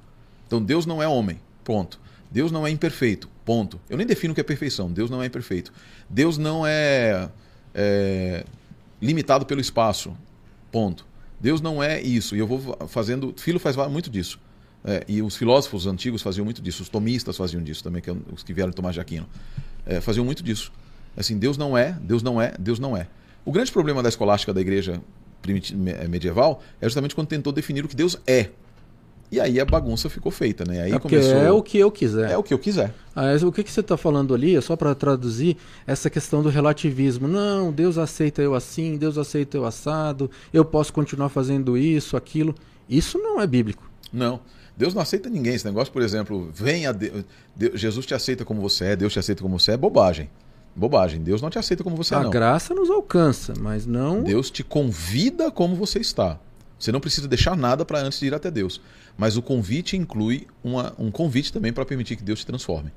Então 0.47 0.61
Deus 0.61 0.85
não 0.85 1.01
é 1.01 1.07
homem, 1.07 1.39
ponto. 1.63 1.99
Deus 2.31 2.51
não 2.51 2.65
é 2.65 2.69
imperfeito, 2.69 3.29
ponto. 3.49 3.81
Eu 3.89 3.97
nem 3.97 4.05
defino 4.05 4.31
o 4.31 4.35
que 4.35 4.41
é 4.41 4.43
perfeição. 4.43 4.91
Deus 4.91 5.09
não 5.09 5.23
é 5.23 5.25
imperfeito. 5.25 5.73
Deus 6.07 6.37
não 6.37 6.67
é, 6.67 7.27
é 7.73 8.45
limitado 9.01 9.43
pelo 9.43 9.59
espaço, 9.59 10.15
ponto. 10.71 11.03
Deus 11.39 11.59
não 11.59 11.81
é 11.81 11.99
isso. 11.99 12.35
E 12.35 12.39
eu 12.39 12.45
vou 12.45 12.77
fazendo. 12.87 13.33
Filho 13.35 13.59
faz 13.59 13.75
muito 13.89 14.07
disso. 14.07 14.39
É, 14.85 15.03
e 15.07 15.19
os 15.23 15.35
filósofos 15.35 15.87
antigos 15.87 16.21
faziam 16.21 16.45
muito 16.45 16.61
disso. 16.61 16.83
Os 16.83 16.89
tomistas 16.89 17.35
faziam 17.37 17.63
disso 17.63 17.83
também, 17.83 18.03
que 18.03 18.11
é 18.11 18.15
os 18.31 18.43
que 18.43 18.53
vieram 18.53 18.69
de 18.69 18.75
Tomás 18.75 18.93
de 18.93 19.01
Aquino. 19.01 19.27
É, 19.83 19.99
faziam 19.99 20.23
muito 20.23 20.43
disso. 20.43 20.71
Assim, 21.17 21.35
Deus 21.39 21.57
não 21.57 21.75
é, 21.75 21.97
Deus 22.03 22.21
não 22.21 22.39
é, 22.39 22.53
Deus 22.59 22.77
não 22.77 22.95
é. 22.95 23.07
O 23.43 23.51
grande 23.51 23.71
problema 23.71 24.03
da 24.03 24.09
escolástica 24.09 24.53
da 24.53 24.61
igreja 24.61 25.01
medieval 26.07 26.61
é 26.79 26.85
justamente 26.85 27.15
quando 27.15 27.29
tentou 27.29 27.51
definir 27.51 27.83
o 27.83 27.87
que 27.87 27.95
Deus 27.95 28.15
é. 28.27 28.51
E 29.31 29.39
aí 29.39 29.59
a 29.59 29.65
bagunça 29.65 30.09
ficou 30.09 30.31
feita, 30.31 30.65
né? 30.65 30.81
Aí 30.81 30.91
é 30.91 30.99
começou... 30.99 31.37
é 31.37 31.51
o 31.51 31.61
que 31.61 31.77
eu 31.77 31.91
quiser. 31.91 32.31
É 32.31 32.37
o 32.37 32.41
que 32.41 32.53
eu 32.53 32.57
quiser. 32.57 32.93
Ah, 33.15 33.27
o 33.45 33.51
que, 33.51 33.63
que 33.63 33.71
você 33.71 33.81
está 33.81 33.95
falando 33.95 34.33
ali, 34.33 34.55
é 34.55 34.61
só 34.61 34.75
para 34.75 34.95
traduzir, 34.95 35.55
essa 35.85 36.09
questão 36.09 36.41
do 36.41 36.49
relativismo. 36.49 37.27
Não, 37.27 37.71
Deus 37.71 37.97
aceita 37.97 38.41
eu 38.41 38.55
assim, 38.55 38.97
Deus 38.97 39.17
aceita 39.17 39.55
eu 39.55 39.65
assado, 39.65 40.31
eu 40.51 40.65
posso 40.65 40.91
continuar 40.91 41.29
fazendo 41.29 41.77
isso, 41.77 42.17
aquilo. 42.17 42.55
Isso 42.89 43.19
não 43.19 43.39
é 43.39 43.45
bíblico. 43.45 43.89
Não. 44.11 44.39
Deus 44.75 44.93
não 44.95 45.01
aceita 45.01 45.29
ninguém. 45.29 45.53
Esse 45.53 45.65
negócio, 45.65 45.93
por 45.93 46.01
exemplo, 46.01 46.49
venha, 46.53 46.91
Deus, 46.91 47.25
Jesus 47.75 48.05
te 48.05 48.15
aceita 48.15 48.43
como 48.43 48.61
você 48.61 48.85
é, 48.85 48.95
Deus 48.95 49.13
te 49.13 49.19
aceita 49.19 49.43
como 49.43 49.59
você 49.59 49.71
é, 49.71 49.73
é 49.75 49.77
bobagem. 49.77 50.29
Bobagem. 50.75 51.21
Deus 51.21 51.41
não 51.41 51.49
te 51.49 51.59
aceita 51.59 51.83
como 51.83 51.95
você 51.95 52.15
é, 52.15 52.17
A. 52.17 52.21
A 52.21 52.29
graça 52.29 52.73
nos 52.73 52.89
alcança, 52.89 53.53
mas 53.59 53.85
não. 53.85 54.23
Deus 54.23 54.49
te 54.49 54.63
convida 54.63 55.51
como 55.51 55.75
você 55.75 55.99
está. 55.99 56.39
Você 56.79 56.91
não 56.91 56.99
precisa 56.99 57.27
deixar 57.27 57.57
nada 57.57 57.83
para 57.83 57.99
antes 57.99 58.19
de 58.19 58.27
ir 58.27 58.33
até 58.33 58.49
Deus. 58.49 58.81
Mas 59.17 59.35
o 59.35 59.41
convite 59.41 59.97
inclui 59.97 60.47
uma, 60.63 60.93
um 60.97 61.11
convite 61.11 61.51
também 61.51 61.73
para 61.73 61.85
permitir 61.85 62.15
que 62.15 62.23
Deus 62.23 62.39
te 62.39 62.45
transforme. 62.45 62.89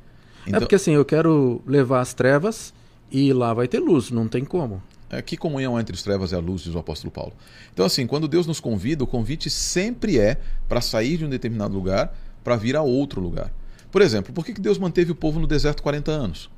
É 0.47 0.49
então, 0.49 0.57
é 0.59 0.61
porque 0.61 0.77
assim, 0.77 0.93
eu 0.93 1.05
quero 1.05 1.61
levar 1.67 2.01
as 2.01 2.15
trevas 2.15 2.73
e 3.11 3.33
lá 3.33 3.53
vai 3.53 3.67
ter 3.67 3.81
luz, 3.81 4.11
não 4.11 4.29
tem 4.29 4.45
como. 4.45 4.83
É, 5.11 5.21
que 5.21 5.37
comunhão 5.37 5.79
entre 5.79 5.95
as 5.95 6.03
trevas 6.03 6.33
e 6.33 6.35
a 6.35 6.39
luz, 6.39 6.63
diz 6.63 6.75
o 6.75 6.79
apóstolo 6.79 7.11
Paulo. 7.11 7.35
Então, 7.75 7.85
assim, 7.85 8.07
quando 8.07 8.27
Deus 8.27 8.47
nos 8.47 8.61
convida, 8.61 9.05
o 9.05 9.07
convite 9.07 9.51
sempre 9.51 10.19
é 10.19 10.39
para 10.67 10.81
sair 10.81 11.19
de 11.19 11.25
um 11.27 11.29
determinado 11.29 11.75
lugar 11.75 12.17
para 12.43 12.57
vir 12.57 12.77
a 12.77 12.83
outro 12.83 13.21
lugar. 13.21 13.53
Por 13.91 14.01
exemplo, 14.01 14.33
por 14.33 14.45
que 14.45 14.55
Deus 14.55 14.79
manteve 14.79 15.13
o 15.13 15.15
povo 15.15 15.39
no 15.39 15.47
deserto 15.47 15.83
40 15.83 16.11
anos? 16.11 16.51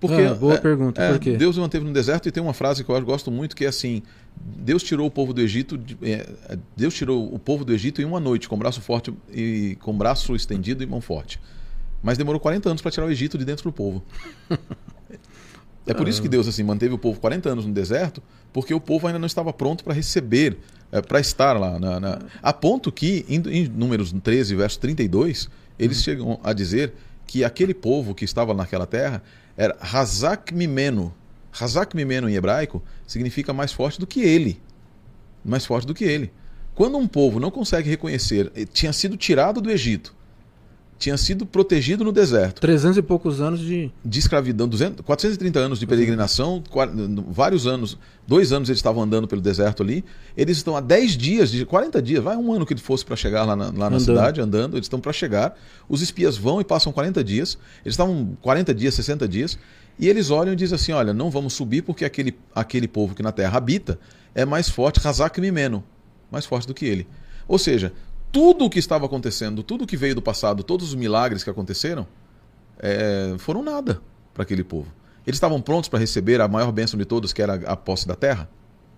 Porque, 0.00 0.22
ah, 0.22 0.34
boa 0.34 0.54
é, 0.54 0.58
pergunta. 0.58 1.00
É, 1.00 1.12
Por 1.12 1.20
quê? 1.20 1.36
Deus 1.36 1.56
o 1.56 1.60
manteve 1.60 1.84
no 1.84 1.92
deserto 1.92 2.28
e 2.28 2.32
tem 2.32 2.42
uma 2.42 2.52
frase 2.52 2.84
que 2.84 2.90
eu 2.90 3.02
gosto 3.02 3.30
muito 3.30 3.56
que 3.56 3.64
é 3.64 3.68
assim: 3.68 4.02
Deus 4.38 4.82
tirou 4.82 5.06
o 5.06 5.10
povo 5.10 5.32
do 5.32 5.40
Egito, 5.40 5.78
é, 6.02 6.26
Deus 6.76 6.94
tirou 6.94 7.32
o 7.32 7.38
povo 7.38 7.64
do 7.64 7.72
Egito 7.72 8.00
em 8.00 8.04
uma 8.04 8.20
noite 8.20 8.48
com 8.48 8.56
braço 8.56 8.80
forte 8.80 9.12
e 9.32 9.76
com 9.80 9.96
braço 9.96 10.34
estendido 10.34 10.82
e 10.82 10.86
mão 10.86 11.00
forte. 11.00 11.40
Mas 12.02 12.18
demorou 12.18 12.40
40 12.40 12.68
anos 12.68 12.82
para 12.82 12.90
tirar 12.90 13.06
o 13.06 13.10
Egito 13.10 13.38
de 13.38 13.44
dentro 13.44 13.64
do 13.64 13.72
povo. 13.72 14.02
é 15.86 15.94
por 15.94 16.06
isso 16.06 16.20
que 16.20 16.28
Deus 16.28 16.46
assim 16.46 16.62
manteve 16.62 16.94
o 16.94 16.98
povo 16.98 17.18
40 17.18 17.48
anos 17.48 17.66
no 17.66 17.72
deserto, 17.72 18.22
porque 18.52 18.72
o 18.72 18.80
povo 18.80 19.06
ainda 19.06 19.18
não 19.18 19.26
estava 19.26 19.52
pronto 19.52 19.82
para 19.82 19.94
receber, 19.94 20.58
é, 20.92 21.00
para 21.00 21.20
estar 21.20 21.58
lá. 21.58 21.78
Na, 21.78 21.98
na... 21.98 22.18
A 22.42 22.52
ponto 22.52 22.92
que, 22.92 23.24
em, 23.28 23.68
Números 23.68 24.12
13, 24.12 24.54
verso 24.54 24.78
32, 24.80 25.48
eles 25.78 26.02
chegam 26.02 26.38
a 26.42 26.52
dizer 26.52 26.92
que 27.26 27.42
aquele 27.42 27.74
povo 27.74 28.14
que 28.14 28.24
estava 28.24 28.54
naquela 28.54 28.86
terra 28.86 29.22
era 29.56 29.76
Hazak 29.80 30.54
Mimeno. 30.54 31.12
Hazak 31.58 31.96
Mimeno 31.96 32.28
em 32.28 32.34
hebraico 32.34 32.82
significa 33.06 33.52
mais 33.52 33.72
forte 33.72 33.98
do 33.98 34.06
que 34.06 34.20
ele. 34.20 34.60
Mais 35.44 35.64
forte 35.64 35.86
do 35.86 35.94
que 35.94 36.04
ele. 36.04 36.32
Quando 36.74 36.98
um 36.98 37.08
povo 37.08 37.40
não 37.40 37.50
consegue 37.50 37.88
reconhecer, 37.88 38.52
eh, 38.54 38.66
tinha 38.66 38.92
sido 38.92 39.16
tirado 39.16 39.62
do 39.62 39.70
Egito, 39.70 40.14
tinha 40.98 41.16
sido 41.16 41.44
protegido 41.44 42.04
no 42.04 42.12
deserto, 42.12 42.60
300 42.60 42.98
e 42.98 43.02
poucos 43.02 43.40
anos 43.40 43.60
de. 43.60 43.90
de 44.04 44.18
escravidão, 44.18 44.66
200, 44.66 45.04
430 45.04 45.58
anos 45.58 45.78
de 45.78 45.86
peregrinação, 45.86 46.62
vários 47.28 47.66
anos, 47.66 47.98
dois 48.26 48.52
anos 48.52 48.68
eles 48.68 48.78
estavam 48.78 49.02
andando 49.02 49.28
pelo 49.28 49.40
deserto 49.40 49.82
ali, 49.82 50.04
eles 50.36 50.56
estão 50.58 50.76
há 50.76 50.80
10 50.80 51.16
dias, 51.16 51.50
de 51.50 51.64
40 51.64 52.00
dias, 52.00 52.22
vai 52.22 52.36
um 52.36 52.52
ano 52.52 52.64
que 52.64 52.72
ele 52.72 52.80
fosse 52.80 53.04
para 53.04 53.16
chegar 53.16 53.44
lá 53.44 53.54
na, 53.54 53.70
lá 53.70 53.90
na 53.90 54.00
cidade, 54.00 54.40
andando, 54.40 54.74
eles 54.74 54.86
estão 54.86 55.00
para 55.00 55.12
chegar, 55.12 55.58
os 55.88 56.00
espias 56.00 56.36
vão 56.36 56.60
e 56.60 56.64
passam 56.64 56.92
40 56.92 57.22
dias, 57.22 57.58
eles 57.84 57.94
estavam 57.94 58.36
40 58.40 58.74
dias, 58.74 58.94
60 58.94 59.28
dias, 59.28 59.58
e 59.98 60.08
eles 60.08 60.30
olham 60.30 60.52
e 60.52 60.56
dizem 60.56 60.76
assim, 60.76 60.92
olha, 60.92 61.12
não 61.14 61.30
vamos 61.30 61.54
subir 61.54 61.82
porque 61.82 62.04
aquele, 62.04 62.38
aquele 62.54 62.86
povo 62.86 63.14
que 63.14 63.22
na 63.22 63.32
terra 63.32 63.56
habita 63.56 63.98
é 64.34 64.44
mais 64.44 64.68
forte, 64.68 65.00
Razak 65.00 65.40
Mimeno, 65.40 65.82
mais 66.30 66.44
forte 66.44 66.66
do 66.66 66.74
que 66.74 66.84
ele. 66.84 67.06
Ou 67.48 67.58
seja, 67.58 67.92
tudo 68.30 68.66
o 68.66 68.70
que 68.70 68.78
estava 68.78 69.06
acontecendo, 69.06 69.62
tudo 69.62 69.84
o 69.84 69.86
que 69.86 69.96
veio 69.96 70.14
do 70.14 70.20
passado, 70.20 70.62
todos 70.62 70.88
os 70.88 70.94
milagres 70.94 71.42
que 71.42 71.48
aconteceram, 71.48 72.06
é, 72.78 73.34
foram 73.38 73.62
nada 73.62 74.02
para 74.34 74.42
aquele 74.42 74.62
povo. 74.62 74.92
Eles 75.26 75.36
estavam 75.36 75.60
prontos 75.60 75.88
para 75.88 75.98
receber 75.98 76.40
a 76.40 76.46
maior 76.46 76.70
bênção 76.70 76.98
de 76.98 77.04
todas, 77.04 77.32
que 77.32 77.40
era 77.40 77.54
a 77.54 77.74
posse 77.74 78.06
da 78.06 78.14
terra? 78.14 78.48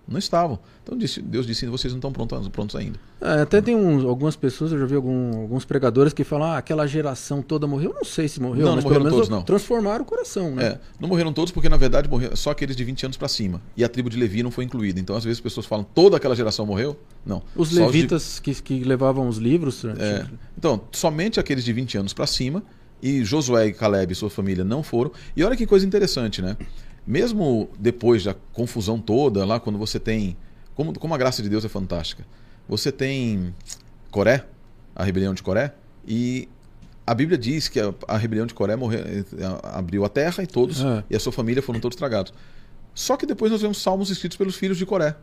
Não 0.09 0.17
estavam. 0.17 0.57
Então 0.83 0.97
disse- 0.97 1.21
Deus 1.21 1.45
disse: 1.45 1.65
vocês 1.67 1.93
não 1.93 1.99
estão 1.99 2.11
prontos, 2.11 2.47
prontos 2.49 2.75
ainda. 2.75 2.99
É, 3.21 3.41
até 3.41 3.61
tem 3.61 3.75
uns- 3.75 4.03
algumas 4.03 4.35
pessoas, 4.35 4.71
eu 4.71 4.79
já 4.79 4.85
vi 4.85 4.95
algum- 4.95 5.41
alguns 5.41 5.65
pregadores 5.65 6.13
que 6.13 6.23
falam, 6.23 6.47
ah, 6.47 6.57
aquela 6.57 6.87
geração 6.87 7.41
toda 7.41 7.67
morreu. 7.67 7.91
Eu 7.91 7.95
não 7.97 8.03
sei 8.03 8.27
se 8.27 8.41
morreu, 8.41 8.61
Não, 8.61 8.69
não 8.69 8.75
mas 8.77 8.83
morreram 8.83 9.03
pelo 9.03 9.13
menos 9.15 9.27
todos, 9.27 9.29
não. 9.39 9.43
transformaram 9.45 10.03
o 10.03 10.05
coração, 10.05 10.55
né? 10.55 10.65
É, 10.65 10.79
não 10.99 11.07
morreram 11.07 11.31
todos 11.31 11.51
porque, 11.51 11.69
na 11.69 11.77
verdade, 11.77 12.09
morreram 12.09 12.35
só 12.35 12.49
aqueles 12.51 12.75
de 12.75 12.83
20 12.83 13.05
anos 13.05 13.17
para 13.17 13.27
cima. 13.27 13.61
E 13.77 13.83
a 13.83 13.89
tribo 13.89 14.09
de 14.09 14.17
Levi 14.17 14.41
não 14.41 14.51
foi 14.51 14.63
incluída. 14.63 14.99
Então, 14.99 15.15
às 15.15 15.23
vezes, 15.23 15.37
as 15.37 15.43
pessoas 15.43 15.65
falam: 15.65 15.85
toda 15.93 16.17
aquela 16.17 16.35
geração 16.35 16.65
morreu? 16.65 16.97
Não. 17.25 17.43
Os 17.55 17.69
Só 17.69 17.75
de- 17.75 17.81
levitas 17.81 18.39
que, 18.39 18.53
que 18.55 18.83
levavam 18.83 19.27
os 19.27 19.37
livros. 19.37 19.85
É. 19.85 20.25
Então, 20.57 20.81
somente 20.91 21.39
aqueles 21.39 21.63
de 21.63 21.71
20 21.71 21.97
anos 21.97 22.13
para 22.13 22.25
cima, 22.25 22.63
e 23.01 23.23
Josué 23.23 23.67
e 23.67 23.73
Caleb 23.73 24.11
e 24.11 24.15
sua 24.15 24.29
família 24.29 24.63
não 24.63 24.81
foram. 24.83 25.11
E 25.35 25.43
olha 25.43 25.55
que 25.55 25.65
coisa 25.67 25.85
interessante, 25.85 26.41
né? 26.41 26.57
Mesmo 27.05 27.69
depois 27.79 28.23
da 28.23 28.35
confusão 28.53 28.99
toda, 28.99 29.45
lá 29.45 29.59
quando 29.59 29.77
você 29.79 29.99
tem. 29.99 30.35
Como, 30.75 30.97
como 30.97 31.13
a 31.13 31.17
graça 31.17 31.41
de 31.41 31.49
Deus 31.49 31.65
é 31.65 31.69
fantástica. 31.69 32.25
Você 32.67 32.91
tem 32.91 33.53
Coré, 34.11 34.45
a 34.95 35.03
rebelião 35.03 35.33
de 35.33 35.41
Coré, 35.43 35.73
e 36.07 36.47
a 37.05 37.13
Bíblia 37.13 37.37
diz 37.37 37.67
que 37.67 37.79
a, 37.79 37.93
a 38.07 38.17
rebelião 38.17 38.45
de 38.45 38.53
Coré 38.53 38.75
morreu, 38.75 38.99
eh, 39.01 39.23
abriu 39.63 40.05
a 40.05 40.09
terra 40.09 40.43
e 40.43 40.47
todos, 40.47 40.81
É. 40.81 41.03
e 41.09 41.15
a 41.15 41.19
sua 41.19 41.31
família 41.31 41.61
foram 41.63 41.79
todos 41.79 41.95
tragados. 41.97 42.31
Só 42.93 43.17
que 43.17 43.25
depois 43.25 43.51
nós 43.51 43.61
vemos 43.61 43.81
salmos 43.81 44.09
escritos 44.09 44.37
pelos 44.37 44.55
filhos 44.55 44.77
de 44.77 44.85
Coré. 44.85 45.15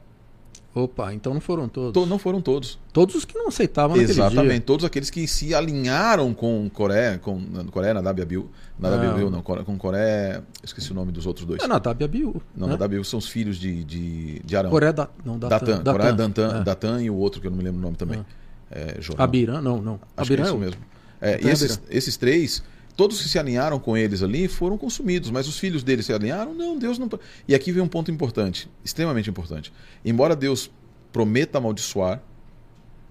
Opa, 0.75 1.13
então 1.15 1.33
não 1.35 1.41
foram 1.41 1.69
todos. 1.69 1.93
To- 1.93 2.07
Não 2.07 2.19
foram 2.19 2.41
todos. 2.41 2.79
Todos 2.93 3.15
os 3.15 3.25
que 3.25 3.37
não 3.37 3.49
aceitavam 3.49 3.97
Exatamente, 3.97 4.61
todos 4.61 4.85
aqueles 4.85 5.09
que 5.11 5.27
se 5.27 5.55
alinharam 5.55 6.33
com 6.35 6.69
Coré, 6.71 7.19
com 7.19 7.41
Coré, 7.71 7.93
Nadab 7.95 8.21
Abiú, 8.23 8.49
Nadab 8.79 9.05
Não. 9.05 9.13
Abiú 9.13 9.31
não, 9.31 9.43
com 9.43 9.77
Coré, 9.79 10.43
esqueci 10.63 10.93
o 10.93 10.95
nome 10.95 11.13
dos 11.13 11.27
outros 11.27 11.47
dois. 11.47 11.63
É 11.63 11.67
Nadab 11.67 12.03
Abiú. 12.05 12.41
Não, 12.57 12.67
né? 12.67 12.73
Nadab 12.75 12.93
Abiú 12.95 13.05
são 13.05 13.19
os 13.19 13.29
filhos 13.29 13.57
de, 13.59 13.83
de, 13.85 14.41
de 14.41 14.57
Arão. 14.57 14.71
Coré 14.71 14.93
da, 14.93 15.09
não, 15.25 15.39
Datan. 15.39 15.83
Datan, 15.83 15.93
Coré, 15.93 16.13
Dantan, 16.13 16.59
É. 16.61 16.65
Datan 16.65 17.03
e 17.03 17.11
o 17.11 17.17
outro 17.17 17.41
que 17.41 17.47
eu 17.47 17.51
não 17.51 17.59
me 17.59 17.65
lembro 17.65 17.79
o 17.81 17.83
nome 17.83 17.97
também. 17.97 18.25
É, 18.71 18.97
Jorão. 19.01 19.25
Abirã, 19.25 19.61
não, 19.61 19.81
não. 19.81 20.01
Acho 20.17 20.27
que 20.29 20.35
é 20.35 20.37
Abirã 20.37 20.45
isso 20.45 20.59
mesmo. 20.59 20.81
É, 21.21 21.37
Datan 21.39 21.49
esses, 21.51 21.73
Abirã. 21.79 21.87
esses 21.91 22.17
três, 22.17 22.63
todos 22.97 23.21
que 23.23 23.29
se 23.29 23.39
alinharam 23.39 23.79
com 23.79 23.97
eles 23.97 24.23
ali 24.23 24.49
foram 24.49 24.79
consumidos, 24.79 25.31
mas 25.31 25.47
os 25.47 25.59
filhos 25.59 25.83
deles 25.83 26.07
se 26.07 26.13
alinharam? 26.13 26.55
Não, 26.55 26.79
Deus 26.79 26.99
não. 26.99 27.09
E 27.47 27.55
aqui 27.55 27.71
vem 27.71 27.83
um 27.83 27.89
ponto 27.89 28.11
importante, 28.11 28.69
extremamente 28.85 29.29
importante. 29.29 29.73
Embora 30.05 30.35
Deus 30.35 30.71
prometa 31.13 31.59
amaldiçoar, 31.59 32.23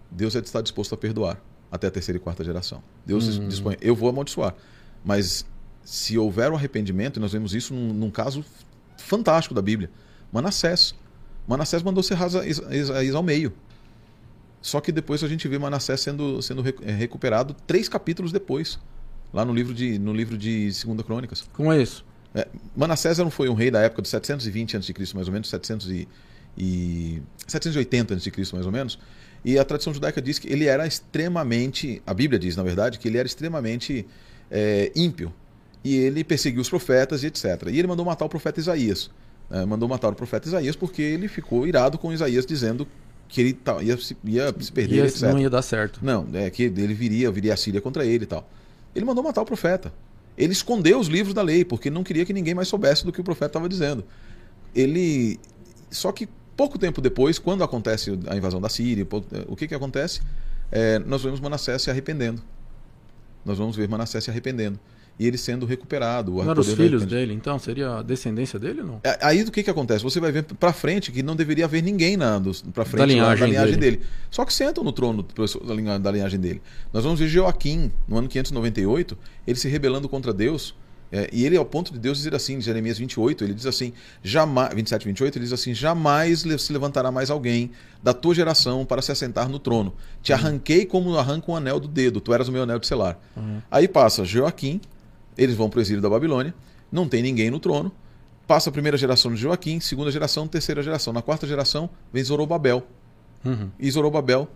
Deus 0.10 0.36
é- 0.36 0.40
está 0.40 0.62
disposto 0.62 0.94
a 0.94 0.98
perdoar 0.98 1.40
até 1.72 1.88
a 1.88 1.92
terceira 1.92 2.18
e 2.18 2.22
quarta 2.22 2.44
geração. 2.44 2.82
Deus 3.06 3.38
Hum. 3.38 3.48
dispõe, 3.48 3.78
eu 3.82 3.96
vou 3.96 4.10
amaldiçoar. 4.10 4.56
Mas 5.04 5.46
se 5.84 6.18
houver 6.18 6.52
o 6.52 6.56
arrependimento, 6.56 7.18
e 7.18 7.20
nós 7.20 7.32
vemos 7.34 7.54
isso 7.54 7.74
num, 7.74 7.94
num 7.94 8.10
caso 8.10 8.44
fantástico 8.98 9.54
da 9.54 9.62
Bíblia, 9.62 9.90
Manassés. 10.32 10.96
Manassés 11.48 11.84
mandou 11.84 12.02
serrar 12.02 12.28
Isa- 12.28 12.76
Isaías 12.76 13.14
ao 13.14 13.22
meio. 13.22 13.54
Só 14.62 14.82
que 14.82 14.92
depois 14.92 15.24
a 15.24 15.28
gente 15.28 15.48
vê 15.48 15.60
Manassés 15.60 16.02
sendo, 16.02 16.42
sendo 16.42 16.64
eh, 16.68 16.92
recuperado 16.92 17.56
três 17.68 17.88
capítulos 17.88 18.32
depois, 18.32 18.80
lá 19.34 19.44
no 19.46 19.54
livro 19.54 19.74
de, 19.74 19.98
no 20.00 20.14
livro 20.14 20.38
de 20.38 20.66
2 20.70 21.02
Crônicas. 21.06 21.44
Como 21.54 21.72
é 21.72 21.82
isso? 21.82 22.06
É, 22.34 22.48
Manassés 22.76 23.18
não 23.18 23.30
foi 23.32 23.48
um 23.50 23.54
rei 23.54 23.72
da 23.72 23.82
época 23.82 24.02
de 24.02 24.08
720 24.10 24.78
a.C., 24.78 24.94
mais 25.14 25.28
ou 25.28 25.34
menos, 25.34 25.50
700 25.50 25.90
e, 25.90 26.08
e 26.58 27.22
780 27.48 28.14
a.C., 28.14 28.32
mais 28.54 28.66
ou 28.66 28.72
menos. 28.72 29.00
E 29.44 29.60
a 29.60 29.64
tradição 29.64 29.94
judaica 29.94 30.22
diz 30.22 30.40
que 30.40 30.52
ele 30.52 30.66
era 30.66 30.86
extremamente, 30.88 32.02
a 32.06 32.14
Bíblia 32.14 32.40
diz, 32.40 32.56
na 32.56 32.64
verdade, 32.64 32.98
que 33.00 33.08
ele 33.08 33.18
era 33.18 33.28
extremamente 33.28 34.06
é, 34.50 34.92
ímpio. 34.96 35.32
E 35.84 35.96
ele 35.96 36.24
perseguiu 36.24 36.62
os 36.62 36.70
profetas 36.70 37.24
e 37.24 37.28
etc. 37.28 37.46
E 37.68 37.78
ele 37.78 37.88
mandou 37.88 38.04
matar 38.06 38.26
o 38.26 38.30
profeta 38.30 38.60
Isaías. 38.60 39.10
né? 39.50 39.64
mandou 39.66 39.88
matar 39.88 40.10
o 40.10 40.16
profeta 40.16 40.48
Isaías 40.48 40.76
porque 40.76 41.02
ele 41.02 41.28
ficou 41.28 41.68
irado 41.68 41.98
com 41.98 42.12
Isaías, 42.12 42.46
dizendo 42.46 42.88
que 43.28 43.40
ele 43.42 43.58
ia, 43.84 43.98
se- 43.98 44.18
ia 44.24 44.54
se 44.60 44.72
perder, 44.72 44.96
Ia- 44.96 45.06
etc. 45.06 45.22
não 45.24 45.40
ia 45.40 45.50
dar 45.50 45.62
certo. 45.62 46.00
Não, 46.02 46.28
é 46.34 46.50
que 46.50 46.64
ele 46.64 46.94
viria, 46.94 47.30
viria 47.32 47.54
a 47.54 47.58
Síria 47.58 47.80
contra 47.82 48.04
ele 48.06 48.24
e 48.24 48.28
tal. 48.28 48.50
Ele 48.96 49.06
mandou 49.06 49.24
matar 49.24 49.42
o 49.42 49.46
profeta. 49.46 49.94
Ele 50.38 50.54
escondeu 50.54 51.00
os 51.00 51.08
livros 51.08 51.34
da 51.34 51.42
lei, 51.42 51.64
porque 51.64 51.90
não 51.90 52.04
queria 52.04 52.26
que 52.26 52.34
ninguém 52.34 52.54
mais 52.54 52.68
soubesse 52.68 53.06
do 53.06 53.12
que 53.12 53.22
o 53.22 53.24
profeta 53.24 53.48
estava 53.48 53.70
dizendo. 53.70 54.04
Ele. 54.74 55.40
Só 55.92 56.12
que 56.12 56.28
pouco 56.56 56.78
tempo 56.78 57.02
depois, 57.02 57.38
quando 57.38 57.64
acontece 57.64 58.18
a 58.28 58.36
invasão 58.36 58.60
da 58.60 58.70
Síria, 58.70 59.06
o 59.48 59.56
que, 59.56 59.68
que 59.68 59.76
acontece? 59.76 60.22
É, 60.72 61.00
nós 61.00 61.24
vemos 61.24 61.40
Manassés 61.40 61.82
se 61.82 61.90
arrependendo. 61.90 62.42
Nós 63.44 63.58
vamos 63.58 63.76
ver 63.76 63.88
Manassés 63.88 64.24
se 64.24 64.30
arrependendo. 64.30 64.80
E 65.18 65.26
ele 65.26 65.38
sendo 65.38 65.66
recuperado. 65.66 66.34
o 66.34 66.44
Não 66.44 66.52
eram 66.52 66.60
os 66.62 66.68
do 66.68 66.76
filhos 66.76 67.06
dele, 67.06 67.34
então? 67.34 67.58
Seria 67.58 68.00
a 68.00 68.02
descendência 68.02 68.60
dele 68.60 68.82
ou 68.82 68.88
não? 68.88 69.00
É, 69.04 69.18
Aí 69.22 69.44
do 69.46 69.52
que 69.52 69.64
que 69.64 69.70
acontece? 69.70 70.04
Você 70.04 70.20
vai 70.20 70.32
ver 70.32 70.44
pra 70.44 70.74
frente 70.74 71.10
que 71.12 71.24
não 71.24 71.36
deveria 71.38 71.64
haver 71.66 71.82
ninguém 71.82 72.18
na, 72.18 72.38
dos, 72.38 72.62
pra 72.62 72.84
frente 72.84 73.00
Da 73.00 73.06
linhagem 73.06 73.50
linhagem 73.50 73.78
dele. 73.78 73.98
dele. 73.98 74.08
Só 74.30 74.44
que 74.44 74.54
sentam 74.54 74.84
no 74.84 74.92
trono 74.92 75.24
da 75.24 75.98
da 75.98 76.12
linhagem 76.12 76.40
dele. 76.40 76.62
Nós 76.92 77.04
vamos 77.04 77.20
ver 77.20 77.28
Joaquim, 77.30 77.92
no 78.08 78.18
ano 78.18 78.28
598, 78.28 79.18
ele 79.48 79.58
se 79.58 79.70
rebelando 79.70 80.10
contra 80.10 80.34
Deus. 80.34 80.76
é, 81.12 81.30
e 81.32 81.46
ele, 81.46 81.56
ao 81.56 81.64
ponto 81.64 81.94
de 81.94 82.00
Deus 82.00 82.18
dizer 82.18 82.36
assim, 82.36 82.56
em 82.56 82.62
Jeremias 82.62 82.98
28, 82.98 83.44
ele 83.44 83.54
diz 83.54 83.66
assim, 83.66 83.94
jamais, 84.22 84.74
27, 84.74 85.06
28, 85.06 85.38
ele 85.38 85.46
diz 85.46 85.54
assim, 85.54 85.74
jamais 85.74 86.44
se 86.60 86.74
levantará 86.74 87.10
mais 87.12 87.30
alguém 87.30 87.72
da 88.04 88.14
tua 88.14 88.36
geração 88.36 88.84
para 88.86 89.02
se 89.02 89.12
assentar 89.14 89.48
no 89.48 89.60
trono. 89.60 89.94
Te 90.22 90.34
arranquei 90.34 90.86
como 90.86 91.16
arranca 91.18 91.50
um 91.50 91.56
anel 91.56 91.80
do 91.80 91.88
dedo, 91.88 92.20
tu 92.20 92.34
eras 92.34 92.50
o 92.50 92.52
meu 92.52 92.64
anel 92.64 92.80
de 92.80 92.88
selar. 92.88 93.18
Aí 93.72 93.88
passa 93.88 94.26
Joaquim, 94.26 94.82
eles 95.38 95.56
vão 95.56 95.70
para 95.70 95.80
o 95.80 95.82
exílio 95.82 96.02
da 96.02 96.10
Babilônia, 96.10 96.54
não 96.92 97.08
tem 97.08 97.22
ninguém 97.22 97.50
no 97.50 97.60
trono, 97.60 97.92
passa 98.48 98.70
a 98.70 98.74
primeira 98.74 98.98
geração 98.98 99.34
de 99.34 99.38
Joaquim, 99.42 99.80
segunda 99.80 100.12
geração, 100.12 100.48
terceira 100.48 100.82
geração. 100.84 101.12
Na 101.12 101.22
quarta 101.22 101.46
geração 101.48 101.90
vem 102.14 102.24
Zorobabel. 102.24 102.86
Uhum. 103.44 103.70
E 103.80 103.90
Zorobabel, 103.92 104.48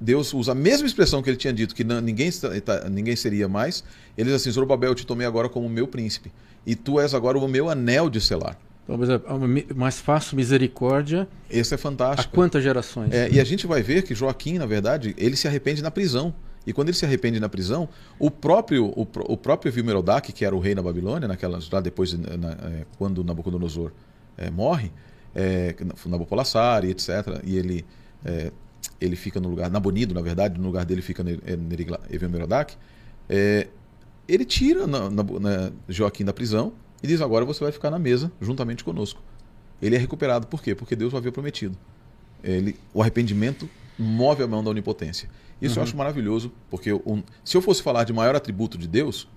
Deus 0.00 0.34
usa 0.34 0.52
a 0.52 0.54
mesma 0.54 0.86
expressão 0.86 1.22
que 1.22 1.30
ele 1.30 1.36
tinha 1.36 1.52
dito, 1.52 1.74
que 1.74 1.84
ninguém, 1.84 2.30
tá- 2.64 2.88
ninguém 2.90 3.14
seria 3.16 3.48
mais. 3.48 3.84
Ele 4.18 4.30
diz 4.30 4.40
assim: 4.40 4.50
Zorobabel, 4.50 4.90
eu 4.90 4.94
te 4.94 5.06
tomei 5.06 5.26
agora 5.26 5.48
como 5.48 5.68
meu 5.68 5.86
príncipe. 5.86 6.32
E 6.66 6.74
tu 6.74 6.98
és 6.98 7.14
agora 7.14 7.38
o 7.38 7.48
meu 7.48 7.68
anel 7.70 8.10
de 8.10 8.20
selar. 8.20 8.58
Então, 8.82 8.96
por 8.98 9.04
exemplo, 9.04 9.38
mais 9.74 9.98
fácil 9.98 10.36
misericórdia 10.36 11.26
Esse 11.48 11.72
é 11.72 11.76
a 11.76 11.78
fantástico. 11.78 12.34
quantas 12.34 12.62
gerações? 12.62 13.12
É, 13.12 13.30
e 13.30 13.40
a 13.40 13.44
gente 13.44 13.66
vai 13.66 13.82
ver 13.82 14.02
que 14.02 14.14
Joaquim, 14.14 14.58
na 14.58 14.66
verdade, 14.66 15.14
ele 15.16 15.36
se 15.36 15.48
arrepende 15.48 15.82
na 15.82 15.90
prisão. 15.90 16.34
E 16.66 16.72
quando 16.72 16.88
ele 16.88 16.96
se 16.96 17.04
arrepende 17.04 17.38
na 17.38 17.48
prisão, 17.48 17.88
o 18.18 18.30
próprio 18.30 18.86
o, 18.86 19.02
o 19.28 19.36
próprio 19.36 19.70
Vilmerodac, 19.72 20.32
que 20.32 20.44
era 20.44 20.54
o 20.56 20.58
rei 20.60 20.74
da 20.74 20.82
Babilônia, 20.82 21.28
naquelas 21.28 21.68
lá 21.70 21.80
depois 21.80 22.10
de- 22.10 22.16
na- 22.18 22.52
é, 22.52 22.86
quando 22.98 23.22
Nabucodonosor 23.22 23.92
é, 24.36 24.50
morre, 24.50 24.90
é, 25.34 25.74
Nabopolassar 26.06 26.84
e 26.84 26.90
etc. 26.90 27.08
E 27.44 27.56
ele 27.56 27.84
é, 28.24 28.50
ele 29.00 29.16
fica 29.16 29.40
no 29.40 29.48
lugar 29.48 29.70
Nabonido, 29.70 30.14
na 30.14 30.20
verdade, 30.22 30.58
no 30.58 30.66
lugar 30.66 30.84
dele 30.84 31.02
fica 31.02 31.22
Vilmerodac. 32.10 32.76
É, 33.28 33.68
ele 34.28 34.44
tira 34.44 34.86
na, 34.86 35.10
na- 35.10 35.22
na- 35.22 35.72
Joaquim 35.88 36.24
da 36.24 36.32
prisão 36.32 36.72
e 37.02 37.06
diz: 37.06 37.20
agora 37.20 37.44
você 37.44 37.62
vai 37.62 37.72
ficar 37.72 37.90
na 37.90 37.98
mesa 37.98 38.30
juntamente 38.40 38.82
conosco. 38.84 39.22
Ele 39.82 39.96
é 39.96 39.98
recuperado 39.98 40.46
por 40.46 40.62
quê? 40.62 40.74
Porque 40.74 40.96
Deus 40.96 41.12
o 41.12 41.16
havia 41.16 41.32
prometido. 41.32 41.76
Ele, 42.42 42.76
o 42.92 43.00
arrependimento 43.02 43.68
move 43.98 44.42
a 44.42 44.46
mão 44.46 44.62
da 44.62 44.70
onipotência. 44.70 45.28
Isso 45.60 45.78
eu 45.78 45.82
acho 45.82 45.96
maravilhoso, 45.96 46.52
porque 46.70 46.92
um- 46.92 47.22
se 47.44 47.56
eu 47.56 47.62
fosse 47.62 47.82
falar 47.82 48.04
de 48.04 48.12
maior 48.12 48.34
atributo 48.36 48.76
de 48.76 48.86
Deus, 48.88 49.28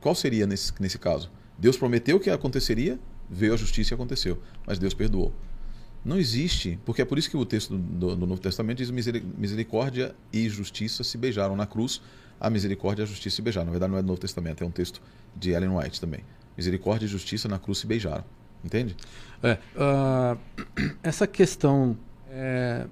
qual 0.00 0.14
seria 0.14 0.46
nesse, 0.46 0.72
nesse 0.80 0.98
caso? 0.98 1.30
Deus 1.58 1.76
prometeu 1.76 2.18
que 2.20 2.30
aconteceria, 2.30 2.98
veio 3.28 3.52
a 3.52 3.56
justiça 3.56 3.92
e 3.92 3.94
aconteceu, 3.94 4.40
mas 4.66 4.78
Deus 4.78 4.94
perdoou. 4.94 5.32
Não 6.04 6.16
existe, 6.16 6.78
porque 6.84 7.02
é 7.02 7.04
por 7.04 7.18
isso 7.18 7.28
que 7.28 7.36
o 7.36 7.44
texto 7.44 7.76
do, 7.76 8.14
do 8.16 8.26
Novo 8.26 8.40
Testamento 8.40 8.78
diz 8.78 8.90
miseri- 8.90 9.26
misericórdia 9.36 10.14
e 10.32 10.48
justiça 10.48 11.02
se 11.04 11.18
beijaram 11.18 11.56
na 11.56 11.66
cruz, 11.66 12.00
a 12.40 12.48
misericórdia 12.48 13.02
e 13.02 13.04
a 13.04 13.06
justiça 13.06 13.36
se 13.36 13.42
beijaram. 13.42 13.66
Na 13.66 13.72
verdade 13.72 13.90
não 13.90 13.98
é 13.98 14.02
do 14.02 14.06
Novo 14.08 14.20
Testamento, 14.20 14.62
é 14.62 14.66
um 14.66 14.70
texto 14.70 15.02
de 15.36 15.50
Ellen 15.50 15.70
White 15.76 16.00
também. 16.00 16.20
Misericórdia 16.56 17.04
e 17.06 17.08
justiça 17.08 17.48
na 17.48 17.58
cruz 17.58 17.78
se 17.78 17.86
beijaram. 17.86 18.24
Entende? 18.64 18.96
É, 19.42 19.58
ah, 19.76 20.36
essa 21.02 21.26
questão 21.26 21.96
é, 22.30 22.86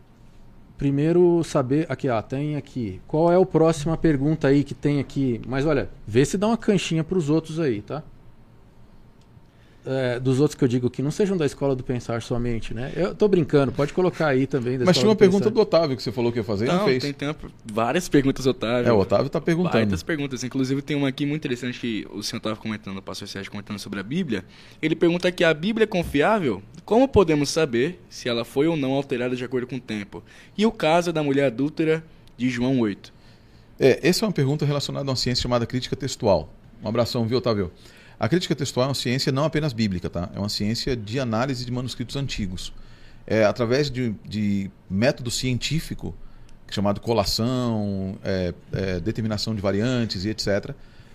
primeiro 0.77 1.43
saber 1.45 1.87
aqui, 1.89 2.09
ah, 2.09 2.22
tem 2.22 2.57
aqui. 2.57 3.01
Qual 3.07 3.33
é 3.33 3.41
a 3.41 3.47
próxima 3.47 3.97
pergunta 3.97 4.49
aí 4.49 4.62
que 4.62 4.74
tem 4.74 5.01
aqui? 5.01 5.41
Mas 5.47 5.66
olha, 5.66 5.89
vê 6.07 6.24
se 6.24 6.37
dá 6.37 6.47
uma 6.49 6.57
canchinha 6.57 7.03
para 7.03 7.18
os 7.18 7.31
outros 7.31 7.59
aí, 7.59 7.83
tá? 7.83 8.03
É, 9.87 10.18
dos 10.18 10.41
outros 10.41 10.59
que 10.59 10.64
eu 10.64 10.68
digo 10.68 10.91
que 10.91 11.01
não 11.01 11.12
sejam 11.12 11.37
da 11.37 11.47
escola 11.47 11.76
do 11.76 11.84
pensar 11.84 12.20
somente, 12.20 12.74
né? 12.74 12.93
Eu 12.97 13.14
tô 13.14 13.28
brincando, 13.28 13.70
pode 13.70 13.93
colocar 13.93 14.26
aí 14.26 14.47
também. 14.47 14.76
Mas 14.78 14.97
tinha 14.97 15.09
uma 15.09 15.14
do 15.14 15.18
pergunta 15.18 15.45
pensar. 15.45 15.55
do 15.55 15.61
Otávio 15.61 15.97
que 15.97 16.03
você 16.03 16.11
falou 16.11 16.32
que 16.32 16.39
ia 16.39 16.45
fazer 16.45 16.66
não, 16.66 16.78
não 16.78 16.84
fez. 16.84 17.03
Tem 17.03 17.12
tempo, 17.12 17.49
várias 17.72 18.09
perguntas, 18.09 18.47
Otávio. 18.47 18.89
É, 18.89 18.93
o 18.93 18.99
Otávio 18.99 19.30
tá 19.30 19.41
perguntando. 19.41 19.74
Várias 19.74 20.03
perguntas. 20.03 20.43
Inclusive 20.43 20.82
tem 20.82 20.97
uma 20.97 21.09
aqui 21.09 21.24
muito 21.24 21.43
interessante 21.43 21.78
que 21.78 22.07
o 22.11 22.22
senhor 22.22 22.39
estava 22.39 22.57
comentando, 22.57 22.99
o 22.99 23.03
pastor 23.03 23.28
Sérgio 23.28 23.51
comentando 23.51 23.78
sobre 23.78 24.01
a 24.01 24.03
Bíblia. 24.03 24.45
Ele 24.82 24.97
pergunta 24.97 25.28
aqui, 25.28 25.45
a 25.45 25.55
Bíblia 25.55 25.84
é 25.84 25.87
confiável? 25.87 26.61
Como 26.84 27.07
podemos 27.07 27.49
saber 27.49 28.01
se 28.11 28.28
ela 28.28 28.45
foi 28.45 28.66
ou 28.66 28.76
não 28.76 28.93
alterada 28.93 29.37
de 29.37 29.45
acordo 29.45 29.68
com 29.68 29.76
o 29.76 29.80
tempo? 29.80 30.22
E 30.59 30.66
o 30.66 30.72
caso 30.72 31.12
da 31.12 31.22
mulher 31.22 31.47
adúltera 31.47 32.05
de 32.37 32.51
João 32.51 32.80
8? 32.80 33.14
É, 33.78 34.01
essa 34.09 34.24
é 34.24 34.26
uma 34.26 34.32
pergunta 34.32 34.64
relacionada 34.64 35.09
a 35.09 35.11
uma 35.11 35.16
ciência 35.16 35.43
chamada 35.43 35.64
crítica 35.64 35.95
textual. 35.95 36.53
Um 36.82 36.89
abração, 36.89 37.24
viu, 37.26 37.39
Otávio? 37.39 37.70
A 38.18 38.28
crítica 38.28 38.54
textual 38.54 38.86
é 38.86 38.88
uma 38.88 38.94
ciência 38.94 39.30
não 39.30 39.44
apenas 39.44 39.72
bíblica, 39.72 40.08
tá? 40.08 40.30
É 40.34 40.38
uma 40.38 40.48
ciência 40.48 40.96
de 40.96 41.20
análise 41.20 41.64
de 41.64 41.70
manuscritos 41.70 42.16
antigos. 42.16 42.72
É, 43.26 43.44
através 43.44 43.90
de, 43.90 44.14
de 44.24 44.70
método 44.88 45.30
científico, 45.30 46.14
chamado 46.70 47.00
colação, 47.00 48.16
é, 48.24 48.54
é, 48.72 49.00
determinação 49.00 49.54
de 49.54 49.60
variantes 49.60 50.24
e 50.24 50.30
etc., 50.30 50.70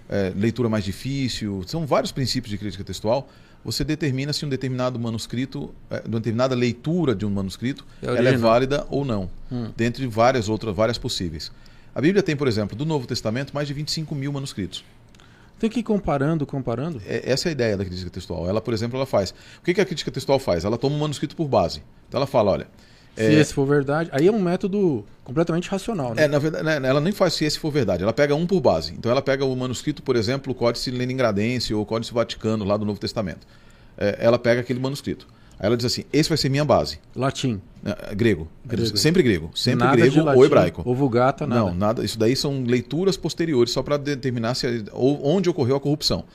é, 0.09 0.33
leitura 0.35 0.67
mais 0.67 0.83
difícil, 0.83 1.63
são 1.65 1.87
vários 1.87 2.11
princípios 2.11 2.51
de 2.51 2.57
crítica 2.57 2.83
textual. 2.83 3.29
Você 3.63 3.83
determina 3.83 4.33
se 4.33 4.45
um 4.45 4.49
determinado 4.49 4.99
manuscrito, 4.99 5.73
é, 5.89 6.03
uma 6.05 6.19
determinada 6.19 6.53
leitura 6.53 7.15
de 7.15 7.25
um 7.25 7.29
manuscrito, 7.29 7.85
é 8.01 8.07
ela 8.07 8.29
é 8.29 8.37
válida 8.37 8.85
ou 8.89 9.05
não, 9.05 9.29
hum. 9.51 9.71
dentre 9.75 10.05
várias 10.07 10.49
outras, 10.49 10.75
várias 10.75 10.97
possíveis. 10.97 11.51
A 11.95 12.01
Bíblia 12.01 12.23
tem, 12.23 12.35
por 12.35 12.47
exemplo, 12.47 12.75
do 12.75 12.85
Novo 12.85 13.07
Testamento, 13.07 13.53
mais 13.53 13.67
de 13.67 13.73
25 13.73 14.13
mil 14.15 14.31
manuscritos. 14.31 14.83
Tem 15.62 15.70
que 15.70 15.82
ir 15.82 15.84
comparando, 15.84 16.43
comparando. 16.43 16.99
É, 17.05 17.32
essa 17.32 17.47
é 17.47 17.49
a 17.49 17.51
ideia 17.51 17.78
da 17.78 17.86
crítica 17.86 18.09
textual. 18.09 18.49
Ela, 18.49 18.59
por 18.59 18.74
exemplo, 18.74 18.97
ela 18.97 19.05
faz. 19.05 19.30
O 19.30 19.64
que, 19.64 19.76
que 19.76 19.80
a 19.80 19.86
crítica 19.86 20.09
textual 20.09 20.39
faz? 20.39 20.66
Ela 20.66 20.76
toma 20.76 20.95
um 20.95 20.97
manuscrito 20.97 21.36
por 21.36 21.47
base. 21.47 21.84
Então 22.09 22.18
ela 22.18 22.26
fala, 22.26 22.49
olha. 22.49 22.68
Se 23.16 23.26
é... 23.26 23.34
esse 23.34 23.53
for 23.53 23.68
verdade, 23.68 24.09
aí 24.12 24.26
é 24.26 24.32
um 24.32 24.41
método 24.41 25.05
completamente 25.24 25.70
racional, 25.70 26.16
né? 26.16 26.24
É, 26.24 26.28
na 26.28 26.39
verdade, 26.39 26.64
né, 26.64 26.89
ela 26.89 26.99
nem 26.99 27.14
faz 27.14 27.36
se 27.36 27.45
esse 27.45 27.59
for 27.59 27.70
verdade, 27.70 28.01
ela 28.01 28.12
pega 28.12 28.34
um 28.34 28.47
por 28.47 28.59
base. 28.59 28.93
Então 28.93 29.12
ela 29.12 29.22
pega 29.22 29.45
o 29.45 29.55
manuscrito, 29.55 30.01
por 30.01 30.16
exemplo, 30.16 30.51
o 30.51 30.55
Códice 30.55 30.89
Leningradense 30.89 31.76
ou 31.76 31.84
o 31.84 31.86
Códice 31.86 32.12
Vaticano 32.12 32.66
lá 32.66 32.76
do 32.76 32.84
Novo 32.84 32.99
Testamento. 32.99 33.45
É, 33.95 34.18
ela 34.20 34.39
pega 34.39 34.62
aquele 34.62 34.80
manuscrito. 34.80 35.28
Aí 35.59 35.67
ela 35.67 35.77
diz 35.77 35.85
assim: 35.85 36.03
esse 36.11 36.29
vai 36.29 36.37
ser 36.37 36.49
minha 36.49 36.65
base. 36.65 36.99
Latim. 37.15 37.61
É, 37.83 38.13
grego. 38.13 38.47
grego. 38.65 38.97
Sempre 38.97 39.23
grego. 39.23 39.51
Sempre 39.55 39.85
nada 39.85 39.97
grego 39.97 40.23
latim, 40.23 40.37
ou 40.37 40.45
hebraico. 40.45 40.83
Ou 40.85 40.95
vulgata, 40.95 41.47
nada. 41.47 41.61
Não, 41.61 41.73
nada. 41.73 42.05
Isso 42.05 42.17
daí 42.17 42.35
são 42.35 42.63
leituras 42.63 43.17
posteriores, 43.17 43.71
só 43.71 43.81
para 43.81 43.97
determinar 43.97 44.55
se, 44.55 44.85
onde 44.93 45.49
ocorreu 45.49 45.75
a 45.75 45.79
corrupção. 45.79 46.25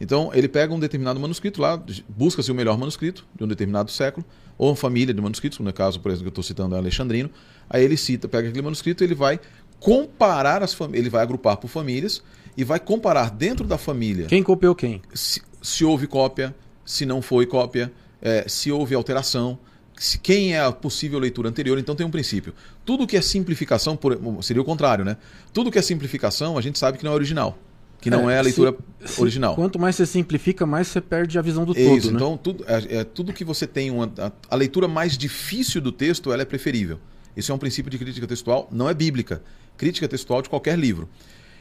Então, 0.00 0.30
ele 0.34 0.48
pega 0.48 0.74
um 0.74 0.78
determinado 0.78 1.18
manuscrito 1.18 1.60
lá, 1.60 1.82
busca-se 2.08 2.50
o 2.52 2.54
melhor 2.54 2.76
manuscrito 2.76 3.24
de 3.34 3.44
um 3.44 3.48
determinado 3.48 3.90
século, 3.90 4.26
ou 4.58 4.68
uma 4.68 4.76
família 4.76 5.14
de 5.14 5.20
manuscritos, 5.20 5.58
no 5.58 5.72
caso, 5.72 6.00
por 6.00 6.10
exemplo, 6.10 6.24
que 6.24 6.28
eu 6.28 6.40
estou 6.40 6.44
citando 6.44 6.74
é 6.74 6.78
Alexandrino. 6.78 7.30
Aí 7.68 7.82
ele 7.82 7.96
cita, 7.96 8.28
pega 8.28 8.48
aquele 8.48 8.62
manuscrito 8.62 9.02
e 9.02 9.06
ele 9.06 9.14
vai 9.14 9.40
comparar 9.80 10.62
as 10.62 10.74
famílias, 10.74 11.00
ele 11.00 11.10
vai 11.10 11.22
agrupar 11.22 11.56
por 11.56 11.68
famílias 11.68 12.22
e 12.56 12.64
vai 12.64 12.80
comparar 12.80 13.30
dentro 13.30 13.66
da 13.66 13.78
família. 13.78 14.26
Quem 14.26 14.42
copiou 14.42 14.74
quem? 14.74 15.02
Se, 15.14 15.42
se 15.62 15.84
houve 15.84 16.06
cópia, 16.06 16.54
se 16.84 17.04
não 17.04 17.20
foi 17.20 17.46
cópia 17.46 17.92
é, 18.26 18.44
se 18.48 18.72
houve 18.72 18.92
alteração, 18.92 19.56
se, 19.96 20.18
quem 20.18 20.52
é 20.52 20.60
a 20.60 20.72
possível 20.72 21.16
leitura 21.16 21.48
anterior. 21.48 21.78
Então 21.78 21.94
tem 21.94 22.04
um 22.04 22.10
princípio. 22.10 22.52
Tudo 22.84 23.06
que 23.06 23.16
é 23.16 23.20
simplificação, 23.20 23.96
por, 23.96 24.18
seria 24.42 24.60
o 24.60 24.64
contrário, 24.64 25.04
né? 25.04 25.16
Tudo 25.52 25.70
que 25.70 25.78
é 25.78 25.82
simplificação, 25.82 26.58
a 26.58 26.60
gente 26.60 26.76
sabe 26.76 26.98
que 26.98 27.04
não 27.04 27.12
é 27.12 27.14
original. 27.14 27.56
Que 28.00 28.10
não 28.10 28.28
é, 28.28 28.34
é 28.34 28.38
a 28.38 28.42
leitura 28.42 28.76
se, 29.04 29.20
original. 29.20 29.52
Se, 29.52 29.56
quanto 29.56 29.78
mais 29.78 29.94
você 29.94 30.04
simplifica, 30.04 30.66
mais 30.66 30.88
você 30.88 31.00
perde 31.00 31.38
a 31.38 31.42
visão 31.42 31.64
do 31.64 31.72
Isso, 31.72 31.88
todo. 31.88 32.10
Né? 32.10 32.16
Então, 32.16 32.36
tudo, 32.36 32.64
é, 32.66 32.96
é, 32.98 33.04
tudo 33.04 33.32
que 33.32 33.44
você 33.44 33.64
tem. 33.64 33.92
Uma, 33.92 34.12
a, 34.18 34.32
a 34.50 34.56
leitura 34.56 34.88
mais 34.88 35.16
difícil 35.16 35.80
do 35.80 35.92
texto 35.92 36.32
ela 36.32 36.42
é 36.42 36.44
preferível. 36.44 36.98
Isso 37.36 37.52
é 37.52 37.54
um 37.54 37.58
princípio 37.58 37.90
de 37.90 37.96
crítica 37.96 38.26
textual, 38.26 38.68
não 38.72 38.88
é 38.88 38.94
bíblica. 38.94 39.40
Crítica 39.76 40.08
textual 40.08 40.42
de 40.42 40.48
qualquer 40.48 40.76
livro. 40.76 41.08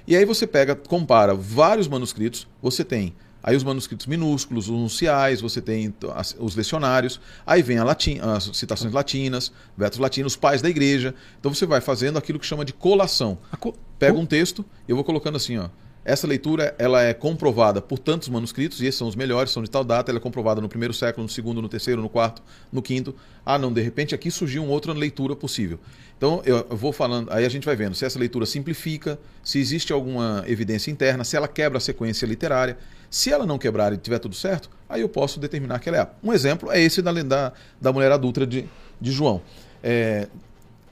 E 0.07 0.15
aí 0.15 0.25
você 0.25 0.47
pega, 0.47 0.75
compara 0.75 1.35
vários 1.35 1.87
manuscritos, 1.87 2.47
você 2.61 2.83
tem 2.83 3.13
Aí 3.47 3.55
os 3.55 3.63
manuscritos 3.63 4.07
minúsculos, 4.07 4.69
os 4.69 4.75
nunciais, 4.75 5.39
você 5.39 5.61
tem 5.61 5.93
os 6.39 6.55
lecionários, 6.55 7.21
aí 7.45 7.61
vem 7.61 7.79
latim, 7.79 8.17
as 8.19 8.49
citações 8.57 8.91
latinas, 8.91 9.51
vetos 9.77 9.99
latinos, 9.99 10.33
os 10.33 10.35
pais 10.35 10.63
da 10.63 10.69
igreja. 10.69 11.13
Então 11.39 11.53
você 11.53 11.63
vai 11.67 11.79
fazendo 11.79 12.17
aquilo 12.17 12.39
que 12.39 12.45
chama 12.45 12.65
de 12.65 12.73
colação. 12.73 13.37
Co... 13.59 13.75
Pega 13.99 14.17
um 14.17 14.25
texto 14.25 14.65
e 14.87 14.91
eu 14.91 14.95
vou 14.95 15.05
colocando 15.05 15.35
assim, 15.35 15.59
ó. 15.59 15.69
Essa 16.05 16.27
leitura 16.27 16.75
ela 16.77 17.01
é 17.01 17.15
comprovada 17.15 17.81
por 17.81 17.97
tantos 17.97 18.29
manuscritos, 18.29 18.79
e 18.79 18.85
esses 18.85 18.97
são 18.99 19.07
os 19.07 19.15
melhores, 19.15 19.51
são 19.51 19.63
de 19.63 19.69
tal 19.71 19.83
data, 19.83 20.11
ela 20.11 20.19
é 20.19 20.21
comprovada 20.21 20.61
no 20.61 20.69
primeiro 20.69 20.93
século, 20.93 21.23
no 21.23 21.29
segundo, 21.29 21.63
no 21.63 21.67
terceiro, 21.67 21.99
no 21.99 22.07
quarto, 22.07 22.43
no 22.71 22.79
quinto. 22.79 23.15
Ah, 23.43 23.57
não, 23.57 23.73
de 23.73 23.81
repente 23.81 24.13
aqui 24.13 24.29
surgiu 24.29 24.63
uma 24.63 24.71
outra 24.71 24.93
leitura 24.93 25.35
possível. 25.35 25.79
Então 26.15 26.43
eu 26.45 26.63
vou 26.69 26.93
falando, 26.93 27.33
aí 27.33 27.43
a 27.43 27.49
gente 27.49 27.65
vai 27.65 27.75
vendo 27.75 27.95
se 27.95 28.05
essa 28.05 28.19
leitura 28.19 28.45
simplifica, 28.45 29.17
se 29.43 29.57
existe 29.57 29.91
alguma 29.91 30.43
evidência 30.47 30.91
interna, 30.91 31.23
se 31.23 31.35
ela 31.35 31.47
quebra 31.47 31.79
a 31.79 31.81
sequência 31.81 32.27
literária. 32.27 32.77
Se 33.09 33.31
ela 33.31 33.45
não 33.45 33.57
quebrar 33.57 33.93
e 33.93 33.97
tiver 33.97 34.19
tudo 34.19 34.35
certo, 34.35 34.69
aí 34.89 35.01
eu 35.01 35.07
posso 35.07 35.39
determinar 35.39 35.79
que 35.79 35.87
ela 35.87 35.97
é. 35.97 36.07
Um 36.23 36.33
exemplo 36.33 36.71
é 36.71 36.81
esse 36.81 37.01
da, 37.01 37.13
da, 37.13 37.53
da 37.79 37.93
mulher 37.93 38.11
adulta 38.11 38.45
de, 38.45 38.65
de 38.99 39.11
João. 39.11 39.41
É, 39.81 40.27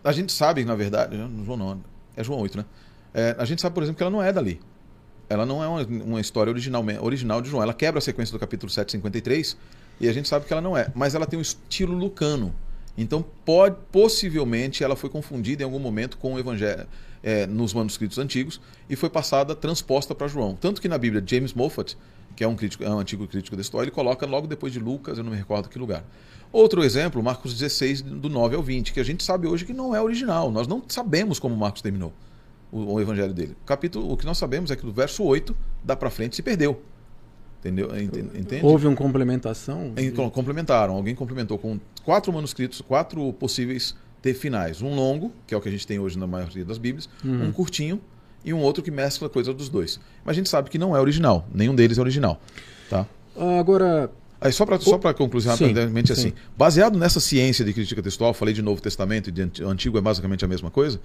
a 0.03 0.11
gente 0.11 0.31
sabe, 0.31 0.63
na 0.63 0.73
verdade, 0.75 1.17
João 1.45 1.57
não, 1.57 1.81
é 2.15 2.23
João 2.23 2.39
8, 2.39 2.57
né? 2.57 2.65
É, 3.13 3.35
a 3.37 3.45
gente 3.45 3.61
sabe, 3.61 3.75
por 3.75 3.83
exemplo, 3.83 3.97
que 3.97 4.03
ela 4.03 4.11
não 4.11 4.23
é 4.23 4.31
dali. 4.31 4.59
Ela 5.33 5.45
não 5.45 5.63
é 5.63 5.67
uma, 5.67 5.81
uma 6.03 6.21
história 6.21 6.51
original, 6.51 6.83
original 7.01 7.41
de 7.41 7.49
João. 7.49 7.63
Ela 7.63 7.73
quebra 7.73 7.99
a 7.99 8.01
sequência 8.01 8.31
do 8.31 8.39
capítulo 8.39 8.69
753 8.69 9.57
e 9.99 10.07
a 10.07 10.13
gente 10.13 10.27
sabe 10.29 10.45
que 10.45 10.53
ela 10.53 10.61
não 10.61 10.77
é. 10.77 10.87
Mas 10.95 11.15
ela 11.15 11.25
tem 11.25 11.37
um 11.37 11.41
estilo 11.41 11.93
lucano. 11.93 12.53
Então, 12.97 13.25
pode, 13.43 13.75
possivelmente, 13.91 14.83
ela 14.83 14.95
foi 14.95 15.09
confundida 15.09 15.63
em 15.63 15.65
algum 15.65 15.79
momento 15.79 16.17
com 16.17 16.35
o 16.35 16.39
evangelho 16.39 16.85
é, 17.23 17.47
nos 17.47 17.73
manuscritos 17.73 18.19
antigos 18.19 18.61
e 18.87 18.95
foi 18.95 19.09
passada, 19.09 19.55
transposta 19.55 20.13
para 20.13 20.27
João. 20.27 20.55
Tanto 20.55 20.79
que 20.79 20.87
na 20.87 20.97
Bíblia, 20.97 21.23
James 21.25 21.53
Moffat 21.53 21.97
que 22.35 22.43
é 22.43 22.47
um, 22.47 22.55
crítico, 22.55 22.83
é 22.83 22.89
um 22.89 22.99
antigo 22.99 23.27
crítico 23.27 23.55
da 23.55 23.61
história, 23.61 23.85
ele 23.85 23.91
coloca 23.91 24.25
logo 24.25 24.47
depois 24.47 24.73
de 24.73 24.79
Lucas, 24.79 25.17
eu 25.17 25.23
não 25.23 25.31
me 25.31 25.37
recordo 25.37 25.69
que 25.69 25.77
lugar. 25.77 26.03
Outro 26.51 26.83
exemplo, 26.83 27.21
Marcos 27.21 27.53
16, 27.53 28.01
do 28.01 28.29
9 28.29 28.55
ao 28.55 28.63
20, 28.63 28.93
que 28.93 28.99
a 28.99 29.03
gente 29.03 29.23
sabe 29.23 29.47
hoje 29.47 29.65
que 29.65 29.73
não 29.73 29.95
é 29.95 30.01
original. 30.01 30.51
Nós 30.51 30.67
não 30.67 30.83
sabemos 30.87 31.39
como 31.39 31.55
Marcos 31.55 31.81
terminou 31.81 32.13
o, 32.73 32.93
o 32.93 33.01
evangelho 33.01 33.33
dele. 33.33 33.55
O 33.61 33.65
capítulo, 33.65 34.11
o 34.11 34.17
que 34.17 34.25
nós 34.25 34.37
sabemos 34.37 34.71
é 34.71 34.75
que 34.75 34.83
do 34.83 34.91
verso 34.91 35.23
8 35.23 35.55
dá 35.83 35.95
para 35.95 36.09
frente 36.09 36.35
se 36.35 36.41
perdeu. 36.41 36.81
Entendeu? 37.59 37.89
Entende? 37.97 38.59
Houve 38.61 38.87
uma 38.87 38.95
complementação? 38.95 39.93
Complementaram. 40.29 40.95
Alguém 40.95 41.15
complementou 41.15 41.57
com 41.57 41.79
quatro 42.03 42.33
manuscritos, 42.33 42.81
quatro 42.81 43.31
possíveis 43.33 43.95
finais. 44.33 44.81
Um 44.81 44.93
longo, 44.95 45.31
que 45.47 45.53
é 45.53 45.57
o 45.57 45.61
que 45.61 45.69
a 45.69 45.71
gente 45.71 45.85
tem 45.85 45.99
hoje 45.99 46.17
na 46.17 46.27
maioria 46.27 46.65
das 46.65 46.77
Bíblias, 46.77 47.09
uhum. 47.23 47.45
um 47.45 47.51
curtinho 47.51 48.01
e 48.43 48.53
um 48.53 48.59
outro 48.59 48.83
que 48.83 48.91
mescla 48.91 49.29
coisa 49.29 49.53
dos 49.53 49.69
dois. 49.69 49.99
Mas 50.25 50.33
a 50.33 50.37
gente 50.37 50.49
sabe 50.49 50.69
que 50.69 50.77
não 50.77 50.95
é 50.95 50.99
original, 50.99 51.47
nenhum 51.53 51.75
deles 51.75 51.97
é 51.97 52.01
original. 52.01 52.41
Tá? 52.89 53.05
Agora. 53.59 54.11
Aí 54.41 54.51
só 54.51 54.65
para 54.65 54.77
só 54.77 54.97
concluir 55.13 55.45
rapidamente 55.45 56.11
assim, 56.11 56.29
sim. 56.29 56.33
baseado 56.57 56.99
nessa 56.99 57.21
ciência 57.21 57.63
de 57.63 57.71
crítica 57.71 58.03
textual, 58.03 58.33
falei 58.33 58.53
de 58.53 58.61
Novo 58.61 58.81
Testamento 58.81 59.29
e 59.29 59.31
de 59.31 59.63
Antigo 59.63 59.97
é 59.97 60.01
basicamente 60.01 60.43
a 60.43 60.47
mesma 60.49 60.69
coisa. 60.69 60.99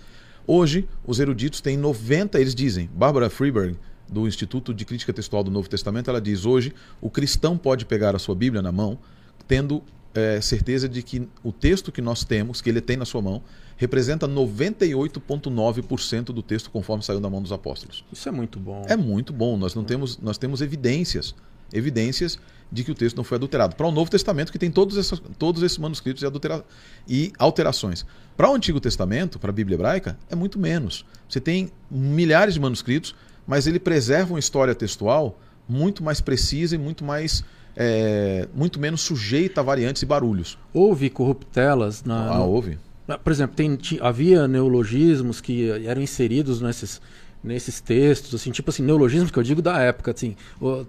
Hoje, 0.50 0.88
os 1.06 1.20
eruditos 1.20 1.60
têm 1.60 1.76
90, 1.76 2.40
eles 2.40 2.54
dizem, 2.54 2.88
Barbara 2.94 3.28
Freeberg, 3.28 3.76
do 4.08 4.26
Instituto 4.26 4.72
de 4.72 4.86
Crítica 4.86 5.12
Textual 5.12 5.44
do 5.44 5.50
Novo 5.50 5.68
Testamento, 5.68 6.08
ela 6.08 6.22
diz: 6.22 6.46
hoje 6.46 6.72
o 7.02 7.10
cristão 7.10 7.58
pode 7.58 7.84
pegar 7.84 8.16
a 8.16 8.18
sua 8.18 8.34
Bíblia 8.34 8.62
na 8.62 8.72
mão, 8.72 8.98
tendo 9.46 9.82
é, 10.14 10.40
certeza 10.40 10.88
de 10.88 11.02
que 11.02 11.28
o 11.44 11.52
texto 11.52 11.92
que 11.92 12.00
nós 12.00 12.24
temos, 12.24 12.62
que 12.62 12.70
ele 12.70 12.80
tem 12.80 12.96
na 12.96 13.04
sua 13.04 13.20
mão, 13.20 13.42
representa 13.76 14.26
98,9% 14.26 16.24
do 16.32 16.42
texto 16.42 16.70
conforme 16.70 17.04
saiu 17.04 17.20
da 17.20 17.28
mão 17.28 17.42
dos 17.42 17.52
apóstolos. 17.52 18.02
Isso 18.10 18.26
é 18.26 18.32
muito 18.32 18.58
bom. 18.58 18.86
É 18.88 18.96
muito 18.96 19.34
bom. 19.34 19.58
Nós 19.58 19.74
não 19.74 19.84
temos, 19.84 20.16
nós 20.16 20.38
temos 20.38 20.62
evidências, 20.62 21.34
evidências 21.70 22.38
de 22.70 22.84
que 22.84 22.90
o 22.90 22.94
texto 22.94 23.16
não 23.16 23.24
foi 23.24 23.36
adulterado. 23.36 23.74
Para 23.74 23.86
o 23.86 23.90
Novo 23.90 24.10
Testamento, 24.10 24.52
que 24.52 24.58
tem 24.58 24.70
todos, 24.70 24.96
esses, 24.96 25.20
todos 25.38 25.62
esses 25.62 25.78
manuscritos 25.78 26.22
e, 26.22 26.26
adultera 26.26 26.64
e 27.08 27.32
alterações. 27.38 28.04
Para 28.36 28.50
o 28.50 28.54
Antigo 28.54 28.80
Testamento, 28.80 29.38
para 29.38 29.50
a 29.50 29.52
Bíblia 29.52 29.74
hebraica, 29.74 30.18
é 30.30 30.36
muito 30.36 30.58
menos. 30.58 31.04
Você 31.28 31.40
tem 31.40 31.70
milhares 31.90 32.54
de 32.54 32.60
manuscritos, 32.60 33.14
mas 33.46 33.66
ele 33.66 33.80
preserva 33.80 34.34
uma 34.34 34.38
história 34.38 34.74
textual 34.74 35.38
muito 35.68 36.02
mais 36.02 36.20
precisa 36.20 36.74
e 36.74 36.78
muito 36.78 37.04
mais 37.04 37.44
é, 37.76 38.48
muito 38.54 38.80
menos 38.80 39.02
sujeita 39.02 39.60
a 39.60 39.64
variantes 39.64 40.02
e 40.02 40.06
barulhos. 40.06 40.58
Houve 40.72 41.08
corruptelas 41.08 42.02
na. 42.02 42.34
Ah, 42.34 42.44
houve. 42.44 42.78
Por 43.22 43.32
exemplo, 43.32 43.56
tem, 43.56 43.78
havia 44.00 44.46
neologismos 44.46 45.40
que 45.40 45.70
eram 45.86 46.02
inseridos 46.02 46.60
nesses, 46.60 47.00
nesses 47.42 47.80
textos, 47.80 48.34
assim, 48.34 48.50
tipo 48.50 48.68
assim, 48.68 48.82
neologismos 48.82 49.30
que 49.30 49.38
eu 49.38 49.42
digo 49.42 49.62
da 49.62 49.78
época, 49.78 50.10
assim, 50.10 50.36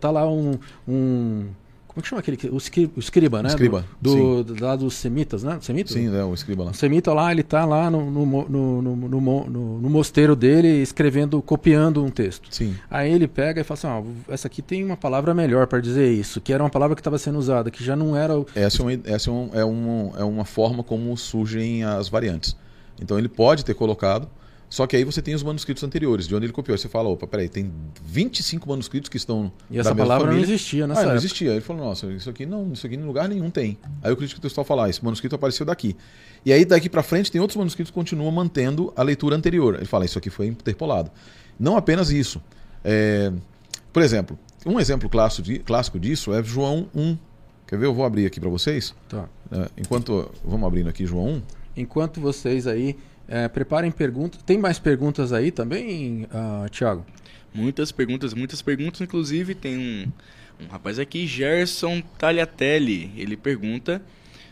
tá 0.01 0.11
lá 0.11 0.29
um, 0.29 0.59
um 0.85 1.47
Como 1.99 2.03
que 2.03 2.07
chama 2.09 2.19
aquele? 2.21 2.37
que- 2.37 2.47
O, 2.49 2.57
escri- 2.57 2.89
o 2.95 2.99
escriba, 2.99 3.43
né? 3.43 3.49
Escriba, 3.49 3.85
Do, 4.01 4.43
do, 4.43 4.63
lá 4.63 4.75
dos 4.75 4.93
semitas, 4.93 5.43
né? 5.43 5.57
Semitas? 5.61 5.93
Sim, 5.93 6.15
é 6.15 6.23
o 6.23 6.33
escriba 6.33 6.63
lá. 6.63 6.71
O 6.71 6.73
semita 6.73 7.13
lá, 7.13 7.31
ele 7.31 7.43
tá 7.43 7.65
lá 7.65 7.89
no, 7.91 8.09
no, 8.09 8.25
no, 8.25 8.81
no, 8.81 8.95
no, 8.95 9.21
mo- 9.21 9.45
no- 9.49 9.79
no 9.81 9.89
mosteiro 9.89 10.35
dele 10.35 10.67
escrevendo, 10.81 11.41
copiando 11.41 12.03
um 12.03 12.09
texto. 12.09 12.47
Sim. 12.49 12.75
Aí 12.89 13.11
ele 13.11 13.27
pega 13.27 13.61
e 13.61 13.63
fala 13.63 13.77
assim, 13.99 14.13
essa 14.29 14.47
aqui 14.47 14.61
tem 14.61 14.83
uma 14.85 14.95
palavra 14.97 15.33
melhor 15.33 15.67
para 15.67 15.79
dizer 15.79 16.09
isso, 16.11 16.39
que 16.39 16.53
era 16.53 16.63
uma 16.63 16.69
palavra 16.69 16.95
que 16.95 17.01
estava 17.01 17.17
sendo 17.17 17.37
usada, 17.37 17.69
que 17.69 17.83
já 17.83 17.95
não 17.95 18.15
era 18.15 18.37
o... 18.39 18.45
Essa, 18.55 18.81
é 18.81 18.85
uma, 18.85 18.93
essa 19.05 19.29
é, 19.29 19.33
um, 19.33 19.49
é, 19.53 19.65
um, 19.65 20.11
é 20.19 20.23
uma 20.23 20.45
forma 20.45 20.83
como 20.83 21.15
surgem 21.17 21.83
as 21.83 22.07
variantes. 22.07 22.55
Então 23.01 23.17
ele 23.19 23.27
pode 23.29 23.65
ter 23.65 23.73
colocado, 23.73 24.27
só 24.69 24.85
que 24.85 24.95
aí 24.95 25.03
você 25.03 25.19
tem 25.19 25.33
os 25.33 25.41
manuscritos 25.41 25.83
anteriores, 25.83 26.27
de 26.27 26.35
onde 26.35 26.45
ele 26.45 26.53
copiou. 26.53 26.77
Você 26.77 26.87
fala, 26.87 27.09
opa, 27.09 27.25
peraí, 27.25 27.49
tem 27.49 27.73
25 28.03 28.69
manuscritos 28.69 29.09
que 29.09 29.17
estão 29.17 29.51
E 29.69 29.79
essa 29.79 29.95
palavra 29.95 30.27
não 30.27 30.33
família. 30.33 30.53
existia 30.53 30.83
Ah, 30.83 30.87
nessa 30.87 31.05
não 31.07 31.15
existia. 31.15 31.51
Ele 31.51 31.61
falou, 31.61 31.85
nossa, 31.85 32.05
isso 32.13 32.29
aqui 32.29 32.45
não, 32.45 32.71
isso 32.71 32.85
aqui 32.85 32.95
em 32.95 33.03
lugar 33.03 33.27
nenhum 33.27 33.49
tem. 33.49 33.79
Aí 34.03 34.11
o 34.11 34.15
crítico 34.15 34.39
textual 34.39 34.63
fala, 34.63 34.85
ah, 34.85 34.89
esse 34.89 35.03
manuscrito 35.03 35.33
apareceu 35.33 35.65
daqui. 35.65 35.95
E 36.45 36.53
aí 36.53 36.63
daqui 36.65 36.87
para 36.87 37.01
frente 37.01 37.31
tem 37.31 37.41
outros 37.41 37.57
manuscritos 37.57 37.89
que 37.89 37.95
continuam 37.95 38.31
mantendo 38.31 38.93
a 38.95 39.01
leitura 39.01 39.35
anterior. 39.35 39.75
Ele 39.75 39.85
fala, 39.85 40.05
isso 40.05 40.19
aqui 40.19 40.29
foi 40.29 40.45
interpolado. 40.45 41.09
Não 41.59 41.75
apenas 41.75 42.11
isso. 42.11 42.39
É, 42.83 43.33
por 43.91 44.03
exemplo, 44.03 44.37
um 44.65 44.79
exemplo 44.79 45.09
clássico 45.09 45.99
disso 45.99 46.31
é 46.31 46.43
João 46.43 46.87
1. 46.93 47.17
Quer 47.67 47.79
ver? 47.79 47.87
Eu 47.87 47.93
vou 47.93 48.05
abrir 48.05 48.27
aqui 48.27 48.39
para 48.39 48.49
vocês. 48.49 48.93
Tá. 49.07 49.27
É, 49.51 49.67
enquanto 49.77 50.29
vamos 50.45 50.67
abrindo 50.67 50.89
aqui 50.89 51.05
João 51.07 51.27
1. 51.27 51.41
Enquanto 51.77 52.21
vocês 52.21 52.67
aí 52.67 52.97
é, 53.29 53.47
preparem 53.47 53.91
perguntas... 53.91 54.41
Tem 54.41 54.57
mais 54.57 54.79
perguntas 54.79 55.31
aí 55.31 55.51
também, 55.51 56.27
ah, 56.31 56.65
Thiago? 56.71 57.05
Muitas 57.53 57.91
perguntas, 57.91 58.33
muitas 58.33 58.61
perguntas. 58.61 58.99
Inclusive, 59.01 59.53
tem 59.53 59.77
um, 59.77 60.11
um 60.65 60.67
rapaz 60.67 60.97
aqui, 60.97 61.27
Gerson 61.27 62.01
Tagliatelli. 62.17 63.11
Ele 63.15 63.37
pergunta 63.37 64.01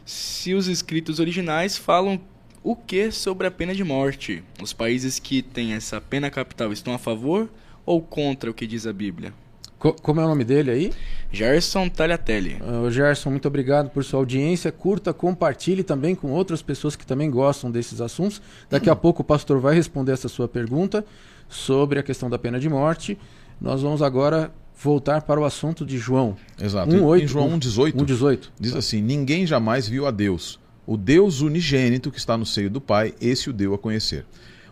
se 0.06 0.54
os 0.54 0.68
escritos 0.68 1.20
originais 1.20 1.76
falam 1.76 2.22
o 2.64 2.76
que 2.76 3.12
sobre 3.12 3.48
a 3.48 3.52
pena 3.52 3.74
de 3.74 3.84
morte. 3.84 4.44
Os 4.62 4.74
países 4.74 5.20
que 5.20 5.42
têm 5.42 5.74
essa 5.74 6.00
pena 6.00 6.30
capital 6.30 6.72
estão 6.72 6.94
a 6.94 7.00
favor 7.00 7.50
ou 7.86 8.02
contra 8.02 8.52
o 8.52 8.54
que 8.54 8.68
diz 8.68 8.86
a 8.86 8.94
Bíblia? 8.94 9.34
Co- 9.80 9.94
como 9.94 10.20
é 10.20 10.26
o 10.26 10.28
nome 10.28 10.44
dele 10.44 10.72
aí? 10.72 10.94
Gerson 11.32 11.88
Tagliatelli. 11.90 12.58
O 12.86 12.90
Gerson, 12.90 13.30
muito 13.30 13.48
obrigado 13.48 13.90
por 13.90 14.04
sua 14.04 14.20
audiência. 14.20 14.72
Curta, 14.72 15.14
compartilhe 15.14 15.84
também 15.84 16.16
com 16.16 16.32
outras 16.32 16.62
pessoas 16.62 16.96
que 16.96 17.06
também 17.06 17.30
gostam 17.30 17.70
desses 17.70 18.02
assuntos. 18.02 18.42
Daqui 18.70 18.90
a 18.90 18.96
pouco 18.96 19.22
o 19.22 19.26
pastor 19.26 19.60
vai 19.60 19.76
responder 19.76 20.14
essa 20.14 20.28
sua 20.28 20.48
pergunta 20.48 21.06
sobre 21.48 22.00
a 22.00 22.04
questão 22.04 22.30
da 22.30 22.40
pena 22.40 22.60
de 22.60 22.68
morte. 22.68 23.18
Nós 23.62 23.82
vamos 23.82 24.02
agora 24.02 24.52
voltar 24.80 25.22
para 25.24 25.40
o 25.40 25.46
assunto 25.46 25.86
de 25.86 25.98
João. 25.98 26.36
Exato. 26.60 26.96
Um 26.96 27.04
oito- 27.06 27.26
em 27.26 27.28
João 27.28 27.50
1,18 27.60 27.96
1,18. 27.98 28.50
diz 28.60 28.76
assim: 28.76 29.02
Ninguém 29.02 29.46
jamais 29.46 29.88
viu 29.88 30.08
a 30.08 30.12
Deus. 30.12 30.60
O 30.86 30.96
Deus 30.98 31.42
unigênito 31.42 32.10
que 32.12 32.18
está 32.18 32.38
no 32.38 32.46
seio 32.46 32.70
do 32.70 32.80
Pai, 32.80 33.14
esse 33.20 33.50
o 33.50 33.54
deu 33.54 33.74
a 33.74 33.78
conhecer. 33.78 34.26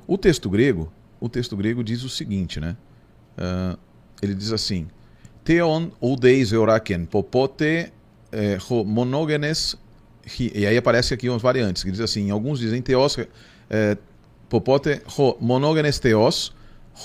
O 0.08 0.18
texto 0.18 0.50
grego, 0.50 0.92
o 1.20 1.28
texto 1.28 1.56
grego 1.58 1.84
diz 1.84 2.04
o 2.04 2.10
seguinte, 2.10 2.60
né? 2.60 2.78
Ah, 3.38 3.78
ele 4.22 4.34
diz 4.34 4.52
assim: 4.54 4.88
Theon 5.46 5.92
oudeis 6.02 6.52
euraken 6.52 7.06
popote 7.06 7.92
eh, 8.32 8.58
ho 8.68 8.84
monógenes. 8.84 9.78
E 10.40 10.66
aí 10.66 10.76
aparece 10.76 11.14
aqui 11.14 11.30
umas 11.30 11.42
variantes, 11.42 11.84
que 11.84 11.92
diz 11.92 12.00
assim: 12.00 12.32
alguns 12.32 12.60
dizem 12.60 12.82
Theos 12.82 13.18
eh, 13.70 13.98
popote 14.50 15.02
ho 15.18 15.38
monógenes 15.40 16.00
Theos, 16.00 16.52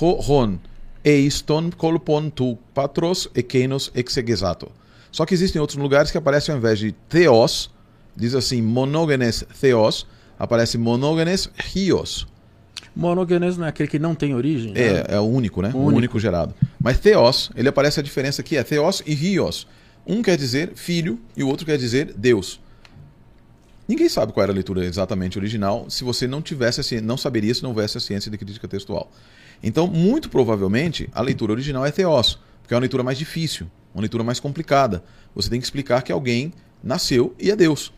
ho 0.01 0.19
hon 0.27 0.59
eiston 1.05 1.71
kolpon 1.71 2.31
tu 2.31 2.57
patros 2.75 3.29
ekenos 3.35 3.93
exegesato. 3.95 4.73
Só 5.13 5.27
que 5.27 5.35
existem 5.35 5.61
outros 5.61 5.79
lugares 5.79 6.11
que 6.11 6.19
aparecem 6.19 6.53
ao 6.53 6.59
invés 6.59 6.79
de 6.79 6.93
Theos, 7.09 7.71
diz 8.17 8.35
assim 8.35 8.63
monógenes 8.63 9.45
Theos, 9.61 10.07
aparece 10.39 10.79
monógenes 10.79 11.51
Hios. 11.75 12.27
Monogenes 12.95 13.57
não 13.57 13.67
é 13.67 13.69
aquele 13.69 13.89
que 13.89 13.99
não 13.99 14.15
tem 14.15 14.35
origem? 14.35 14.73
né? 14.73 14.81
É, 14.81 15.15
é 15.15 15.21
o 15.21 15.25
único, 15.25 15.63
né? 15.63 15.71
O 15.73 15.79
Único. 15.79 15.97
único 15.97 16.21
gerado. 16.21 16.55
Mas 16.81 16.99
Theos, 16.99 17.51
ele 17.55 17.69
aparece 17.69 18.01
a 18.01 18.03
diferença 18.03 18.41
aqui, 18.43 18.57
é 18.57 18.63
Theos 18.63 19.03
e 19.07 19.15
Rios. 19.15 19.67
Um 20.07 20.23
quer 20.23 20.37
dizer 20.37 20.73
filho 20.75 21.21
e 21.37 21.43
o 21.45 21.49
outro 21.49 21.65
quer 21.67 21.79
dizer 21.79 22.13
Deus. 22.17 22.61
Ninguém 23.87 24.09
sabe 24.09 24.33
qual 24.33 24.43
era 24.43 24.53
a 24.53 24.55
leitura 24.55 24.85
exatamente 24.85 25.37
original 25.39 25.87
se 25.91 26.05
você 26.05 26.27
não 26.27 26.41
tivesse 26.41 26.83
ciência, 26.83 27.07
não 27.07 27.17
saberia 27.17 27.53
se 27.55 27.63
não 27.63 27.71
houvesse 27.71 27.99
a 27.99 28.01
ciência 28.01 28.31
de 28.31 28.39
crítica 28.39 28.69
textual. 28.69 29.11
Então, 29.63 29.87
muito 29.87 30.29
provavelmente, 30.29 31.09
a 31.13 31.21
leitura 31.21 31.53
original 31.53 31.85
é 31.85 31.91
Theos, 31.91 32.39
porque 32.63 32.73
é 32.73 32.77
uma 32.77 32.81
leitura 32.81 33.03
mais 33.03 33.19
difícil, 33.19 33.67
uma 33.95 34.01
leitura 34.01 34.23
mais 34.25 34.39
complicada. 34.41 35.03
Você 35.35 35.51
tem 35.51 35.59
que 35.61 35.67
explicar 35.67 36.03
que 36.03 36.13
alguém 36.13 36.53
nasceu 36.83 37.35
e 37.39 37.51
é 37.51 37.57
Deus. 37.57 37.93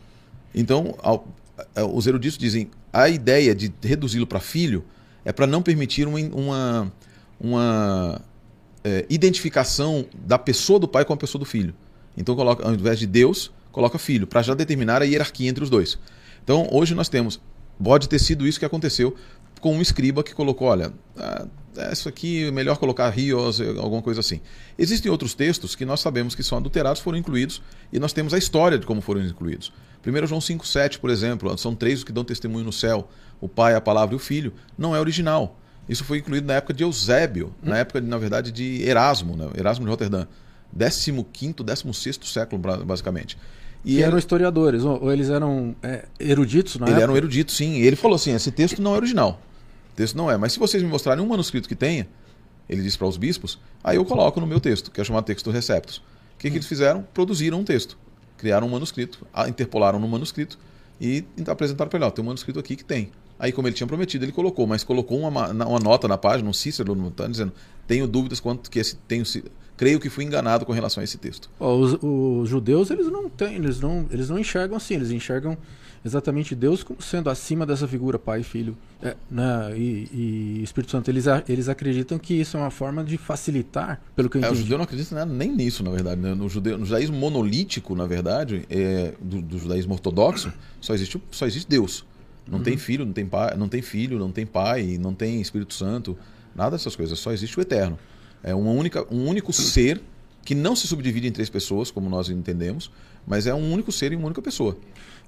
Então, 0.53 0.95
a- 1.01 1.83
os 1.85 2.05
eruditos 2.07 2.37
dizem 2.37 2.69
a 2.93 3.09
ideia 3.09 3.55
de 3.55 3.73
reduzi-lo 3.81 4.27
para 4.27 4.39
filho 4.39 4.85
é 5.25 5.31
para 5.31 5.47
não 5.47 5.63
permitir 5.63 6.07
uma, 6.07 6.19
uma, 6.19 6.93
uma, 7.39 8.21
é, 8.83 9.05
identificação 9.09 10.05
da 10.13 10.37
pessoa 10.37 10.79
do 10.79 10.87
pai 10.87 11.03
com 11.03 11.13
a 11.13 11.17
pessoa 11.17 11.39
do 11.39 11.45
filho. 11.45 11.73
Então, 12.15 12.35
coloca, 12.35 12.63
ao 12.63 12.73
invés 12.73 12.99
de 12.99 13.07
Deus, 13.07 13.51
coloca 13.71 13.97
filho, 13.97 14.27
para 14.27 14.43
já 14.43 14.53
determinar 14.53 15.01
a 15.01 15.05
hierarquia 15.05 15.49
entre 15.49 15.63
os 15.63 15.69
dois. 15.69 15.97
Então, 16.43 16.67
hoje 16.71 16.93
nós 16.93 17.09
temos, 17.09 17.41
pode 17.83 18.07
ter 18.07 18.19
sido 18.19 18.45
isso 18.45 18.59
que 18.59 18.65
aconteceu 18.65 19.15
com 19.59 19.75
um 19.75 19.81
escriba 19.81 20.23
que 20.23 20.33
colocou, 20.33 20.67
olha, 20.67 20.93
ah, 21.17 21.47
isso 21.91 22.07
aqui 22.07 22.45
é 22.45 22.51
melhor 22.51 22.77
colocar 22.77 23.09
rios, 23.09 23.61
alguma 23.61 24.01
coisa 24.01 24.19
assim. 24.19 24.41
Existem 24.77 25.09
outros 25.09 25.33
textos 25.33 25.73
que 25.73 25.85
nós 25.85 26.01
sabemos 26.01 26.35
que 26.35 26.43
são 26.43 26.57
adulterados, 26.57 27.01
foram 27.01 27.17
incluídos, 27.17 27.61
e 27.91 27.97
nós 27.97 28.13
temos 28.13 28.33
a 28.33 28.37
história 28.37 28.77
de 28.77 28.85
como 28.85 29.01
foram 29.01 29.23
incluídos. 29.23 29.71
1 30.05 30.27
João 30.27 30.39
5,7, 30.41 30.99
por 30.99 31.09
exemplo, 31.09 31.57
são 31.57 31.73
três 31.75 31.99
os 31.99 32.03
que 32.03 32.11
dão 32.11 32.23
testemunho 32.23 32.65
no 32.65 32.73
céu: 32.73 33.07
o 33.39 33.47
Pai, 33.47 33.75
a 33.75 33.81
Palavra 33.81 34.13
e 34.13 34.17
o 34.17 34.19
Filho. 34.19 34.53
Não 34.77 34.95
é 34.95 34.99
original. 34.99 35.57
Isso 35.87 36.03
foi 36.03 36.19
incluído 36.19 36.47
na 36.47 36.53
época 36.55 36.73
de 36.73 36.83
Eusébio, 36.83 37.53
na 37.61 37.77
época, 37.77 37.99
na 37.99 38.17
verdade, 38.17 38.51
de 38.51 38.81
Erasmo, 38.83 39.35
né? 39.35 39.49
Erasmo 39.57 39.83
de 39.85 39.89
Roterdã. 39.91 40.25
15, 40.75 41.53
16 41.63 42.19
século, 42.23 42.61
ba- 42.61 42.77
basicamente. 42.77 43.37
E 43.85 43.95
ele- 43.95 44.03
eram 44.03 44.17
historiadores, 44.17 44.83
ou, 44.83 45.11
eles 45.11 45.29
eram 45.29 45.75
é, 45.83 46.05
eruditos 46.19 46.77
na 46.77 46.85
ele 46.85 46.91
época? 46.93 47.03
era 47.03 47.11
um 47.11 47.17
erudito, 47.17 47.51
sim. 47.51 47.73
E 47.75 47.85
ele 47.85 47.95
falou 47.97 48.15
assim: 48.15 48.33
esse 48.33 48.49
texto 48.51 48.81
não 48.81 48.93
é 48.93 48.97
original. 48.97 49.41
O 49.91 49.95
texto 49.95 50.15
não 50.15 50.31
é. 50.31 50.37
Mas 50.37 50.53
se 50.53 50.59
vocês 50.59 50.81
me 50.81 50.89
mostrarem 50.89 51.23
um 51.23 51.27
manuscrito 51.27 51.67
que 51.67 51.75
tenha, 51.75 52.07
ele 52.69 52.81
disse 52.81 52.97
para 52.97 53.07
os 53.07 53.17
bispos, 53.17 53.59
aí 53.83 53.97
eu 53.97 54.05
coloco 54.05 54.39
no 54.39 54.47
meu 54.47 54.59
texto, 54.59 54.89
que 54.89 55.01
é 55.01 55.03
chamado 55.03 55.25
texto 55.25 55.51
receptus. 55.51 55.97
O 55.97 56.01
que, 56.39 56.49
que 56.49 56.55
eles 56.57 56.67
fizeram? 56.67 57.05
Produziram 57.13 57.59
um 57.59 57.63
texto. 57.63 57.97
Criaram 58.43 58.67
um 58.67 58.69
manuscrito, 58.69 59.25
interpolaram 59.47 59.97
no 59.99 60.07
manuscrito 60.07 60.59
e 60.99 61.23
apresentaram 61.47 61.89
para 61.89 61.97
ele: 61.97 62.05
ó, 62.05 62.11
tem 62.11 62.21
um 62.21 62.27
manuscrito 62.27 62.59
aqui 62.59 62.75
que 62.75 62.83
tem. 62.83 63.09
Aí, 63.39 63.53
como 63.53 63.69
ele 63.69 63.73
tinha 63.75 63.87
prometido, 63.87 64.25
ele 64.25 64.33
colocou, 64.33 64.67
mas 64.67 64.83
colocou 64.83 65.17
uma, 65.19 65.47
uma 65.49 65.79
nota 65.79 66.09
na 66.09 66.17
página, 66.17 66.49
um 66.49 66.51
Cícero, 66.53 66.93
no- 66.93 67.09
tá 67.09 67.25
dizendo: 67.25 67.53
tenho 67.87 68.05
dúvidas 68.05 68.41
quanto 68.41 68.69
que 68.69 68.79
esse. 68.79 68.97
Tenho, 69.07 69.23
creio 69.77 69.97
que 69.97 70.09
fui 70.09 70.25
enganado 70.25 70.65
com 70.65 70.73
relação 70.73 70.99
a 70.99 71.05
esse 71.05 71.17
texto. 71.17 71.49
Ó, 71.57 71.73
os, 71.73 71.97
os 72.01 72.49
judeus 72.49 72.91
eles 72.91 73.07
não 73.07 73.29
têm, 73.29 73.55
eles 73.55 73.79
não, 73.79 74.05
eles 74.11 74.29
não 74.29 74.37
enxergam 74.37 74.75
assim, 74.75 74.95
eles 74.95 75.09
enxergam 75.09 75.57
exatamente 76.05 76.53
Deus 76.55 76.83
como 76.83 77.01
sendo 77.01 77.29
acima 77.29 77.65
dessa 77.65 77.87
figura 77.87 78.19
pai 78.19 78.41
e 78.41 78.43
filho 78.43 78.75
é, 79.01 79.15
né, 79.29 79.73
e, 79.77 80.09
e 80.59 80.61
Espírito 80.63 80.91
Santo. 80.91 81.09
Eles, 81.09 81.27
a- 81.27 81.43
eles 81.47 81.69
acreditam 81.69 82.17
que 82.19 82.33
isso 82.33 82.57
é 82.57 82.59
uma 82.59 82.71
forma 82.71 83.03
de 83.03 83.17
facilitar, 83.17 84.01
pelo 84.15 84.29
que 84.29 84.37
eu 84.37 84.41
É, 84.41 84.45
o 84.45 84.47
entendi. 84.47 84.61
judeu 84.63 84.77
não 84.77 84.83
acredita 84.85 85.15
nada, 85.15 85.31
nem 85.33 85.51
nisso, 85.55 85.83
na 85.83 85.91
verdade. 85.91 86.19
né? 86.21 86.33
No, 86.33 86.49
judeu, 86.49 86.77
no 86.77 86.85
judaísmo 86.85 87.15
monolítico, 87.17 87.95
na 87.95 88.05
verdade, 88.05 88.65
é, 88.69 89.13
do, 89.21 89.41
do 89.41 89.57
judaísmo 89.57 89.93
ortodoxo, 89.93 90.51
só 90.81 90.93
existe, 90.93 91.17
o- 91.17 91.21
só 91.31 91.45
existe 91.45 91.69
Deus. 91.69 92.05
Não 92.45 92.59
tem 92.61 92.75
filho, 92.75 93.05
não 93.05 93.13
tem 93.13 93.25
pai, 93.25 93.55
não 93.55 93.69
tem 93.69 93.81
filho, 93.81 94.19
não 94.19 94.29
tem 94.31 94.45
pai, 94.45 94.97
não 94.99 95.13
tem 95.13 95.39
Espírito 95.39 95.73
Santo, 95.73 96.17
nada 96.53 96.71
dessas 96.71 96.93
coisas. 96.93 97.17
Só 97.17 97.31
existe 97.31 97.57
o 97.57 97.61
eterno. 97.61 97.97
É 98.43 98.53
uma 98.53 98.71
única, 98.71 99.05
um 99.09 99.25
único 99.29 99.53
ser 99.53 100.01
que 100.43 100.53
não 100.53 100.75
se 100.75 100.85
subdivide 100.85 101.25
em 101.25 101.31
três 101.31 101.49
pessoas, 101.49 101.89
como 101.89 102.09
nós 102.09 102.27
entendemos, 102.27 102.91
mas 103.27 103.47
é 103.47 103.53
um 103.53 103.71
único 103.71 103.91
ser 103.91 104.11
e 104.11 104.15
uma 104.15 104.25
única 104.25 104.41
pessoa. 104.41 104.75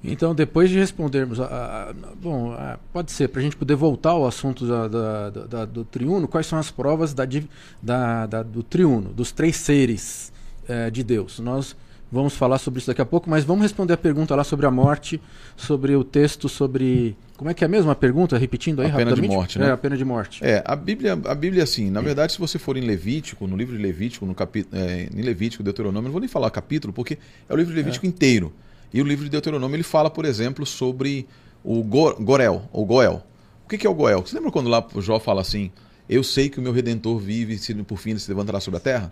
Então, 0.04 0.36
depois 0.36 0.70
de 0.70 0.78
respondermos, 0.78 1.39
a, 1.39 1.46
a- 1.46 1.93
bom, 2.22 2.52
a- 2.52 2.78
pode 2.93 3.12
ser, 3.12 3.28
para 3.30 3.39
a 3.39 3.43
gente 3.43 3.56
poder 3.56 3.76
voltar 3.76 4.12
ao 4.12 4.28
assunto 4.28 4.68
da, 4.68 4.88
da- 4.88 5.30
da- 5.30 5.65
do 5.65 5.84
triuno, 5.84 6.28
quais 6.28 6.45
são 6.45 6.60
as 6.60 6.69
provas 6.69 7.14
da, 8.26 8.44
do 8.44 8.61
triuno, 8.61 9.11
dos 9.14 9.32
três 9.32 9.56
seres 9.56 10.32
eh, 10.68 10.91
de 10.91 11.03
Deus? 11.03 11.40
Nós 11.40 11.76
vamos 12.16 12.36
falar 12.36 12.58
sobre 12.58 12.80
isso 12.80 12.88
daqui 12.88 13.02
a 13.02 13.06
pouco, 13.06 13.30
mas 13.30 13.44
vamos 13.44 13.62
responder 13.64 13.94
a 13.94 13.98
pergunta 13.98 14.36
lá 14.36 14.44
sobre 14.44 14.66
a 14.66 14.72
morte, 14.72 15.22
sobre 15.56 15.96
o 15.96 16.04
texto, 16.04 16.50
sobre. 16.50 17.16
Como 17.38 17.50
é 17.50 17.54
que 17.54 17.64
é 17.64 17.68
mesmo 17.68 17.92
a 17.92 17.96
pergunta? 17.96 18.38
Repetindo 18.38 18.82
aí 18.82 18.88
A 18.88 18.92
pena 18.94 19.04
de 19.06 19.10
rapidamente? 19.12 19.36
morte, 19.36 19.60
né? 19.60 19.68
É, 19.68 19.72
a 19.72 19.78
pena 19.78 19.98
de 19.98 20.06
morte. 20.06 20.44
É, 20.44 20.64
a 20.66 20.76
Bíblia, 20.76 21.14
a 21.26 21.36
Bíblia 21.36 21.64
assim, 21.64 21.92
na 21.92 22.02
verdade, 22.02 22.32
se 22.34 22.40
você 22.40 22.58
for 22.58 22.78
em 22.78 22.82
Levítico, 22.82 23.46
no 23.46 23.56
livro 23.58 23.76
de 23.76 23.84
Levítico, 23.84 24.26
no 24.26 24.34
capi, 24.34 24.66
é, 24.72 25.10
em 25.14 25.22
Levítico, 25.22 25.62
Deuteronômio, 25.62 26.00
eu 26.00 26.10
não 26.10 26.12
vou 26.14 26.22
nem 26.22 26.30
falar 26.30 26.50
capítulo, 26.50 26.92
porque 26.94 27.18
é 27.48 27.54
o 27.54 27.58
livro 27.58 27.72
de 27.74 27.78
Levítico 27.78 28.06
inteiro. 28.06 28.52
E 28.94 29.02
o 29.02 29.04
livro 29.06 29.26
de 29.26 29.30
Deuteronômio, 29.30 29.76
ele 29.76 29.84
fala, 29.84 30.10
por 30.10 30.24
exemplo, 30.26 30.66
sobre 30.66 31.28
o 31.64 31.84
Go- 31.84 32.16
Gorel, 32.22 32.64
ou 32.72 32.86
Goel. 32.86 33.22
O 33.66 33.68
que 33.68 33.78
que 33.78 33.86
é 33.86 33.90
o 33.90 33.94
Goel? 33.94 34.22
Você 34.26 34.36
lembra 34.36 34.52
quando 34.52 34.70
lá 34.70 34.86
o 34.94 35.02
Jó 35.02 35.20
fala 35.20 35.42
assim, 35.42 35.72
eu 36.08 36.24
sei 36.24 36.48
que 36.50 36.60
o 36.60 36.62
meu 36.62 36.72
Redentor 36.72 37.18
vive 37.20 37.56
e 37.56 37.58
se 37.58 37.74
por 37.84 37.98
fim 37.98 38.12
ele 38.12 38.20
se 38.20 38.30
levantará 38.30 38.60
sobre 38.62 38.78
a 38.78 38.80
terra? 38.80 39.12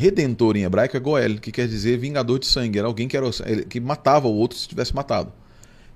Redentor 0.00 0.56
em 0.56 0.62
hebraico 0.62 0.96
é 0.96 1.00
Goel, 1.00 1.38
que 1.38 1.52
quer 1.52 1.68
dizer 1.68 1.98
vingador 1.98 2.38
de 2.38 2.46
sangue. 2.46 2.78
Era 2.78 2.88
alguém 2.88 3.06
que, 3.06 3.14
era, 3.14 3.30
que 3.68 3.78
matava 3.78 4.28
o 4.28 4.34
outro 4.34 4.56
se 4.56 4.66
tivesse 4.66 4.94
matado. 4.94 5.30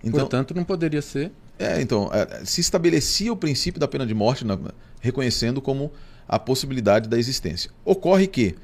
Então, 0.02 0.20
Portanto, 0.20 0.54
não 0.54 0.62
poderia 0.62 1.00
ser. 1.00 1.32
É, 1.58 1.80
então, 1.80 2.10
é, 2.12 2.44
se 2.44 2.60
estabelecia 2.60 3.32
o 3.32 3.36
princípio 3.36 3.80
da 3.80 3.88
pena 3.88 4.06
de 4.06 4.12
morte, 4.12 4.44
na, 4.44 4.58
reconhecendo 5.00 5.62
como 5.62 5.90
a 6.28 6.38
possibilidade 6.38 7.08
da 7.08 7.18
existência. 7.18 7.70
Ocorre 7.82 8.26
que 8.26 8.54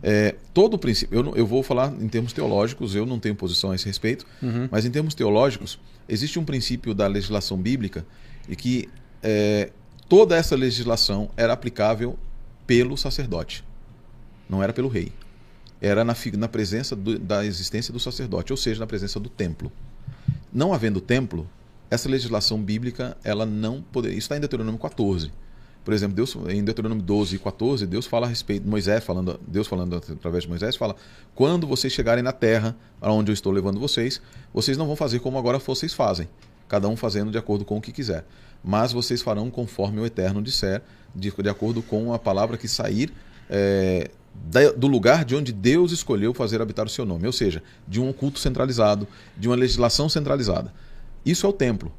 é, 0.00 0.36
todo 0.52 0.74
o 0.74 0.78
princípio, 0.78 1.18
eu, 1.18 1.34
eu, 1.34 1.46
vou 1.46 1.64
falar 1.64 1.92
em 2.00 2.06
termos 2.06 2.32
teológicos, 2.32 2.94
eu 2.94 3.04
não 3.04 3.18
tenho 3.18 3.34
posição 3.34 3.72
a 3.72 3.74
esse 3.74 3.86
respeito, 3.86 4.24
uhum. 4.40 4.68
mas 4.70 4.84
em 4.84 4.92
termos 4.92 5.12
teológicos, 5.12 5.76
existe 6.08 6.38
um 6.38 6.44
princípio 6.44 6.94
da 6.94 7.08
legislação 7.08 7.56
bíblica 7.56 8.06
e 8.48 8.54
que 8.54 8.88
é, 9.24 9.70
toda 10.08 10.36
essa 10.36 10.54
legislação 10.54 11.30
era 11.36 11.52
aplicável 11.52 12.16
pelo 12.64 12.96
sacerdote, 12.96 13.64
não 14.48 14.62
era 14.62 14.72
pelo 14.72 14.88
rei. 14.88 15.12
Era 15.80 16.04
na, 16.04 16.14
na 16.38 16.48
presença 16.48 16.94
do, 16.96 17.18
da 17.18 17.44
existência 17.44 17.92
do 17.92 18.00
sacerdote, 18.00 18.52
ou 18.52 18.56
seja, 18.56 18.80
na 18.80 18.86
presença 18.86 19.20
do 19.20 19.28
templo. 19.28 19.70
Não 20.52 20.72
havendo 20.72 21.00
templo, 21.00 21.48
essa 21.90 22.08
legislação 22.08 22.62
bíblica 22.62 23.16
ela 23.22 23.44
não 23.44 23.82
poderia. 23.82 24.16
Isso 24.16 24.26
está 24.26 24.36
em 24.36 24.40
Deuteronômio 24.40 24.80
14. 24.80 25.30
Por 25.84 25.92
exemplo, 25.92 26.16
Deus, 26.16 26.34
em 26.48 26.64
Deuteronômio 26.64 27.04
12 27.04 27.36
e 27.36 27.38
14, 27.38 27.86
Deus 27.86 28.06
fala 28.06 28.26
a 28.26 28.28
respeito, 28.28 28.66
Moisés 28.66 29.04
falando, 29.04 29.38
Deus 29.46 29.66
falando 29.66 29.96
através 29.96 30.44
de 30.44 30.48
Moisés, 30.48 30.76
fala: 30.76 30.96
quando 31.34 31.66
vocês 31.66 31.92
chegarem 31.92 32.24
na 32.24 32.32
terra 32.32 32.74
para 32.98 33.12
onde 33.12 33.30
eu 33.30 33.34
estou 33.34 33.52
levando 33.52 33.78
vocês, 33.78 34.20
vocês 34.52 34.78
não 34.78 34.86
vão 34.86 34.96
fazer 34.96 35.18
como 35.18 35.36
agora 35.36 35.58
vocês 35.58 35.92
fazem, 35.92 36.26
cada 36.68 36.88
um 36.88 36.96
fazendo 36.96 37.30
de 37.30 37.36
acordo 37.36 37.66
com 37.66 37.76
o 37.76 37.80
que 37.82 37.92
quiser. 37.92 38.24
Mas 38.62 38.92
vocês 38.92 39.20
farão 39.20 39.50
conforme 39.50 40.00
o 40.00 40.06
Eterno 40.06 40.40
disser, 40.40 40.80
de, 41.14 41.30
de 41.30 41.48
acordo 41.50 41.82
com 41.82 42.14
a 42.14 42.18
palavra 42.18 42.56
que 42.56 42.66
sair 42.66 43.12
é, 43.50 44.10
do 44.76 44.86
lugar 44.86 45.24
de 45.24 45.34
onde 45.34 45.52
Deus 45.52 45.92
escolheu 45.92 46.34
fazer 46.34 46.60
habitar 46.60 46.86
o 46.86 46.88
seu 46.88 47.04
nome, 47.04 47.26
ou 47.26 47.32
seja, 47.32 47.62
de 47.88 48.00
um 48.00 48.12
culto 48.12 48.38
centralizado, 48.38 49.06
de 49.36 49.48
uma 49.48 49.56
legislação 49.56 50.08
centralizada. 50.08 50.72
Isso 51.24 51.46
é 51.46 51.48
o 51.48 51.52
templo. 51.52 51.92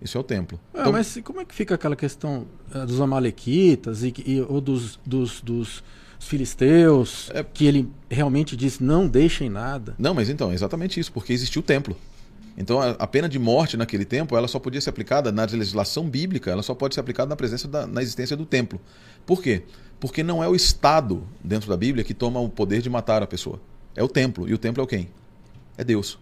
Isso 0.00 0.18
é 0.18 0.20
o 0.20 0.24
templo. 0.24 0.58
É, 0.74 0.80
então, 0.80 0.92
mas 0.92 1.18
como 1.22 1.40
é 1.40 1.44
que 1.44 1.54
fica 1.54 1.76
aquela 1.76 1.94
questão 1.94 2.46
uh, 2.74 2.84
dos 2.84 3.00
amalequitas 3.00 4.02
e, 4.02 4.12
e, 4.26 4.40
ou 4.40 4.60
dos, 4.60 4.98
dos, 5.06 5.40
dos 5.40 5.84
filisteus, 6.18 7.30
é... 7.32 7.44
que 7.44 7.66
ele 7.66 7.88
realmente 8.10 8.56
diz 8.56 8.80
não 8.80 9.06
deixem 9.06 9.48
nada? 9.48 9.94
Não, 9.98 10.12
mas 10.12 10.28
então, 10.28 10.50
é 10.50 10.54
exatamente 10.54 10.98
isso, 10.98 11.12
porque 11.12 11.32
existiu 11.32 11.60
o 11.60 11.64
templo. 11.64 11.96
Então 12.56 12.80
a, 12.80 12.90
a, 12.90 13.06
pena 13.06 13.28
de 13.28 13.38
morte 13.38 13.76
naquele 13.76 14.04
tempo, 14.04 14.36
ela 14.36 14.48
só 14.48 14.58
podia 14.58 14.80
ser 14.80 14.90
aplicada 14.90 15.32
na 15.32 15.44
legislação 15.44 16.08
bíblica, 16.08 16.50
ela 16.50 16.62
só 16.62 16.74
pode 16.74 16.94
ser 16.94 17.00
aplicada 17.00 17.28
na 17.28 17.36
presença 17.36 17.66
da 17.66 17.86
na 17.86 18.02
existência 18.02 18.36
do 18.36 18.44
templo. 18.44 18.80
Por 19.26 19.42
quê? 19.42 19.62
Porque 20.00 20.22
não 20.22 20.42
é 20.42 20.48
o 20.48 20.54
Estado 20.54 21.22
dentro 21.42 21.68
da 21.68 21.76
Bíblia 21.76 22.04
que 22.04 22.14
toma 22.14 22.40
o 22.40 22.48
poder 22.48 22.82
de 22.82 22.90
matar 22.90 23.22
a 23.22 23.26
pessoa. 23.26 23.60
É 23.94 24.02
o 24.02 24.08
templo. 24.08 24.48
E 24.48 24.54
o 24.54 24.58
templo 24.58 24.82
é 24.82 24.86
quem? 24.86 25.08
É 25.76 25.84
Deus. 25.84 26.18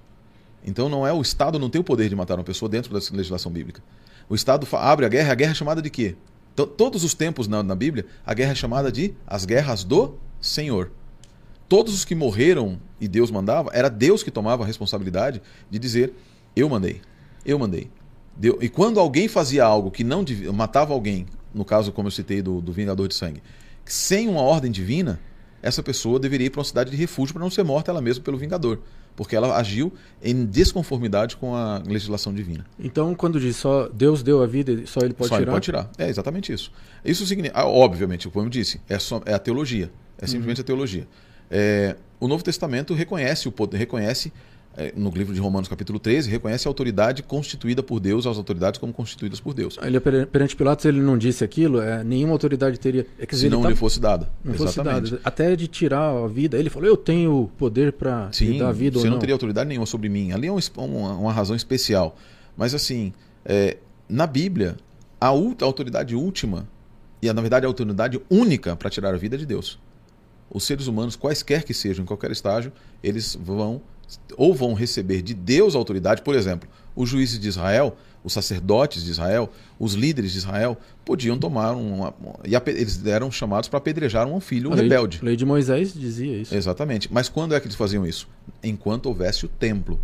Então 0.64 0.89
não 0.89 1.06
é 1.06 1.12
o 1.12 1.22
Estado 1.22 1.59
não 1.59 1.70
tem 1.70 1.81
o 1.81 1.85
poder 1.85 2.09
de 2.09 2.14
matar 2.14 2.39
uma 2.39 2.44
pessoa 2.44 2.68
dentro 2.68 2.93
da 2.93 3.01
legislação 3.12 3.51
bíblica. 3.51 3.82
O 4.28 4.35
Estado 4.35 4.66
abre 4.77 5.06
a 5.06 5.09
guerra, 5.09 5.32
a 5.32 5.35
guerra 5.35 5.52
é 5.52 5.55
chamada 5.55 5.81
de 5.82 5.90
quê? 5.90 6.16
Todos 6.55 7.05
os 7.05 7.14
tempos 7.14 7.48
na, 7.48 7.62
na 7.62 7.74
Bíblia, 7.74 8.06
a 8.24 8.35
guerra 8.35 8.52
é 8.52 8.55
chamada 8.55 8.93
de 8.93 9.14
as 9.27 9.44
guerras 9.44 9.82
do 9.82 10.14
Senhor. 10.40 10.90
Todos 11.68 11.94
os 11.94 12.05
que 12.05 12.14
morreram 12.14 12.78
e 13.01 13.09
Deus 13.09 13.31
mandava, 13.31 13.70
era 13.72 13.89
Deus 13.89 14.22
que 14.22 14.31
tomava 14.31 14.64
a 14.64 14.66
responsabilidade 14.66 15.40
de 15.70 15.78
dizer: 15.78 16.12
Eu 16.55 16.68
mandei, 16.68 17.01
eu 17.47 17.59
mandei. 17.59 17.90
Deu, 18.36 18.59
e 18.60 18.68
quando 18.68 19.01
alguém 19.01 19.28
fazia 19.28 19.64
algo 19.64 19.90
que 19.90 20.05
não 20.05 20.22
devia, 20.22 20.52
matava 20.52 20.93
alguém, 20.93 21.27
no 21.55 21.64
caso, 21.64 21.93
como 21.93 22.09
eu 22.09 22.12
citei, 22.12 22.43
do, 22.43 22.60
do 22.60 22.72
Vingador 22.72 23.09
de 23.09 23.14
Sangue, 23.14 23.43
sem 23.85 24.28
uma 24.28 24.43
ordem 24.43 24.70
divina, 24.70 25.20
essa 25.62 25.82
pessoa 25.82 26.18
deveria 26.18 26.47
ir 26.47 26.51
para 26.51 26.60
uma 26.60 26.64
cidade 26.64 26.90
de 26.90 26.97
refúgio 26.97 27.35
para 27.35 27.43
não 27.43 27.51
ser 27.51 27.62
morta 27.62 27.90
ela 27.90 28.01
mesma 28.01 28.22
pelo 28.22 28.39
Vingador 28.39 28.78
porque 29.20 29.36
ela 29.36 29.55
agiu 29.56 29.93
em 30.22 30.47
desconformidade 30.47 31.36
com 31.36 31.55
a 31.55 31.82
legislação 31.86 32.32
divina. 32.32 32.64
Então, 32.78 33.14
quando 33.14 33.39
diz 33.39 33.55
só 33.56 33.86
Deus 33.89 34.22
deu 34.22 34.43
a 34.43 34.47
vida, 34.47 34.86
só 34.86 35.01
ele 35.01 35.12
pode 35.12 35.28
só 35.28 35.36
tirar? 35.36 35.43
Ele 35.43 35.51
pode 35.51 35.64
tirar. 35.64 35.90
É 35.98 36.09
exatamente 36.09 36.51
isso. 36.52 36.72
Isso 37.05 37.27
significa, 37.27 37.60
ah, 37.60 37.66
obviamente, 37.66 38.28
como 38.28 38.47
eu 38.47 38.51
disse, 38.51 38.81
é, 38.89 38.98
só, 38.98 39.20
é 39.27 39.35
a 39.35 39.39
teologia. 39.39 39.90
É 40.16 40.27
simplesmente 40.27 40.59
uhum. 40.59 40.62
a 40.62 40.64
teologia. 40.64 41.09
É, 41.51 41.97
o 42.18 42.27
Novo 42.28 42.43
Testamento 42.43 42.94
reconhece 42.94 43.47
o 43.47 43.52
poder, 43.52 43.77
reconhece 43.77 44.32
no 44.95 45.11
livro 45.11 45.35
de 45.35 45.41
Romanos 45.41 45.69
capítulo 45.69 45.99
13, 45.99 46.31
reconhece 46.31 46.67
a 46.67 46.71
autoridade 46.71 47.23
constituída 47.23 47.83
por 47.83 47.99
Deus, 47.99 48.27
as 48.27 48.37
autoridades 48.37 48.79
como 48.79 48.93
constituídas 48.93 49.41
por 49.41 49.53
Deus. 49.53 49.77
Ele, 49.83 49.99
perante 50.27 50.55
Pilatos 50.55 50.85
ele 50.85 51.01
não 51.01 51.19
disse 51.19 51.43
aquilo, 51.43 51.81
é, 51.81 52.05
nenhuma 52.05 52.33
autoridade 52.33 52.79
teria... 52.79 53.07
É, 53.19 53.27
Se 53.35 53.49
não 53.49 53.63
tá, 53.63 53.69
lhe 53.69 53.75
fosse 53.75 53.99
dada. 53.99 54.31
Não 54.45 54.55
Exatamente. 54.55 55.01
fosse 55.01 55.11
dada. 55.13 55.23
Até 55.25 55.57
de 55.57 55.67
tirar 55.67 56.11
a 56.11 56.27
vida. 56.29 56.57
Ele 56.57 56.71
falou, 56.71 56.89
eu 56.89 56.97
tenho 56.97 57.51
poder 57.59 57.93
para 57.93 58.31
dar 58.59 58.69
a 58.69 58.73
vida 58.73 58.99
você 58.99 59.01
ou 59.01 59.05
não. 59.07 59.13
não 59.13 59.19
teria 59.19 59.35
autoridade 59.35 59.69
nenhuma 59.69 59.87
sobre 59.87 60.09
mim. 60.09 60.33
Ali 60.33 60.47
é 60.47 60.53
um, 60.53 60.59
uma, 60.77 61.15
uma, 61.15 61.33
razão 61.33 61.57
especial. 61.57 62.17
Mas 62.57 62.73
assim, 62.73 63.13
é, 63.45 63.77
na 64.09 64.27
Bíblia, 64.27 64.77
a, 65.21 65.27
a 65.27 65.65
autoridade 65.65 66.15
última, 66.15 66.67
e 67.21 67.31
na 67.33 67.41
verdade 67.41 67.67
a 67.67 67.69
autoridade 67.69 68.21
única 68.31 68.77
para 68.77 68.89
tirar 68.89 69.15
a 69.15 69.19
vida 69.19 69.35
é 69.35 69.39
de 69.39 69.47
Deus. 69.47 69.79
Os 70.49 70.65
seres 70.65 70.87
humanos, 70.87 71.17
quaisquer 71.17 71.65
que 71.65 71.75
sejam, 71.75 72.03
em 72.03 72.07
qualquer 72.07 72.31
estágio, 72.31 72.73
eles 73.03 73.37
vão 73.41 73.81
ou 74.37 74.55
vão 74.55 74.74
receber 74.74 75.23
de 75.23 75.35
Deus 75.35 75.74
autoridade, 75.74 76.23
por 76.23 76.35
exemplo, 76.35 76.69
os 76.95 77.09
juízes 77.09 77.39
de 77.39 77.49
Israel, 77.49 77.97
os 78.23 78.32
sacerdotes 78.32 79.05
de 79.05 79.11
Israel, 79.11 79.51
os 79.78 79.95
líderes 79.95 80.32
de 80.32 80.39
Israel 80.39 80.77
podiam 81.05 81.39
tomar 81.39 81.73
uma, 81.73 82.15
e 82.45 82.55
eles 82.55 83.05
eram 83.07 83.31
chamados 83.31 83.69
para 83.69 83.78
apedrejar 83.78 84.27
um 84.27 84.41
filho 84.41 84.70
um 84.70 84.74
rebelde. 84.74 85.19
A 85.23 85.24
lei 85.24 85.37
de 85.37 85.45
Moisés 85.45 85.95
dizia 85.95 86.37
isso. 86.37 86.55
Exatamente. 86.55 87.12
Mas 87.12 87.28
quando 87.28 87.55
é 87.55 87.61
que 87.61 87.66
eles 87.66 87.77
faziam 87.77 88.07
isso? 88.07 88.28
Enquanto 88.62 89.07
houvesse 89.07 89.47
o 89.47 89.49
templo. 89.49 89.99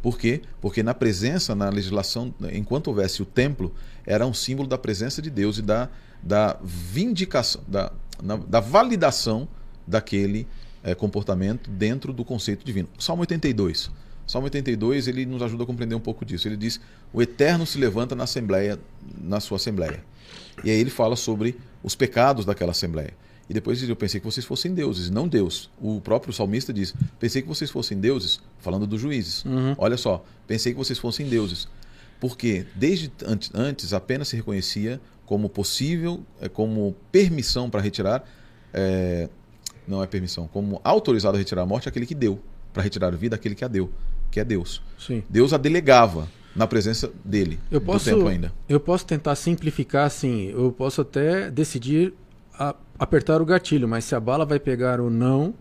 Por 0.00 0.18
quê? 0.18 0.42
Porque 0.60 0.82
na 0.82 0.94
presença, 0.94 1.54
na 1.54 1.68
legislação, 1.68 2.32
enquanto 2.52 2.88
houvesse 2.88 3.22
o 3.22 3.24
templo, 3.24 3.74
era 4.06 4.24
um 4.24 4.32
símbolo 4.32 4.68
da 4.68 4.78
presença 4.78 5.20
de 5.20 5.30
Deus 5.30 5.58
e 5.58 5.62
da, 5.62 5.88
da 6.22 6.56
vindicação, 6.62 7.62
da, 7.66 7.90
na, 8.22 8.36
da 8.36 8.60
validação 8.60 9.48
daquele 9.84 10.46
é, 10.82 10.94
comportamento 10.94 11.70
dentro 11.70 12.12
do 12.12 12.24
conceito 12.24 12.64
divino. 12.64 12.88
Salmo 12.98 13.22
82. 13.22 13.90
Salmo 14.26 14.46
82 14.46 15.06
ele 15.06 15.24
nos 15.24 15.40
ajuda 15.40 15.62
a 15.62 15.66
compreender 15.66 15.94
um 15.94 16.00
pouco 16.00 16.24
disso. 16.24 16.48
Ele 16.48 16.56
diz: 16.56 16.80
O 17.12 17.22
Eterno 17.22 17.64
se 17.64 17.78
levanta 17.78 18.14
na 18.14 18.24
assembleia, 18.24 18.78
na 19.20 19.40
sua 19.40 19.56
assembleia. 19.56 20.02
E 20.64 20.70
aí 20.70 20.78
ele 20.80 20.90
fala 20.90 21.16
sobre 21.16 21.56
os 21.82 21.94
pecados 21.94 22.44
daquela 22.44 22.72
assembleia. 22.72 23.14
E 23.48 23.54
depois 23.54 23.78
diz: 23.78 23.88
Eu 23.88 23.96
pensei 23.96 24.18
que 24.20 24.26
vocês 24.26 24.44
fossem 24.44 24.74
deuses, 24.74 25.10
não 25.10 25.28
Deus. 25.28 25.70
O 25.80 26.00
próprio 26.00 26.32
salmista 26.32 26.72
diz: 26.72 26.94
Pensei 27.20 27.40
que 27.40 27.48
vocês 27.48 27.70
fossem 27.70 27.98
deuses, 27.98 28.40
falando 28.58 28.86
dos 28.86 29.00
juízes. 29.00 29.44
Uhum. 29.44 29.74
Olha 29.78 29.96
só, 29.96 30.24
pensei 30.46 30.72
que 30.72 30.78
vocês 30.78 30.98
fossem 30.98 31.28
deuses. 31.28 31.68
Porque 32.18 32.66
desde 32.74 33.12
antes 33.54 33.92
apenas 33.92 34.28
se 34.28 34.36
reconhecia 34.36 35.00
como 35.26 35.48
possível, 35.48 36.24
é, 36.40 36.48
como 36.48 36.96
permissão 37.12 37.68
para 37.68 37.80
retirar 37.80 38.24
é, 38.72 39.28
não 39.86 40.02
é 40.02 40.06
permissão, 40.06 40.48
como 40.52 40.80
autorizado 40.84 41.36
a 41.36 41.38
retirar 41.38 41.62
a 41.62 41.66
morte 41.66 41.86
é 41.86 41.88
aquele 41.88 42.06
que 42.06 42.14
deu, 42.14 42.40
para 42.72 42.82
retirar 42.82 43.08
a 43.08 43.16
vida 43.16 43.36
aquele 43.36 43.54
que 43.54 43.64
a 43.64 43.68
deu, 43.68 43.90
que 44.30 44.40
é 44.40 44.44
Deus. 44.44 44.82
Sim. 44.98 45.22
Deus 45.28 45.52
a 45.52 45.56
delegava 45.56 46.28
na 46.54 46.66
presença 46.66 47.10
dele, 47.24 47.58
eu 47.70 47.80
posso, 47.80 48.06
tempo 48.06 48.26
ainda. 48.26 48.52
Eu 48.68 48.80
posso 48.80 49.04
tentar 49.04 49.34
simplificar 49.36 50.06
assim, 50.06 50.50
eu 50.50 50.72
posso 50.72 51.02
até 51.02 51.50
decidir 51.50 52.14
a, 52.58 52.74
apertar 52.98 53.42
o 53.42 53.44
gatilho, 53.44 53.86
mas 53.86 54.04
se 54.04 54.14
a 54.14 54.20
bala 54.20 54.44
vai 54.44 54.58
pegar 54.58 55.00
ou 55.00 55.10
não, 55.10 55.54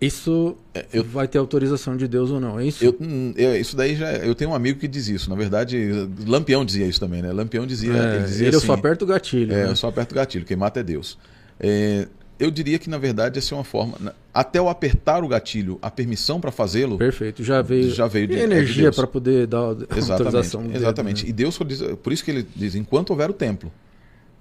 isso 0.00 0.56
é, 0.72 0.86
eu, 0.94 1.04
vai 1.04 1.28
ter 1.28 1.36
autorização 1.36 1.94
de 1.94 2.08
Deus 2.08 2.30
ou 2.30 2.40
não, 2.40 2.58
é 2.58 2.64
isso? 2.64 2.82
Eu, 2.82 2.96
hum, 2.98 3.34
eu, 3.36 3.54
isso 3.60 3.76
daí 3.76 3.94
já. 3.94 4.12
Eu 4.12 4.34
tenho 4.34 4.50
um 4.50 4.54
amigo 4.54 4.78
que 4.78 4.88
diz 4.88 5.08
isso. 5.08 5.28
Na 5.28 5.36
verdade, 5.36 5.90
Lampião 6.26 6.64
dizia 6.64 6.86
isso 6.86 6.98
também, 6.98 7.20
né? 7.20 7.30
Lampião 7.32 7.66
dizia. 7.66 7.92
É, 7.92 8.14
ele 8.16 8.24
dizia 8.24 8.46
ele 8.48 8.56
assim, 8.56 8.64
eu 8.64 8.66
só 8.66 8.72
aperto 8.72 9.04
o 9.04 9.08
gatilho. 9.08 9.52
É, 9.52 9.64
né? 9.64 9.70
eu 9.70 9.76
só 9.76 9.88
aperto 9.88 10.12
o 10.12 10.16
gatilho. 10.16 10.46
Quem 10.46 10.56
mata 10.56 10.80
é 10.80 10.82
Deus. 10.82 11.18
É, 11.58 12.08
eu 12.40 12.50
diria 12.50 12.78
que, 12.78 12.88
na 12.88 12.96
verdade, 12.96 13.38
essa 13.38 13.54
é 13.54 13.58
uma 13.58 13.64
forma. 13.64 14.14
Até 14.32 14.58
o 14.60 14.70
apertar 14.70 15.22
o 15.22 15.28
gatilho, 15.28 15.78
a 15.82 15.90
permissão 15.90 16.40
para 16.40 16.50
fazê-lo. 16.50 16.96
Perfeito, 16.96 17.44
já 17.44 17.60
veio. 17.60 17.90
Já 17.90 18.06
veio 18.06 18.26
de, 18.26 18.34
e 18.34 18.40
energia 18.40 18.88
é 18.88 18.90
de 18.90 18.96
para 18.96 19.06
poder 19.06 19.46
dar 19.46 19.72
exatamente, 19.94 20.10
autorização. 20.12 20.62
Dedo, 20.62 20.76
exatamente. 20.76 21.24
Né? 21.24 21.30
E 21.30 21.32
Deus, 21.34 21.58
por 22.02 22.12
isso 22.12 22.24
que 22.24 22.30
ele 22.30 22.46
diz: 22.56 22.74
enquanto 22.74 23.10
houver 23.10 23.28
o 23.28 23.34
templo. 23.34 23.70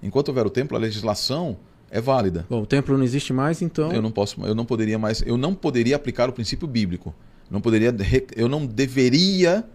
Enquanto 0.01 0.29
houver 0.29 0.45
o 0.45 0.49
templo, 0.49 0.77
a 0.77 0.79
legislação 0.79 1.57
é 1.91 1.99
válida. 1.99 2.45
Bom, 2.49 2.61
o 2.61 2.65
templo 2.65 2.97
não 2.97 3.03
existe 3.03 3.33
mais, 3.33 3.61
então. 3.61 3.91
Eu 3.91 4.01
não 4.01 4.11
posso, 4.11 4.39
eu 4.45 4.55
não 4.55 4.63
poderia 4.63 4.97
mais, 4.97 5.21
eu 5.25 5.37
não 5.37 5.53
poderia 5.53 5.97
aplicar 5.97 6.29
o 6.29 6.33
princípio 6.33 6.67
bíblico. 6.67 7.13
Não 7.51 7.59
poderia, 7.59 7.93
eu 8.37 8.47
não 8.47 8.65
deveria 8.65 9.65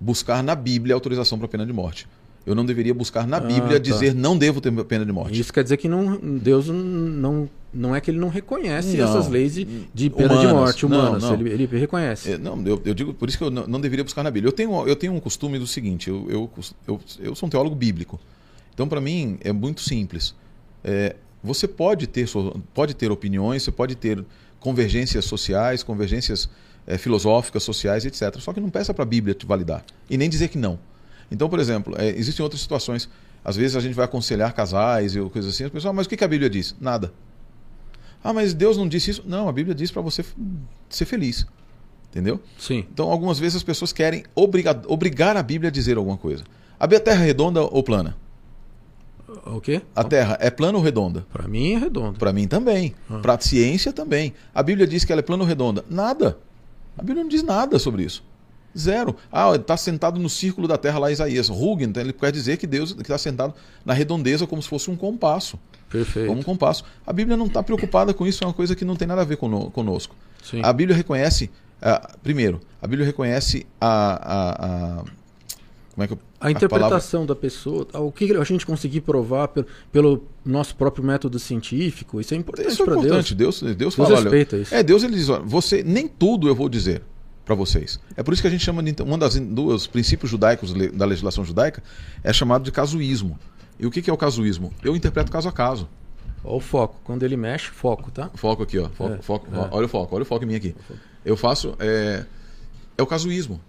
buscar 0.00 0.42
na 0.42 0.54
Bíblia 0.54 0.94
autorização 0.94 1.38
para 1.38 1.46
pena 1.46 1.66
de 1.66 1.72
morte 1.74 2.08
eu 2.46 2.54
não 2.54 2.64
deveria 2.64 2.94
buscar 2.94 3.26
na 3.26 3.38
ah, 3.38 3.40
Bíblia 3.40 3.72
tá. 3.72 3.78
dizer 3.78 4.14
não 4.14 4.38
devo 4.38 4.60
ter 4.60 4.72
pena 4.84 5.04
de 5.04 5.12
morte. 5.12 5.38
Isso 5.38 5.52
quer 5.52 5.64
dizer 5.64 5.76
que 5.76 5.88
não, 5.88 6.16
Deus 6.16 6.68
não, 6.68 7.48
não 7.76 7.94
é 7.94 8.00
que 8.00 8.10
ele 8.10 8.18
não 8.18 8.28
reconhece 8.28 8.96
não, 8.96 9.04
essas 9.04 9.28
leis 9.28 9.54
de, 9.54 9.64
de 9.92 10.10
pena 10.10 10.34
humanas, 10.34 10.46
de 10.46 10.54
morte 10.54 10.86
humanas. 10.86 11.22
Não, 11.22 11.30
não. 11.30 11.40
Ele, 11.40 11.64
ele, 11.64 11.78
reconhece. 11.78 12.32
É, 12.32 12.38
não, 12.38 12.60
eu, 12.66 12.80
eu, 12.84 12.94
digo 12.94 13.12
por 13.14 13.28
isso 13.28 13.38
que 13.38 13.44
eu 13.44 13.50
não, 13.50 13.80
deveria 13.80 14.02
buscar 14.02 14.22
na 14.22 14.30
Bíblia. 14.30 14.48
Eu 14.48 14.52
tenho, 14.52 14.88
eu 14.88 14.96
tenho 14.96 15.12
um 15.12 15.20
costume 15.20 15.58
do 15.58 15.66
seguinte: 15.66 16.08
eu, 16.08 16.26
eu, 16.28 16.50
eu, 16.86 17.00
eu 17.20 17.34
sou 17.34 17.46
um 17.46 17.50
teólogo 17.50 17.76
bíblico. 17.76 18.18
Então, 18.74 18.88
para 18.88 19.00
mim, 19.00 19.38
é 19.42 19.52
muito 19.52 19.82
simples. 19.82 20.34
É, 20.82 21.16
você 21.42 21.68
pode 21.68 22.06
ter, 22.06 22.28
pode 22.74 22.94
ter 22.94 23.10
opiniões, 23.10 23.62
você 23.62 23.70
pode 23.70 23.94
ter 23.94 24.24
convergências 24.58 25.24
sociais, 25.24 25.82
convergências 25.82 26.48
é, 26.86 26.98
filosóficas, 26.98 27.62
sociais, 27.62 28.04
etc. 28.04 28.38
Só 28.38 28.52
que 28.52 28.60
não 28.60 28.70
peça 28.70 28.92
para 28.92 29.02
a 29.02 29.06
Bíblia 29.06 29.34
te 29.34 29.46
validar 29.46 29.84
e 30.08 30.16
nem 30.16 30.28
dizer 30.28 30.48
que 30.48 30.58
não. 30.58 30.78
Então, 31.30 31.48
por 31.48 31.58
exemplo, 31.58 31.94
é, 31.98 32.08
existem 32.10 32.42
outras 32.42 32.60
situações. 32.60 33.08
Às 33.44 33.56
vezes 33.56 33.76
a 33.76 33.80
gente 33.80 33.94
vai 33.94 34.04
aconselhar 34.04 34.52
casais 34.52 35.14
e 35.14 35.20
coisas 35.20 35.54
assim. 35.54 35.64
As 35.64 35.70
pessoas, 35.70 35.90
ah, 35.90 35.92
mas 35.92 36.06
o 36.06 36.08
que 36.08 36.22
a 36.22 36.28
Bíblia 36.28 36.50
diz? 36.50 36.74
Nada. 36.80 37.12
Ah, 38.26 38.32
mas 38.32 38.52
Deus 38.52 38.76
não 38.76 38.88
disse 38.88 39.12
isso? 39.12 39.22
Não, 39.24 39.48
a 39.48 39.52
Bíblia 39.52 39.72
diz 39.72 39.92
para 39.92 40.02
você 40.02 40.24
ser 40.90 41.04
feliz. 41.04 41.46
Entendeu? 42.10 42.40
Sim. 42.58 42.84
Então, 42.92 43.08
algumas 43.08 43.38
vezes 43.38 43.54
as 43.54 43.62
pessoas 43.62 43.92
querem 43.92 44.24
obrigar, 44.34 44.82
obrigar 44.88 45.36
a 45.36 45.42
Bíblia 45.44 45.68
a 45.68 45.70
dizer 45.70 45.96
alguma 45.96 46.16
coisa. 46.16 46.42
A 46.80 46.88
Terra 46.88 47.22
é 47.22 47.26
redonda 47.26 47.62
ou 47.62 47.84
plana? 47.84 48.16
O 49.44 49.60
quê? 49.60 49.80
A 49.94 50.02
Terra 50.02 50.36
é 50.40 50.50
plana 50.50 50.76
ou 50.76 50.82
redonda? 50.82 51.24
Para 51.32 51.46
mim 51.46 51.74
é 51.74 51.78
redonda. 51.78 52.18
Para 52.18 52.32
mim 52.32 52.48
também. 52.48 52.96
Ah. 53.08 53.20
Para 53.20 53.34
a 53.34 53.40
ciência 53.40 53.92
também. 53.92 54.34
A 54.52 54.60
Bíblia 54.60 54.88
diz 54.88 55.04
que 55.04 55.12
ela 55.12 55.20
é 55.20 55.22
plana 55.22 55.44
ou 55.44 55.48
redonda? 55.48 55.84
Nada. 55.88 56.36
A 56.98 57.02
Bíblia 57.02 57.22
não 57.22 57.30
diz 57.30 57.44
nada 57.44 57.78
sobre 57.78 58.02
isso. 58.02 58.24
Zero. 58.76 59.14
Ah, 59.30 59.54
está 59.54 59.76
sentado 59.76 60.18
no 60.18 60.28
círculo 60.28 60.66
da 60.66 60.76
terra 60.76 60.98
lá, 60.98 61.12
Isaías. 61.12 61.48
Rugen, 61.48 61.90
então 61.90 62.02
ele 62.02 62.12
quer 62.12 62.32
dizer 62.32 62.56
que 62.56 62.66
Deus 62.66 62.90
está 62.90 63.18
sentado 63.18 63.54
na 63.84 63.92
redondeza 63.92 64.48
como 64.48 64.60
se 64.60 64.68
fosse 64.68 64.90
um 64.90 64.96
compasso. 64.96 65.56
Perfeito. 65.90 66.28
Como 66.28 66.40
um 66.40 66.42
compasso. 66.42 66.84
A 67.06 67.12
Bíblia 67.12 67.36
não 67.36 67.46
está 67.46 67.62
preocupada 67.62 68.12
com 68.12 68.26
isso, 68.26 68.42
é 68.42 68.46
uma 68.46 68.52
coisa 68.52 68.74
que 68.74 68.84
não 68.84 68.96
tem 68.96 69.06
nada 69.06 69.22
a 69.22 69.24
ver 69.24 69.36
conosco. 69.36 70.14
Sim. 70.42 70.60
A 70.62 70.72
Bíblia 70.72 70.96
reconhece, 70.96 71.50
uh, 71.80 72.18
primeiro, 72.22 72.60
a 72.80 72.86
Bíblia 72.86 73.06
reconhece 73.06 73.66
a, 73.80 73.88
a, 73.88 75.00
a 75.00 75.04
como 75.94 76.04
é 76.04 76.06
que 76.06 76.12
eu, 76.12 76.18
a 76.38 76.50
interpretação 76.50 77.22
a 77.22 77.26
da 77.26 77.34
pessoa, 77.34 77.86
o 77.94 78.12
que 78.12 78.30
a 78.30 78.44
gente 78.44 78.66
conseguir 78.66 79.00
provar 79.00 79.48
pelo, 79.48 79.66
pelo, 79.90 80.24
nosso 80.44 80.76
próprio 80.76 81.02
método 81.02 81.38
científico, 81.38 82.20
isso 82.20 82.34
é 82.34 82.36
importante 82.36 82.68
isso 82.68 82.82
é 82.82 82.84
importante. 82.84 83.34
Deus. 83.34 83.60
Deus, 83.60 83.76
Deus, 83.76 83.76
Deus 83.76 83.94
fala, 83.94 84.20
respeita 84.20 84.56
olha, 84.56 84.62
isso. 84.62 84.74
É, 84.74 84.82
Deus 84.82 85.02
ele 85.02 85.14
diz, 85.14 85.30
olha, 85.30 85.42
você 85.42 85.82
nem 85.82 86.06
tudo 86.06 86.48
eu 86.48 86.54
vou 86.54 86.68
dizer 86.68 87.02
para 87.46 87.54
vocês. 87.54 87.98
É 88.14 88.22
por 88.22 88.34
isso 88.34 88.42
que 88.42 88.48
a 88.48 88.50
gente 88.50 88.62
chama 88.62 88.82
de 88.82 88.94
um 89.02 89.18
das 89.18 89.36
dos 89.36 89.86
princípios 89.86 90.30
judaicos 90.30 90.74
da 90.92 91.06
legislação 91.06 91.44
judaica 91.44 91.82
é 92.22 92.32
chamado 92.32 92.62
de 92.64 92.70
casuísmo. 92.70 93.38
E 93.78 93.86
o 93.86 93.90
que, 93.90 94.00
que 94.02 94.10
é 94.10 94.12
o 94.12 94.16
casuísmo? 94.16 94.72
Eu 94.82 94.96
interpreto 94.96 95.30
caso 95.30 95.48
a 95.48 95.52
caso. 95.52 95.88
Olha 96.42 96.56
o 96.56 96.60
foco. 96.60 97.00
Quando 97.04 97.22
ele 97.22 97.36
mexe, 97.36 97.68
foco, 97.68 98.10
tá? 98.10 98.30
Foco 98.34 98.62
aqui, 98.62 98.78
ó. 98.78 98.88
Foco, 98.88 99.14
é, 99.14 99.18
foco, 99.18 99.46
é. 99.54 99.68
Olha 99.70 99.86
o 99.86 99.88
foco, 99.88 100.14
olha 100.14 100.22
o 100.22 100.26
foco 100.26 100.44
em 100.44 100.48
mim 100.48 100.54
aqui. 100.54 100.74
Eu 101.24 101.36
faço. 101.36 101.74
É, 101.78 102.24
é 102.96 103.02
o 103.02 103.06
casuísmo. 103.06 103.60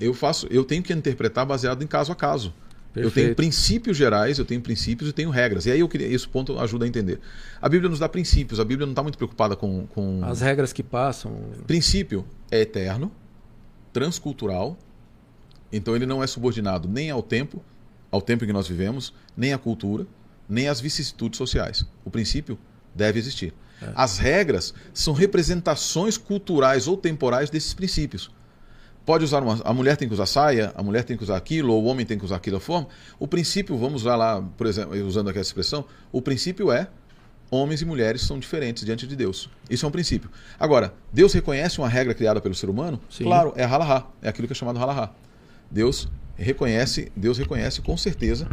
Eu 0.00 0.12
faço, 0.12 0.46
eu 0.50 0.64
tenho 0.64 0.82
que 0.82 0.92
interpretar 0.92 1.46
baseado 1.46 1.82
em 1.82 1.86
caso 1.86 2.10
a 2.10 2.16
caso. 2.16 2.52
Perfeito. 2.92 3.18
Eu 3.18 3.24
tenho 3.24 3.34
princípios 3.34 3.96
gerais, 3.96 4.38
eu 4.38 4.44
tenho 4.44 4.60
princípios 4.60 5.10
e 5.10 5.12
tenho 5.12 5.28
regras. 5.28 5.66
E 5.66 5.72
aí 5.72 5.80
eu 5.80 5.88
queria, 5.88 6.06
esse 6.06 6.28
ponto 6.28 6.58
ajuda 6.60 6.84
a 6.84 6.88
entender. 6.88 7.20
A 7.60 7.68
Bíblia 7.68 7.90
nos 7.90 7.98
dá 7.98 8.08
princípios, 8.08 8.60
a 8.60 8.64
Bíblia 8.64 8.86
não 8.86 8.92
está 8.92 9.02
muito 9.02 9.18
preocupada 9.18 9.56
com, 9.56 9.86
com. 9.88 10.20
As 10.22 10.40
regras 10.40 10.72
que 10.72 10.82
passam. 10.82 11.32
Princípio 11.66 12.24
é 12.52 12.60
eterno, 12.60 13.10
transcultural, 13.92 14.78
então 15.72 15.96
ele 15.96 16.06
não 16.06 16.22
é 16.22 16.26
subordinado 16.26 16.88
nem 16.88 17.10
ao 17.10 17.20
tempo, 17.20 17.60
ao 18.14 18.22
tempo 18.22 18.44
em 18.44 18.46
que 18.46 18.52
nós 18.52 18.68
vivemos, 18.68 19.12
nem 19.36 19.52
à 19.52 19.58
cultura, 19.58 20.06
nem 20.48 20.68
às 20.68 20.80
vicissitudes 20.80 21.36
sociais. 21.36 21.84
O 22.04 22.10
princípio 22.10 22.56
deve 22.94 23.18
existir. 23.18 23.52
É. 23.82 23.90
As 23.96 24.18
regras 24.18 24.72
são 24.92 25.12
representações 25.12 26.16
culturais 26.16 26.86
ou 26.86 26.96
temporais 26.96 27.50
desses 27.50 27.74
princípios. 27.74 28.30
Pode 29.04 29.24
usar 29.24 29.42
uma, 29.42 29.60
a 29.64 29.74
mulher 29.74 29.96
tem 29.96 30.06
que 30.06 30.14
usar 30.14 30.26
saia, 30.26 30.72
a 30.76 30.82
mulher 30.82 31.02
tem 31.02 31.16
que 31.16 31.24
usar 31.24 31.36
aquilo, 31.36 31.72
ou 31.74 31.82
o 31.82 31.86
homem 31.86 32.06
tem 32.06 32.16
que 32.16 32.24
usar 32.24 32.36
aquilo 32.36 32.60
forma. 32.60 32.86
O 33.18 33.26
princípio, 33.26 33.76
vamos 33.76 34.02
usar 34.02 34.14
lá, 34.14 34.40
por 34.56 34.68
exemplo, 34.68 34.94
usando 35.04 35.28
aquela 35.28 35.42
expressão, 35.42 35.84
o 36.12 36.22
princípio 36.22 36.70
é 36.70 36.86
homens 37.50 37.82
e 37.82 37.84
mulheres 37.84 38.22
são 38.22 38.38
diferentes 38.38 38.84
diante 38.84 39.08
de 39.08 39.16
Deus. 39.16 39.50
Isso 39.68 39.84
é 39.84 39.88
um 39.88 39.92
princípio. 39.92 40.30
Agora, 40.58 40.94
Deus 41.12 41.32
reconhece 41.32 41.78
uma 41.80 41.88
regra 41.88 42.14
criada 42.14 42.40
pelo 42.40 42.54
ser 42.54 42.70
humano? 42.70 43.00
Sim. 43.10 43.24
Claro, 43.24 43.52
é 43.56 43.64
halahá, 43.64 44.06
é 44.22 44.28
aquilo 44.28 44.46
que 44.46 44.52
é 44.52 44.56
chamado 44.56 44.78
halahá. 44.78 45.10
Deus 45.68 46.08
reconhece, 46.36 47.10
Deus 47.14 47.38
reconhece 47.38 47.80
com 47.80 47.96
certeza. 47.96 48.46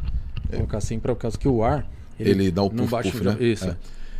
Vou 0.49 0.59
colocar 0.59 0.77
assim 0.77 0.99
para 0.99 1.11
o 1.11 1.15
caso 1.15 1.37
que 1.37 1.47
o 1.47 1.63
ar 1.63 1.89
ele, 2.19 2.29
ele 2.29 2.51
dá 2.51 2.63
o 2.63 2.69
puff, 2.69 2.89
puff 2.89 3.23
né? 3.23 3.37
Isso. 3.39 3.65
É. 3.65 3.77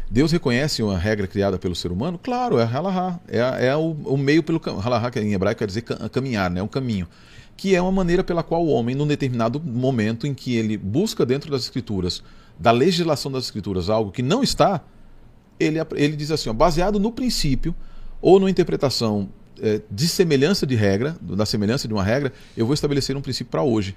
Deus 0.10 0.32
reconhece 0.32 0.84
uma 0.84 0.98
regra 0.98 1.26
criada 1.26 1.58
pelo 1.58 1.74
ser 1.74 1.92
humano? 1.92 2.20
Claro, 2.22 2.60
é 2.60 2.66
halahá. 2.66 3.20
É, 3.28 3.68
é 3.68 3.76
o, 3.76 3.96
o, 4.04 4.18
meio 4.18 4.44
pelo 4.44 4.60
halahá, 4.80 5.10
que 5.10 5.20
em 5.20 5.34
hebraico 5.34 5.60
quer 5.60 5.68
dizer 5.68 5.84
caminhar, 5.84 6.52
né? 6.52 6.62
um 6.62 6.68
caminho. 6.68 7.08
Que 7.56 7.76
é 7.76 7.82
uma 7.82 7.92
maneira 7.92 8.24
pela 8.24 8.44
qual 8.44 8.66
o 8.66 8.70
homem, 8.70 8.94
num 8.94 9.08
determinado 9.08 9.60
momento 9.60 10.28
em 10.28 10.34
que 10.34 10.58
ele 10.58 10.76
busca 10.78 11.26
dentro 11.26 11.50
das 11.50 11.64
escrituras 11.64 12.22
da 12.60 12.72
legislação 12.72 13.32
das 13.32 13.46
escrituras 13.46 13.90
algo 13.90 14.12
que 14.12 14.22
não 14.22 14.44
está, 14.44 14.82
ele, 15.60 15.80
ele 15.96 16.16
diz 16.16 16.30
assim, 16.30 16.50
ó, 16.50 16.54
baseado 16.54 17.00
no 17.00 17.12
princípio 17.12 17.74
ou 18.22 18.40
numa 18.40 18.52
interpretação 18.52 19.30
é, 19.62 19.82
de 19.90 20.08
semelhança 20.08 20.66
de 20.66 20.76
regra, 20.76 21.16
da 21.22 21.46
semelhança 21.46 21.88
de 21.88 21.94
uma 21.94 22.04
regra, 22.04 22.34
eu 22.58 22.66
vou 22.66 22.74
estabelecer 22.74 23.16
um 23.16 23.22
princípio 23.22 23.52
para 23.52 23.64
hoje. 23.64 23.96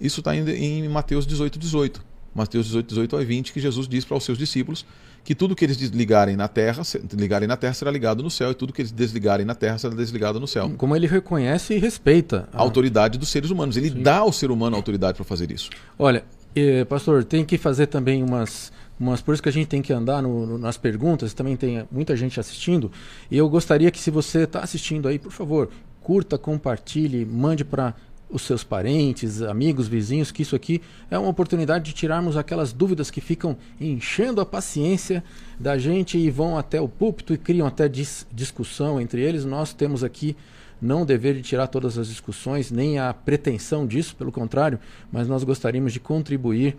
Isso 0.00 0.20
está 0.20 0.34
em, 0.34 0.48
em 0.48 0.88
Mateus 0.88 1.26
18, 1.26 1.58
18. 1.58 2.02
Mateus 2.34 2.66
18, 2.66 2.88
18 2.88 3.16
a 3.16 3.24
20, 3.24 3.52
que 3.52 3.60
Jesus 3.60 3.86
diz 3.86 4.04
para 4.04 4.16
os 4.16 4.24
seus 4.24 4.38
discípulos 4.38 4.86
que 5.24 5.34
tudo 5.34 5.54
que 5.54 5.64
eles 5.64 5.76
desligarem 5.76 6.36
na 6.36 6.48
terra, 6.48 6.82
ligarem 7.12 7.46
na 7.46 7.56
terra 7.56 7.74
será 7.74 7.90
ligado 7.90 8.22
no 8.22 8.30
céu, 8.30 8.50
e 8.50 8.54
tudo 8.54 8.72
que 8.72 8.82
eles 8.82 8.90
desligarem 8.90 9.46
na 9.46 9.54
terra 9.54 9.78
será 9.78 9.94
desligado 9.94 10.40
no 10.40 10.48
céu. 10.48 10.72
Como 10.76 10.96
ele 10.96 11.06
reconhece 11.06 11.74
e 11.74 11.78
respeita 11.78 12.48
a, 12.52 12.58
a 12.58 12.60
autoridade 12.60 13.18
dos 13.18 13.28
seres 13.28 13.50
humanos. 13.50 13.76
Ele 13.76 13.90
Sim. 13.90 14.02
dá 14.02 14.18
ao 14.18 14.32
ser 14.32 14.50
humano 14.50 14.74
a 14.74 14.78
autoridade 14.78 15.14
para 15.14 15.24
fazer 15.24 15.50
isso. 15.52 15.70
Olha, 15.98 16.24
eh, 16.56 16.84
pastor, 16.84 17.22
tem 17.22 17.44
que 17.44 17.56
fazer 17.56 17.86
também 17.86 18.22
umas, 18.22 18.72
umas. 19.02 19.20
Por 19.20 19.34
isso 19.34 19.42
que 19.42 19.48
a 19.48 19.52
gente 19.52 19.66
tem 19.66 19.82
que 19.82 19.92
andar 19.92 20.22
no, 20.22 20.46
no, 20.46 20.58
nas 20.58 20.76
perguntas, 20.76 21.34
também 21.34 21.56
tem 21.56 21.84
muita 21.90 22.16
gente 22.16 22.38
assistindo. 22.38 22.90
E 23.30 23.36
eu 23.36 23.48
gostaria 23.48 23.90
que, 23.90 23.98
se 23.98 24.10
você 24.10 24.44
está 24.44 24.60
assistindo 24.60 25.08
aí, 25.08 25.18
por 25.18 25.32
favor, 25.32 25.68
curta, 26.00 26.38
compartilhe, 26.38 27.24
mande 27.24 27.64
para 27.64 27.94
os 28.30 28.42
seus 28.42 28.64
parentes, 28.64 29.42
amigos, 29.42 29.88
vizinhos, 29.88 30.30
que 30.30 30.40
isso 30.40 30.56
aqui 30.56 30.80
é 31.10 31.18
uma 31.18 31.28
oportunidade 31.28 31.84
de 31.84 31.92
tirarmos 31.92 32.36
aquelas 32.36 32.72
dúvidas 32.72 33.10
que 33.10 33.20
ficam 33.20 33.56
enchendo 33.78 34.40
a 34.40 34.46
paciência 34.46 35.22
da 35.60 35.76
gente 35.76 36.16
e 36.16 36.30
vão 36.30 36.56
até 36.56 36.80
o 36.80 36.88
púlpito 36.88 37.34
e 37.34 37.38
criam 37.38 37.66
até 37.66 37.88
dis 37.88 38.26
discussão 38.32 38.98
entre 38.98 39.20
eles. 39.20 39.44
Nós 39.44 39.74
temos 39.74 40.02
aqui 40.02 40.34
não 40.80 41.02
o 41.02 41.04
dever 41.04 41.34
de 41.34 41.42
tirar 41.42 41.66
todas 41.66 41.98
as 41.98 42.08
discussões, 42.08 42.70
nem 42.70 42.98
a 42.98 43.12
pretensão 43.12 43.86
disso, 43.86 44.16
pelo 44.16 44.32
contrário, 44.32 44.80
mas 45.12 45.28
nós 45.28 45.44
gostaríamos 45.44 45.92
de 45.92 46.00
contribuir 46.00 46.76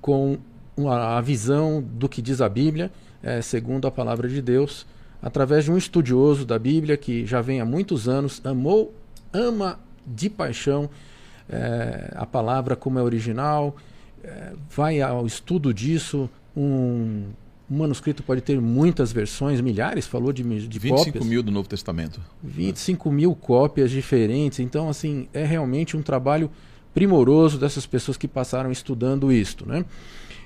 com 0.00 0.38
a 0.86 1.20
visão 1.20 1.82
do 1.82 2.08
que 2.08 2.20
diz 2.20 2.40
a 2.40 2.48
Bíblia, 2.48 2.92
é, 3.22 3.40
segundo 3.40 3.86
a 3.86 3.90
palavra 3.90 4.28
de 4.28 4.42
Deus, 4.42 4.86
através 5.22 5.64
de 5.64 5.72
um 5.72 5.76
estudioso 5.76 6.44
da 6.44 6.58
Bíblia 6.58 6.96
que 6.96 7.24
já 7.26 7.40
vem 7.40 7.60
há 7.60 7.64
muitos 7.64 8.08
anos, 8.08 8.40
amou, 8.44 8.94
ama 9.32 9.80
de 10.06 10.28
paixão 10.28 10.88
é, 11.48 12.12
a 12.14 12.26
palavra 12.26 12.76
como 12.76 12.98
é 12.98 13.02
original, 13.02 13.74
é, 14.22 14.52
vai 14.70 15.00
ao 15.00 15.26
estudo 15.26 15.72
disso, 15.72 16.28
um 16.54 17.30
um 17.70 17.76
manuscrito 17.76 18.22
pode 18.22 18.40
ter 18.40 18.58
muitas 18.60 19.12
versões, 19.12 19.60
milhares, 19.60 20.06
falou 20.06 20.32
de, 20.32 20.42
de 20.42 20.78
25 20.78 21.04
cópias. 21.04 21.26
mil 21.26 21.42
do 21.42 21.50
Novo 21.50 21.68
Testamento. 21.68 22.18
25 22.42 23.12
mil 23.12 23.34
cópias 23.34 23.90
diferentes. 23.90 24.58
Então, 24.58 24.88
assim, 24.88 25.28
é 25.34 25.44
realmente 25.44 25.96
um 25.96 26.02
trabalho 26.02 26.50
primoroso 26.94 27.58
dessas 27.58 27.84
pessoas 27.84 28.16
que 28.16 28.26
passaram 28.26 28.72
estudando 28.72 29.30
isto, 29.30 29.68
né? 29.68 29.84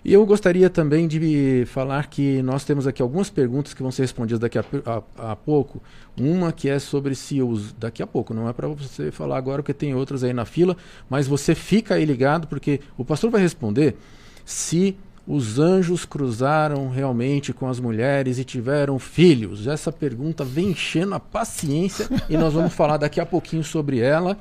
E 0.05 0.12
eu 0.12 0.27
gostaria 0.27 0.69
também 0.69 1.07
de 1.07 1.65
falar 1.66 2.09
que 2.09 2.43
nós 2.43 2.65
temos 2.65 2.89
aqui 2.89 3.01
algumas 3.01 3.31
perguntas 3.31 3.73
que 3.73 3.83
vão 3.83 3.93
ser 3.93 4.03
respondidas 4.03 4.41
daqui 4.41 4.59
a, 4.59 4.65
a, 4.85 5.33
a 5.33 5.37
pouco. 5.37 5.81
Uma 6.19 6.53
que 6.53 6.69
é 6.69 6.79
sobre 6.81 7.15
se 7.15 7.41
os. 7.41 7.73
Daqui 7.73 8.03
a 8.03 8.07
pouco, 8.07 8.35
não 8.35 8.49
é 8.49 8.53
para 8.53 8.66
você 8.66 9.12
falar 9.12 9.37
agora, 9.37 9.62
porque 9.62 9.73
tem 9.73 9.95
outras 9.95 10.24
aí 10.24 10.33
na 10.33 10.45
fila, 10.45 10.77
mas 11.09 11.29
você 11.29 11.55
fica 11.55 11.95
aí 11.95 12.05
ligado, 12.05 12.49
porque 12.49 12.81
o 12.99 13.05
pastor 13.05 13.31
vai 13.31 13.41
responder 13.41 13.97
se 14.45 14.97
os 15.24 15.61
anjos 15.61 16.05
cruzaram 16.05 16.91
realmente 16.91 17.53
com 17.53 17.69
as 17.69 17.79
mulheres 17.79 18.39
e 18.39 18.45
tiveram 18.45 18.99
filhos? 18.99 19.69
Essa 19.69 19.93
pergunta 19.93 20.45
vem 20.45 20.70
enchendo 20.70 21.15
a 21.15 21.20
paciência 21.20 22.09
e 22.29 22.37
nós 22.37 22.53
vamos 22.53 22.73
falar 22.74 22.97
daqui 22.97 23.20
a 23.20 23.27
pouquinho 23.27 23.62
sobre 23.62 24.01
ela. 24.01 24.37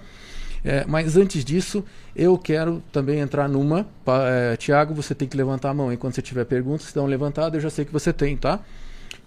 É, 0.64 0.86
mas 0.88 1.18
antes 1.18 1.44
disso, 1.44 1.84
eu 2.16 2.38
quero 2.38 2.84
também 2.92 3.20
entrar 3.20 3.50
numa. 3.50 3.88
É, 4.08 4.56
Tiago, 4.58 4.94
você 4.94 5.16
tem 5.16 5.28
que 5.28 5.36
levantar 5.36 5.70
a 5.72 5.74
mão 5.74 5.92
enquanto 5.92 6.16
você 6.16 6.22
tiver 6.22 6.46
perguntas. 6.46 6.88
Se 6.88 6.96
dão 6.96 7.06
levantada, 7.06 7.58
eu 7.58 7.62
já 7.62 7.70
sei 7.70 7.86
que 7.86 7.92
você 7.92 8.14
tem, 8.14 8.38
tá? 8.38 8.60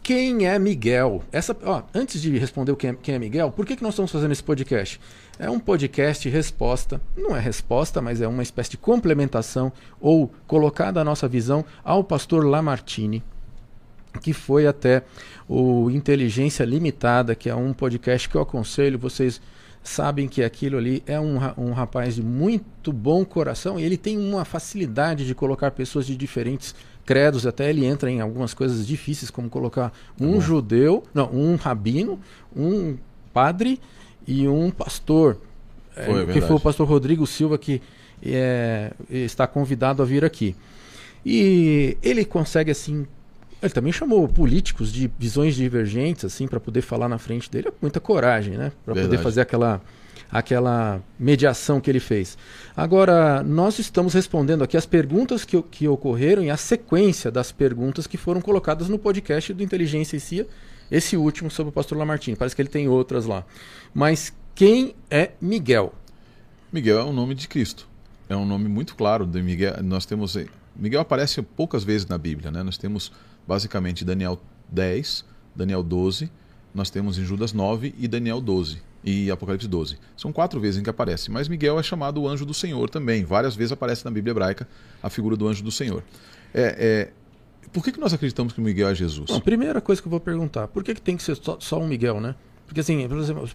Quem 0.02 0.46
é 0.46 0.58
Miguel? 0.58 1.24
Essa, 1.32 1.56
ó, 1.64 1.82
antes 1.94 2.20
de 2.20 2.36
responder 2.38 2.76
quem 2.76 2.90
é, 2.90 2.94
quem 2.94 3.14
é 3.14 3.18
Miguel, 3.18 3.50
por 3.50 3.64
que, 3.64 3.74
que 3.74 3.82
nós 3.82 3.94
estamos 3.94 4.12
fazendo 4.12 4.32
esse 4.32 4.44
podcast? 4.44 5.00
É 5.38 5.48
um 5.48 5.58
podcast 5.58 6.28
resposta, 6.28 7.00
não 7.16 7.34
é 7.34 7.40
resposta, 7.40 8.02
mas 8.02 8.20
é 8.20 8.28
uma 8.28 8.42
espécie 8.42 8.72
de 8.72 8.76
complementação 8.76 9.72
ou 9.98 10.30
colocada 10.46 11.00
a 11.00 11.04
nossa 11.04 11.26
visão 11.26 11.64
ao 11.82 12.04
pastor 12.04 12.44
Lamartine, 12.44 13.22
que 14.20 14.34
foi 14.34 14.66
até 14.66 15.02
o 15.48 15.90
Inteligência 15.90 16.64
Limitada, 16.64 17.34
que 17.34 17.48
é 17.48 17.54
um 17.54 17.72
podcast 17.72 18.28
que 18.28 18.36
eu 18.36 18.42
aconselho 18.42 18.98
vocês 18.98 19.40
sabem 19.84 20.26
que 20.26 20.42
aquilo 20.42 20.78
ali 20.78 21.02
é 21.06 21.20
um, 21.20 21.36
um 21.58 21.72
rapaz 21.72 22.14
de 22.14 22.22
muito 22.22 22.90
bom 22.90 23.22
coração 23.22 23.78
e 23.78 23.84
ele 23.84 23.98
tem 23.98 24.16
uma 24.18 24.42
facilidade 24.44 25.26
de 25.26 25.34
colocar 25.34 25.70
pessoas 25.72 26.06
de 26.06 26.16
diferentes 26.16 26.74
credos, 27.04 27.46
até 27.46 27.68
ele 27.68 27.84
entra 27.84 28.10
em 28.10 28.22
algumas 28.22 28.54
coisas 28.54 28.86
difíceis, 28.86 29.30
como 29.30 29.50
colocar 29.50 29.92
um 30.18 30.40
judeu, 30.40 31.04
não, 31.12 31.30
um 31.30 31.54
rabino, 31.56 32.18
um 32.56 32.96
padre 33.30 33.78
e 34.26 34.48
um 34.48 34.70
pastor. 34.70 35.36
Foi, 35.92 36.22
é 36.22 36.26
que 36.26 36.40
foi 36.40 36.56
o 36.56 36.60
pastor 36.60 36.88
Rodrigo 36.88 37.26
Silva 37.26 37.58
que 37.58 37.82
é, 38.22 38.90
está 39.10 39.46
convidado 39.46 40.02
a 40.02 40.06
vir 40.06 40.24
aqui. 40.24 40.56
E 41.26 41.98
ele 42.02 42.24
consegue 42.24 42.70
assim 42.70 43.06
ele 43.64 43.74
também 43.74 43.92
chamou 43.92 44.28
políticos 44.28 44.92
de 44.92 45.10
visões 45.18 45.54
divergentes, 45.54 46.24
assim, 46.24 46.46
para 46.46 46.60
poder 46.60 46.82
falar 46.82 47.08
na 47.08 47.18
frente 47.18 47.50
dele. 47.50 47.70
Muita 47.80 48.00
coragem, 48.00 48.56
né? 48.56 48.72
Para 48.84 48.94
poder 48.94 49.18
fazer 49.18 49.40
aquela, 49.40 49.80
aquela 50.30 51.02
mediação 51.18 51.80
que 51.80 51.90
ele 51.90 52.00
fez. 52.00 52.36
Agora, 52.76 53.42
nós 53.42 53.78
estamos 53.78 54.14
respondendo 54.14 54.64
aqui 54.64 54.76
as 54.76 54.86
perguntas 54.86 55.44
que, 55.44 55.60
que 55.62 55.88
ocorreram 55.88 56.42
e 56.42 56.50
a 56.50 56.56
sequência 56.56 57.30
das 57.30 57.52
perguntas 57.52 58.06
que 58.06 58.16
foram 58.16 58.40
colocadas 58.40 58.88
no 58.88 58.98
podcast 58.98 59.52
do 59.52 59.62
Inteligência 59.62 60.16
e 60.16 60.20
CIA, 60.20 60.46
esse 60.90 61.16
último 61.16 61.50
sobre 61.50 61.70
o 61.70 61.72
pastor 61.72 61.98
Lamartine. 61.98 62.36
Parece 62.36 62.54
que 62.54 62.62
ele 62.62 62.68
tem 62.68 62.88
outras 62.88 63.26
lá. 63.26 63.44
Mas 63.92 64.32
quem 64.54 64.94
é 65.10 65.32
Miguel? 65.40 65.94
Miguel 66.72 66.98
é 66.98 67.04
um 67.04 67.12
nome 67.12 67.34
de 67.34 67.48
Cristo. 67.48 67.88
É 68.28 68.36
um 68.36 68.44
nome 68.44 68.68
muito 68.68 68.94
claro 68.94 69.26
de 69.26 69.42
Miguel. 69.42 69.82
Nós 69.82 70.06
temos 70.06 70.36
Miguel 70.76 71.00
aparece 71.00 71.40
poucas 71.40 71.84
vezes 71.84 72.06
na 72.06 72.18
Bíblia, 72.18 72.50
né? 72.50 72.62
Nós 72.62 72.76
temos 72.76 73.12
basicamente 73.46 74.04
Daniel 74.04 74.40
10, 74.70 75.24
Daniel 75.54 75.82
12, 75.82 76.30
nós 76.74 76.90
temos 76.90 77.18
em 77.18 77.24
Judas 77.24 77.52
9 77.52 77.94
e 77.98 78.08
Daniel 78.08 78.40
12 78.40 78.82
e 79.04 79.30
Apocalipse 79.30 79.68
12. 79.68 79.98
São 80.16 80.32
quatro 80.32 80.58
vezes 80.58 80.80
em 80.80 80.82
que 80.82 80.90
aparece. 80.90 81.30
Mas 81.30 81.46
Miguel 81.46 81.78
é 81.78 81.82
chamado 81.82 82.22
o 82.22 82.28
anjo 82.28 82.46
do 82.46 82.54
Senhor 82.54 82.88
também. 82.88 83.24
Várias 83.24 83.54
vezes 83.54 83.72
aparece 83.72 84.04
na 84.04 84.10
Bíblia 84.10 84.32
hebraica 84.32 84.66
a 85.02 85.10
figura 85.10 85.36
do 85.36 85.46
anjo 85.46 85.62
do 85.62 85.70
Senhor. 85.70 86.02
É, 86.52 87.12
é... 87.64 87.68
Por 87.70 87.82
que, 87.82 87.92
que 87.92 88.00
nós 88.00 88.14
acreditamos 88.14 88.52
que 88.52 88.60
Miguel 88.60 88.88
é 88.88 88.94
Jesus? 88.94 89.30
Bom, 89.30 89.40
primeira 89.40 89.80
coisa 89.80 90.00
que 90.00 90.06
eu 90.06 90.10
vou 90.10 90.20
perguntar, 90.20 90.68
por 90.68 90.82
que, 90.82 90.94
que 90.94 91.02
tem 91.02 91.16
que 91.16 91.22
ser 91.22 91.36
só, 91.36 91.58
só 91.60 91.80
um 91.80 91.86
Miguel, 91.86 92.20
né? 92.20 92.34
Porque 92.66 92.80
assim, 92.80 93.06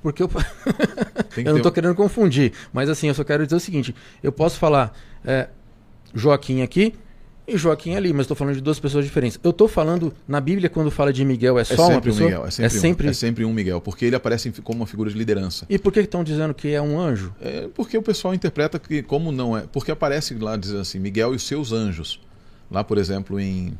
porque 0.01 0.21
eu, 0.21 0.29
eu 1.37 1.43
não 1.45 1.57
estou 1.57 1.71
um... 1.71 1.73
querendo 1.73 1.95
confundir, 1.95 2.53
mas 2.71 2.89
assim, 2.89 3.07
eu 3.07 3.13
só 3.13 3.23
quero 3.23 3.43
dizer 3.43 3.55
o 3.55 3.59
seguinte: 3.59 3.95
eu 4.21 4.31
posso 4.31 4.59
falar 4.59 4.93
é, 5.25 5.49
Joaquim 6.13 6.61
aqui, 6.61 6.93
e 7.53 7.57
Joaquim 7.57 7.95
ali, 7.95 8.11
mas 8.11 8.21
estou 8.21 8.35
falando 8.35 8.55
de 8.55 8.61
duas 8.61 8.79
pessoas 8.79 9.05
diferentes. 9.05 9.39
Eu 9.43 9.51
estou 9.51 9.67
falando, 9.67 10.13
na 10.27 10.39
Bíblia, 10.39 10.69
quando 10.69 10.89
fala 10.91 11.11
de 11.11 11.23
Miguel, 11.25 11.57
é, 11.57 11.61
é 11.61 11.65
só 11.65 11.89
uma 11.89 12.01
pessoa? 12.01 12.27
Um 12.27 12.29
Miguel, 12.29 12.45
é, 12.45 12.51
sempre 12.51 12.65
é, 12.65 12.69
sempre... 12.69 13.07
Um, 13.07 13.09
é 13.09 13.13
sempre 13.13 13.45
um 13.45 13.53
Miguel, 13.53 13.81
porque 13.81 14.05
ele 14.05 14.15
aparece 14.15 14.51
como 14.63 14.79
uma 14.79 14.87
figura 14.87 15.09
de 15.09 15.17
liderança. 15.17 15.65
E 15.69 15.77
por 15.77 15.91
que 15.91 15.99
estão 15.99 16.23
dizendo 16.23 16.53
que 16.53 16.69
é 16.69 16.81
um 16.81 16.99
anjo? 16.99 17.33
É 17.41 17.67
porque 17.73 17.97
o 17.97 18.01
pessoal 18.01 18.33
interpreta 18.33 18.79
que, 18.79 19.01
como 19.03 19.31
não 19.31 19.57
é. 19.57 19.61
Porque 19.71 19.91
aparece 19.91 20.33
lá 20.35 20.55
dizendo 20.55 20.81
assim, 20.81 20.99
Miguel 20.99 21.33
e 21.33 21.35
os 21.35 21.43
seus 21.43 21.71
anjos. 21.71 22.19
Lá, 22.69 22.83
por 22.83 22.97
exemplo, 22.97 23.39
em. 23.39 23.73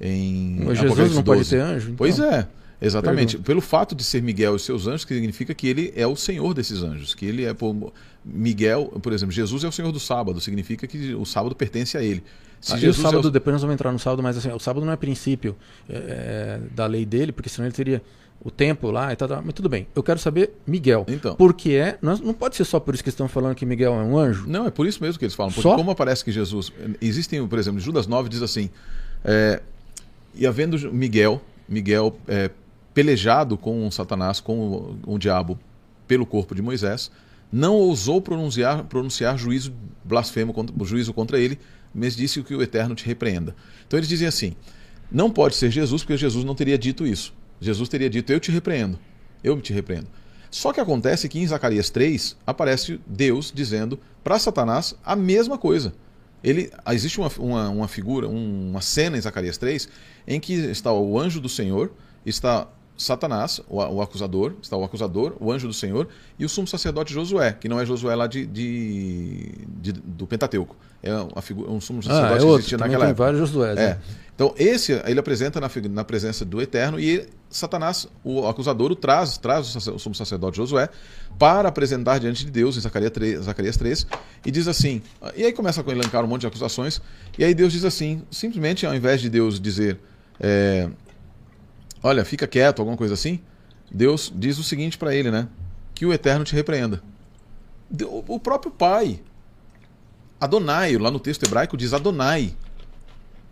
em 0.00 0.60
Mas 0.64 0.78
Jesus 0.78 1.14
não 1.14 1.22
12. 1.22 1.24
pode 1.24 1.48
ter 1.48 1.60
anjo? 1.60 1.86
Então? 1.86 1.96
Pois 1.96 2.18
é. 2.18 2.46
Exatamente. 2.80 3.36
Perdão. 3.36 3.44
Pelo 3.44 3.60
fato 3.60 3.94
de 3.94 4.04
ser 4.04 4.22
Miguel 4.22 4.54
e 4.54 4.60
seus 4.60 4.86
anjos, 4.86 5.04
que 5.04 5.14
significa 5.14 5.52
que 5.54 5.66
ele 5.66 5.92
é 5.96 6.06
o 6.06 6.14
senhor 6.14 6.54
desses 6.54 6.82
anjos. 6.82 7.14
Que 7.14 7.26
ele 7.26 7.44
é. 7.44 7.52
Por... 7.52 7.92
Miguel, 8.24 8.92
por 9.02 9.12
exemplo, 9.12 9.32
Jesus 9.32 9.64
é 9.64 9.68
o 9.68 9.72
senhor 9.72 9.90
do 9.90 9.98
sábado, 9.98 10.40
significa 10.40 10.86
que 10.86 11.14
o 11.14 11.24
sábado 11.24 11.54
pertence 11.54 11.96
a 11.96 12.02
ele. 12.02 12.22
Se 12.60 12.74
ah, 12.74 12.76
Jesus 12.76 12.98
o 12.98 13.02
sábado, 13.02 13.28
é 13.28 13.28
o... 13.28 13.30
depois 13.30 13.52
nós 13.54 13.62
vamos 13.62 13.74
entrar 13.74 13.92
no 13.92 13.98
sábado, 13.98 14.22
mas 14.22 14.36
assim, 14.36 14.50
o 14.50 14.58
sábado 14.58 14.84
não 14.84 14.92
é 14.92 14.96
princípio 14.96 15.56
é, 15.88 16.58
da 16.74 16.86
lei 16.86 17.04
dele, 17.04 17.32
porque 17.32 17.48
senão 17.48 17.66
ele 17.66 17.74
teria 17.74 18.02
o 18.40 18.50
tempo 18.50 18.90
lá 18.90 19.12
e 19.12 19.16
tal, 19.16 19.28
tal, 19.28 19.42
mas 19.44 19.52
tudo 19.52 19.68
bem. 19.68 19.86
Eu 19.94 20.02
quero 20.02 20.18
saber 20.18 20.54
Miguel. 20.66 21.04
Então. 21.08 21.34
Porque 21.34 21.72
é, 21.72 21.98
não, 22.00 22.16
não 22.18 22.34
pode 22.34 22.56
ser 22.56 22.64
só 22.64 22.78
por 22.78 22.94
isso 22.94 23.02
que 23.02 23.08
estão 23.08 23.28
falando 23.28 23.54
que 23.54 23.66
Miguel 23.66 23.94
é 23.94 24.02
um 24.02 24.16
anjo. 24.16 24.44
Não, 24.46 24.66
é 24.66 24.70
por 24.70 24.86
isso 24.86 25.02
mesmo 25.02 25.18
que 25.18 25.24
eles 25.24 25.34
falam. 25.34 25.52
Porque 25.52 25.68
só? 25.68 25.76
como 25.76 25.90
aparece 25.90 26.24
que 26.24 26.30
Jesus. 26.30 26.72
Existem, 27.00 27.46
por 27.46 27.58
exemplo, 27.58 27.80
Judas 27.80 28.06
9 28.06 28.28
diz 28.28 28.42
assim: 28.42 28.70
é, 29.24 29.60
e 30.34 30.46
havendo 30.46 30.92
Miguel, 30.92 31.40
Miguel 31.68 32.16
é, 32.28 32.50
pelejado 32.94 33.56
com 33.56 33.90
Satanás, 33.90 34.40
com 34.40 34.58
o, 34.58 35.14
o, 35.14 35.18
diabo, 35.18 35.58
pelo 36.06 36.24
corpo 36.24 36.54
de 36.54 36.62
Moisés, 36.62 37.10
não 37.50 37.74
ousou 37.74 38.20
pronunciar, 38.20 38.84
pronunciar 38.84 39.36
juízo 39.36 39.72
blasfemo, 40.04 40.52
contra, 40.52 40.74
juízo 40.84 41.12
contra 41.12 41.38
ele, 41.38 41.58
mas 41.94 42.16
disse 42.16 42.42
que 42.42 42.54
o 42.54 42.62
Eterno 42.62 42.94
te 42.94 43.04
repreenda. 43.04 43.54
Então 43.86 43.98
eles 43.98 44.08
dizem 44.08 44.28
assim: 44.28 44.56
não 45.10 45.30
pode 45.30 45.56
ser 45.56 45.70
Jesus, 45.70 46.02
porque 46.02 46.16
Jesus 46.16 46.44
não 46.44 46.54
teria 46.54 46.78
dito 46.78 47.06
isso. 47.06 47.34
Jesus 47.60 47.88
teria 47.88 48.10
dito: 48.10 48.32
eu 48.32 48.40
te 48.40 48.50
repreendo, 48.50 48.98
eu 49.42 49.60
te 49.60 49.72
repreendo. 49.72 50.08
Só 50.50 50.72
que 50.72 50.80
acontece 50.80 51.28
que 51.28 51.38
em 51.38 51.46
Zacarias 51.46 51.90
3 51.90 52.36
aparece 52.46 53.00
Deus 53.06 53.52
dizendo 53.54 53.98
para 54.24 54.38
Satanás 54.38 54.94
a 55.04 55.14
mesma 55.14 55.58
coisa. 55.58 55.92
Ele, 56.42 56.70
existe 56.90 57.18
uma, 57.18 57.30
uma, 57.38 57.68
uma 57.68 57.88
figura, 57.88 58.28
uma 58.28 58.80
cena 58.80 59.18
em 59.18 59.20
Zacarias 59.20 59.58
3 59.58 59.88
em 60.26 60.38
que 60.38 60.52
está 60.52 60.92
o 60.92 61.18
anjo 61.18 61.40
do 61.40 61.48
Senhor, 61.48 61.92
está 62.24 62.68
Satanás, 62.98 63.60
o, 63.68 63.76
o, 63.76 64.02
acusador, 64.02 64.54
está 64.60 64.76
o 64.76 64.82
acusador, 64.82 65.36
o 65.38 65.52
anjo 65.52 65.68
do 65.68 65.72
Senhor, 65.72 66.08
e 66.36 66.44
o 66.44 66.48
sumo 66.48 66.66
sacerdote 66.66 67.14
Josué, 67.14 67.52
que 67.52 67.68
não 67.68 67.78
é 67.78 67.86
Josué 67.86 68.14
lá 68.16 68.26
de, 68.26 68.44
de, 68.44 69.52
de 69.68 69.92
do 69.92 70.26
Pentateuco. 70.26 70.76
É 71.00 71.14
uma 71.14 71.40
figura, 71.40 71.70
um 71.70 71.80
sumo 71.80 72.02
sacerdote 72.02 72.32
ah, 72.32 72.36
é 72.36 72.40
que 72.40 72.54
existia 72.56 72.76
naquela 72.76 73.04
tem 73.04 73.10
época. 73.10 73.24
vários 73.24 73.48
Josué. 73.48 73.70
É. 73.70 73.74
Né? 73.74 73.98
Então, 74.34 74.52
esse 74.56 74.92
ele 75.04 75.20
apresenta 75.20 75.60
na, 75.60 75.70
na 75.90 76.04
presença 76.04 76.44
do 76.44 76.60
Eterno 76.60 76.98
e 76.98 77.24
Satanás, 77.48 78.08
o 78.24 78.46
acusador, 78.48 78.90
o 78.90 78.96
traz, 78.96 79.38
traz 79.38 79.76
o 79.88 79.98
sumo 79.98 80.14
sacerdote 80.14 80.56
Josué 80.56 80.88
para 81.38 81.68
apresentar 81.68 82.18
diante 82.18 82.44
de 82.44 82.50
Deus 82.50 82.76
em 82.76 82.80
Zacarias 82.80 83.12
3, 83.12 83.44
Zacarias 83.44 83.76
3 83.76 84.06
e 84.44 84.50
diz 84.50 84.66
assim, 84.66 85.00
e 85.36 85.44
aí 85.44 85.52
começa 85.52 85.84
a 85.86 85.90
elencar 85.90 86.24
um 86.24 86.28
monte 86.28 86.42
de 86.42 86.46
acusações, 86.48 87.00
e 87.38 87.44
aí 87.44 87.54
Deus 87.54 87.72
diz 87.72 87.84
assim, 87.84 88.22
simplesmente 88.30 88.84
ao 88.84 88.94
invés 88.94 89.20
de 89.20 89.30
Deus 89.30 89.60
dizer, 89.60 89.98
é, 90.40 90.88
olha, 92.02 92.24
fica 92.24 92.46
quieto, 92.46 92.80
alguma 92.80 92.96
coisa 92.96 93.14
assim, 93.14 93.40
Deus 93.90 94.32
diz 94.34 94.58
o 94.58 94.62
seguinte 94.62 94.98
para 94.98 95.14
ele, 95.14 95.30
né? 95.30 95.48
Que 95.94 96.06
o 96.06 96.12
Eterno 96.12 96.44
te 96.44 96.54
repreenda. 96.54 97.02
O 98.26 98.38
próprio 98.38 98.70
Pai, 98.70 99.20
Adonai, 100.40 100.96
lá 100.96 101.10
no 101.10 101.18
texto 101.18 101.44
hebraico 101.44 101.76
diz 101.76 101.92
Adonai. 101.92 102.54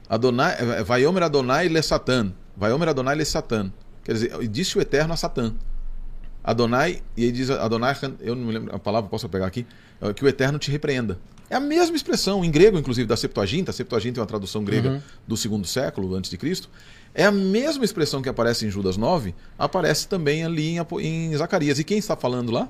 Adonai, 0.08 0.54
é, 0.54 0.80
é, 0.80 0.84
Vaiomer 0.84 1.22
Adonai 1.22 1.68
le 1.68 1.82
Satan. 1.82 2.32
Vaiomer 2.56 2.88
Adonai 2.88 3.16
le 3.16 3.24
Satan. 3.24 3.72
Quer 4.04 4.12
dizer, 4.12 4.48
disse 4.48 4.78
o 4.78 4.80
Eterno 4.80 5.12
a 5.12 5.16
Satã. 5.16 5.52
Adonai, 6.44 7.02
e 7.16 7.24
ele 7.24 7.32
diz 7.32 7.50
Adonai, 7.50 7.96
eu 8.20 8.36
não 8.36 8.44
me 8.44 8.52
lembro 8.52 8.74
a 8.74 8.78
palavra, 8.78 9.10
posso 9.10 9.28
pegar 9.28 9.46
aqui, 9.46 9.66
é 10.00 10.12
que 10.12 10.24
o 10.24 10.28
Eterno 10.28 10.60
te 10.60 10.70
repreenda. 10.70 11.18
É 11.50 11.56
a 11.56 11.60
mesma 11.60 11.96
expressão, 11.96 12.44
em 12.44 12.50
grego, 12.50 12.78
inclusive, 12.78 13.06
da 13.06 13.16
Septuaginta. 13.16 13.70
A 13.72 13.74
Septuaginta 13.74 14.20
é 14.20 14.22
uma 14.22 14.26
tradução 14.26 14.64
grega 14.64 14.90
uhum. 14.90 15.02
do 15.26 15.36
segundo 15.36 15.66
século 15.66 16.14
antes 16.14 16.30
de 16.30 16.36
Cristo. 16.36 16.68
É 17.18 17.24
a 17.24 17.32
mesma 17.32 17.82
expressão 17.82 18.20
que 18.20 18.28
aparece 18.28 18.66
em 18.66 18.70
Judas 18.70 18.98
9, 18.98 19.34
aparece 19.58 20.06
também 20.06 20.44
ali 20.44 20.76
em, 20.76 20.86
em 21.00 21.34
Zacarias. 21.34 21.78
E 21.78 21.84
quem 21.84 21.96
está 21.96 22.14
falando 22.14 22.52
lá? 22.52 22.68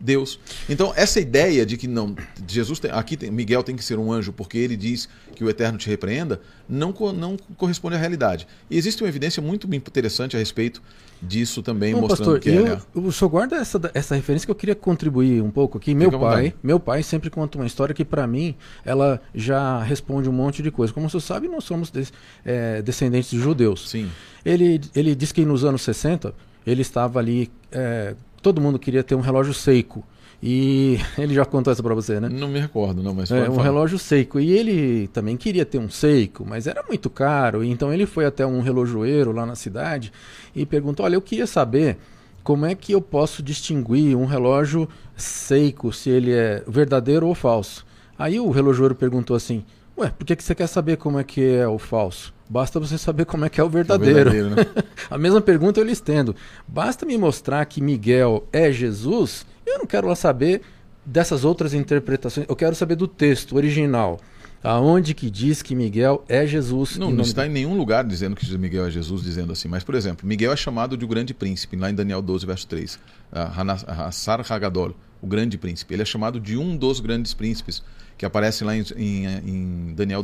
Deus. 0.00 0.40
Então, 0.68 0.92
essa 0.96 1.20
ideia 1.20 1.66
de 1.66 1.76
que 1.76 1.86
não, 1.86 2.16
Jesus 2.48 2.78
tem, 2.78 2.90
aqui 2.90 3.16
tem, 3.16 3.30
Miguel 3.30 3.62
tem 3.62 3.76
que 3.76 3.84
ser 3.84 3.98
um 3.98 4.10
anjo 4.10 4.32
porque 4.32 4.56
ele 4.56 4.76
diz 4.76 5.08
que 5.34 5.44
o 5.44 5.50
Eterno 5.50 5.78
te 5.78 5.88
repreenda, 5.88 6.40
não, 6.68 6.94
não 7.14 7.36
corresponde 7.56 7.96
à 7.96 7.98
realidade. 7.98 8.46
E 8.70 8.78
existe 8.78 9.02
uma 9.02 9.08
evidência 9.08 9.42
muito 9.42 9.72
interessante 9.74 10.36
a 10.36 10.38
respeito 10.38 10.82
disso 11.22 11.62
também, 11.62 11.92
Bom, 11.92 12.02
mostrando 12.02 12.18
pastor, 12.18 12.40
que 12.40 12.48
eu, 12.48 12.66
é. 12.66 12.80
O 12.94 13.12
senhor 13.12 13.28
guarda 13.28 13.56
essa, 13.56 13.78
essa 13.92 14.14
referência 14.14 14.46
que 14.46 14.50
eu 14.50 14.54
queria 14.54 14.74
contribuir 14.74 15.42
um 15.42 15.50
pouco 15.50 15.76
aqui. 15.76 15.94
Meu 15.94 16.10
pai, 16.18 16.54
meu 16.62 16.80
pai 16.80 17.02
sempre 17.02 17.28
conta 17.28 17.58
uma 17.58 17.66
história 17.66 17.94
que, 17.94 18.04
para 18.04 18.26
mim, 18.26 18.54
ela 18.84 19.20
já 19.34 19.82
responde 19.82 20.28
um 20.28 20.32
monte 20.32 20.62
de 20.62 20.70
coisa. 20.70 20.92
Como 20.92 21.10
você 21.10 21.20
sabe, 21.20 21.46
nós 21.46 21.64
somos 21.64 21.90
des, 21.90 22.12
é, 22.44 22.80
descendentes 22.80 23.30
de 23.30 23.38
judeus. 23.38 23.90
Sim. 23.90 24.10
Ele, 24.44 24.80
ele 24.94 25.14
diz 25.14 25.30
que 25.30 25.44
nos 25.44 25.64
anos 25.64 25.82
60 25.82 26.34
ele 26.66 26.82
estava 26.82 27.18
ali. 27.18 27.50
É, 27.70 28.14
todo 28.42 28.60
mundo 28.60 28.78
queria 28.78 29.02
ter 29.02 29.14
um 29.14 29.20
relógio 29.20 29.54
seco. 29.54 30.04
E 30.42 30.98
ele 31.18 31.34
já 31.34 31.44
contou 31.44 31.72
essa 31.72 31.82
para 31.82 31.94
você, 31.94 32.18
né? 32.18 32.28
Não 32.28 32.48
me 32.48 32.58
recordo, 32.58 33.02
não, 33.02 33.14
mas 33.14 33.30
é 33.30 33.42
um 33.42 33.54
falar. 33.54 33.62
relógio 33.62 33.98
Seiko. 33.98 34.40
E 34.40 34.50
ele 34.50 35.08
também 35.08 35.36
queria 35.36 35.66
ter 35.66 35.78
um 35.78 35.90
Seiko, 35.90 36.44
mas 36.46 36.66
era 36.66 36.82
muito 36.88 37.10
caro. 37.10 37.62
Então 37.62 37.92
ele 37.92 38.06
foi 38.06 38.24
até 38.24 38.46
um 38.46 38.60
relojoeiro 38.60 39.32
lá 39.32 39.44
na 39.44 39.54
cidade 39.54 40.12
e 40.54 40.64
perguntou: 40.64 41.04
"Olha, 41.04 41.14
eu 41.14 41.22
queria 41.22 41.46
saber 41.46 41.98
como 42.42 42.64
é 42.64 42.74
que 42.74 42.92
eu 42.92 43.02
posso 43.02 43.42
distinguir 43.42 44.16
um 44.16 44.24
relógio 44.24 44.88
Seiko 45.14 45.92
se 45.92 46.08
ele 46.08 46.32
é 46.32 46.64
verdadeiro 46.66 47.26
ou 47.26 47.34
falso?" 47.34 47.84
Aí 48.18 48.40
o 48.40 48.50
relojoeiro 48.50 48.94
perguntou 48.94 49.36
assim: 49.36 49.62
"Ué, 49.98 50.08
por 50.08 50.24
que 50.24 50.36
que 50.36 50.42
você 50.44 50.54
quer 50.54 50.66
saber 50.66 50.96
como 50.96 51.18
é 51.18 51.24
que 51.24 51.42
é 51.42 51.68
o 51.68 51.78
falso?" 51.78 52.32
Basta 52.50 52.80
você 52.80 52.98
saber 52.98 53.24
como 53.24 53.44
é 53.44 53.48
que 53.48 53.60
é 53.60 53.64
o 53.64 53.68
verdadeiro. 53.70 54.18
É 54.18 54.22
o 54.22 54.24
verdadeiro 54.24 54.56
né? 54.56 54.84
a 55.08 55.16
mesma 55.16 55.40
pergunta 55.40 55.80
eu 55.80 55.84
lhe 55.84 55.92
estendo. 55.92 56.34
Basta 56.66 57.06
me 57.06 57.16
mostrar 57.16 57.64
que 57.64 57.80
Miguel 57.80 58.46
é 58.52 58.72
Jesus 58.72 59.46
eu 59.70 59.78
não 59.78 59.86
quero 59.86 60.08
lá 60.08 60.16
saber 60.16 60.62
dessas 61.04 61.44
outras 61.44 61.72
interpretações. 61.74 62.46
Eu 62.48 62.56
quero 62.56 62.74
saber 62.74 62.96
do 62.96 63.06
texto 63.06 63.56
original. 63.56 64.18
Aonde 64.62 65.14
que 65.14 65.30
diz 65.30 65.62
que 65.62 65.74
Miguel 65.74 66.22
é 66.28 66.46
Jesus? 66.46 66.98
Não, 66.98 67.06
não 67.06 67.12
nome 67.12 67.22
está 67.22 67.46
em 67.46 67.50
nenhum 67.50 67.78
lugar 67.78 68.04
dizendo 68.04 68.36
que 68.36 68.58
Miguel 68.58 68.86
é 68.86 68.90
Jesus, 68.90 69.22
dizendo 69.22 69.52
assim. 69.52 69.68
Mas, 69.68 69.82
por 69.82 69.94
exemplo, 69.94 70.28
Miguel 70.28 70.52
é 70.52 70.56
chamado 70.56 70.98
de 70.98 71.04
o 71.04 71.08
grande 71.08 71.32
príncipe, 71.32 71.76
lá 71.76 71.90
em 71.90 71.94
Daniel 71.94 72.20
12, 72.20 72.44
verso 72.44 72.66
3. 72.66 72.98
Ah, 73.32 74.06
Hassar 74.06 74.44
Hagadol, 74.52 74.94
o 75.22 75.26
grande 75.26 75.56
príncipe. 75.56 75.94
Ele 75.94 76.02
é 76.02 76.04
chamado 76.04 76.38
de 76.38 76.58
um 76.58 76.76
dos 76.76 77.00
grandes 77.00 77.32
príncipes, 77.32 77.82
que 78.18 78.26
aparece 78.26 78.62
lá 78.62 78.76
em, 78.76 78.84
em, 78.96 79.26
em 79.26 79.94
Daniel 79.94 80.22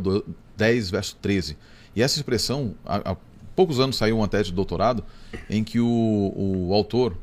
10, 0.55 0.91
verso 0.91 1.17
13. 1.23 1.57
E 1.97 2.03
essa 2.03 2.19
expressão, 2.19 2.75
há, 2.85 3.13
há, 3.13 3.17
poucos 3.57 3.81
anos 3.81 3.97
saiu 3.97 4.19
uma 4.19 4.29
tese 4.29 4.51
de 4.51 4.55
doutorado 4.55 5.03
em 5.49 5.65
que 5.65 5.81
o, 5.81 6.33
o 6.37 6.75
autor 6.75 7.17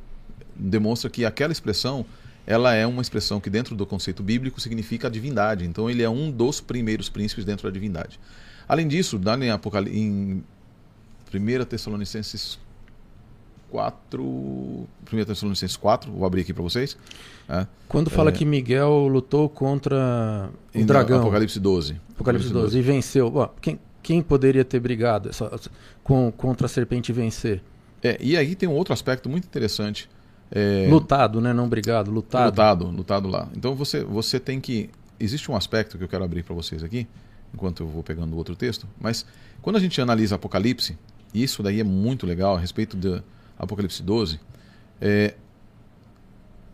demonstra 0.55 1.09
que 1.09 1.23
aquela 1.23 1.53
expressão 1.53 2.03
ela 2.45 2.73
é 2.73 2.85
uma 2.85 3.01
expressão 3.01 3.39
que 3.39 3.49
dentro 3.49 3.75
do 3.75 3.85
conceito 3.85 4.21
bíblico 4.21 4.59
significa 4.59 5.07
a 5.07 5.11
divindade. 5.11 5.65
Então 5.65 5.89
ele 5.89 6.03
é 6.03 6.09
um 6.09 6.29
dos 6.29 6.59
primeiros 6.59 7.07
príncipes 7.07 7.45
dentro 7.45 7.67
da 7.67 7.71
divindade. 7.71 8.19
Além 8.67 8.87
disso, 8.87 9.19
em, 9.41 9.49
Apocal... 9.49 9.87
em 9.87 10.43
1 11.33 11.65
Tessalonicenses 11.65 12.59
4, 13.71 14.21
1 14.21 14.87
Tessalonicenses 15.25 15.77
4, 15.77 16.11
vou 16.11 16.25
abrir 16.25 16.41
aqui 16.41 16.53
para 16.53 16.63
vocês. 16.63 16.97
É, 17.47 17.65
Quando 17.87 18.09
fala 18.09 18.29
é... 18.29 18.33
que 18.33 18.45
Miguel 18.45 19.07
lutou 19.07 19.47
contra 19.47 20.49
o 20.75 20.85
dragão. 20.85 21.21
Apocalipse 21.21 21.59
12. 21.59 21.95
Apocalipse 22.13 22.49
12, 22.49 22.65
12. 22.65 22.77
e 22.77 22.81
venceu. 22.81 23.51
Quem, 23.61 23.79
quem 24.03 24.21
poderia 24.21 24.63
ter 24.63 24.79
brigado 24.79 25.29
essa, 25.29 25.49
com, 26.03 26.31
contra 26.31 26.67
a 26.67 26.69
serpente 26.69 27.11
e 27.11 27.15
vencer? 27.15 27.63
É, 28.03 28.17
e 28.19 28.37
aí 28.37 28.53
tem 28.53 28.69
um 28.69 28.73
outro 28.73 28.93
aspecto 28.93 29.29
muito 29.29 29.45
interessante 29.45 30.09
é... 30.55 30.87
Lutado, 30.87 31.41
né? 31.41 31.51
Não 31.51 31.65
obrigado, 31.65 32.11
lutado. 32.11 32.45
Lutado, 32.51 32.85
lutado 32.85 33.27
lá. 33.27 33.49
Então 33.55 33.73
você, 33.73 34.03
você 34.03 34.39
tem 34.39 34.61
que. 34.61 34.89
Existe 35.19 35.49
um 35.49 35.55
aspecto 35.55 35.97
que 35.97 36.03
eu 36.03 36.07
quero 36.07 36.23
abrir 36.23 36.43
para 36.43 36.53
vocês 36.53 36.83
aqui, 36.83 37.07
enquanto 37.51 37.81
eu 37.81 37.87
vou 37.87 38.03
pegando 38.03 38.37
outro 38.37 38.55
texto, 38.55 38.87
mas 38.99 39.25
quando 39.61 39.77
a 39.77 39.79
gente 39.79 39.99
analisa 39.99 40.35
Apocalipse, 40.35 40.97
e 41.33 41.41
isso 41.41 41.63
daí 41.63 41.79
é 41.79 41.83
muito 41.83 42.27
legal 42.27 42.55
a 42.55 42.59
respeito 42.59 42.95
de 42.97 43.21
Apocalipse 43.57 44.03
12, 44.03 44.39
é, 44.99 45.33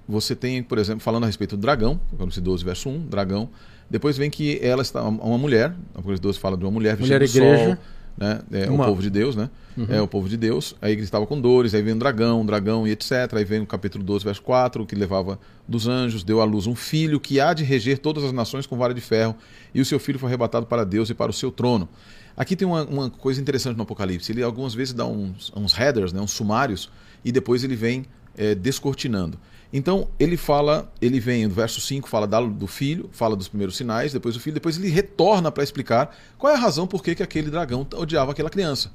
você 0.07 0.35
tem, 0.35 0.63
por 0.63 0.77
exemplo, 0.77 1.01
falando 1.01 1.23
a 1.23 1.27
respeito 1.27 1.55
do 1.55 1.61
dragão, 1.61 2.01
Apocalipse 2.07 2.41
12, 2.41 2.65
verso 2.65 2.89
1, 2.89 3.07
dragão. 3.07 3.49
Depois 3.89 4.17
vem 4.17 4.29
que 4.29 4.59
ela 4.61 4.81
está, 4.81 5.03
uma 5.03 5.37
mulher, 5.37 5.73
Apocalipse 5.93 6.21
12 6.21 6.39
fala 6.39 6.55
de 6.55 6.63
uma 6.63 6.71
mulher 6.71 6.95
vestida 6.95 7.17
mulher 7.17 7.27
de 7.27 7.37
igreja. 7.37 7.65
sol 7.65 7.77
né? 8.19 8.41
É 8.51 8.69
Uma... 8.69 8.83
o 8.83 8.87
povo 8.87 9.01
de 9.01 9.09
Deus, 9.09 9.33
né? 9.33 9.49
Uhum. 9.77 9.87
É 9.89 10.01
o 10.01 10.07
povo 10.07 10.27
de 10.27 10.35
Deus. 10.35 10.75
Aí 10.81 10.91
ele 10.91 11.01
estava 11.01 11.25
com 11.25 11.39
dores, 11.39 11.73
aí 11.73 11.81
vem 11.81 11.93
um 11.93 11.97
dragão, 11.97 12.41
um 12.41 12.45
dragão 12.45 12.85
e 12.85 12.91
etc. 12.91 13.11
Aí 13.33 13.45
vem 13.45 13.61
o 13.61 13.65
capítulo 13.65 14.03
12, 14.03 14.25
verso 14.25 14.41
4, 14.41 14.85
que 14.85 14.93
levava 14.93 15.39
dos 15.65 15.87
anjos, 15.87 16.21
deu 16.21 16.41
à 16.41 16.43
luz 16.43 16.67
um 16.67 16.75
filho 16.75 17.17
que 17.17 17.39
há 17.39 17.53
de 17.53 17.63
reger 17.63 17.97
todas 17.97 18.25
as 18.25 18.33
nações 18.33 18.65
com 18.65 18.77
vara 18.77 18.93
de 18.93 18.99
ferro, 18.99 19.35
e 19.73 19.79
o 19.79 19.85
seu 19.85 19.99
filho 19.99 20.19
foi 20.19 20.27
arrebatado 20.27 20.65
para 20.65 20.83
Deus 20.83 21.09
e 21.09 21.13
para 21.13 21.31
o 21.31 21.33
seu 21.33 21.49
trono. 21.49 21.87
Aqui 22.35 22.57
tem 22.57 22.67
uma, 22.67 22.83
uma 22.83 23.09
coisa 23.09 23.39
interessante 23.39 23.77
no 23.77 23.83
Apocalipse. 23.83 24.31
Ele 24.33 24.43
algumas 24.43 24.73
vezes 24.73 24.93
dá 24.93 25.05
uns, 25.05 25.51
uns 25.55 25.71
headers, 25.71 26.11
né, 26.11 26.19
uns 26.19 26.31
sumários, 26.31 26.91
e 27.23 27.31
depois 27.31 27.63
ele 27.63 27.75
vem 27.75 28.05
é, 28.37 28.53
descortinando. 28.53 29.39
Então 29.71 30.07
ele 30.19 30.35
fala, 30.35 30.91
ele 30.99 31.19
vem 31.19 31.47
no 31.47 31.53
verso 31.53 31.79
5, 31.79 32.09
fala 32.09 32.25
do 32.27 32.65
filho, 32.65 33.07
fala 33.11 33.35
dos 33.35 33.47
primeiros 33.47 33.77
sinais, 33.77 34.11
depois 34.11 34.35
o 34.35 34.39
filho, 34.39 34.55
depois 34.55 34.77
ele 34.77 34.89
retorna 34.89 35.51
para 35.51 35.63
explicar 35.63 36.15
qual 36.37 36.51
é 36.51 36.55
a 36.55 36.59
razão 36.59 36.87
por 36.87 37.03
que, 37.03 37.13
que 37.13 37.21
aquele 37.21 37.51
dragão 37.51 37.85
odiava 37.95 38.31
aquela 38.31 38.49
criança. 38.49 38.91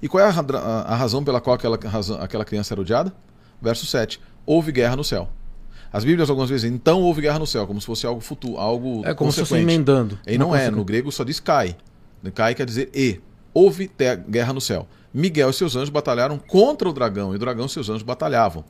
E 0.00 0.08
qual 0.08 0.24
é 0.24 0.28
a, 0.28 0.94
razão 0.96 1.22
pela 1.24 1.40
qual 1.40 1.54
aquela, 1.54 1.76
razão, 1.76 2.20
aquela 2.20 2.44
criança 2.44 2.74
era 2.74 2.80
odiada? 2.80 3.12
Verso 3.60 3.86
7. 3.86 4.20
Houve 4.44 4.72
guerra 4.72 4.96
no 4.96 5.04
céu. 5.04 5.28
As 5.92 6.04
Bíblias 6.04 6.30
algumas 6.30 6.48
vezes 6.48 6.62
dizem, 6.62 6.74
então 6.74 7.02
houve 7.02 7.20
guerra 7.20 7.38
no 7.38 7.46
céu, 7.46 7.66
como 7.66 7.80
se 7.80 7.86
fosse 7.86 8.06
algo 8.06 8.20
futuro, 8.20 8.58
algo 8.58 9.02
É 9.04 9.14
como 9.14 9.30
se 9.30 9.40
fosse 9.40 9.56
emendando. 9.56 10.18
E 10.26 10.38
não 10.38 10.54
é, 10.54 10.70
no 10.70 10.84
grego 10.84 11.12
só 11.12 11.22
diz 11.22 11.38
cai. 11.38 11.76
Cai 12.34 12.54
quer 12.54 12.66
dizer 12.66 12.90
e. 12.94 13.20
Houve 13.54 13.90
guerra 14.28 14.52
no 14.52 14.60
céu. 14.60 14.88
Miguel 15.12 15.50
e 15.50 15.52
seus 15.52 15.76
anjos 15.76 15.90
batalharam 15.90 16.38
contra 16.38 16.88
o 16.88 16.92
dragão, 16.92 17.32
e 17.32 17.36
o 17.36 17.38
dragão 17.38 17.66
e 17.66 17.68
seus 17.68 17.90
anjos 17.90 18.02
batalhavam 18.02 18.64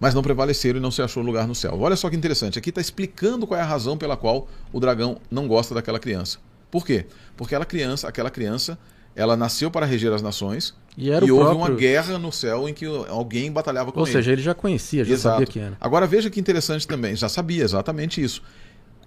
mas 0.00 0.14
não 0.14 0.22
prevaleceram 0.22 0.78
e 0.78 0.82
não 0.82 0.90
se 0.90 1.02
achou 1.02 1.22
lugar 1.22 1.46
no 1.46 1.54
céu. 1.54 1.78
Olha 1.80 1.96
só 1.96 2.08
que 2.08 2.16
interessante, 2.16 2.58
aqui 2.58 2.68
está 2.70 2.80
explicando 2.80 3.46
qual 3.46 3.58
é 3.58 3.62
a 3.62 3.66
razão 3.66 3.96
pela 3.96 4.16
qual 4.16 4.48
o 4.72 4.80
dragão 4.80 5.18
não 5.30 5.48
gosta 5.48 5.74
daquela 5.74 5.98
criança. 5.98 6.38
Por 6.70 6.84
quê? 6.84 7.06
Porque 7.36 7.54
aquela 7.54 7.64
criança, 7.64 8.08
aquela 8.08 8.30
criança, 8.30 8.78
ela 9.16 9.36
nasceu 9.36 9.70
para 9.70 9.86
reger 9.86 10.12
as 10.12 10.22
nações 10.22 10.74
e, 10.96 11.08
e 11.08 11.12
houve 11.12 11.26
próprio... 11.26 11.56
uma 11.56 11.70
guerra 11.70 12.18
no 12.18 12.30
céu 12.30 12.68
em 12.68 12.74
que 12.74 12.84
alguém 13.08 13.50
batalhava 13.50 13.90
com 13.90 14.00
Ou 14.00 14.06
ele. 14.06 14.10
Ou 14.10 14.18
seja, 14.18 14.32
ele 14.32 14.42
já 14.42 14.54
conhecia, 14.54 15.04
já 15.04 15.12
Exato. 15.12 15.34
sabia 15.34 15.46
que 15.46 15.58
era. 15.58 15.76
Agora 15.80 16.06
veja 16.06 16.30
que 16.30 16.38
interessante 16.38 16.86
também, 16.86 17.16
já 17.16 17.28
sabia 17.28 17.64
exatamente 17.64 18.22
isso. 18.22 18.42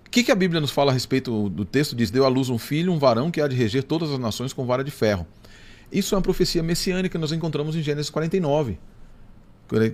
O 0.06 0.10
que, 0.10 0.24
que 0.24 0.32
a 0.32 0.36
Bíblia 0.36 0.60
nos 0.60 0.72
fala 0.72 0.92
a 0.92 0.94
respeito 0.94 1.48
do 1.50 1.64
texto? 1.64 1.96
Diz: 1.96 2.12
Deu 2.12 2.26
à 2.26 2.28
luz 2.28 2.50
um 2.50 2.58
filho, 2.58 2.92
um 2.92 3.00
varão 3.00 3.32
que 3.32 3.40
há 3.40 3.48
de 3.48 3.56
reger 3.56 3.84
todas 3.84 4.12
as 4.12 4.20
nações 4.20 4.52
com 4.52 4.66
vara 4.66 4.84
de 4.84 4.92
ferro. 4.92 5.26
Isso 5.90 6.16
é 6.16 6.18
uma 6.18 6.22
profecia 6.22 6.62
messiânica 6.62 7.10
que 7.10 7.18
nós 7.18 7.32
encontramos 7.32 7.76
em 7.76 7.82
Gênesis 7.82 8.10
49 8.10 8.78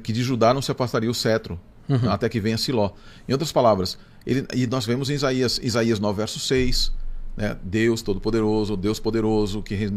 que 0.04 0.12
de 0.12 0.24
Judá 0.24 0.54
não 0.54 0.62
se 0.62 0.72
afastaria 0.72 1.10
o 1.10 1.14
cetro, 1.14 1.60
uhum. 1.88 2.10
até 2.10 2.28
que 2.28 2.40
venha 2.40 2.58
Siló. 2.58 2.92
Em 3.28 3.32
outras 3.32 3.52
palavras, 3.52 3.98
ele, 4.26 4.46
e 4.54 4.68
nós 4.68 4.86
vemos 4.86 5.10
em 5.10 5.14
Isaías, 5.14 5.60
Isaías 5.62 6.00
9, 6.00 6.18
verso 6.18 6.40
6, 6.40 6.92
né, 7.38 7.56
Deus 7.62 8.02
Todo-Poderoso, 8.02 8.76
Deus 8.76 9.00
Poderoso, 9.00 9.62
que, 9.62 9.76
re, 9.76 9.90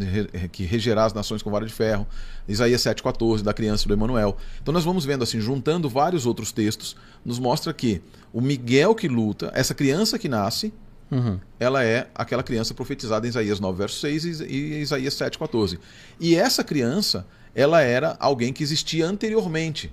que 0.52 0.64
regerá 0.64 1.06
as 1.06 1.14
nações 1.14 1.42
com 1.42 1.50
vara 1.50 1.64
de 1.64 1.72
ferro. 1.72 2.06
Isaías 2.46 2.82
7,14, 2.82 3.42
da 3.42 3.54
criança 3.54 3.88
do 3.88 3.94
Emanuel. 3.94 4.36
Então 4.62 4.72
nós 4.72 4.84
vamos 4.84 5.04
vendo 5.06 5.24
assim, 5.24 5.40
juntando 5.40 5.88
vários 5.88 6.26
outros 6.26 6.52
textos, 6.52 6.96
nos 7.24 7.38
mostra 7.38 7.72
que 7.72 8.02
o 8.32 8.40
Miguel 8.40 8.94
que 8.94 9.08
luta, 9.08 9.50
essa 9.54 9.74
criança 9.74 10.18
que 10.18 10.28
nasce, 10.28 10.72
Uhum. 11.10 11.40
Ela 11.58 11.82
é 11.82 12.08
aquela 12.14 12.42
criança 12.42 12.72
profetizada 12.72 13.26
em 13.26 13.30
Isaías 13.30 13.58
9, 13.58 13.76
verso 13.76 13.98
6 13.98 14.40
e 14.42 14.80
Isaías 14.80 15.14
7, 15.14 15.38
14. 15.38 15.78
E 16.20 16.36
essa 16.36 16.62
criança 16.62 17.26
ela 17.54 17.80
era 17.82 18.16
alguém 18.20 18.52
que 18.52 18.62
existia 18.62 19.06
anteriormente 19.06 19.92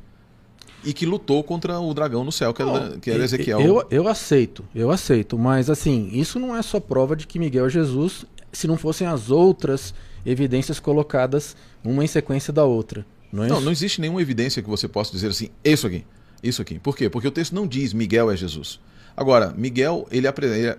e 0.84 0.94
que 0.94 1.06
lutou 1.06 1.44
contra 1.44 1.80
o 1.80 1.94
dragão 1.94 2.24
no 2.24 2.32
céu, 2.32 2.54
que 2.54 2.62
era, 2.62 2.98
que 2.98 3.12
era 3.12 3.24
Ezequiel. 3.24 3.60
Eu, 3.60 3.88
eu 3.90 4.08
aceito, 4.08 4.64
eu 4.74 4.92
aceito, 4.92 5.38
mas 5.38 5.70
assim, 5.70 6.10
isso 6.14 6.40
não 6.40 6.56
é 6.56 6.62
só 6.62 6.80
prova 6.80 7.16
de 7.16 7.26
que 7.28 7.40
Miguel 7.40 7.66
é 7.66 7.70
Jesus, 7.70 8.26
se 8.52 8.68
não 8.68 8.78
fossem 8.78 9.08
as 9.08 9.30
outras 9.30 9.94
evidências 10.26 10.80
colocadas 10.80 11.56
uma 11.84 12.04
em 12.04 12.08
sequência 12.08 12.54
da 12.54 12.64
outra. 12.64 13.06
Não, 13.32 13.44
é 13.44 13.48
não, 13.48 13.62
não 13.62 13.72
existe 13.72 14.00
nenhuma 14.00 14.22
evidência 14.22 14.62
que 14.62 14.70
você 14.70 14.88
possa 14.88 15.12
dizer 15.12 15.28
assim, 15.28 15.50
isso 15.64 15.88
aqui, 15.88 16.06
isso 16.42 16.62
aqui. 16.62 16.80
Por 16.80 16.96
quê? 16.96 17.10
Porque 17.10 17.28
o 17.28 17.32
texto 17.32 17.54
não 17.54 17.68
diz 17.68 17.94
Miguel 17.94 18.32
é 18.32 18.38
Jesus. 18.38 18.80
Agora, 19.16 19.54
Miguel, 19.58 20.08
ele, 20.12 20.28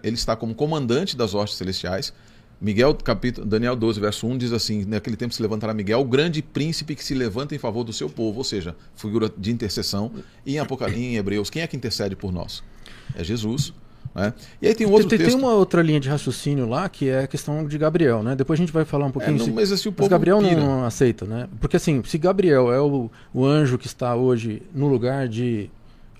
ele 0.03 0.15
está 0.15 0.37
como 0.37 0.55
comandante 0.55 1.17
das 1.17 1.35
hostes 1.35 1.59
celestiais, 1.59 2.13
Miguel, 2.61 2.93
capítulo, 2.97 3.47
Daniel 3.47 3.77
12, 3.77 4.01
verso 4.01 4.27
1 4.27 4.39
diz 4.39 4.53
assim: 4.53 4.85
Naquele 4.85 5.17
tempo 5.17 5.33
se 5.33 5.41
levantará 5.41 5.73
Miguel, 5.73 6.01
o 6.01 6.05
grande 6.05 6.43
príncipe 6.43 6.95
que 6.97 7.05
se 7.05 7.15
levanta 7.15 7.55
em 7.55 7.59
favor 7.59 7.85
do 7.85 7.93
seu 7.93 8.11
povo, 8.11 8.39
ou 8.39 8.45
seja, 8.45 8.75
figura 8.97 9.31
de 9.37 9.53
intercessão. 9.53 10.11
E 10.45 10.57
em, 10.57 10.59
Apocalipse, 10.59 11.01
em 11.01 11.17
Hebreus, 11.17 11.51
quem 11.51 11.63
é 11.63 11.67
que 11.67 11.77
intercede 11.77 12.17
por 12.17 12.33
nós? 12.33 12.63
É 13.15 13.23
Jesus. 13.23 13.73
Né? 14.15 14.35
E 14.61 14.67
aí 14.67 14.75
tem 14.75 14.87
um 14.87 14.91
outro 14.91 15.09
tem, 15.09 15.19
texto. 15.19 15.31
Tem 15.31 15.41
uma 15.41 15.55
outra 15.55 15.83
linha 15.83 16.01
de 16.01 16.09
raciocínio 16.09 16.69
lá 16.69 16.89
que 16.89 17.09
é 17.09 17.21
a 17.21 17.27
questão 17.29 17.65
de 17.65 17.79
Gabriel, 17.79 18.23
né? 18.23 18.35
Depois 18.35 18.59
a 18.59 18.63
gente 18.63 18.73
vai 18.73 18.85
falar 18.85 19.07
um 19.07 19.13
pouquinho. 19.13 19.37
É, 19.37 19.39
não, 19.39 19.55
mas 19.55 19.71
assim, 19.71 19.89
o 19.89 19.95
mas 19.97 20.09
Gabriel 20.09 20.39
pira. 20.39 20.57
não 20.57 20.85
aceita, 20.85 21.25
né? 21.25 21.49
Porque 21.61 21.77
assim, 21.77 22.03
se 22.05 22.19
Gabriel 22.19 22.73
é 22.73 22.81
o, 22.81 23.09
o 23.33 23.45
anjo 23.45 23.79
que 23.79 23.87
está 23.87 24.17
hoje 24.17 24.63
no 24.75 24.89
lugar 24.89 25.29
de 25.29 25.71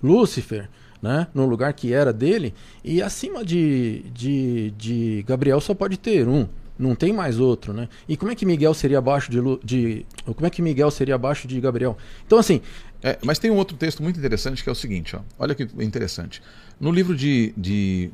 Lúcifer, 0.01 0.69
né, 1.01 1.27
no 1.33 1.45
lugar 1.45 1.73
que 1.73 1.93
era 1.93 2.11
dele, 2.11 2.53
e 2.83 3.01
acima 3.01 3.43
de, 3.43 4.03
de, 4.13 4.71
de 4.71 5.23
Gabriel 5.27 5.61
só 5.61 5.73
pode 5.73 5.97
ter 5.97 6.27
um, 6.27 6.47
não 6.77 6.95
tem 6.95 7.11
mais 7.11 7.39
outro, 7.39 7.73
né? 7.73 7.89
E 8.07 8.15
como 8.15 8.31
é 8.31 8.35
que 8.35 8.45
Miguel 8.45 8.73
seria 8.73 8.99
abaixo 8.99 9.29
de, 9.29 9.39
de 9.63 10.05
como 10.25 10.45
é 10.45 10.49
que 10.49 10.61
Miguel 10.61 10.89
seria 10.89 11.15
abaixo 11.15 11.47
de 11.47 11.59
Gabriel? 11.59 11.97
Então 12.25 12.39
assim, 12.39 12.61
é, 13.03 13.17
mas 13.23 13.39
tem 13.39 13.51
um 13.51 13.57
outro 13.57 13.75
texto 13.77 14.01
muito 14.01 14.17
interessante 14.17 14.63
que 14.63 14.69
é 14.69 14.71
o 14.71 14.75
seguinte, 14.75 15.15
ó. 15.15 15.19
Olha 15.37 15.53
que 15.53 15.67
interessante. 15.79 16.41
No 16.79 16.91
livro 16.91 17.15
de, 17.15 17.53
de 17.57 18.11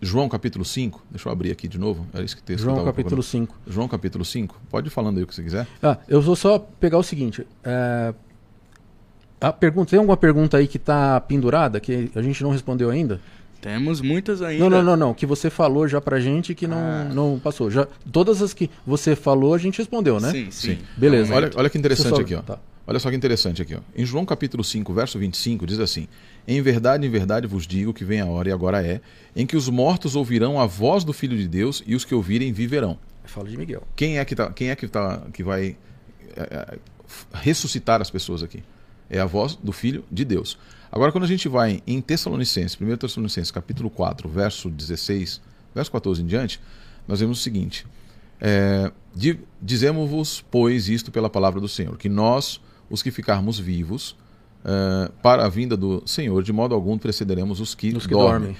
João 0.00 0.28
capítulo 0.28 0.64
5, 0.64 1.04
deixa 1.10 1.28
eu 1.28 1.32
abrir 1.32 1.50
aqui 1.50 1.66
de 1.66 1.78
novo. 1.78 2.06
Era 2.12 2.24
esse 2.24 2.36
que 2.36 2.42
texto 2.42 2.64
João 2.64 2.84
capítulo 2.84 3.22
5. 3.22 3.56
João 3.66 3.88
capítulo 3.88 4.24
5. 4.24 4.60
Pode 4.68 4.88
ir 4.88 4.90
falando 4.90 5.18
aí 5.18 5.24
o 5.24 5.26
que 5.26 5.34
você 5.34 5.42
quiser. 5.42 5.66
Ah, 5.82 5.98
eu 6.08 6.20
vou 6.20 6.36
só 6.36 6.58
pegar 6.58 6.98
o 6.98 7.02
seguinte. 7.02 7.46
É, 7.62 8.14
a 9.48 9.52
pergunta, 9.52 9.90
tem 9.90 9.98
alguma 9.98 10.16
pergunta 10.16 10.56
aí 10.56 10.66
que 10.66 10.76
está 10.76 11.20
pendurada 11.20 11.80
que 11.80 12.10
a 12.14 12.22
gente 12.22 12.42
não 12.42 12.50
respondeu 12.50 12.90
ainda? 12.90 13.20
Temos 13.60 14.02
muitas 14.02 14.42
ainda. 14.42 14.62
Não, 14.62 14.70
não, 14.70 14.82
não, 14.82 14.96
não. 14.96 15.14
Que 15.14 15.24
você 15.24 15.48
falou 15.48 15.88
já 15.88 15.98
pra 15.98 16.20
gente 16.20 16.54
que 16.54 16.66
não, 16.66 16.76
ah. 16.76 17.04
não 17.04 17.40
passou. 17.42 17.70
Já, 17.70 17.88
todas 18.12 18.42
as 18.42 18.52
que 18.52 18.70
você 18.86 19.16
falou 19.16 19.54
a 19.54 19.58
gente 19.58 19.78
respondeu, 19.78 20.20
né? 20.20 20.30
Sim, 20.30 20.50
sim. 20.50 20.76
sim. 20.76 20.78
Beleza. 20.96 21.34
Olha, 21.34 21.50
olha 21.56 21.70
que 21.70 21.78
interessante 21.78 22.16
só... 22.16 22.20
aqui, 22.20 22.34
ó. 22.34 22.42
Tá. 22.42 22.58
Olha 22.86 22.98
só 22.98 23.08
que 23.08 23.16
interessante 23.16 23.62
aqui, 23.62 23.74
ó. 23.74 23.80
Em 23.96 24.04
João 24.04 24.26
capítulo 24.26 24.62
5, 24.62 24.92
verso 24.92 25.18
25, 25.18 25.66
diz 25.66 25.80
assim: 25.80 26.06
Em 26.46 26.60
verdade, 26.60 27.06
em 27.06 27.10
verdade 27.10 27.46
vos 27.46 27.66
digo 27.66 27.94
que 27.94 28.04
vem 28.04 28.20
a 28.20 28.26
hora 28.26 28.50
e 28.50 28.52
agora 28.52 28.86
é, 28.86 29.00
em 29.34 29.46
que 29.46 29.56
os 29.56 29.70
mortos 29.70 30.14
ouvirão 30.14 30.60
a 30.60 30.66
voz 30.66 31.02
do 31.02 31.14
Filho 31.14 31.36
de 31.36 31.48
Deus 31.48 31.82
e 31.86 31.94
os 31.94 32.04
que 32.04 32.14
ouvirem 32.14 32.52
viverão. 32.52 32.98
Fala 33.24 33.48
de 33.48 33.56
Miguel. 33.56 33.82
Quem 33.96 34.18
é 34.18 34.24
que 34.26 34.34
tá, 34.34 34.50
quem 34.50 34.68
é 34.68 34.76
que 34.76 34.86
tá 34.86 35.22
que 35.32 35.42
vai 35.42 35.74
é, 36.36 36.42
é, 36.42 36.78
ressuscitar 37.32 38.02
as 38.02 38.10
pessoas 38.10 38.42
aqui? 38.42 38.62
É 39.08 39.20
a 39.20 39.26
voz 39.26 39.54
do 39.56 39.72
Filho 39.72 40.04
de 40.10 40.24
Deus. 40.24 40.58
Agora, 40.90 41.10
quando 41.10 41.24
a 41.24 41.28
gente 41.28 41.48
vai 41.48 41.82
em 41.86 42.00
Tessalonicenses, 42.00 42.78
1 42.80 42.96
Tessalonicenses, 42.96 43.50
capítulo 43.50 43.90
4, 43.90 44.28
verso 44.28 44.70
16, 44.70 45.40
verso 45.74 45.90
14 45.90 46.22
em 46.22 46.26
diante, 46.26 46.60
nós 47.06 47.20
vemos 47.20 47.40
o 47.40 47.42
seguinte: 47.42 47.86
é, 48.40 48.92
Dizemos-vos, 49.60 50.44
pois, 50.50 50.88
isto 50.88 51.10
pela 51.10 51.28
palavra 51.28 51.60
do 51.60 51.68
Senhor, 51.68 51.96
que 51.96 52.08
nós, 52.08 52.60
os 52.88 53.02
que 53.02 53.10
ficarmos 53.10 53.58
vivos, 53.58 54.16
é, 54.64 55.10
para 55.22 55.44
a 55.44 55.48
vinda 55.48 55.76
do 55.76 56.02
Senhor, 56.06 56.42
de 56.42 56.52
modo 56.52 56.74
algum 56.74 56.96
precederemos 56.96 57.60
os 57.60 57.74
que, 57.74 57.94
Os 57.94 58.06
que 58.06 58.12
dormem. 58.12 58.52
dormem. 58.52 58.56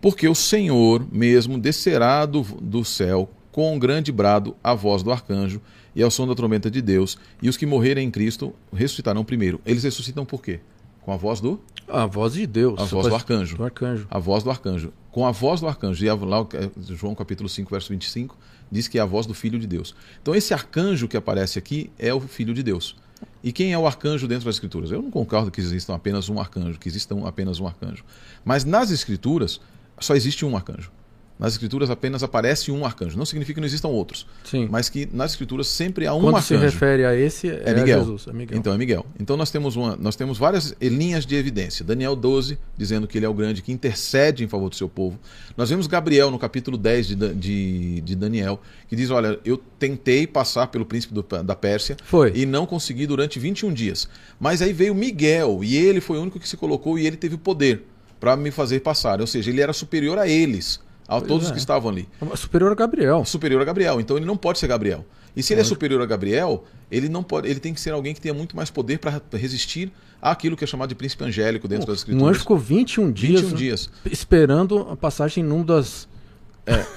Porque 0.00 0.28
o 0.28 0.34
Senhor 0.34 1.06
mesmo 1.10 1.58
descerá 1.58 2.26
do, 2.26 2.42
do 2.42 2.84
céu 2.84 3.30
com 3.50 3.74
um 3.74 3.78
grande 3.78 4.12
brado, 4.12 4.54
a 4.62 4.74
voz 4.74 5.02
do 5.02 5.10
arcanjo 5.10 5.62
e 5.96 6.02
ao 6.02 6.10
som 6.10 6.28
da 6.28 6.34
trombeta 6.34 6.70
de 6.70 6.82
Deus, 6.82 7.16
e 7.42 7.48
os 7.48 7.56
que 7.56 7.64
morrerem 7.64 8.06
em 8.06 8.10
Cristo 8.10 8.54
ressuscitarão 8.70 9.24
primeiro. 9.24 9.58
Eles 9.64 9.82
ressuscitam 9.82 10.26
por 10.26 10.42
quê? 10.42 10.60
Com 11.00 11.10
a 11.10 11.16
voz 11.16 11.40
do 11.40 11.58
A 11.88 12.04
voz 12.04 12.34
de 12.34 12.46
Deus. 12.46 12.78
A 12.78 12.84
voz 12.84 13.08
do 13.08 13.14
arcanjo. 13.14 13.56
Do 13.56 13.64
arcanjo. 13.64 14.06
a 14.10 14.18
voz 14.18 14.44
do 14.44 14.50
arcanjo. 14.50 14.92
Com 15.10 15.26
a 15.26 15.30
voz 15.30 15.60
do 15.60 15.66
arcanjo. 15.66 16.04
E 16.04 16.08
lá, 16.10 16.46
João 16.90 17.14
capítulo 17.14 17.48
5, 17.48 17.70
verso 17.70 17.88
25, 17.88 18.36
diz 18.70 18.86
que 18.86 18.98
é 18.98 19.00
a 19.00 19.06
voz 19.06 19.24
do 19.24 19.32
Filho 19.32 19.58
de 19.58 19.66
Deus. 19.66 19.94
Então 20.20 20.34
esse 20.34 20.52
arcanjo 20.52 21.08
que 21.08 21.16
aparece 21.16 21.58
aqui 21.58 21.90
é 21.98 22.12
o 22.12 22.20
Filho 22.20 22.52
de 22.52 22.62
Deus. 22.62 22.94
E 23.42 23.50
quem 23.50 23.72
é 23.72 23.78
o 23.78 23.86
arcanjo 23.86 24.28
dentro 24.28 24.44
das 24.44 24.56
Escrituras? 24.56 24.90
Eu 24.90 25.00
não 25.00 25.10
concordo 25.10 25.50
que 25.50 25.60
existam 25.60 25.94
apenas 25.94 26.28
um 26.28 26.38
arcanjo, 26.38 26.78
que 26.78 26.88
existam 26.88 27.26
apenas 27.26 27.58
um 27.58 27.66
arcanjo. 27.66 28.04
Mas 28.44 28.64
nas 28.66 28.90
Escrituras 28.90 29.60
só 29.98 30.14
existe 30.14 30.44
um 30.44 30.54
arcanjo. 30.54 30.90
Nas 31.38 31.52
Escrituras 31.52 31.90
apenas 31.90 32.22
aparece 32.22 32.72
um 32.72 32.86
arcanjo. 32.86 33.18
Não 33.18 33.26
significa 33.26 33.54
que 33.56 33.60
não 33.60 33.66
existam 33.66 33.88
outros. 33.88 34.26
Sim. 34.42 34.68
Mas 34.70 34.88
que 34.88 35.06
nas 35.12 35.32
Escrituras 35.32 35.66
sempre 35.66 36.06
há 36.06 36.14
um 36.14 36.20
Quando 36.22 36.40
se 36.40 36.54
arcanjo. 36.54 36.72
refere 36.72 37.04
a 37.04 37.14
esse, 37.14 37.48
é, 37.50 37.62
É 37.66 37.74
Miguel. 37.74 37.98
Jesus. 38.00 38.26
É 38.28 38.32
Miguel. 38.32 38.58
Então 38.58 38.72
é 38.72 38.78
Miguel. 38.78 39.04
Então 39.20 39.36
nós 39.36 39.50
temos, 39.50 39.76
uma, 39.76 39.94
nós 39.96 40.16
temos 40.16 40.38
várias 40.38 40.74
linhas 40.80 41.26
de 41.26 41.34
evidência. 41.36 41.84
Daniel 41.84 42.16
12, 42.16 42.58
dizendo 42.76 43.06
que 43.06 43.18
ele 43.18 43.26
é 43.26 43.28
o 43.28 43.34
grande 43.34 43.60
que 43.60 43.70
intercede 43.70 44.44
em 44.44 44.48
favor 44.48 44.70
do 44.70 44.76
seu 44.76 44.88
povo. 44.88 45.18
Nós 45.56 45.68
vemos 45.68 45.86
Gabriel 45.86 46.30
no 46.30 46.38
capítulo 46.38 46.78
10 46.78 47.06
de, 47.08 47.14
de, 47.34 48.00
de 48.00 48.14
Daniel, 48.16 48.58
que 48.88 48.96
diz: 48.96 49.10
Olha, 49.10 49.38
eu 49.44 49.58
tentei 49.78 50.26
passar 50.26 50.68
pelo 50.68 50.86
príncipe 50.86 51.12
do- 51.12 51.22
da 51.42 51.54
Pérsia 51.54 51.98
Foi. 52.04 52.32
e 52.34 52.46
não 52.46 52.64
consegui 52.64 53.06
durante 53.06 53.38
21 53.38 53.72
dias. 53.74 54.08
Mas 54.40 54.62
aí 54.62 54.72
veio 54.72 54.94
Miguel 54.94 55.60
e 55.62 55.76
ele 55.76 56.00
foi 56.00 56.16
o 56.18 56.22
único 56.22 56.40
que 56.40 56.48
se 56.48 56.56
colocou 56.56 56.98
e 56.98 57.06
ele 57.06 57.16
teve 57.18 57.34
o 57.34 57.38
poder 57.38 57.82
para 58.18 58.34
me 58.36 58.50
fazer 58.50 58.80
passar. 58.80 59.20
Ou 59.20 59.26
seja, 59.26 59.50
ele 59.50 59.60
era 59.60 59.74
superior 59.74 60.18
a 60.18 60.26
eles, 60.26 60.80
a 61.08 61.16
Pois 61.18 61.28
todos 61.28 61.44
os 61.44 61.50
é. 61.50 61.52
que 61.54 61.58
estavam 61.58 61.90
ali 61.90 62.08
Superior 62.34 62.72
a 62.72 62.74
Gabriel. 62.74 63.24
superior 63.24 63.60
a 63.62 63.64
Gabriel. 63.64 64.00
Então 64.00 64.16
ele 64.16 64.26
não 64.26 64.36
pode 64.36 64.58
ser 64.58 64.66
Gabriel. 64.66 65.04
E 65.36 65.42
se 65.42 65.52
ele 65.52 65.60
é 65.60 65.64
superior 65.64 66.00
a 66.00 66.06
Gabriel, 66.06 66.64
ele 66.90 67.08
não 67.08 67.22
pode, 67.22 67.46
ele 67.48 67.60
tem 67.60 67.74
que 67.74 67.80
ser 67.80 67.90
alguém 67.92 68.14
que 68.14 68.20
tenha 68.20 68.32
muito 68.34 68.56
mais 68.56 68.70
poder 68.70 68.98
para 68.98 69.20
resistir 69.34 69.92
àquilo 70.20 70.56
que 70.56 70.64
é 70.64 70.66
chamado 70.66 70.88
de 70.88 70.94
príncipe 70.94 71.22
angélico 71.24 71.68
dentro 71.68 71.86
das 71.86 71.96
Um 71.96 72.00
escrituras. 72.00 72.28
anjo 72.30 72.38
ficou 72.40 72.56
21 72.58 73.12
dias, 73.12 73.40
21 73.42 73.56
dias. 73.56 73.90
esperando 74.10 74.78
a 74.90 74.96
passagem 74.96 75.44
num 75.44 75.62
das. 75.62 76.08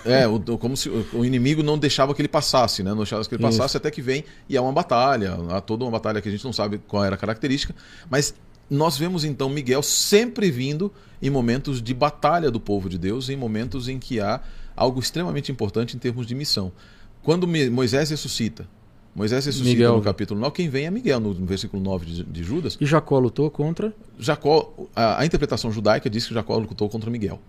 É, 0.03 0.27
o- 0.27 0.36
o- 0.38 0.57
como 0.57 0.76
se 0.76 0.90
o 0.90 1.23
inimigo 1.23 1.61
não 1.61 1.77
deixava 1.77 2.15
que 2.15 2.22
ele 2.22 2.27
passasse, 2.27 2.81
né? 2.81 2.90
Não 2.90 2.98
deixava 2.98 3.23
que 3.26 3.36
ele 3.36 3.44
Isso. 3.45 3.57
passasse 3.57 3.77
até 3.77 3.91
que 3.91 4.02
vem 4.02 4.23
e 4.48 4.57
há 4.57 4.61
uma 4.64 4.72
batalha, 4.72 5.38
há 5.52 5.61
toda 5.61 5.84
uma 5.86 5.91
batalha 5.91 6.19
que 6.22 6.27
a 6.27 6.31
gente 6.31 6.44
não 6.44 6.52
sabe 6.53 6.80
qual 6.88 7.03
era 7.06 7.14
a 7.14 7.18
característica, 7.18 7.76
mas 8.10 8.34
nós 8.69 8.97
vemos 8.97 9.23
então 9.23 9.49
Miguel 9.49 9.81
sempre 9.81 10.51
vindo 10.51 10.91
em 11.21 11.29
momentos 11.29 11.81
de 11.81 11.93
batalha 11.93 12.51
do 12.51 12.59
povo 12.59 12.87
de 12.87 12.97
Deus, 12.97 13.29
em 13.29 13.35
momentos 13.35 13.87
em 13.87 13.97
que 13.99 14.19
há 14.19 14.41
algo 14.75 14.99
extremamente 14.99 15.51
importante 15.51 15.95
em 15.95 15.99
termos 15.99 16.25
de 16.25 16.35
missão. 16.35 16.71
Quando 17.23 17.47
Moisés 17.47 18.09
ressuscita, 18.09 18.67
Moisés 19.13 19.45
ressuscita 19.45 19.69
Miguel. 19.71 19.97
no 19.97 20.01
capítulo 20.01 20.39
9, 20.39 20.55
quem 20.55 20.69
vem 20.69 20.85
é 20.85 20.91
Miguel, 20.91 21.19
no 21.19 21.33
versículo 21.45 21.81
9 21.81 22.05
de, 22.05 22.23
de 22.23 22.43
Judas. 22.43 22.77
E 22.79 22.85
Jacó 22.85 23.19
lutou 23.19 23.49
contra 23.49 23.93
Jacó, 24.17 24.73
a, 24.95 25.21
a 25.21 25.25
interpretação 25.25 25.71
judaica 25.71 26.09
diz 26.09 26.25
que 26.25 26.33
Jacó 26.33 26.57
lutou 26.57 26.87
contra 26.87 27.09
Miguel. 27.09 27.39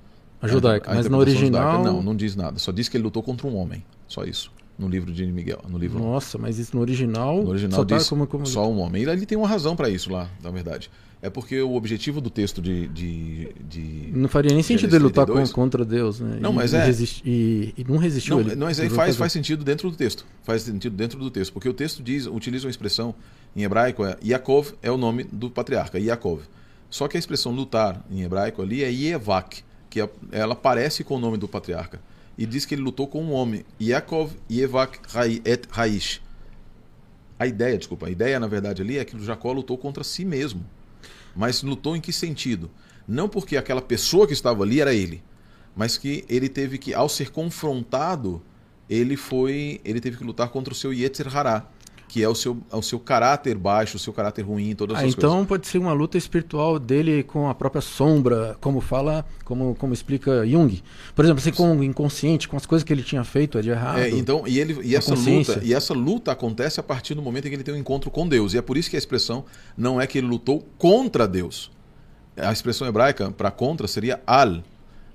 a 0.40 0.48
judaica. 0.48 0.90
A 0.90 0.94
mas 0.94 1.06
no 1.06 1.16
interpretação 1.16 1.42
original. 1.42 1.72
judaica, 1.78 1.92
não, 1.92 2.02
não 2.02 2.16
diz 2.16 2.34
nada. 2.34 2.58
Só 2.58 2.72
diz 2.72 2.88
que 2.88 2.96
ele 2.96 3.04
lutou 3.04 3.22
contra 3.22 3.46
um 3.46 3.56
homem. 3.56 3.84
Só 4.08 4.24
isso. 4.24 4.50
No 4.78 4.88
livro 4.88 5.12
de 5.12 5.26
Miguel. 5.26 5.60
No 5.68 5.76
livro, 5.76 5.98
Nossa, 5.98 6.38
mas 6.38 6.58
isso 6.58 6.74
no 6.74 6.80
original. 6.80 7.42
no 7.42 7.50
original 7.50 7.80
só 7.80 7.84
tá 7.84 7.96
diz 7.98 8.08
como, 8.08 8.26
como... 8.26 8.46
só 8.46 8.66
um 8.70 8.78
homem. 8.80 9.02
E 9.02 9.06
ele 9.08 9.26
tem 9.26 9.36
uma 9.36 9.46
razão 9.48 9.76
para 9.76 9.90
isso 9.90 10.10
lá, 10.10 10.30
na 10.42 10.50
verdade. 10.50 10.90
É 11.22 11.28
porque 11.28 11.60
o 11.60 11.74
objetivo 11.74 12.18
do 12.18 12.30
texto 12.30 12.62
de. 12.62 12.88
de, 12.88 13.48
de- 13.68 14.10
Não 14.14 14.26
faria 14.26 14.54
nem 14.54 14.62
sentido 14.62 14.96
ele 14.96 15.04
lutar 15.04 15.26
com, 15.26 15.32
32. 15.34 15.52
contra 15.52 15.84
Deus, 15.84 16.18
né? 16.18 16.38
Não, 16.40 16.50
E- 16.50 16.54
mas 16.54 16.72
e 16.72 16.76
é. 16.76 16.84
resist- 16.86 17.22
e, 17.26 17.74
e 17.76 17.84
não 17.86 17.98
resistiu 17.98 18.36
Não, 18.36 18.40
ele. 18.40 18.54
não, 18.56 18.66
mas 18.68 18.80
aí 18.80 18.88
faz, 18.88 19.16
faz 19.16 19.30
sentido 19.30 19.62
dentro 19.62 19.90
do 19.90 19.96
texto. 19.98 20.24
Faz 20.42 20.62
sentido 20.62 20.96
dentro 20.96 21.18
do 21.18 21.30
texto. 21.30 21.52
Porque 21.52 21.68
o 21.68 21.74
texto 21.74 22.02
diz, 22.02 22.26
utiliza 22.26 22.66
uma 22.66 22.70
expressão 22.70 23.14
em 23.54 23.62
hebraico, 23.64 24.02
é 24.02 24.16
Yaakov 24.24 24.72
é 24.82 24.90
o 24.90 24.96
nome 24.96 25.24
do 25.24 25.50
patriarca, 25.50 25.98
Yaakov. 25.98 26.40
Só 26.88 27.06
que 27.06 27.18
a 27.18 27.20
expressão 27.20 27.52
lutar 27.52 28.02
em 28.10 28.22
hebraico 28.22 28.62
ali 28.62 28.82
é 28.82 28.90
Yevak, 28.90 29.62
que 29.90 30.00
é- 30.00 30.08
ela 30.32 30.54
parece 30.56 31.04
com 31.04 31.16
o 31.16 31.20
nome 31.20 31.36
do 31.36 31.46
patriarca. 31.46 32.00
E 32.40 32.46
diz 32.46 32.64
que 32.64 32.74
ele 32.74 32.80
lutou 32.80 33.06
com 33.06 33.22
um 33.22 33.32
homem. 33.32 33.66
Yaakov 33.78 34.32
Yevak 34.50 34.98
et 35.44 35.68
Raish. 35.70 36.22
A 37.38 37.46
ideia, 37.46 37.76
desculpa, 37.76 38.06
a 38.06 38.10
ideia 38.10 38.40
na 38.40 38.46
verdade 38.46 38.80
ali 38.80 38.96
é 38.96 39.04
que 39.04 39.22
Jacó 39.22 39.52
lutou 39.52 39.76
contra 39.76 40.02
si 40.02 40.24
mesmo. 40.24 40.64
Mas 41.36 41.62
lutou 41.62 41.94
em 41.94 42.00
que 42.00 42.14
sentido? 42.14 42.70
Não 43.06 43.28
porque 43.28 43.58
aquela 43.58 43.82
pessoa 43.82 44.26
que 44.26 44.32
estava 44.32 44.62
ali 44.62 44.80
era 44.80 44.94
ele, 44.94 45.22
mas 45.76 45.98
que 45.98 46.24
ele 46.30 46.48
teve 46.48 46.78
que, 46.78 46.94
ao 46.94 47.10
ser 47.10 47.30
confrontado, 47.30 48.42
ele 48.88 49.18
foi, 49.18 49.78
ele 49.84 50.00
teve 50.00 50.16
que 50.16 50.24
lutar 50.24 50.48
contra 50.48 50.72
o 50.72 50.76
seu 50.76 50.94
Yetzer 50.94 51.36
Hará, 51.36 51.68
que 52.10 52.24
é 52.24 52.28
o 52.28 52.34
seu, 52.34 52.58
é 52.72 52.74
o 52.76 52.82
seu 52.82 52.98
caráter 52.98 53.56
baixo, 53.56 53.96
o 53.96 54.00
seu 54.00 54.12
caráter 54.12 54.42
ruim, 54.42 54.74
todas 54.74 54.96
Ah, 54.96 55.02
essas 55.02 55.14
então 55.14 55.30
coisas. 55.30 55.46
pode 55.46 55.66
ser 55.68 55.78
uma 55.78 55.92
luta 55.92 56.18
espiritual 56.18 56.76
dele 56.76 57.22
com 57.22 57.48
a 57.48 57.54
própria 57.54 57.80
sombra, 57.80 58.56
como 58.60 58.80
fala, 58.80 59.24
como, 59.44 59.76
como 59.76 59.94
explica 59.94 60.44
Jung. 60.44 60.82
Por 61.14 61.24
exemplo, 61.24 61.40
assim, 61.40 61.52
com 61.52 61.76
o 61.78 61.84
inconsciente, 61.84 62.48
com 62.48 62.56
as 62.56 62.66
coisas 62.66 62.82
que 62.84 62.92
ele 62.92 63.04
tinha 63.04 63.22
feito 63.22 63.62
de 63.62 63.70
errado. 63.70 64.00
É, 64.00 64.10
então, 64.10 64.42
e, 64.44 64.58
ele, 64.58 64.76
e 64.82 64.96
essa 64.96 65.14
luta, 65.14 65.60
e 65.62 65.72
essa 65.72 65.94
luta 65.94 66.32
acontece 66.32 66.80
a 66.80 66.82
partir 66.82 67.14
do 67.14 67.22
momento 67.22 67.46
em 67.46 67.50
que 67.50 67.54
ele 67.54 67.62
tem 67.62 67.74
um 67.74 67.78
encontro 67.78 68.10
com 68.10 68.26
Deus. 68.26 68.54
E 68.54 68.58
é 68.58 68.62
por 68.62 68.76
isso 68.76 68.90
que 68.90 68.96
a 68.96 68.98
expressão 68.98 69.44
não 69.76 70.00
é 70.00 70.06
que 70.08 70.18
ele 70.18 70.26
lutou 70.26 70.66
contra 70.76 71.28
Deus. 71.28 71.70
A 72.36 72.52
expressão 72.52 72.88
hebraica 72.88 73.30
para 73.30 73.52
contra 73.52 73.86
seria 73.86 74.20
al, 74.26 74.64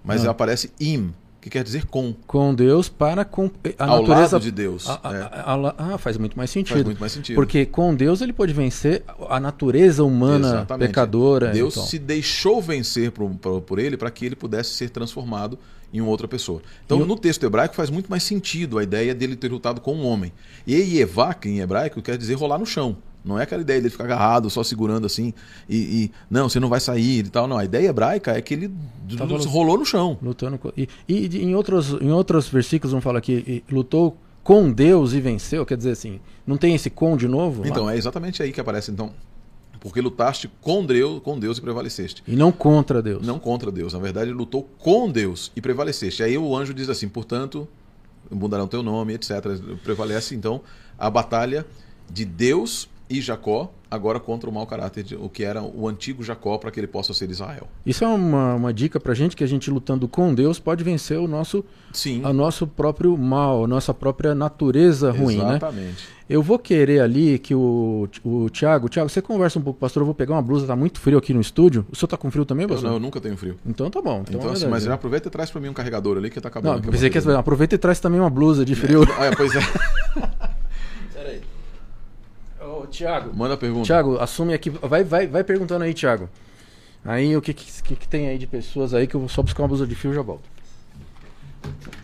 mas 0.01 0.21
Ah. 0.21 0.23
ela 0.25 0.31
aparece 0.31 0.71
im, 0.79 1.13
que 1.45 1.49
quer 1.51 1.63
dizer 1.63 1.85
com, 1.85 2.11
Com 2.25 2.55
Deus 2.55 2.89
para 2.89 3.23
com 3.23 3.51
a 3.77 3.83
ao 3.85 4.01
natureza. 4.01 4.35
lado 4.37 4.41
de 4.43 4.49
Deus. 4.51 4.89
a- 4.89 4.99
a- 5.03 5.15
é. 5.15 5.21
a- 5.21 5.75
ah, 5.93 5.97
faz 5.99 6.17
muito 6.17 6.35
mais 6.35 6.49
sentido. 6.49 6.73
Faz 6.73 6.85
muito 6.85 6.99
mais 6.99 7.11
sentido. 7.11 7.35
Porque 7.35 7.67
com 7.67 7.93
Deus 7.93 8.19
ele 8.21 8.33
pode 8.33 8.51
vencer 8.51 9.03
a 9.29 9.39
natureza 9.39 10.03
humana 10.03 10.47
Exatamente. 10.47 10.87
pecadora. 10.87 11.51
Deus 11.51 11.75
então. 11.75 11.85
se 11.87 11.99
deixou 11.99 12.59
vencer 12.59 13.11
por, 13.11 13.29
por, 13.35 13.61
por 13.61 13.77
ele 13.77 13.95
para 13.95 14.09
que 14.09 14.25
ele 14.25 14.35
pudesse 14.35 14.71
ser 14.71 14.89
transformado 14.89 15.59
em 15.93 16.01
outra 16.01 16.27
pessoa. 16.27 16.63
Então, 16.83 16.99
E 16.99 17.05
no 17.05 17.15
texto 17.15 17.45
hebraico 17.45 17.75
faz 17.75 17.91
muito 17.91 18.09
mais 18.09 18.23
sentido 18.23 18.79
a 18.79 18.83
ideia 18.83 19.13
dele 19.13 19.35
ter 19.35 19.51
lutado 19.51 19.79
com 19.79 19.93
um 19.95 20.03
homem. 20.03 20.33
E 20.65 20.73
Yevak, 20.97 21.47
em 21.47 21.59
hebraico, 21.59 22.01
quer 22.01 22.17
dizer 22.17 22.33
rolar 22.33 22.57
no 22.57 22.65
chão. 22.65 22.97
Não 23.25 23.39
é 23.39 23.43
aquela 23.43 23.61
ideia 23.61 23.81
dele 23.81 23.89
ficar 23.89 24.03
agarrado, 24.03 24.49
só 24.51 24.63
segurando 24.63 25.07
assim, 25.07 25.33
e, 25.67 25.77
e, 25.77 26.11
não, 26.29 26.47
você 26.47 26.59
não 26.59 26.69
vai 26.69 26.79
sair 26.79 27.25
e 27.25 27.29
tal. 27.29 27.47
Não, 27.47 27.57
a 27.57 27.65
ideia 27.65 27.89
hebraica 27.89 28.37
é 28.37 28.41
que 28.41 28.53
ele 28.53 28.71
Tava- 29.17 29.37
rolou 29.47 29.79
no 29.79 29.85
chão. 29.85 30.17
Lutando 30.21 30.59
com... 30.59 30.71
E, 30.77 30.87
e 31.07 31.43
em, 31.43 31.55
outros, 31.55 31.93
em 31.99 32.11
outros 32.11 32.47
versículos 32.47 32.91
vão 32.91 33.01
falar 33.01 33.19
que 33.21 33.63
e, 33.67 33.73
lutou 33.73 34.15
com 34.43 34.71
Deus 34.71 35.13
e 35.13 35.19
venceu. 35.19 35.65
Quer 35.65 35.75
dizer 35.75 35.91
assim, 35.91 36.19
não 36.45 36.55
tem 36.55 36.75
esse 36.75 36.89
com 36.89 37.17
de 37.17 37.27
novo? 37.27 37.63
lá? 37.63 37.67
Então, 37.67 37.89
é 37.89 37.97
exatamente 37.97 38.43
aí 38.43 38.51
que 38.51 38.61
aparece, 38.61 38.91
então, 38.91 39.11
porque 39.79 39.99
lutaste 39.99 40.49
com 40.61 40.85
Deus, 40.85 41.19
com 41.23 41.39
Deus 41.39 41.57
e 41.57 41.61
prevaleceste. 41.61 42.23
E 42.27 42.35
não 42.35 42.51
contra 42.51 43.01
Deus. 43.01 43.25
Não 43.25 43.39
contra 43.39 43.71
Deus. 43.71 43.93
Na 43.93 43.99
verdade, 43.99 44.29
ele 44.29 44.37
lutou 44.37 44.69
com 44.77 45.09
Deus 45.09 45.51
e 45.55 45.61
prevaleceste. 45.61 46.21
Aí 46.21 46.37
o 46.37 46.55
anjo 46.55 46.73
diz 46.75 46.89
assim: 46.89 47.07
portanto, 47.07 47.67
mudarão 48.29 48.67
teu 48.67 48.83
nome, 48.83 49.13
etc. 49.13 49.31
Prevalece 49.83 50.35
então 50.35 50.61
a 50.97 51.09
batalha 51.09 51.65
de 52.09 52.23
Deus 52.25 52.87
e 53.09 53.21
Jacó, 53.21 53.71
agora 53.89 54.19
contra 54.19 54.49
o 54.49 54.53
mau 54.53 54.65
caráter, 54.65 55.03
de, 55.03 55.15
o 55.15 55.29
que 55.29 55.43
era 55.43 55.61
o 55.61 55.87
antigo 55.87 56.23
Jacó, 56.23 56.57
para 56.57 56.71
que 56.71 56.79
ele 56.79 56.87
possa 56.87 57.13
ser 57.13 57.29
Israel. 57.29 57.67
Isso 57.85 58.03
é 58.03 58.07
uma, 58.07 58.55
uma 58.55 58.73
dica 58.73 58.99
pra 58.99 59.13
gente 59.13 59.35
que 59.35 59.43
a 59.43 59.47
gente 59.47 59.69
lutando 59.69 60.07
com 60.07 60.33
Deus 60.33 60.59
pode 60.59 60.83
vencer 60.83 61.19
o 61.19 61.27
nosso, 61.27 61.63
Sim, 61.93 62.21
a 62.23 62.33
nosso 62.33 62.65
próprio 62.65 63.15
mal, 63.17 63.65
a 63.65 63.67
nossa 63.67 63.93
própria 63.93 64.33
natureza 64.33 65.11
ruim, 65.11 65.37
né? 65.37 65.49
exatamente. 65.49 66.15
Eu 66.27 66.41
vou 66.41 66.57
querer 66.57 67.01
ali 67.01 67.37
que 67.37 67.53
o, 67.53 68.09
o 68.23 68.49
Thiago, 68.49 68.89
Thiago, 68.89 69.07
você 69.07 69.21
conversa 69.21 69.59
um 69.59 69.61
pouco, 69.61 69.79
pastor, 69.79 70.01
eu 70.01 70.05
vou 70.05 70.15
pegar 70.15 70.33
uma 70.33 70.41
blusa, 70.41 70.65
tá 70.65 70.75
muito 70.75 70.99
frio 70.99 71.19
aqui 71.19 71.31
no 71.35 71.39
estúdio. 71.39 71.85
O 71.91 71.95
senhor 71.95 72.07
tá 72.07 72.17
com 72.17 72.31
frio 72.31 72.43
também, 72.43 72.63
Eu, 72.63 72.69
pastor? 72.69 72.87
não, 72.87 72.95
eu 72.95 72.99
nunca 72.99 73.21
tenho 73.21 73.37
frio. 73.37 73.59
Então 73.63 73.91
tá 73.91 74.01
bom. 74.01 74.23
Então, 74.27 74.39
Então, 74.39 74.49
é 74.49 74.53
assim, 74.53 74.67
mas 74.67 74.83
já 74.83 74.95
aproveita 74.95 75.27
e 75.27 75.31
traz 75.31 75.51
para 75.51 75.61
mim 75.61 75.69
um 75.69 75.73
carregador 75.73 76.17
ali 76.17 76.31
que 76.31 76.41
tá 76.41 76.47
acabando. 76.47 76.81
Não, 76.83 76.91
pensei 76.91 77.11
que 77.11 77.19
aproveita 77.19 77.75
e 77.75 77.77
traz 77.77 77.99
também 77.99 78.19
uma 78.19 78.29
blusa 78.31 78.65
de 78.65 78.73
frio. 78.73 79.03
É, 79.21 79.35
pois 79.35 79.51
é. 79.55 79.59
Ô, 82.85 82.87
Thiago. 82.87 83.35
Manda 83.35 83.53
a 83.55 83.57
pergunta. 83.57 83.85
Thiago, 83.85 84.17
assume 84.19 84.53
aqui. 84.53 84.69
Vai, 84.69 85.03
vai, 85.03 85.27
vai 85.27 85.43
perguntando 85.43 85.83
aí, 85.83 85.93
Thiago. 85.93 86.29
Aí 87.03 87.35
o 87.37 87.41
que, 87.41 87.53
que, 87.53 87.95
que- 87.95 88.07
tem 88.07 88.27
aí 88.29 88.37
de 88.37 88.47
pessoas 88.47 88.93
aí 88.93 89.05
que 89.07 89.15
eu 89.15 89.19
vou 89.19 89.29
só 89.29 89.41
buscar 89.43 89.61
uma 89.63 89.67
blusa 89.67 89.85
de 89.85 89.93
frio 89.95 90.11
e 90.11 90.15
já 90.15 90.21
volto. 90.21 90.43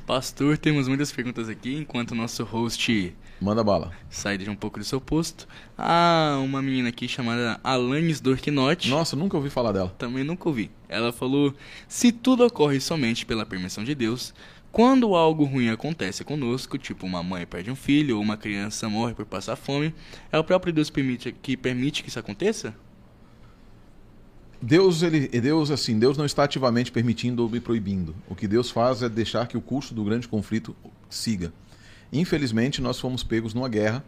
Pastor, 0.05 0.57
temos 0.57 0.87
muitas 0.87 1.11
perguntas 1.11 1.47
aqui, 1.47 1.75
enquanto 1.77 2.11
o 2.11 2.15
nosso 2.15 2.43
host 2.43 3.15
Manda 3.39 3.63
bala. 3.63 3.91
sai 4.09 4.37
de 4.37 4.49
um 4.49 4.55
pouco 4.55 4.77
do 4.79 4.85
seu 4.85 4.99
posto. 4.99 5.47
Ah, 5.77 6.39
uma 6.43 6.61
menina 6.61 6.89
aqui 6.89 7.07
chamada 7.07 7.59
Alanis 7.63 8.19
Dorknot. 8.19 8.89
Nossa, 8.89 9.15
nunca 9.15 9.37
ouvi 9.37 9.49
falar 9.49 9.71
dela. 9.71 9.93
Também 9.97 10.23
nunca 10.23 10.49
ouvi. 10.49 10.69
Ela 10.89 11.11
falou: 11.13 11.53
se 11.87 12.11
tudo 12.11 12.45
ocorre 12.45 12.79
somente 12.81 13.25
pela 13.25 13.45
permissão 13.45 13.83
de 13.83 13.95
Deus, 13.95 14.33
Quando 14.71 15.15
algo 15.15 15.43
ruim 15.43 15.69
acontece 15.69 16.23
conosco, 16.23 16.77
tipo 16.77 17.05
uma 17.05 17.21
mãe 17.21 17.45
perde 17.45 17.69
um 17.69 17.75
filho 17.75 18.15
ou 18.15 18.21
uma 18.21 18.37
criança 18.37 18.87
morre 18.87 19.13
por 19.13 19.25
passar 19.25 19.57
fome, 19.57 19.93
é 20.31 20.39
o 20.39 20.43
próprio 20.43 20.71
Deus 20.71 20.89
permite, 20.89 21.31
que 21.31 21.57
permite 21.57 22.01
que 22.01 22.09
isso 22.09 22.19
aconteça? 22.19 22.73
Deus, 24.61 25.01
ele, 25.01 25.27
Deus, 25.27 25.71
assim, 25.71 25.97
Deus 25.97 26.17
não 26.17 26.25
está 26.25 26.43
ativamente 26.43 26.91
permitindo 26.91 27.43
ou 27.43 27.49
me 27.49 27.59
proibindo. 27.59 28.15
O 28.29 28.35
que 28.35 28.47
Deus 28.47 28.69
faz 28.69 29.01
é 29.01 29.09
deixar 29.09 29.47
que 29.47 29.57
o 29.57 29.61
curso 29.61 29.93
do 29.93 30.03
grande 30.03 30.27
conflito 30.27 30.75
siga. 31.09 31.51
Infelizmente, 32.13 32.81
nós 32.81 32.99
fomos 32.99 33.23
pegos 33.23 33.53
numa 33.53 33.67
guerra, 33.67 34.05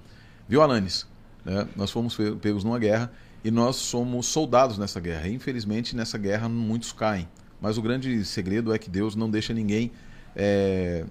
viu, 0.48 0.61
Alanis? 0.61 1.07
Né? 1.44 1.68
Nós 1.76 1.90
fomos 1.91 2.15
pegos 2.40 2.64
numa 2.64 2.77
guerra 2.77 3.11
e 3.44 3.49
nós 3.49 3.77
somos 3.77 4.27
soldados 4.27 4.77
nessa 4.77 4.99
guerra. 4.99 5.27
Infelizmente, 5.27 5.95
nessa 5.95 6.18
guerra, 6.18 6.48
muitos 6.48 6.94
caem. 6.94 7.27
Mas 7.60 7.77
o 7.77 7.81
grande 7.81 8.23
segredo 8.23 8.73
é 8.73 8.77
que 8.77 8.90
Deus 8.90 9.15
não 9.15 9.30
deixa 9.30 9.53
ninguém, 9.53 9.91
é... 10.36 11.06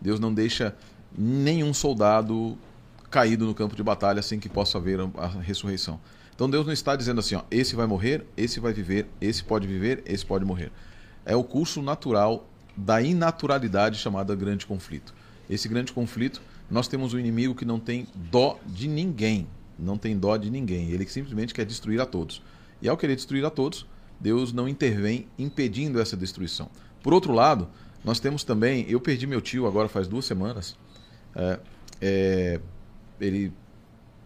Deus 0.00 0.18
não 0.18 0.32
deixa 0.32 0.74
nenhum 1.16 1.72
soldado 1.72 2.56
caído 3.10 3.46
no 3.46 3.54
campo 3.54 3.76
de 3.76 3.82
batalha 3.82 4.22
sem 4.22 4.40
que 4.40 4.48
possa 4.48 4.78
haver 4.78 4.98
a 5.16 5.26
ressurreição. 5.26 6.00
Então 6.34 6.48
Deus 6.48 6.66
não 6.66 6.72
está 6.72 6.96
dizendo 6.96 7.20
assim, 7.20 7.34
ó, 7.34 7.42
esse 7.50 7.76
vai 7.76 7.86
morrer, 7.86 8.24
esse 8.36 8.58
vai 8.58 8.72
viver, 8.72 9.06
esse 9.20 9.44
pode 9.44 9.66
viver, 9.66 10.02
esse 10.06 10.24
pode 10.24 10.44
morrer. 10.44 10.72
É 11.24 11.36
o 11.36 11.44
curso 11.44 11.82
natural 11.82 12.48
da 12.76 13.02
inaturalidade 13.02 13.98
chamada 13.98 14.34
grande 14.34 14.66
conflito. 14.66 15.14
Esse 15.48 15.68
grande 15.68 15.92
conflito, 15.92 16.40
nós 16.70 16.88
temos 16.88 17.12
um 17.12 17.18
inimigo 17.18 17.54
que 17.54 17.64
não 17.64 17.78
tem 17.78 18.08
dó 18.14 18.58
de 18.66 18.88
ninguém, 18.88 19.46
não 19.78 19.98
tem 19.98 20.18
dó 20.18 20.36
de 20.36 20.50
ninguém. 20.50 20.90
Ele 20.90 21.06
simplesmente 21.06 21.52
quer 21.52 21.66
destruir 21.66 22.00
a 22.00 22.06
todos. 22.06 22.42
E 22.80 22.88
ao 22.88 22.96
querer 22.96 23.14
destruir 23.14 23.44
a 23.44 23.50
todos, 23.50 23.86
Deus 24.18 24.52
não 24.52 24.66
intervém 24.66 25.26
impedindo 25.38 26.00
essa 26.00 26.16
destruição. 26.16 26.70
Por 27.02 27.12
outro 27.12 27.32
lado, 27.32 27.68
nós 28.04 28.18
temos 28.18 28.42
também, 28.44 28.84
eu 28.88 29.00
perdi 29.00 29.26
meu 29.26 29.40
tio 29.40 29.66
agora 29.66 29.88
faz 29.88 30.08
duas 30.08 30.24
semanas. 30.24 30.76
É, 31.34 31.60
é, 32.00 32.60
ele 33.20 33.52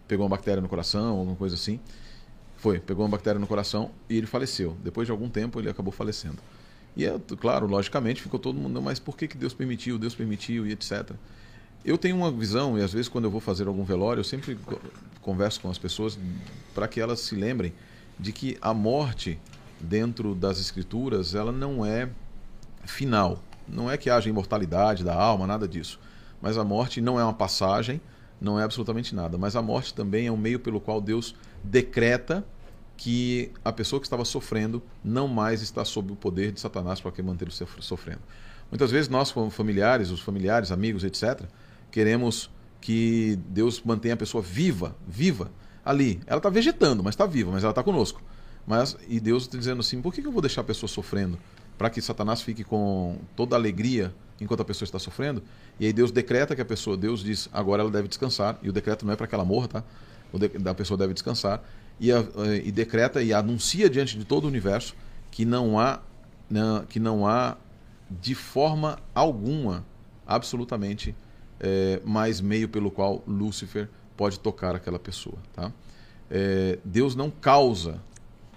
pegou 0.07 0.25
uma 0.25 0.35
bactéria 0.35 0.61
no 0.61 0.67
coração, 0.67 1.19
alguma 1.19 1.35
coisa 1.35 1.55
assim. 1.55 1.79
Foi, 2.57 2.79
pegou 2.79 3.05
uma 3.05 3.11
bactéria 3.11 3.39
no 3.39 3.45
coração 3.45 3.91
e 4.09 4.17
ele 4.17 4.25
faleceu. 4.25 4.75
Depois 4.83 5.07
de 5.07 5.11
algum 5.11 5.29
tempo 5.29 5.59
ele 5.59 5.69
acabou 5.69 5.91
falecendo. 5.91 6.37
E 6.95 7.05
é, 7.05 7.15
claro, 7.39 7.67
logicamente 7.67 8.21
ficou 8.21 8.39
todo 8.39 8.57
mundo, 8.57 8.81
mas 8.81 8.99
por 8.99 9.15
que, 9.15 9.27
que 9.27 9.37
Deus 9.37 9.53
permitiu, 9.53 9.99
Deus 9.99 10.15
permitiu 10.15 10.65
e 10.65 10.71
etc. 10.71 11.11
Eu 11.85 11.97
tenho 11.97 12.15
uma 12.15 12.31
visão, 12.31 12.77
e 12.77 12.81
às 12.81 12.91
vezes 12.91 13.07
quando 13.07 13.25
eu 13.25 13.31
vou 13.31 13.39
fazer 13.39 13.67
algum 13.67 13.83
velório, 13.83 14.21
eu 14.21 14.23
sempre 14.23 14.57
converso 15.21 15.61
com 15.61 15.69
as 15.69 15.77
pessoas 15.77 16.17
para 16.73 16.87
que 16.87 16.99
elas 16.99 17.19
se 17.19 17.35
lembrem 17.35 17.71
de 18.19 18.31
que 18.31 18.57
a 18.59 18.73
morte 18.73 19.39
dentro 19.79 20.33
das 20.33 20.59
escrituras, 20.59 21.35
ela 21.35 21.51
não 21.51 21.85
é 21.85 22.09
final. 22.83 23.43
Não 23.67 23.89
é 23.89 23.97
que 23.97 24.09
haja 24.09 24.29
imortalidade 24.29 25.03
da 25.03 25.15
alma, 25.15 25.45
nada 25.45 25.67
disso. 25.67 25.99
Mas 26.41 26.57
a 26.57 26.63
morte 26.63 27.01
não 27.01 27.19
é 27.19 27.23
uma 27.23 27.33
passagem, 27.33 27.99
não 28.39 28.59
é 28.59 28.63
absolutamente 28.63 29.13
nada. 29.13 29.37
Mas 29.37 29.55
a 29.55 29.61
morte 29.61 29.93
também 29.93 30.27
é 30.27 30.31
um 30.31 30.37
meio 30.37 30.59
pelo 30.59 30.79
qual 30.79 31.01
Deus 31.01 31.35
decreta 31.63 32.45
que 32.95 33.51
a 33.63 33.71
pessoa 33.71 33.99
que 33.99 34.07
estava 34.07 34.25
sofrendo 34.25 34.81
não 35.03 35.27
mais 35.27 35.61
está 35.61 35.85
sob 35.85 36.11
o 36.11 36.15
poder 36.15 36.51
de 36.51 36.59
Satanás 36.59 36.99
para 36.99 37.11
que 37.11 37.21
manter 37.21 37.47
o 37.47 37.51
sofrendo. 37.51 38.21
Muitas 38.71 38.91
vezes 38.91 39.07
nós, 39.07 39.31
como 39.31 39.49
familiares, 39.49 40.09
os 40.09 40.19
familiares, 40.19 40.71
amigos, 40.71 41.03
etc., 41.03 41.43
queremos 41.91 42.49
que 42.81 43.39
Deus 43.47 43.81
mantenha 43.83 44.15
a 44.15 44.17
pessoa 44.17 44.41
viva, 44.41 44.95
viva, 45.07 45.51
ali. 45.85 46.19
Ela 46.27 46.37
está 46.37 46.49
vegetando, 46.49 47.03
mas 47.03 47.13
está 47.13 47.25
viva, 47.25 47.51
mas 47.51 47.63
ela 47.63 47.71
está 47.71 47.83
conosco. 47.83 48.21
Mas, 48.65 48.97
e 49.07 49.19
Deus 49.19 49.43
está 49.43 49.57
dizendo 49.57 49.79
assim: 49.79 50.01
por 50.01 50.13
que 50.13 50.25
eu 50.25 50.31
vou 50.31 50.41
deixar 50.41 50.61
a 50.61 50.63
pessoa 50.63 50.89
sofrendo? 50.89 51.39
Para 51.77 51.89
que 51.89 52.01
Satanás 52.01 52.41
fique 52.41 52.63
com 52.63 53.17
toda 53.35 53.55
a 53.55 53.59
alegria 53.59 54.13
enquanto 54.39 54.61
a 54.61 54.65
pessoa 54.65 54.85
está 54.85 54.99
sofrendo? 54.99 55.43
E 55.79 55.85
aí 55.85 55.93
Deus 55.93 56.11
decreta 56.11 56.55
que 56.55 56.61
a 56.61 56.65
pessoa, 56.65 56.97
Deus 56.97 57.23
diz, 57.23 57.49
agora 57.53 57.81
ela 57.81 57.91
deve 57.91 58.07
descansar. 58.07 58.57
E 58.63 58.69
o 58.69 58.73
decreto 58.73 59.05
não 59.05 59.13
é 59.13 59.15
para 59.15 59.27
que 59.27 59.35
ela 59.35 59.45
morra, 59.45 59.67
tá? 59.67 59.83
O 60.31 60.39
de, 60.39 60.47
da 60.49 60.73
pessoa 60.73 60.97
deve 60.97 61.13
descansar. 61.13 61.63
E, 61.99 62.11
a, 62.11 62.23
e 62.63 62.71
decreta 62.71 63.21
e 63.21 63.33
anuncia 63.33 63.89
diante 63.89 64.17
de 64.17 64.25
todo 64.25 64.45
o 64.45 64.47
universo 64.47 64.95
que 65.31 65.45
não 65.45 65.79
há, 65.79 65.99
não, 66.49 66.85
que 66.85 66.99
não 66.99 67.27
há 67.27 67.57
de 68.09 68.33
forma 68.33 68.97
alguma, 69.13 69.85
absolutamente, 70.25 71.15
é, 71.59 72.01
mais 72.05 72.39
meio 72.39 72.69
pelo 72.69 72.89
qual 72.89 73.23
Lúcifer 73.27 73.89
pode 74.15 74.39
tocar 74.39 74.75
aquela 74.75 74.99
pessoa, 74.99 75.37
tá? 75.53 75.71
É, 76.29 76.79
Deus 76.83 77.15
não 77.15 77.29
causa, 77.29 78.01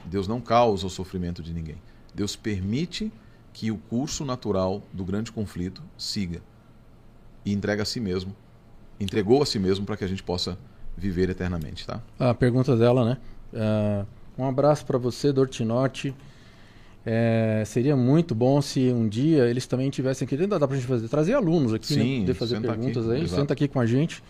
Deus 0.04 0.26
não 0.26 0.40
causa 0.40 0.86
o 0.86 0.90
sofrimento 0.90 1.42
de 1.42 1.52
ninguém. 1.52 1.76
Deus 2.20 2.36
permite 2.36 3.10
que 3.50 3.70
o 3.70 3.78
curso 3.78 4.26
natural 4.26 4.82
do 4.92 5.06
grande 5.06 5.32
conflito 5.32 5.82
siga 5.96 6.42
e 7.46 7.52
entrega 7.52 7.82
a 7.82 7.86
si 7.86 7.98
mesmo, 7.98 8.36
entregou 9.00 9.42
a 9.42 9.46
si 9.46 9.58
mesmo 9.58 9.86
para 9.86 9.96
que 9.96 10.04
a 10.04 10.06
gente 10.06 10.22
possa 10.22 10.58
viver 10.94 11.30
eternamente, 11.30 11.86
tá? 11.86 12.02
A 12.18 12.34
pergunta 12.34 12.76
dela, 12.76 13.06
né? 13.06 13.16
Uh, 13.54 14.06
um 14.42 14.44
abraço 14.46 14.84
para 14.84 14.98
você, 14.98 15.32
Dortinote. 15.32 16.14
É, 17.06 17.62
seria 17.64 17.96
muito 17.96 18.34
bom 18.34 18.60
se 18.60 18.92
um 18.92 19.08
dia 19.08 19.46
eles 19.48 19.66
também 19.66 19.88
tivessem 19.88 20.26
aqui. 20.26 20.34
Ainda 20.34 20.58
dá 20.58 20.68
para 20.68 20.76
a 20.76 20.78
gente 20.78 20.86
fazer, 20.86 21.08
trazer 21.08 21.32
alunos 21.32 21.72
aqui, 21.72 21.96
né? 21.96 22.02
Sim, 22.02 22.12
né? 22.12 22.20
poder 22.20 22.34
fazer 22.34 22.60
perguntas 22.60 23.04
aqui, 23.06 23.16
aí. 23.16 23.22
Exato. 23.22 23.40
Senta 23.40 23.54
aqui 23.54 23.66
com 23.66 23.80
a 23.80 23.86
gente. 23.86 24.22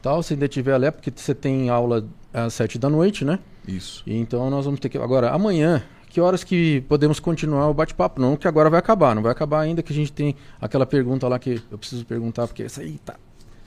Tal, 0.00 0.22
se 0.22 0.32
ainda 0.32 0.48
tiver 0.48 0.72
ali, 0.72 0.90
porque 0.90 1.12
você 1.14 1.34
tem 1.34 1.68
aula 1.68 2.06
às 2.32 2.54
sete 2.54 2.78
da 2.78 2.88
noite, 2.88 3.22
né? 3.22 3.38
Isso. 3.68 4.02
E 4.06 4.16
então 4.16 4.48
nós 4.48 4.64
vamos 4.64 4.80
ter 4.80 4.88
que. 4.88 4.96
Agora, 4.96 5.30
amanhã, 5.30 5.82
que 6.14 6.20
horas 6.20 6.44
que 6.44 6.80
podemos 6.82 7.18
continuar 7.18 7.68
o 7.68 7.74
bate-papo? 7.74 8.20
Não, 8.20 8.36
que 8.36 8.46
agora 8.46 8.70
vai 8.70 8.78
acabar. 8.78 9.16
Não 9.16 9.22
vai 9.22 9.32
acabar 9.32 9.62
ainda 9.62 9.82
que 9.82 9.92
a 9.92 9.96
gente 9.96 10.12
tem 10.12 10.36
aquela 10.60 10.86
pergunta 10.86 11.26
lá 11.26 11.40
que 11.40 11.60
eu 11.68 11.76
preciso 11.76 12.06
perguntar, 12.06 12.46
porque 12.46 12.62
essa 12.62 12.82
aí 12.82 13.00
tá. 13.04 13.16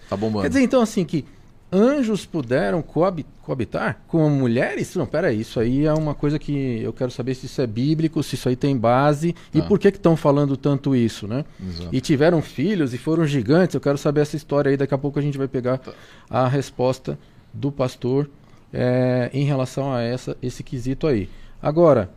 Tá 0.10 0.16
bombando. 0.16 0.44
Quer 0.44 0.48
dizer, 0.48 0.62
então, 0.62 0.82
assim, 0.82 1.04
que 1.04 1.26
anjos 1.70 2.26
puderam 2.26 2.82
coabitar 2.82 4.00
com 4.08 4.30
mulheres? 4.30 4.96
Não, 4.96 5.06
peraí, 5.06 5.42
isso 5.42 5.60
aí 5.60 5.86
é 5.86 5.94
uma 5.94 6.16
coisa 6.16 6.40
que 6.40 6.82
eu 6.82 6.94
quero 6.94 7.12
saber 7.12 7.36
se 7.36 7.48
isso 7.48 7.62
é 7.62 7.68
bíblico, 7.68 8.24
se 8.24 8.36
isso 8.36 8.48
aí 8.48 8.56
tem 8.56 8.78
base 8.78 9.34
tá. 9.34 9.40
e 9.54 9.62
por 9.62 9.78
que 9.78 9.90
estão 9.90 10.16
falando 10.16 10.56
tanto 10.56 10.96
isso, 10.96 11.28
né? 11.28 11.44
Exato. 11.62 11.90
E 11.92 12.00
tiveram 12.00 12.42
filhos 12.42 12.94
e 12.94 12.98
foram 12.98 13.28
gigantes, 13.28 13.76
eu 13.76 13.82
quero 13.82 13.98
saber 13.98 14.22
essa 14.22 14.38
história 14.38 14.70
aí, 14.70 14.78
daqui 14.78 14.94
a 14.94 14.98
pouco 14.98 15.20
a 15.20 15.22
gente 15.22 15.38
vai 15.38 15.50
pegar 15.50 15.80
tá. 15.80 15.92
a 16.30 16.48
resposta 16.48 17.20
do 17.54 17.74
pastor 17.74 18.30
é, 18.72 19.30
em 19.34 19.44
relação 19.44 19.94
a 19.94 20.02
essa, 20.02 20.38
esse 20.42 20.64
quesito 20.64 21.08
aí. 21.08 21.30
Agora, 21.62 22.10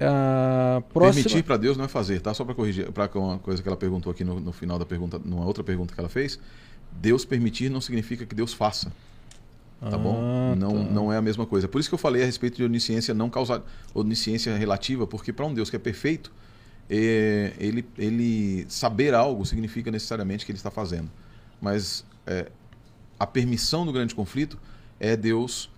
a 0.00 0.82
próxima... 0.92 1.22
Permitir 1.24 1.42
para 1.44 1.56
Deus 1.56 1.76
não 1.76 1.84
é 1.84 1.88
fazer, 1.88 2.20
tá? 2.20 2.34
Só 2.34 2.44
para 2.44 2.54
corrigir, 2.54 2.90
para 2.92 3.10
uma 3.18 3.38
coisa 3.38 3.62
que 3.62 3.68
ela 3.68 3.76
perguntou 3.76 4.10
aqui 4.10 4.24
no, 4.24 4.40
no, 4.40 4.52
final 4.52 4.78
da 4.78 4.84
pergunta, 4.84 5.20
numa 5.24 5.44
outra 5.44 5.64
pergunta 5.64 5.94
que 5.94 6.00
ela 6.00 6.08
fez, 6.08 6.38
Deus 6.92 7.24
permitir 7.24 7.70
não 7.70 7.80
significa 7.80 8.26
que 8.26 8.34
Deus 8.34 8.52
faça. 8.52 8.92
Tá 9.80 9.88
ah, 9.94 9.98
bom? 9.98 10.54
Não, 10.56 10.84
tá. 10.84 10.90
não 10.90 11.12
é 11.12 11.16
a 11.16 11.22
mesma 11.22 11.46
coisa. 11.46 11.68
Por 11.68 11.80
isso 11.80 11.88
que 11.88 11.94
eu 11.94 11.98
falei 11.98 12.22
a 12.22 12.26
respeito 12.26 12.56
de 12.56 12.64
onisciência 12.64 13.12
não 13.12 13.28
causar 13.28 13.62
onisciência 13.94 14.56
relativa, 14.56 15.06
porque 15.06 15.32
para 15.32 15.46
um 15.46 15.52
Deus 15.52 15.68
que 15.68 15.76
é 15.76 15.78
perfeito, 15.78 16.32
é, 16.88 17.52
ele, 17.58 17.84
ele 17.98 18.64
saber 18.68 19.14
algo 19.14 19.44
significa 19.44 19.90
necessariamente 19.90 20.46
que 20.46 20.52
ele 20.52 20.58
está 20.58 20.70
fazendo. 20.70 21.10
Mas 21.60 22.04
é, 22.26 22.50
a 23.18 23.26
permissão 23.26 23.84
do 23.84 23.92
grande 23.92 24.14
conflito 24.14 24.58
é 24.98 25.16
Deus 25.16 25.70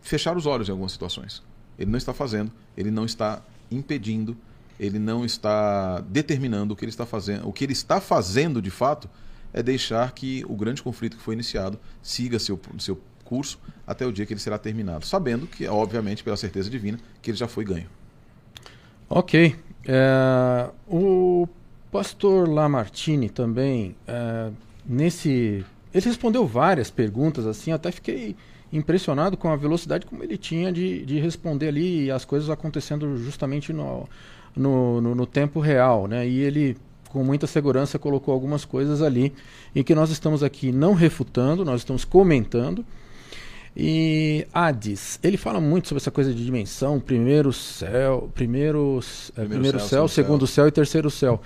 fechar 0.00 0.36
os 0.36 0.46
olhos 0.46 0.68
em 0.68 0.72
algumas 0.72 0.92
situações. 0.92 1.42
Ele 1.78 1.90
não 1.90 1.98
está 1.98 2.14
fazendo, 2.14 2.50
ele 2.76 2.90
não 2.90 3.04
está 3.04 3.42
impedindo, 3.70 4.36
ele 4.78 4.98
não 4.98 5.24
está 5.24 6.00
determinando 6.00 6.74
o 6.74 6.76
que 6.76 6.84
ele 6.84 6.90
está 6.90 7.06
fazendo. 7.06 7.48
O 7.48 7.52
que 7.52 7.64
ele 7.64 7.72
está 7.72 8.00
fazendo, 8.00 8.60
de 8.60 8.70
fato, 8.70 9.08
é 9.52 9.62
deixar 9.62 10.12
que 10.12 10.44
o 10.48 10.54
grande 10.54 10.82
conflito 10.82 11.16
que 11.16 11.22
foi 11.22 11.34
iniciado 11.34 11.78
siga 12.02 12.38
seu, 12.38 12.60
seu 12.78 13.00
curso 13.24 13.58
até 13.86 14.06
o 14.06 14.12
dia 14.12 14.24
que 14.26 14.32
ele 14.32 14.40
será 14.40 14.58
terminado, 14.58 15.04
sabendo 15.04 15.46
que, 15.46 15.66
obviamente, 15.66 16.22
pela 16.22 16.36
certeza 16.36 16.70
divina, 16.70 16.98
que 17.20 17.30
ele 17.30 17.38
já 17.38 17.48
foi 17.48 17.64
ganho. 17.64 17.88
Ok. 19.08 19.56
É, 19.86 20.70
o 20.88 21.48
pastor 21.90 22.48
Lamartine 22.48 23.30
também, 23.30 23.96
é, 24.06 24.50
nesse. 24.84 25.64
Ele 25.94 26.04
respondeu 26.04 26.46
várias 26.46 26.90
perguntas, 26.90 27.46
assim, 27.46 27.72
até 27.72 27.90
fiquei 27.90 28.36
impressionado 28.72 29.36
com 29.36 29.48
a 29.48 29.56
velocidade 29.56 30.06
como 30.06 30.22
ele 30.22 30.36
tinha 30.36 30.72
de, 30.72 31.04
de 31.04 31.18
responder 31.18 31.68
ali 31.68 32.04
e 32.04 32.10
as 32.10 32.24
coisas 32.24 32.50
acontecendo 32.50 33.16
justamente 33.16 33.72
no, 33.72 34.08
no, 34.54 35.00
no, 35.00 35.14
no 35.14 35.26
tempo 35.26 35.60
real, 35.60 36.06
né? 36.06 36.26
E 36.26 36.40
ele 36.40 36.76
com 37.08 37.22
muita 37.22 37.46
segurança 37.46 37.98
colocou 37.98 38.34
algumas 38.34 38.64
coisas 38.64 39.00
ali 39.00 39.32
em 39.74 39.82
que 39.82 39.94
nós 39.94 40.10
estamos 40.10 40.42
aqui 40.42 40.72
não 40.72 40.92
refutando, 40.92 41.64
nós 41.64 41.80
estamos 41.80 42.04
comentando. 42.04 42.84
E 43.76 44.46
Hades, 44.52 45.20
ele 45.22 45.36
fala 45.36 45.60
muito 45.60 45.88
sobre 45.88 46.00
essa 46.00 46.10
coisa 46.10 46.32
de 46.32 46.42
dimensão, 46.42 46.98
primeiro 46.98 47.52
céu, 47.52 48.30
primeiro, 48.34 49.00
é, 49.00 49.32
primeiro, 49.32 49.50
primeiro 49.50 49.78
céu, 49.80 49.88
céu 49.88 50.08
segundo 50.08 50.46
céu. 50.46 50.64
céu. 50.64 50.68
e 50.68 50.72
terceiro 50.72 51.10
céu. 51.10 51.40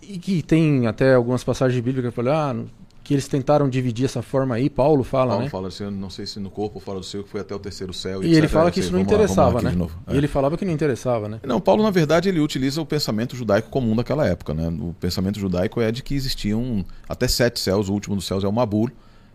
E 0.00 0.18
que 0.18 0.42
tem 0.42 0.86
até 0.86 1.14
algumas 1.14 1.44
passagens 1.44 1.82
bíblicas 1.82 2.10
que 2.10 2.16
falam, 2.16 2.32
ah, 2.34 2.83
que 3.04 3.12
eles 3.12 3.28
tentaram 3.28 3.68
dividir 3.68 4.06
essa 4.06 4.22
forma 4.22 4.54
aí, 4.54 4.70
Paulo 4.70 5.04
fala, 5.04 5.32
Paulo 5.32 5.44
né? 5.44 5.50
fala 5.50 5.68
assim, 5.68 5.90
não 5.90 6.08
sei 6.08 6.24
se 6.24 6.40
no 6.40 6.48
corpo 6.48 6.76
ou 6.76 6.80
fora 6.80 6.98
do 6.98 7.04
seu, 7.04 7.22
que 7.22 7.28
foi 7.28 7.42
até 7.42 7.54
o 7.54 7.58
terceiro 7.58 7.92
céu. 7.92 8.24
E 8.24 8.28
ele 8.28 8.38
etc. 8.38 8.50
fala 8.50 8.70
que 8.70 8.80
isso 8.80 8.90
não 8.90 9.00
vamos 9.00 9.12
interessava, 9.12 9.60
lá 9.60 9.70
né? 9.70 9.86
É. 10.06 10.14
E 10.14 10.16
ele 10.16 10.26
falava 10.26 10.56
que 10.56 10.64
não 10.64 10.72
interessava, 10.72 11.28
né? 11.28 11.38
Não, 11.44 11.60
Paulo, 11.60 11.82
na 11.82 11.90
verdade, 11.90 12.30
ele 12.30 12.40
utiliza 12.40 12.80
o 12.80 12.86
pensamento 12.86 13.36
judaico 13.36 13.68
comum 13.68 13.94
daquela 13.94 14.26
época. 14.26 14.54
Né? 14.54 14.68
O 14.68 14.94
pensamento 14.98 15.38
judaico 15.38 15.82
é 15.82 15.92
de 15.92 16.02
que 16.02 16.14
existiam 16.14 16.82
até 17.06 17.28
sete 17.28 17.60
céus, 17.60 17.90
o 17.90 17.92
último 17.92 18.16
dos 18.16 18.24
céus 18.24 18.42
é 18.42 18.48
o 18.48 18.52
Mabul, 18.52 18.90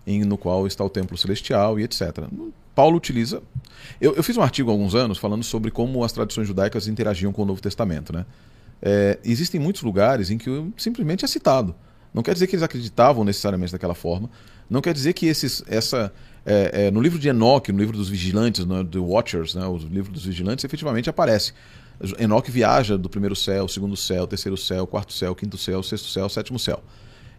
em, 0.08 0.24
no 0.24 0.36
qual 0.36 0.66
está 0.66 0.84
o 0.84 0.90
templo 0.90 1.16
celestial 1.16 1.80
e 1.80 1.84
etc. 1.84 2.24
Paulo 2.74 2.98
utiliza. 2.98 3.44
Eu, 4.02 4.16
eu 4.16 4.24
fiz 4.24 4.36
um 4.36 4.41
artigo 4.41 4.72
há 4.72 4.74
alguns 4.74 4.96
anos 4.96 5.20
falando 5.20 5.44
sobre 5.44 5.70
como 5.70 6.04
as 6.04 6.12
tradições 6.12 6.48
judaicas 6.48 6.88
interagiam 6.88 7.32
com 7.32 7.44
o 7.44 7.46
Novo 7.46 7.62
Testamento. 7.62 8.12
Né? 8.12 8.26
É, 8.82 9.20
existem 9.24 9.62
muitos 9.62 9.84
lugares 9.84 10.32
em 10.32 10.40
que 10.40 10.50
simplesmente 10.76 11.24
é 11.24 11.28
citado. 11.28 11.76
Não 12.14 12.23
quer 12.23 12.34
dizer 12.34 12.48
que 12.48 12.56
eles 12.56 12.64
acreditavam 12.64 13.23
necessariamente 13.23 13.72
daquela 13.72 13.95
forma. 13.95 14.30
Não 14.69 14.81
quer 14.81 14.94
dizer 14.94 15.14
que 15.14 15.26
esses, 15.26 15.64
essa, 15.68 16.14
é, 16.45 16.88
é, 16.88 16.91
no 16.91 17.02
livro 17.02 17.18
de 17.18 17.30
Enoque, 17.30 17.72
no 17.72 17.80
livro 17.80 17.98
dos 17.98 18.10
vigilantes, 18.10 18.65
no, 18.65 18.84
do 18.84 19.03
Watchers, 19.03 19.56
né, 19.56 19.65
o 19.65 19.77
livro 19.77 20.11
dos 20.11 20.26
vigilantes, 20.26 20.64
efetivamente 20.64 21.10
aparece. 21.10 21.53
Enoque 22.18 22.49
viaja 22.49 22.98
do 22.98 23.10
primeiro 23.10 23.36
céu, 23.36 23.68
segundo 23.68 23.98
céu, 23.98 24.26
terceiro 24.26 24.56
céu, 24.56 24.88
quarto 24.88 25.11
céu, 25.11 25.36
quinto 25.36 25.57
céu, 25.57 25.84
sexto 25.84 26.07
céu, 26.07 26.30
sétimo 26.30 26.57
céu. 26.57 26.81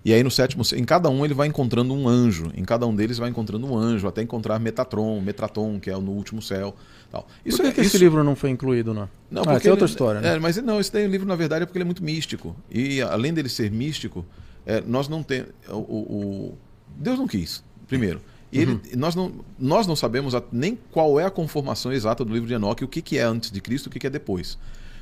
E 0.02 0.14
aí 0.14 0.22
no 0.22 0.30
sétimo, 0.30 0.62
em 0.74 0.84
cada 0.84 1.10
um 1.10 1.24
ele 1.24 1.34
vai 1.34 1.46
encontrando 1.46 1.92
um 1.92 2.08
anjo, 2.08 2.50
em 2.54 2.64
cada 2.64 2.86
um 2.86 2.94
deles 2.94 3.18
vai 3.18 3.28
encontrando 3.28 3.66
um 3.66 3.76
anjo, 3.76 4.08
até 4.08 4.22
encontrar 4.22 4.58
Metatron, 4.58 5.20
Metraton, 5.20 5.78
que 5.78 5.90
é 5.90 5.96
no 5.96 6.12
último 6.12 6.40
céu. 6.40 6.74
Tal. 7.10 7.26
Isso, 7.44 7.58
Por 7.58 7.64
que, 7.64 7.68
é, 7.68 7.72
que 7.72 7.80
isso... 7.82 7.96
esse 7.96 7.98
livro 7.98 8.24
não 8.24 8.34
foi 8.34 8.50
incluído, 8.50 8.94
não? 8.94 9.08
Não, 9.30 9.42
ah, 9.42 9.52
porque 9.52 9.68
é 9.68 9.70
outra 9.70 9.86
história, 9.86 10.20
né? 10.20 10.36
É, 10.36 10.38
mas 10.38 10.56
não, 10.58 10.80
esse 10.80 10.92
daí, 10.92 11.06
o 11.06 11.10
livro 11.10 11.26
na 11.26 11.36
verdade 11.36 11.64
é 11.64 11.66
porque 11.66 11.76
ele 11.76 11.82
é 11.82 11.86
muito 11.86 12.02
místico. 12.02 12.56
E 12.70 13.02
além 13.02 13.34
dele 13.34 13.48
ser 13.48 13.70
místico, 13.70 14.24
é, 14.70 14.80
nós 14.86 15.08
não 15.08 15.20
temos. 15.20 15.48
O, 15.68 15.74
o, 15.74 16.58
Deus 16.96 17.18
não 17.18 17.26
quis, 17.26 17.64
primeiro. 17.88 18.20
Ele, 18.52 18.72
uhum. 18.72 18.80
nós, 18.96 19.16
não, 19.16 19.32
nós 19.58 19.86
não 19.86 19.96
sabemos 19.96 20.32
nem 20.52 20.78
qual 20.92 21.18
é 21.18 21.24
a 21.24 21.30
conformação 21.30 21.92
exata 21.92 22.24
do 22.24 22.32
livro 22.32 22.46
de 22.46 22.54
Enoque, 22.54 22.84
o 22.84 22.88
que, 22.88 23.02
que 23.02 23.18
é 23.18 23.22
antes 23.22 23.50
de 23.50 23.60
Cristo 23.60 23.86
e 23.86 23.88
o 23.88 23.90
que, 23.90 23.98
que 23.98 24.06
é 24.06 24.10
depois. 24.10 24.56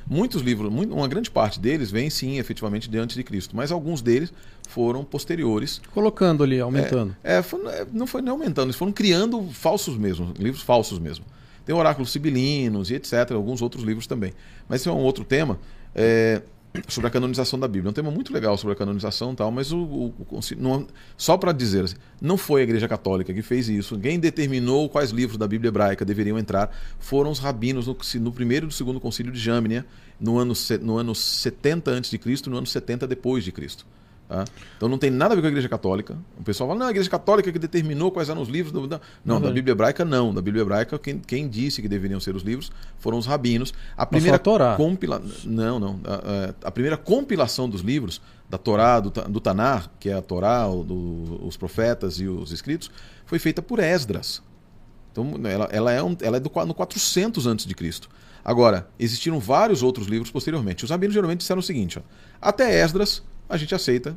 Muitos 0.07 0.41
livros, 0.41 0.73
uma 0.73 1.07
grande 1.07 1.29
parte 1.29 1.59
deles 1.59 1.91
vem 1.91 2.09
sim, 2.09 2.39
efetivamente, 2.39 2.89
de 2.89 2.97
antes 2.97 3.15
de 3.15 3.23
Cristo, 3.23 3.55
mas 3.55 3.71
alguns 3.71 4.01
deles 4.01 4.33
foram 4.67 5.03
posteriores. 5.03 5.79
Colocando 5.93 6.43
ali, 6.43 6.59
aumentando. 6.59 7.15
É, 7.23 7.37
é, 7.37 7.41
foi, 7.43 7.59
não 7.91 8.07
foi 8.07 8.21
nem 8.23 8.31
aumentando, 8.31 8.67
eles 8.67 8.75
foram 8.75 8.91
criando 8.91 9.43
falsos 9.51 9.97
mesmo, 9.97 10.33
livros 10.39 10.63
falsos 10.63 10.97
mesmo. 10.97 11.25
Tem 11.63 11.75
oráculos 11.75 12.11
sibilinos 12.11 12.89
e 12.89 12.95
etc., 12.95 13.31
alguns 13.33 13.61
outros 13.61 13.83
livros 13.83 14.07
também. 14.07 14.33
Mas 14.67 14.81
esse 14.81 14.89
é 14.89 14.91
um 14.91 14.97
outro 14.97 15.23
tema. 15.23 15.59
É, 15.93 16.41
sobre 16.87 17.07
a 17.07 17.11
canonização 17.11 17.59
da 17.59 17.67
Bíblia. 17.67 17.89
É 17.89 17.91
um 17.91 17.93
tema 17.93 18.11
muito 18.11 18.33
legal 18.33 18.57
sobre 18.57 18.73
a 18.73 18.75
canonização 18.75 19.33
e 19.33 19.35
tal, 19.35 19.51
mas 19.51 19.71
o, 19.71 19.77
o, 19.77 20.13
o 20.29 20.39
não, 20.57 20.87
só 21.17 21.37
para 21.37 21.51
dizer 21.51 21.85
assim, 21.85 21.95
não 22.21 22.37
foi 22.37 22.61
a 22.61 22.63
Igreja 22.63 22.87
Católica 22.87 23.33
que 23.33 23.41
fez 23.41 23.67
isso. 23.69 23.97
Quem 23.99 24.19
determinou 24.19 24.89
quais 24.89 25.11
livros 25.11 25.37
da 25.37 25.47
Bíblia 25.47 25.69
hebraica 25.69 26.05
deveriam 26.05 26.37
entrar 26.37 26.75
foram 26.99 27.31
os 27.31 27.39
rabinos 27.39 27.87
no, 27.87 27.97
no 28.21 28.31
primeiro 28.31 28.65
e 28.65 28.67
no 28.67 28.71
segundo 28.71 28.99
concílio 28.99 29.31
de 29.31 29.39
Jâmnia, 29.39 29.85
no 30.19 30.37
ano, 30.37 30.53
no 30.81 30.97
ano 30.97 31.15
70 31.15 31.97
a.C. 31.97 32.19
e 32.25 32.49
no 32.49 32.57
ano 32.57 32.67
70 32.67 33.07
depois 33.07 33.43
de 33.43 33.51
Cristo. 33.51 33.85
Tá? 34.29 34.45
Então 34.77 34.87
não 34.87 34.99
tem 34.99 35.09
nada 35.09 35.33
a 35.33 35.35
ver 35.35 35.41
com 35.41 35.47
a 35.47 35.49
Igreja 35.49 35.67
Católica. 35.67 36.15
O 36.39 36.43
pessoal 36.43 36.69
fala, 36.69 36.79
não, 36.79 36.85
a 36.85 36.91
Igreja 36.91 37.09
Católica 37.09 37.51
que 37.51 37.57
determinou 37.57 38.11
quais 38.11 38.29
eram 38.29 38.43
os 38.43 38.47
livros. 38.47 38.71
Do... 38.71 38.87
Não, 38.87 38.99
não 39.25 39.41
da 39.41 39.49
Bíblia 39.49 39.71
Hebraica 39.71 40.05
não. 40.05 40.31
Da 40.31 40.39
Bíblia 40.39 40.61
Hebraica, 40.61 40.99
quem, 40.99 41.17
quem, 41.17 41.49
disse 41.49 41.81
que 41.81 41.87
deveriam 41.87 42.19
ser 42.19 42.35
os 42.35 42.43
livros 42.43 42.71
foram 42.99 43.17
os 43.17 43.25
rabinos. 43.25 43.73
A 43.97 44.05
primeira 44.05 44.37
compila... 44.77 45.19
Não, 45.43 45.79
não. 45.79 45.99
A, 46.05 46.67
a, 46.67 46.71
primeira 46.71 46.95
compilação 46.95 47.67
dos 47.67 47.81
livros, 47.81 48.21
da 48.47 48.59
Torá, 48.59 48.99
do, 48.99 49.09
do 49.09 49.39
Tanar, 49.39 49.89
que 49.99 50.09
é 50.09 50.13
a 50.13 50.21
Torá, 50.21 50.67
do, 50.67 51.43
os 51.43 51.57
profetas 51.57 52.19
e 52.19 52.27
os 52.27 52.51
escritos, 52.51 52.91
foi 53.25 53.39
feita 53.39 53.63
por 53.63 53.79
Esdras. 53.79 54.43
Então 55.11 55.39
ela, 55.43 55.67
ela 55.71 55.91
é, 55.91 56.03
um, 56.03 56.15
ela 56.21 56.37
é 56.37 56.39
do, 56.39 56.51
no 56.67 56.75
400 56.75 57.47
a.C. 57.47 57.67
Agora, 58.45 58.87
existiram 58.99 59.39
vários 59.39 59.81
outros 59.81 60.05
livros 60.05 60.29
posteriormente. 60.29 60.83
Os 60.83 60.91
rabinos 60.91 61.15
geralmente 61.15 61.39
disseram 61.39 61.61
o 61.61 61.63
seguinte: 61.63 61.97
ó, 61.97 62.01
até 62.39 62.79
Esdras 62.79 63.23
a 63.49 63.57
gente 63.57 63.73
aceita. 63.73 64.15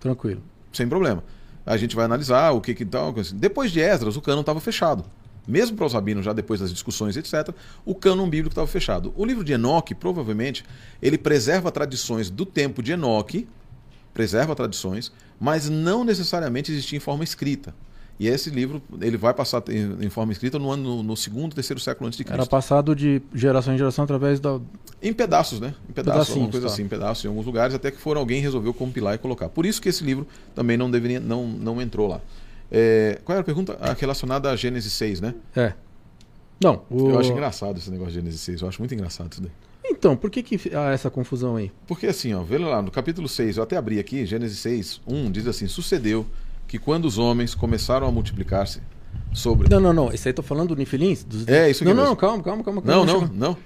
Tranquilo. 0.00 0.42
Sem 0.72 0.88
problema. 0.88 1.22
A 1.66 1.76
gente 1.76 1.94
vai 1.94 2.06
analisar 2.06 2.52
o 2.52 2.60
que 2.60 2.74
que 2.74 2.84
tal. 2.84 3.14
Assim. 3.18 3.36
Depois 3.36 3.70
de 3.70 3.80
Esdras, 3.80 4.16
o 4.16 4.22
cânon 4.22 4.40
estava 4.40 4.60
fechado. 4.60 5.04
Mesmo 5.46 5.76
para 5.76 5.86
os 5.86 5.92
rabinos, 5.92 6.24
já 6.24 6.32
depois 6.32 6.60
das 6.60 6.70
discussões, 6.70 7.16
etc., 7.16 7.54
o 7.84 7.94
cânon 7.94 8.28
bíblico 8.28 8.52
estava 8.52 8.66
fechado. 8.66 9.12
O 9.16 9.24
livro 9.24 9.44
de 9.44 9.52
Enoque, 9.52 9.94
provavelmente, 9.94 10.64
ele 11.02 11.18
preserva 11.18 11.70
tradições 11.70 12.30
do 12.30 12.46
tempo 12.46 12.82
de 12.82 12.92
Enoque, 12.92 13.48
preserva 14.14 14.54
tradições, 14.54 15.12
mas 15.38 15.68
não 15.68 16.04
necessariamente 16.04 16.70
existia 16.70 16.96
em 16.96 17.00
forma 17.00 17.24
escrita. 17.24 17.74
E 18.20 18.28
esse 18.28 18.50
livro 18.50 18.82
ele 19.00 19.16
vai 19.16 19.32
passar 19.32 19.62
em, 19.70 20.10
forma 20.10 20.30
escrita 20.30 20.58
no 20.58 20.70
ano 20.70 21.02
no 21.02 21.16
segundo, 21.16 21.54
terceiro 21.54 21.80
século 21.80 22.06
antes 22.06 22.18
de 22.18 22.24
Cristo. 22.24 22.38
Era 22.38 22.46
passado 22.46 22.94
de 22.94 23.22
geração 23.34 23.72
em 23.72 23.78
geração 23.78 24.04
através 24.04 24.38
da 24.38 24.60
em 25.02 25.10
pedaços, 25.10 25.58
né? 25.58 25.74
Em 25.88 25.92
pedaços, 25.94 26.28
alguma 26.28 26.50
coisa 26.50 26.66
tá. 26.66 26.72
assim, 26.74 26.82
em 26.82 26.88
pedaços 26.88 27.24
em 27.24 27.28
alguns 27.28 27.46
lugares, 27.46 27.74
até 27.74 27.90
que 27.90 27.96
foram 27.96 28.20
alguém 28.20 28.42
resolveu 28.42 28.74
compilar 28.74 29.14
e 29.14 29.18
colocar. 29.18 29.48
Por 29.48 29.64
isso 29.64 29.80
que 29.80 29.88
esse 29.88 30.04
livro 30.04 30.26
também 30.54 30.76
não 30.76 30.90
deveria 30.90 31.18
não 31.18 31.48
não 31.48 31.80
entrou 31.80 32.06
lá. 32.06 32.20
É, 32.70 33.18
qual 33.24 33.32
era 33.36 33.40
a 33.40 33.44
pergunta 33.44 33.78
ah, 33.80 33.96
relacionada 33.98 34.50
a 34.50 34.54
Gênesis 34.54 34.92
6, 34.92 35.22
né? 35.22 35.34
É. 35.56 35.72
Não, 36.62 36.82
o... 36.90 37.08
eu 37.08 37.18
acho 37.18 37.32
engraçado 37.32 37.78
esse 37.78 37.90
negócio 37.90 38.12
de 38.12 38.18
Gênesis 38.18 38.42
6, 38.42 38.60
eu 38.60 38.68
acho 38.68 38.82
muito 38.82 38.92
engraçado 38.92 39.32
isso 39.32 39.40
daí. 39.40 39.52
Então, 39.82 40.14
por 40.14 40.30
que, 40.30 40.42
que 40.42 40.76
há 40.76 40.90
essa 40.90 41.08
confusão 41.08 41.56
aí? 41.56 41.72
Porque 41.86 42.06
assim, 42.06 42.34
ó, 42.34 42.42
vê 42.42 42.58
lá 42.58 42.82
no 42.82 42.90
capítulo 42.90 43.26
6, 43.26 43.56
eu 43.56 43.62
até 43.62 43.78
abri 43.78 43.98
aqui, 43.98 44.26
Gênesis 44.26 44.58
6, 44.58 45.00
1, 45.06 45.30
diz 45.30 45.46
assim: 45.46 45.66
Sucedeu 45.66 46.26
que 46.70 46.78
quando 46.78 47.04
os 47.04 47.18
homens 47.18 47.52
começaram 47.52 48.06
a 48.06 48.12
multiplicar-se 48.12 48.80
sobre. 49.32 49.68
Não, 49.68 49.80
não, 49.80 49.92
não. 49.92 50.12
Isso 50.12 50.28
aí 50.28 50.32
tô 50.32 50.40
falando 50.40 50.68
do 50.68 50.76
Nifelins? 50.76 51.24
Dos... 51.24 51.48
É, 51.48 51.68
isso 51.68 51.82
aqui. 51.82 51.92
Não, 51.92 52.04
não, 52.04 52.14
calma, 52.14 52.40
calma, 52.44 52.62
calma. 52.62 52.80
Não, 52.84 53.04
não, 53.04 53.20
não. 53.26 53.56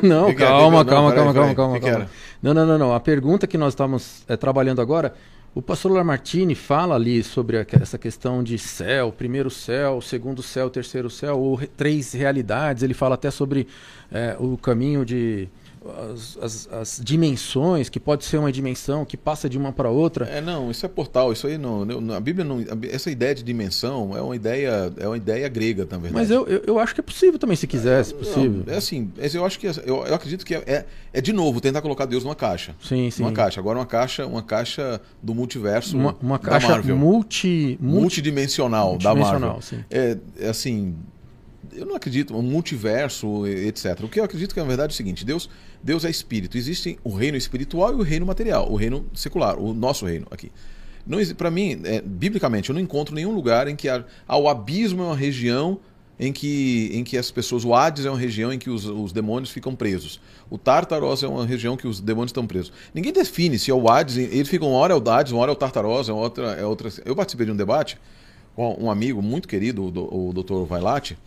não, 0.00 0.32
calma, 0.32 0.84
calma, 0.84 1.12
calma, 1.12 1.34
calma, 1.34 1.54
calma, 1.56 1.80
calma. 1.80 2.10
Não, 2.40 2.54
não, 2.54 2.64
não, 2.64 2.78
não. 2.78 2.94
A 2.94 3.00
pergunta 3.00 3.48
que 3.48 3.58
nós 3.58 3.72
estamos 3.72 4.22
é, 4.28 4.36
trabalhando 4.36 4.80
agora, 4.80 5.12
o 5.52 5.60
pastor 5.60 5.90
Lamartine 5.90 6.54
fala 6.54 6.94
ali 6.94 7.24
sobre 7.24 7.58
a, 7.58 7.66
essa 7.68 7.98
questão 7.98 8.44
de 8.44 8.56
céu, 8.58 9.10
primeiro 9.10 9.50
céu, 9.50 10.00
segundo 10.00 10.40
céu, 10.40 10.70
terceiro 10.70 11.10
céu, 11.10 11.40
ou 11.40 11.56
re, 11.56 11.66
três 11.66 12.12
realidades. 12.12 12.84
Ele 12.84 12.94
fala 12.94 13.16
até 13.16 13.32
sobre 13.32 13.66
é, 14.12 14.36
o 14.38 14.56
caminho 14.56 15.04
de 15.04 15.48
as, 16.12 16.38
as, 16.40 16.68
as, 16.72 17.00
dimensões, 17.02 17.88
que 17.88 17.98
pode 17.98 18.24
ser 18.24 18.38
uma 18.38 18.52
dimensão 18.52 19.04
que 19.04 19.16
passa 19.16 19.48
de 19.48 19.58
uma 19.58 19.72
para 19.72 19.90
outra. 19.90 20.26
É, 20.26 20.40
não, 20.40 20.70
isso 20.70 20.84
é 20.86 20.88
portal, 20.88 21.32
isso 21.32 21.46
aí 21.46 21.58
não. 21.58 21.86
A 22.14 22.20
Bíblia 22.20 22.44
não. 22.44 22.64
Essa 22.90 23.10
ideia 23.10 23.34
de 23.34 23.42
dimensão 23.42 24.16
é 24.16 24.20
uma 24.20 24.36
ideia, 24.36 24.92
é 24.96 25.06
uma 25.06 25.16
ideia 25.16 25.48
grega, 25.48 25.86
na 25.90 25.98
verdade. 25.98 26.14
Mas 26.14 26.30
eu, 26.30 26.46
eu, 26.46 26.62
eu 26.66 26.78
acho 26.78 26.94
que 26.94 27.00
é 27.00 27.02
possível 27.02 27.38
também, 27.38 27.56
se 27.56 27.66
quiser, 27.66 28.04
se 28.04 28.14
possível. 28.14 28.64
Não, 28.66 28.72
é 28.72 28.76
assim, 28.76 29.10
eu 29.34 29.44
acho 29.44 29.58
que 29.58 29.66
eu, 29.66 30.06
eu 30.06 30.14
acredito 30.14 30.44
que 30.44 30.54
é, 30.54 30.62
é, 30.66 30.84
é, 31.12 31.20
de 31.20 31.32
novo 31.32 31.60
tentar 31.60 31.82
colocar 31.82 32.06
Deus 32.06 32.24
numa 32.24 32.36
caixa. 32.36 32.74
Sim, 32.82 33.10
sim. 33.10 33.22
Uma 33.22 33.32
caixa. 33.32 33.60
Agora 33.60 33.78
uma 33.78 33.86
caixa, 33.86 34.26
uma 34.26 34.42
caixa 34.42 35.00
do 35.22 35.34
multiverso. 35.34 35.96
Uma, 35.96 36.16
uma 36.20 36.38
caixa 36.38 36.68
Marvel. 36.68 36.96
Multi, 36.96 37.78
multi, 37.80 38.00
multidimensional, 38.00 38.90
multidimensional 38.90 39.40
da 39.40 39.46
Marvel. 39.46 39.62
Sim. 39.62 39.84
É, 39.90 40.16
é 40.38 40.48
assim 40.48 40.94
eu 41.74 41.86
não 41.86 41.96
acredito, 41.96 42.36
um 42.36 42.42
multiverso, 42.42 43.46
etc. 43.46 44.00
O 44.02 44.08
que 44.08 44.20
eu 44.20 44.24
acredito 44.24 44.54
que 44.54 44.60
na 44.60 44.66
verdade 44.66 44.92
é 44.92 44.94
o 44.94 44.96
seguinte: 44.96 45.24
Deus, 45.24 45.48
Deus 45.82 46.04
é 46.04 46.10
espírito. 46.10 46.56
Existe 46.56 46.98
o 47.02 47.14
reino 47.14 47.36
espiritual 47.36 47.92
e 47.92 47.96
o 47.96 48.02
reino 48.02 48.24
material, 48.24 48.70
o 48.70 48.76
reino 48.76 49.04
secular, 49.14 49.58
o 49.58 49.74
nosso 49.74 50.06
reino 50.06 50.26
aqui. 50.30 50.52
Para 51.36 51.50
mim, 51.50 51.80
é, 51.84 52.00
biblicamente, 52.00 52.70
eu 52.70 52.74
não 52.74 52.80
encontro 52.80 53.14
nenhum 53.14 53.32
lugar 53.32 53.66
em 53.66 53.74
que 53.74 53.88
há, 53.88 54.04
o 54.28 54.48
abismo 54.48 55.02
é 55.02 55.06
uma 55.06 55.16
região 55.16 55.80
em 56.18 56.32
que, 56.32 56.90
em 56.92 57.02
que 57.02 57.18
as 57.18 57.30
pessoas. 57.30 57.64
O 57.64 57.74
Hades 57.74 58.06
é 58.06 58.10
uma 58.10 58.18
região 58.18 58.52
em 58.52 58.58
que 58.58 58.70
os, 58.70 58.84
os 58.84 59.12
demônios 59.12 59.50
ficam 59.50 59.74
presos. 59.74 60.20
O 60.48 60.56
Tartaros 60.56 61.24
é 61.24 61.26
uma 61.26 61.44
região 61.44 61.76
que 61.76 61.88
os 61.88 62.00
demônios 62.00 62.28
estão 62.28 62.46
presos. 62.46 62.72
Ninguém 62.94 63.12
define 63.12 63.58
se 63.58 63.72
é 63.72 63.74
o 63.74 63.88
Hades. 63.88 64.16
Eles 64.16 64.48
ficam 64.48 64.68
uma 64.68 64.78
hora 64.78 64.94
é 64.94 64.96
o 64.96 65.10
Hades, 65.10 65.32
uma 65.32 65.42
hora 65.42 65.50
é 65.50 65.54
o 65.54 65.56
Tartaros, 65.56 66.08
é 66.08 66.12
outra, 66.12 66.52
é 66.52 66.64
outra. 66.64 66.92
Eu 67.04 67.16
participei 67.16 67.46
de 67.46 67.52
um 67.52 67.56
debate 67.56 67.98
com 68.54 68.76
um 68.78 68.90
amigo 68.90 69.20
muito 69.20 69.48
querido, 69.48 69.82
o, 69.82 70.28
o 70.28 70.32
Dr. 70.32 70.64
Vailate 70.68 71.18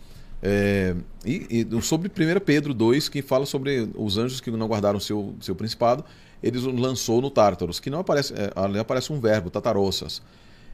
é, 0.42 0.94
e, 1.24 1.66
e, 1.70 1.82
sobre 1.82 2.08
1 2.08 2.40
Pedro 2.40 2.74
2, 2.74 3.08
que 3.08 3.22
fala 3.22 3.46
sobre 3.46 3.88
os 3.94 4.18
anjos 4.18 4.40
que 4.40 4.50
não 4.50 4.68
guardaram 4.68 5.00
seu, 5.00 5.34
seu 5.40 5.54
principado, 5.54 6.04
eles 6.42 6.62
lançou 6.62 7.20
no 7.20 7.30
Tártaros, 7.30 7.80
que 7.80 7.90
não 7.90 8.00
aparece, 8.00 8.34
é, 8.34 8.52
ali 8.54 8.78
aparece 8.78 9.12
um 9.12 9.20
verbo, 9.20 9.50
tatarossas. 9.50 10.22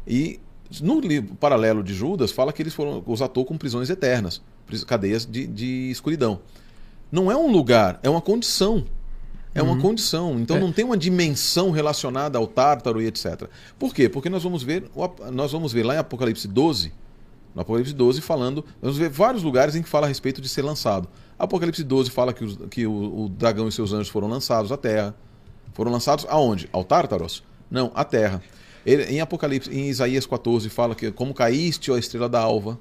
E 0.07 0.41
no 0.81 1.01
livro 1.01 1.35
paralelo 1.37 1.83
de 1.83 1.95
Judas, 1.95 2.33
fala 2.33 2.53
que 2.53 2.63
eles 2.63 2.75
foram, 2.75 3.03
os 3.07 3.23
atou 3.23 3.45
com 3.45 3.57
prisões 3.57 3.91
eternas, 3.91 4.43
cadeias 4.87 5.25
de, 5.25 5.47
de 5.47 5.91
escuridão. 5.91 6.41
Não 7.11 7.31
é 7.31 7.37
um 7.37 7.51
lugar, 7.51 8.01
é 8.03 8.11
uma 8.11 8.21
condição. 8.21 8.85
É 9.55 9.63
uma 9.63 9.75
uhum. 9.75 9.81
condição. 9.83 10.41
Então 10.41 10.57
é. 10.57 10.61
não 10.61 10.73
tem 10.73 10.83
uma 10.83 10.97
dimensão 10.97 11.71
relacionada 11.71 12.39
ao 12.39 12.47
Tártaro 12.47 13.03
e 13.03 13.07
etc. 13.07 13.49
Por 13.79 13.95
quê? 13.95 14.09
Porque 14.09 14.31
nós 14.31 14.43
vamos 14.43 14.63
ver, 14.63 14.91
nós 15.31 15.53
vamos 15.53 15.75
ver 15.75 15.83
lá 15.83 15.95
em 15.95 15.99
Apocalipse 15.99 16.49
12, 16.49 16.91
no 17.55 17.63
Apocalipse 17.63 17.93
12 17.93 18.21
falando, 18.21 18.65
vamos 18.81 18.97
ver 18.97 19.09
vários 19.09 19.43
lugares 19.43 19.75
em 19.75 19.83
que 19.83 19.89
fala 19.89 20.07
a 20.07 20.09
respeito 20.09 20.41
de 20.41 20.49
ser 20.49 20.63
lançado. 20.63 21.09
Apocalipse 21.39 21.83
12 21.83 22.11
fala 22.11 22.33
que, 22.33 22.45
os, 22.45 22.59
que 22.71 22.87
o, 22.87 23.25
o, 23.25 23.29
dragão 23.29 23.69
e 23.69 23.73
seus 23.73 23.93
anjos 23.93 24.09
foram 24.09 24.29
lançados 24.29 24.73
à 24.73 24.77
terra. 24.77 25.15
Foram 25.75 25.91
lançados 25.91 26.27
aonde? 26.29 26.69
Ao 26.73 26.85
Tártaros? 26.85 27.43
Não, 27.71 27.91
à 27.95 28.05
terra. 28.05 28.43
Ele, 28.85 29.05
em 29.05 29.21
Apocalipse, 29.21 29.71
em 29.71 29.89
Isaías 29.89 30.27
14, 30.27 30.69
fala 30.69 30.95
que 30.95 31.11
como 31.11 31.33
caíste, 31.35 31.91
ó 31.91 31.97
estrela 31.97 32.29
da 32.29 32.41
alva, 32.41 32.79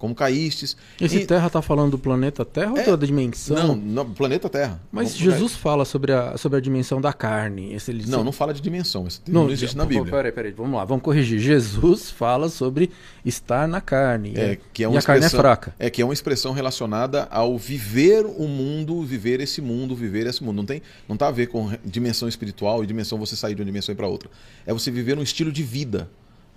como 0.00 0.14
caístes. 0.14 0.76
Esse 0.98 1.18
em... 1.18 1.26
Terra 1.26 1.46
está 1.46 1.60
falando 1.60 1.90
do 1.90 1.98
planeta 1.98 2.42
Terra 2.42 2.72
É, 2.78 2.90
ou 2.90 2.96
da 2.96 3.06
dimensão? 3.06 3.68
Não, 3.68 3.76
não, 3.76 4.10
planeta 4.10 4.48
Terra. 4.48 4.80
Mas 4.90 5.12
Vamos- 5.12 5.18
Jesus 5.18 5.54
fala 5.54 5.84
sobre 5.84 6.10
a, 6.10 6.38
sobre 6.38 6.56
a 6.56 6.60
dimensão 6.60 7.02
da 7.02 7.12
carne. 7.12 7.74
Esse 7.74 7.90
ele 7.90 8.06
Não, 8.08 8.24
não 8.24 8.32
fala 8.32 8.54
de 8.54 8.62
dimensão. 8.62 9.06
Esse 9.06 9.20
termo 9.20 9.42
não, 9.42 9.50
existe 9.50 9.76
na 9.76 9.84
Bíblia. 9.84 10.10
Peraí, 10.10 10.32
peraí, 10.32 10.52
vamos 10.52 10.74
lá, 10.74 10.86
vamos 10.86 11.04
corrigir. 11.04 11.38
Jesus 11.38 12.10
fala 12.10 12.48
sobre 12.48 12.90
estar 13.26 13.68
na 13.68 13.82
carne. 13.82 14.32
É, 14.34 14.58
que 14.72 14.82
é 14.82 14.86
e 14.86 14.88
uma 14.88 14.98
a 14.98 15.02
carne 15.02 15.26
é 15.26 15.28
fraca. 15.28 15.74
É 15.78 15.90
que 15.90 16.00
é 16.00 16.04
uma 16.04 16.14
expressão 16.14 16.54
relacionada 16.54 17.28
ao 17.30 17.58
viver 17.58 18.24
o 18.24 18.48
mundo, 18.48 19.02
viver 19.02 19.38
esse 19.38 19.60
mundo, 19.60 19.94
viver 19.94 20.26
esse 20.26 20.42
mundo. 20.42 20.56
Não 20.56 20.64
tem, 20.64 20.80
não 21.06 21.14
tá 21.14 21.28
a 21.28 21.30
ver 21.30 21.48
com 21.48 21.70
dimensão 21.84 22.26
espiritual 22.26 22.82
e 22.82 22.86
dimensão 22.86 23.18
você 23.18 23.36
sair 23.36 23.54
de 23.54 23.60
uma 23.60 23.66
dimensão 23.66 23.94
para 23.94 24.08
outra. 24.08 24.30
É 24.64 24.72
você 24.72 24.90
viver 24.90 25.18
um 25.18 25.22
estilo 25.22 25.52
de 25.52 25.62
vida. 25.62 26.08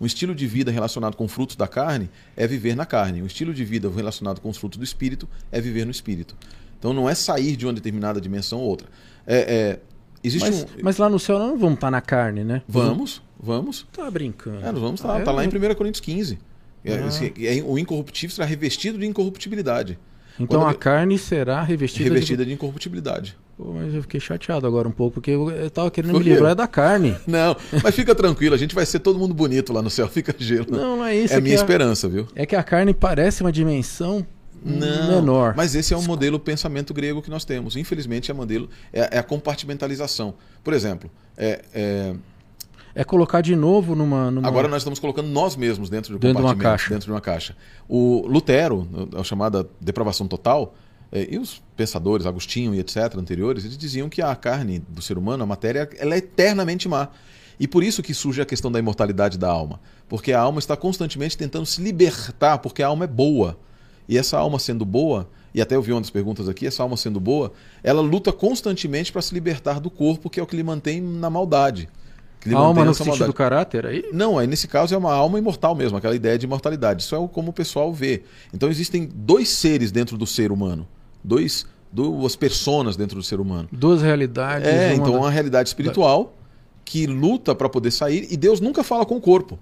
Um 0.04 0.06
estilo 0.06 0.36
de 0.36 0.46
vida 0.46 0.70
relacionado 0.70 1.16
com 1.16 1.26
frutos 1.30 1.56
da 1.56 1.66
carne 1.66 2.10
é 2.36 2.46
viver 2.46 2.76
na 2.76 2.86
carne. 2.86 3.22
Um 3.22 3.26
estilo 3.26 3.54
de 3.54 3.64
vida 3.64 3.90
relacionado 3.90 4.42
com 4.42 4.50
os 4.50 4.58
frutos 4.58 4.78
do 4.78 4.84
espírito 4.84 5.30
é 5.50 5.62
viver 5.62 5.86
no 5.86 5.92
espírito. 5.92 6.36
Então 6.78 6.92
não 6.94 7.10
é 7.10 7.16
sair 7.16 7.56
de 7.56 7.66
uma 7.66 7.72
determinada 7.72 8.20
dimensão 8.20 8.60
ou 8.60 8.68
outra. 8.68 8.90
É, 9.26 9.38
é, 9.38 9.80
existe 10.22 10.50
Mas, 10.50 10.64
um. 10.64 10.66
mas 10.82 10.98
lá 10.98 11.10
no 11.10 11.18
céu 11.18 11.40
nós 11.40 11.52
não 11.52 11.58
vamos 11.58 11.76
estar 11.76 11.90
na 11.90 12.02
carne, 12.02 12.44
né? 12.44 12.62
Vamos, 12.68 13.22
vamos. 13.40 13.88
Tá 13.94 14.12
brincando. 14.12 14.58
É, 14.66 14.74
nós 14.74 14.82
vamos 14.82 15.00
estar. 15.00 15.16
Ah, 15.16 15.24
tá 15.24 15.32
lá 15.32 15.46
em 15.46 15.48
eu- 15.50 15.54
1 15.72 15.74
Coríntios 15.74 16.02
15. 16.02 16.38
É, 16.84 16.96
Ah. 16.96 17.08
esse- 17.08 17.34
é, 17.48 17.64
o 17.64 17.80
incorruptível 17.80 18.36
será 18.36 18.46
revestido 18.46 18.98
de 19.00 19.06
incorruptibilidade. 19.06 19.98
Então 20.40 20.62
Quando- 20.62 20.70
a 20.72 20.74
carne 20.74 21.18
será 21.18 21.62
revestida, 21.62 22.10
Revestida 22.10 22.46
de 22.46 22.54
incorruptibilidade. 22.54 23.32
de... 23.32 23.44
Pô, 23.56 23.72
mas 23.74 23.94
eu 23.94 24.02
fiquei 24.02 24.20
chateado 24.20 24.66
agora 24.66 24.88
um 24.88 24.92
pouco, 24.92 25.16
porque 25.16 25.30
eu, 25.32 25.52
eu 25.52 25.70
tava 25.70 25.92
querendo 25.92 26.18
me 26.18 26.24
livrar 26.24 26.56
da 26.56 26.68
carne. 26.68 27.16
Não, 27.28 27.56
mas 27.84 27.94
fica 27.94 28.16
tranquilo, 28.16 28.56
a 28.56 28.58
gente 28.58 28.74
vai 28.74 28.86
ser 28.86 29.00
todo 29.00 29.20
mundo 29.20 29.34
bonito 29.34 29.72
lá 29.72 29.82
no 29.82 29.92
céu, 29.92 30.08
fica 30.10 30.34
gelo. 30.38 30.68
Não, 30.72 30.98
não 30.98 31.06
é 31.06 31.16
isso. 31.16 31.34
é 31.34 31.38
a 31.38 31.40
que 31.40 31.44
minha 31.44 31.56
esperança, 31.56 32.10
viu? 32.10 32.28
É 32.36 32.46
que 32.48 32.56
a 32.56 32.64
carne 32.64 32.94
parece 32.96 33.42
uma 33.44 33.52
dimensão 33.52 34.26
menor. 34.66 35.54
Mas 35.56 35.76
esse 35.76 35.94
é 35.94 35.98
um 35.98 36.04
modelo 36.04 36.40
pensamento 36.40 36.94
grego 36.94 37.22
que 37.22 37.30
nós 37.30 37.46
temos. 37.46 37.76
Infelizmente, 37.76 38.32
é, 38.32 38.34
modelo, 38.34 38.70
é, 38.92 39.18
é 39.18 39.20
a 39.20 39.24
compartimentalização. 39.24 40.34
Por 40.64 40.74
exemplo, 40.74 41.12
é, 41.38 41.62
é, 41.74 42.14
É 42.96 43.04
colocar 43.04 43.42
de 43.42 43.56
novo 43.56 43.96
numa. 43.96 44.30
numa... 44.30 44.48
agora 44.48 44.68
nós 44.68 44.82
estamos 44.82 45.00
colocando 45.00 45.28
nós 45.28 45.56
mesmos 45.56 45.90
dentro 45.90 46.12
de 46.12 46.16
um 46.16 46.20
Dentro 46.20 46.38
de 46.38 46.44
uma 46.44 46.54
compartimento, 46.54 46.78
caixa. 46.78 46.90
dentro 46.94 47.06
de 47.06 47.12
uma 47.12 47.22
caixa. 47.22 47.56
O 47.88 48.26
Lutero, 48.28 48.88
a 49.18 49.24
chamada 49.24 49.68
depravação 49.82 50.28
total, 50.28 50.76
é, 51.12 51.28
e 51.32 51.38
os 51.38 51.62
pensadores, 51.76 52.26
Agostinho 52.26 52.74
e 52.74 52.80
etc., 52.80 53.16
anteriores, 53.18 53.66
eles 53.66 53.78
diziam 53.78 54.10
que 54.10 54.22
a 54.22 54.36
carne 54.36 54.80
do 54.88 55.02
ser 55.02 55.18
humano, 55.18 55.44
a 55.44 55.46
matéria, 55.46 55.90
ela 55.98 56.14
é 56.16 56.18
eternamente 56.18 56.88
má. 56.88 57.10
E 57.60 57.68
por 57.68 57.84
isso 57.84 58.02
que 58.02 58.14
surge 58.14 58.42
a 58.42 58.46
questão 58.46 58.72
da 58.72 58.80
imortalidade 58.80 59.38
da 59.38 59.50
alma. 59.50 59.80
Porque 60.10 60.34
a 60.34 60.40
alma 60.40 60.60
está 60.60 60.76
constantemente 60.76 61.38
tentando 61.38 61.66
se 61.66 61.82
libertar, 61.82 62.58
porque 62.60 62.82
a 62.82 62.88
alma 62.88 63.06
é 63.06 63.08
boa. 63.08 63.58
E 64.08 64.18
essa 64.18 64.38
alma 64.38 64.60
sendo 64.60 64.84
boa, 64.84 65.30
e 65.54 65.62
até 65.62 65.76
eu 65.76 65.82
vi 65.82 65.92
uma 65.92 66.02
das 66.02 66.10
perguntas 66.10 66.50
aqui, 66.50 66.66
essa 66.66 66.84
alma 66.84 66.98
sendo 66.98 67.20
boa, 67.20 67.54
ela 67.84 68.02
luta 68.02 68.32
constantemente 68.32 69.12
para 69.12 69.22
se 69.22 69.34
libertar 69.34 69.80
do 69.80 69.90
corpo, 69.90 70.30
que 70.30 70.40
é 70.40 70.44
o 70.44 70.48
que 70.48 70.56
lhe 70.56 70.64
mantém 70.64 71.00
na 71.00 71.30
maldade. 71.30 71.88
Que 72.44 72.50
lhe 72.50 72.56
A 72.56 72.58
alma 72.60 72.84
no 72.84 72.94
sentido 72.94 73.26
do 73.28 73.34
caráter 73.34 73.86
aí? 73.86 74.10
Não, 74.12 74.38
aí 74.38 74.46
nesse 74.46 74.68
caso 74.68 74.94
é 74.94 74.98
uma 74.98 75.14
alma 75.14 75.40
imortal 75.40 75.74
mesmo, 75.74 75.98
aquela 75.98 76.14
ideia 76.14 76.38
de 76.38 76.46
imortalidade. 76.46 77.02
Isso 77.02 77.16
é 77.16 77.28
como 77.32 77.52
o 77.52 77.54
pessoal 77.54 77.94
vê. 77.94 78.24
Então 78.54 78.70
existem 78.70 79.10
dois 79.16 79.48
seres 79.48 79.92
dentro 79.94 80.18
do 80.18 80.28
ser 80.28 80.52
humano. 80.52 80.86
Dois, 81.24 81.66
duas 81.90 82.36
personas 82.36 82.98
dentro 82.98 83.16
do 83.16 83.24
ser 83.24 83.40
humano. 83.40 83.70
Duas 83.72 84.02
realidades. 84.02 84.68
É, 84.68 84.94
então 84.94 85.14
da- 85.14 85.18
uma 85.20 85.32
realidade 85.32 85.70
espiritual 85.70 86.36
que 86.84 87.08
luta 87.08 87.56
para 87.56 87.70
poder 87.70 87.92
sair 87.92 88.28
e 88.30 88.36
Deus 88.36 88.60
nunca 88.60 88.84
fala 88.84 89.06
com 89.06 89.16
o 89.16 89.22
corpo. 89.22 89.58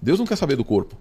Deus 0.00 0.18
não 0.18 0.24
quer 0.26 0.36
saber 0.36 0.56
do 0.56 0.64
corpo. 0.64 0.96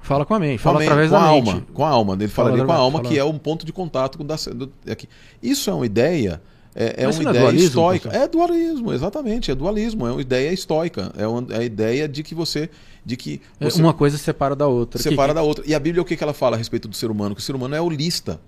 Fala 0.00 0.24
com 0.24 0.32
a 0.32 0.38
mente, 0.40 0.56
Com 0.60 0.64
fala 0.64 0.80
a, 0.80 0.82
através 0.82 1.10
com 1.10 1.16
a 1.16 1.18
da 1.20 1.26
alma, 1.26 1.54
mente. 1.56 1.66
com 1.74 1.84
a 1.84 1.88
alma. 1.90 2.14
Ele 2.14 2.26
Fala 2.28 2.48
falaria 2.48 2.64
com 2.64 2.72
a 2.72 2.76
alma 2.76 2.98
fala- 3.00 3.08
que 3.10 3.18
é 3.18 3.24
um 3.24 3.36
ponto 3.36 3.66
de 3.66 3.72
contato 3.74 4.16
com 4.16 4.24
da, 4.24 4.36
do, 4.54 4.72
aqui. 4.90 5.06
Isso 5.42 5.68
é 5.68 5.74
uma 5.74 5.84
ideia, 5.84 6.40
é, 6.74 7.04
é 7.04 7.08
uma 7.08 7.14
é 7.18 7.20
ideia 7.22 7.40
dualismo, 7.40 7.66
estoica. 7.68 8.02
professor? 8.08 8.24
É 8.24 8.28
dualismo, 8.28 8.92
exatamente, 8.92 9.50
é 9.50 9.54
dualismo, 9.54 10.06
é 10.06 10.12
uma 10.12 10.20
ideia 10.20 10.52
estoica, 10.52 11.12
é, 11.16 11.26
uma, 11.26 11.46
é 11.54 11.58
a 11.58 11.64
ideia 11.64 12.08
de 12.08 12.22
que 12.22 12.34
você, 12.34 12.70
de 13.04 13.16
que 13.16 13.40
É, 13.58 13.64
você 13.68 13.80
Uma 13.82 13.92
coisa 13.94 14.16
separa 14.18 14.54
da 14.54 14.66
outra. 14.66 15.02
separa 15.02 15.28
Que- 15.32 15.34
da 15.34 15.42
outra. 15.42 15.64
E 15.66 15.74
a 15.74 15.78
Bíblia 15.80 16.02
o 16.02 16.04
que, 16.04 16.16
que 16.16 16.22
ela 16.22 16.34
fala 16.34 16.56
a 16.56 16.58
respeito 16.58 16.86
do 16.88 16.94
ser 16.96 17.10
humano? 17.10 17.34
Que 17.34 17.40
o 17.40 17.44
ser 17.44 17.54
humano 17.54 17.74
é 17.74 17.80
holista. 17.80 18.40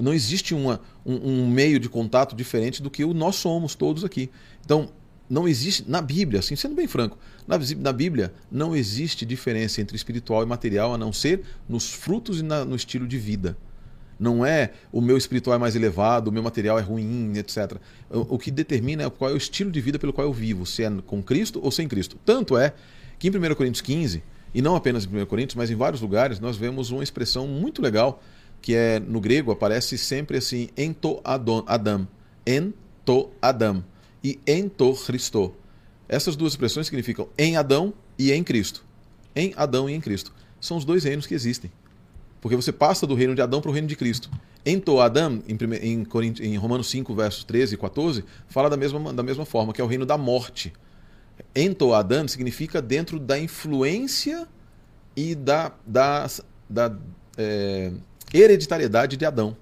Não 0.00 0.12
existe 0.12 0.54
uma, 0.54 0.80
um, 1.04 1.42
um 1.42 1.48
meio 1.50 1.80
de 1.80 1.88
contato 1.88 2.36
diferente 2.36 2.82
do 2.82 2.90
que 2.90 3.04
o 3.04 3.12
nós 3.14 3.36
somos 3.36 3.74
todos 3.74 4.04
aqui. 4.04 4.30
Então, 4.64 4.90
não 5.28 5.46
existe, 5.48 5.84
na 5.88 6.00
Bíblia, 6.00 6.40
assim, 6.40 6.56
sendo 6.56 6.74
bem 6.74 6.86
franco, 6.86 7.18
na, 7.46 7.58
na 7.78 7.92
Bíblia 7.92 8.32
não 8.50 8.74
existe 8.76 9.26
diferença 9.26 9.80
entre 9.80 9.96
espiritual 9.96 10.42
e 10.42 10.46
material 10.46 10.94
a 10.94 10.98
não 10.98 11.12
ser 11.12 11.42
nos 11.68 11.90
frutos 11.92 12.40
e 12.40 12.42
na- 12.42 12.64
no 12.64 12.76
estilo 12.76 13.06
de 13.06 13.18
vida. 13.18 13.56
Não 14.18 14.44
é 14.44 14.72
o 14.90 15.00
meu 15.00 15.16
espiritual 15.16 15.54
é 15.54 15.58
mais 15.58 15.76
elevado, 15.76 16.28
o 16.28 16.32
meu 16.32 16.42
material 16.42 16.78
é 16.78 16.82
ruim, 16.82 17.32
etc. 17.36 17.76
O, 18.10 18.38
que 18.38 18.50
determina 18.50 19.04
é 19.04 19.10
qual 19.10 19.30
é 19.30 19.34
o 19.34 19.36
estilo 19.36 19.70
de 19.70 19.80
vida 19.80 19.98
pelo 19.98 20.12
qual 20.12 20.26
eu 20.26 20.32
vivo, 20.32 20.66
se 20.66 20.82
é 20.82 20.90
com 21.06 21.22
Cristo 21.22 21.60
ou 21.62 21.70
sem 21.70 21.86
Cristo. 21.86 22.18
Tanto 22.24 22.56
é 22.56 22.74
que 23.18 23.28
em 23.28 23.30
1 23.30 23.54
Coríntios 23.54 23.80
15, 23.80 24.22
e 24.52 24.60
não 24.60 24.74
apenas 24.74 25.04
em 25.04 25.22
1 25.22 25.26
Coríntios, 25.26 25.54
mas 25.54 25.70
em 25.70 25.76
vários 25.76 26.00
lugares, 26.00 26.40
nós 26.40 26.56
vemos 26.56 26.90
uma 26.90 27.02
expressão 27.02 27.46
muito 27.46 27.80
legal, 27.80 28.22
que 28.60 28.74
é 28.74 28.98
no 28.98 29.20
grego 29.20 29.52
aparece 29.52 29.96
sempre 29.96 30.38
assim, 30.38 30.68
ento 30.76 31.20
Adam, 31.22 32.08
ento 32.44 33.30
Adam 33.40 33.84
e 34.22 34.38
ento 34.46 34.94
Christo. 35.06 35.54
Essas 36.08 36.34
duas 36.34 36.54
expressões 36.54 36.86
significam 36.86 37.28
em 37.36 37.56
Adão 37.56 37.92
e 38.18 38.32
em 38.32 38.42
Cristo. 38.42 38.84
Em 39.36 39.52
Adão 39.56 39.88
e 39.88 39.94
em 39.94 40.00
Cristo. 40.00 40.32
São 40.60 40.76
os 40.76 40.84
dois 40.84 41.04
reinos 41.04 41.26
que 41.26 41.34
existem. 41.34 41.70
Porque 42.40 42.56
você 42.56 42.72
passa 42.72 43.06
do 43.06 43.14
reino 43.14 43.34
de 43.34 43.42
Adão 43.42 43.60
para 43.60 43.70
o 43.70 43.72
reino 43.72 43.88
de 43.88 43.96
Cristo. 43.96 44.30
Em, 44.64 44.78
prime- 45.56 45.78
em, 45.78 46.04
Corint- 46.04 46.40
em 46.40 46.56
Romanos 46.56 46.88
5, 46.90 47.14
versos 47.14 47.44
13 47.44 47.74
e 47.74 47.78
14, 47.78 48.24
fala 48.48 48.68
da 48.68 48.76
mesma, 48.76 49.12
da 49.12 49.22
mesma 49.22 49.44
forma, 49.44 49.72
que 49.72 49.80
é 49.80 49.84
o 49.84 49.86
reino 49.86 50.04
da 50.06 50.18
morte. 50.18 50.72
Ento 51.54 51.94
Adam 51.94 52.26
significa 52.28 52.82
dentro 52.82 53.18
da 53.18 53.38
influência 53.38 54.46
e 55.16 55.34
da, 55.34 55.72
da, 55.86 56.26
da 56.68 56.96
é, 57.36 57.92
hereditariedade 58.32 59.16
de 59.16 59.24
Adão. 59.24 59.56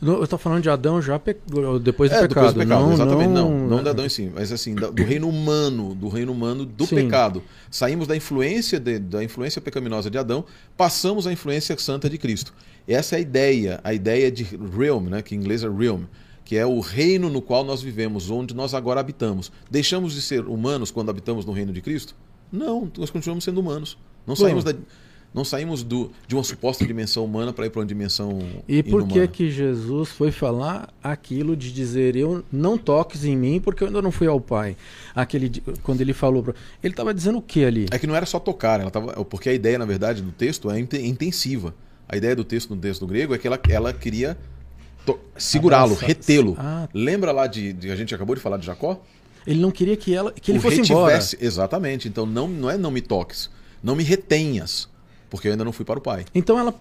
Eu 0.00 0.26
tô 0.28 0.38
falando 0.38 0.62
de 0.62 0.70
Adão 0.70 1.02
já 1.02 1.18
pe- 1.18 1.36
depois 1.82 2.08
do 2.10 2.16
É, 2.16 2.20
pecado. 2.22 2.28
depois 2.28 2.52
do 2.54 2.58
pecado, 2.60 2.82
não, 2.84 2.92
exatamente. 2.92 3.28
Não, 3.30 3.50
não, 3.58 3.66
não, 3.68 3.82
de 3.82 3.88
Adão 3.88 4.06
em 4.06 4.08
si, 4.08 4.30
mas 4.32 4.52
assim, 4.52 4.72
do 4.74 5.02
reino 5.02 5.28
humano, 5.28 5.92
do 5.92 6.08
reino 6.08 6.30
humano 6.30 6.64
do 6.64 6.86
Sim. 6.86 6.94
pecado. 6.94 7.42
Saímos 7.68 8.06
da 8.06 8.14
influência 8.14 8.78
de- 8.78 9.00
da 9.00 9.24
influência 9.24 9.60
pecaminosa 9.60 10.08
de 10.08 10.16
Adão, 10.16 10.44
passamos 10.76 11.26
à 11.26 11.32
influência 11.32 11.76
santa 11.78 12.08
de 12.08 12.16
Cristo. 12.16 12.54
Essa 12.86 13.16
é 13.16 13.18
a 13.18 13.20
ideia, 13.20 13.80
a 13.82 13.92
ideia 13.92 14.30
de 14.30 14.44
realm, 14.44 15.08
né, 15.08 15.20
que 15.20 15.34
em 15.34 15.38
inglês 15.38 15.64
é 15.64 15.68
realm, 15.68 16.02
que 16.44 16.56
é 16.56 16.64
o 16.64 16.78
reino 16.78 17.28
no 17.28 17.42
qual 17.42 17.64
nós 17.64 17.82
vivemos, 17.82 18.30
onde 18.30 18.54
nós 18.54 18.74
agora 18.74 19.00
habitamos. 19.00 19.50
Deixamos 19.68 20.12
de 20.14 20.22
ser 20.22 20.46
humanos 20.46 20.92
quando 20.92 21.10
habitamos 21.10 21.44
no 21.44 21.52
reino 21.52 21.72
de 21.72 21.80
Cristo? 21.82 22.14
Não, 22.52 22.88
nós 22.96 23.10
continuamos 23.10 23.42
sendo 23.42 23.58
humanos. 23.60 23.98
Não 24.24 24.34
Bom. 24.36 24.42
saímos 24.42 24.62
da 24.62 24.72
não 25.34 25.44
saímos 25.44 25.82
do, 25.82 26.10
de 26.26 26.34
uma 26.34 26.42
suposta 26.42 26.84
dimensão 26.86 27.24
humana 27.24 27.52
para 27.52 27.66
ir 27.66 27.70
para 27.70 27.80
uma 27.80 27.86
dimensão 27.86 28.38
E 28.66 28.82
por 28.82 29.02
que 29.02 29.08
inumana. 29.10 29.26
que 29.28 29.50
Jesus 29.50 30.08
foi 30.08 30.32
falar 30.32 30.88
aquilo 31.02 31.54
de 31.56 31.70
dizer 31.72 32.16
eu 32.16 32.42
não 32.50 32.76
toques 32.78 33.24
em 33.24 33.36
mim 33.36 33.60
porque 33.60 33.82
eu 33.84 33.88
ainda 33.88 34.00
não 34.02 34.10
fui 34.10 34.26
ao 34.26 34.40
Pai? 34.40 34.76
Aquele 35.14 35.50
quando 35.82 36.00
ele 36.00 36.12
falou, 36.12 36.42
ele 36.82 36.92
estava 36.92 37.12
dizendo 37.14 37.38
o 37.38 37.42
que 37.42 37.64
ali? 37.64 37.86
É 37.90 37.98
que 37.98 38.06
não 38.06 38.16
era 38.16 38.26
só 38.26 38.38
tocar, 38.40 38.80
ela 38.80 38.90
tava, 38.90 39.24
porque 39.24 39.48
a 39.48 39.52
ideia, 39.54 39.78
na 39.78 39.84
verdade, 39.84 40.22
do 40.22 40.32
texto 40.32 40.70
é 40.70 40.78
inte- 40.80 40.98
intensiva. 41.06 41.74
A 42.08 42.16
ideia 42.16 42.34
do 42.34 42.42
texto 42.42 42.74
no 42.74 42.80
texto 42.80 43.00
do 43.00 43.06
grego 43.06 43.34
é 43.34 43.38
que 43.38 43.46
ela, 43.46 43.60
ela 43.68 43.92
queria 43.92 44.36
segurá-lo, 45.36 45.94
retê-lo. 45.94 46.56
Ah. 46.58 46.88
Lembra 46.92 47.32
lá 47.32 47.46
de, 47.46 47.72
de- 47.72 47.90
a 47.90 47.96
gente 47.96 48.14
acabou 48.14 48.34
de 48.34 48.40
falar 48.42 48.56
de 48.56 48.66
Jacó? 48.66 49.00
Ele 49.46 49.60
não 49.60 49.70
queria 49.70 49.96
que 49.96 50.14
ela 50.14 50.32
que 50.32 50.50
ele 50.50 50.58
O 50.58 50.60
fosse 50.62 50.80
embora. 50.80 51.14
retivesse- 51.14 51.38
Exatamente. 51.40 52.08
Então 52.08 52.26
não, 52.26 52.46
não 52.48 52.70
é 52.70 52.76
não 52.76 52.90
me 52.90 53.00
toques, 53.00 53.50
não 53.82 53.94
me 53.96 54.02
retenhas, 54.04 54.88
porque 55.30 55.48
eu 55.48 55.52
ainda 55.52 55.64
não 55.64 55.72
fui 55.72 55.84
para 55.84 55.98
o 55.98 56.02
Pai. 56.02 56.24
Então 56.34 56.58
ela 56.58 56.74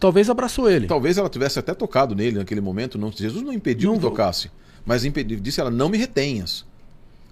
talvez 0.00 0.28
abraçou 0.30 0.70
ele. 0.70 0.86
Talvez 0.86 1.18
ela 1.18 1.28
tivesse 1.28 1.58
até 1.58 1.74
tocado 1.74 2.14
nele 2.14 2.38
naquele 2.38 2.60
momento. 2.60 2.98
Não, 2.98 3.10
Jesus 3.10 3.42
não 3.42 3.52
impediu 3.52 3.90
Não 3.90 3.96
que 3.96 4.02
vou- 4.02 4.10
tocasse, 4.10 4.50
mas 4.86 5.04
impediu, 5.04 5.38
disse 5.40 5.60
ela 5.60 5.70
não 5.70 5.88
me 5.88 5.98
retenhas. 5.98 6.64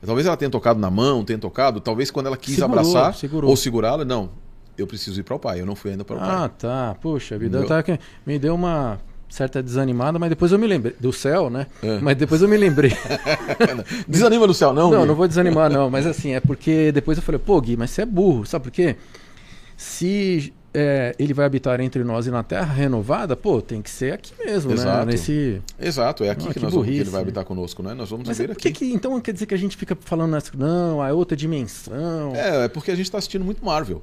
Talvez 0.04 0.26
ela 0.26 0.36
tenha 0.36 0.50
tocado 0.50 0.78
na 0.78 0.90
mão, 0.90 1.24
tenha 1.24 1.38
tocado. 1.38 1.80
Talvez 1.80 2.10
quando 2.10 2.26
ela 2.26 2.36
quis 2.36 2.54
Segurou, 2.56 2.78
abraçar 2.78 3.14
segurou. 3.14 3.50
ou 3.50 3.56
segurá-la, 3.56 4.04
não. 4.04 4.30
Eu 4.78 4.86
preciso 4.86 5.18
ir 5.18 5.22
para 5.22 5.34
o 5.34 5.38
Pai. 5.38 5.60
Eu 5.60 5.66
não 5.66 5.74
fui 5.74 5.90
ainda 5.90 6.04
para 6.04 6.16
o 6.16 6.18
Pai. 6.18 6.28
Ah, 6.30 6.48
tá. 6.48 6.96
Puxa 7.00 7.36
vida, 7.38 7.64
tá 7.64 7.82
que- 7.82 7.98
me 8.26 8.38
deu 8.38 8.54
uma 8.54 9.00
certa 9.28 9.60
desanimada, 9.62 10.18
mas 10.18 10.28
depois 10.28 10.52
eu 10.52 10.58
me 10.58 10.66
lembrei 10.66 10.94
do 11.00 11.12
céu, 11.12 11.50
né? 11.50 11.66
É. 11.82 11.98
Mas 11.98 12.16
depois 12.16 12.40
eu 12.42 12.46
me 12.48 12.56
lembrei. 12.56 12.92
Desanima 14.06 14.46
no 14.46 14.54
céu, 14.54 14.72
não. 14.72 14.90
Não, 14.90 15.00
Gui. 15.00 15.08
não 15.08 15.14
vou 15.14 15.26
desanimar, 15.26 15.70
não. 15.70 15.90
Mas 15.90 16.06
assim, 16.06 16.32
é 16.34 16.40
porque 16.40 16.92
depois 16.92 17.18
eu 17.18 17.22
falei, 17.22 17.38
pô, 17.44 17.60
Gui, 17.60 17.76
mas 17.76 17.90
você 17.90 18.02
é 18.02 18.06
burro. 18.06 18.44
Sabe 18.46 18.64
por 18.64 18.70
quê? 18.70 18.96
Se 19.76 20.52
é, 20.72 21.14
ele 21.18 21.32
vai 21.34 21.46
habitar 21.46 21.80
entre 21.80 22.02
nós 22.04 22.26
e 22.26 22.30
na 22.30 22.42
terra 22.42 22.72
renovada, 22.72 23.34
pô, 23.36 23.60
tem 23.62 23.80
que 23.82 23.90
ser 23.90 24.12
aqui 24.12 24.32
mesmo, 24.44 24.72
Exato. 24.72 25.06
né? 25.06 25.12
Nesse... 25.12 25.62
Exato, 25.78 26.24
é 26.24 26.30
aqui 26.30 26.44
Ah, 26.44 26.48
que, 26.48 26.54
que 26.54 26.60
nós 26.60 26.72
vamos, 26.72 26.86
que 26.86 26.90
ele 26.92 26.98
burrice, 26.98 27.10
vai 27.12 27.20
né? 27.20 27.22
habitar 27.22 27.44
conosco, 27.44 27.82
né? 27.82 27.94
Nós 27.94 28.10
vamos 28.10 28.26
Mas 28.28 28.38
viver 28.38 28.50
é, 28.50 28.52
aqui. 28.52 28.70
que- 28.72 28.92
então 28.92 29.18
quer 29.20 29.32
dizer 29.32 29.46
que 29.46 29.54
a 29.54 29.58
gente 29.58 29.76
fica 29.76 29.96
falando 30.00 30.32
nessa. 30.32 30.50
Não, 30.56 31.04
é 31.04 31.12
outra 31.12 31.36
dimensão. 31.36 32.32
É, 32.34 32.64
é 32.64 32.68
porque 32.68 32.90
a 32.90 32.94
gente 32.94 33.06
está 33.06 33.18
assistindo 33.18 33.44
muito 33.44 33.64
Marvel. 33.64 34.02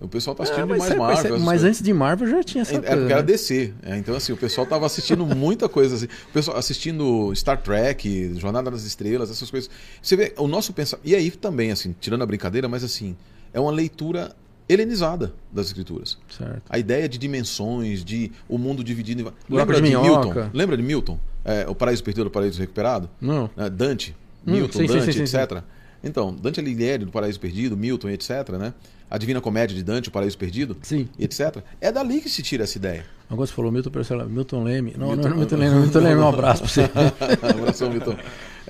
O 0.00 0.06
pessoal 0.06 0.32
está 0.32 0.44
assistindo 0.44 0.62
Ah, 0.62 0.66
mas, 0.66 0.78
mais 0.78 0.90
é, 0.92 0.94
mas, 0.96 0.98
Marvel. 0.98 1.16
é- 1.16 1.26
essas 1.34 1.40
mas 1.40 1.48
coisas. 1.60 1.68
antes 1.68 1.82
de 1.82 1.92
Marvel 1.92 2.28
já 2.28 2.42
tinha 2.44 2.62
essa 2.62 2.74
É 2.74 2.78
coisa. 2.78 2.96
porque 2.96 3.12
era 3.12 3.22
né? 3.22 3.26
DC. 3.26 3.74
É, 3.82 3.96
então, 3.96 4.14
assim, 4.14 4.32
o 4.32 4.36
pessoal 4.36 4.64
tava 4.64 4.86
assistindo 4.86 5.26
muita 5.26 5.68
coisa. 5.68 5.96
Assim. 5.96 6.06
O 6.06 6.32
pessoal 6.32 6.56
assistindo 6.56 7.32
Star 7.34 7.60
Trek, 7.60 8.34
Jornada 8.36 8.70
das 8.70 8.84
Estrelas, 8.84 9.28
essas 9.28 9.50
coisas. 9.50 9.68
Você 10.00 10.14
vê, 10.16 10.32
o 10.36 10.46
nosso 10.46 10.72
pensamento. 10.72 11.04
E 11.04 11.16
aí 11.16 11.30
também, 11.32 11.72
assim, 11.72 11.94
tirando 12.00 12.22
a 12.22 12.26
brincadeira, 12.26 12.68
mas 12.68 12.84
assim, 12.84 13.16
é 13.52 13.58
uma 13.58 13.72
leitura 13.72 14.34
helenizada 14.68 15.32
das 15.52 15.66
escrituras. 15.66 16.18
Certo. 16.28 16.62
A 16.68 16.78
ideia 16.78 17.08
de 17.08 17.18
dimensões, 17.18 18.04
de 18.04 18.30
o 18.48 18.58
mundo 18.58 18.84
dividido 18.84 19.22
em. 19.22 19.54
Lembra 19.54 19.80
de 19.80 19.88
de. 19.90 19.96
Milton? 19.96 20.50
Lembra 20.52 20.76
de 20.76 20.82
Milton? 20.82 21.18
É, 21.44 21.66
o 21.68 21.74
Paraíso 21.74 22.02
Perdido, 22.04 22.26
o 22.26 22.30
Paraíso 22.30 22.58
Recuperado? 22.60 23.08
Não. 23.20 23.48
né? 23.56 23.70
Dante, 23.70 24.14
Hum, 24.46 24.52
Milton, 24.52 24.78
sim, 24.78 24.86
Dante, 24.86 25.04
sim, 25.12 25.26
sim, 25.26 25.36
etc. 25.38 25.62
Então, 26.04 26.34
Dante 26.34 26.60
Alighieri 26.60 27.04
do 27.04 27.10
Paraíso 27.10 27.40
Perdido, 27.40 27.76
Milton, 27.76 28.08
etc. 28.10 28.50
Né? 28.58 28.72
A 29.10 29.16
Divina 29.18 29.40
Comédia 29.40 29.74
de 29.74 29.82
Dante, 29.82 30.08
o 30.08 30.12
Paraíso 30.12 30.36
Perdido, 30.38 30.76
Sim. 30.82 31.08
etc. 31.18 31.56
É 31.80 31.90
dali 31.90 32.20
que 32.20 32.28
se 32.28 32.42
tira 32.42 32.64
essa 32.64 32.76
ideia. 32.76 33.04
Agora 33.30 33.46
você 33.46 33.52
falou 33.54 33.72
Milton, 33.72 33.90
Percela- 33.90 34.24
Milton 34.26 34.62
Leme. 34.62 34.94
Não, 34.96 35.08
Milton- 35.08 35.22
não, 35.22 35.30
não, 35.30 35.36
Milton 35.38 35.56
Leme, 35.56 35.74
não, 35.74 35.80
Milton 35.82 35.98
Leme, 36.00 36.20
um 36.20 36.28
abraço 36.28 36.62
pra 36.62 36.68
você. 36.70 36.82
Abração, 37.60 37.90
Milton. 37.90 38.16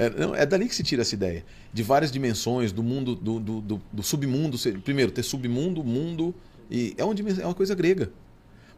É, 0.01 0.09
não, 0.11 0.33
é 0.33 0.47
dali 0.47 0.69
que 0.69 0.75
se 0.77 0.85
tira 0.85 1.03
essa 1.03 1.12
ideia. 1.15 1.45
De 1.73 1.83
várias 1.83 2.12
dimensões, 2.12 2.70
do 2.70 2.85
mundo, 2.85 3.16
do, 3.16 3.41
do, 3.41 3.61
do- 3.61 3.83
do 3.93 4.03
submundo. 4.03 4.57
Primeiro, 4.85 5.11
ter 5.11 5.25
submundo, 5.25 5.83
mundo. 5.83 6.33
E 6.70 6.95
é 6.97 7.05
uma, 7.05 7.15
dimensão- 7.15 7.43
é 7.43 7.47
uma 7.47 7.55
coisa 7.55 7.75
grega. 7.75 8.12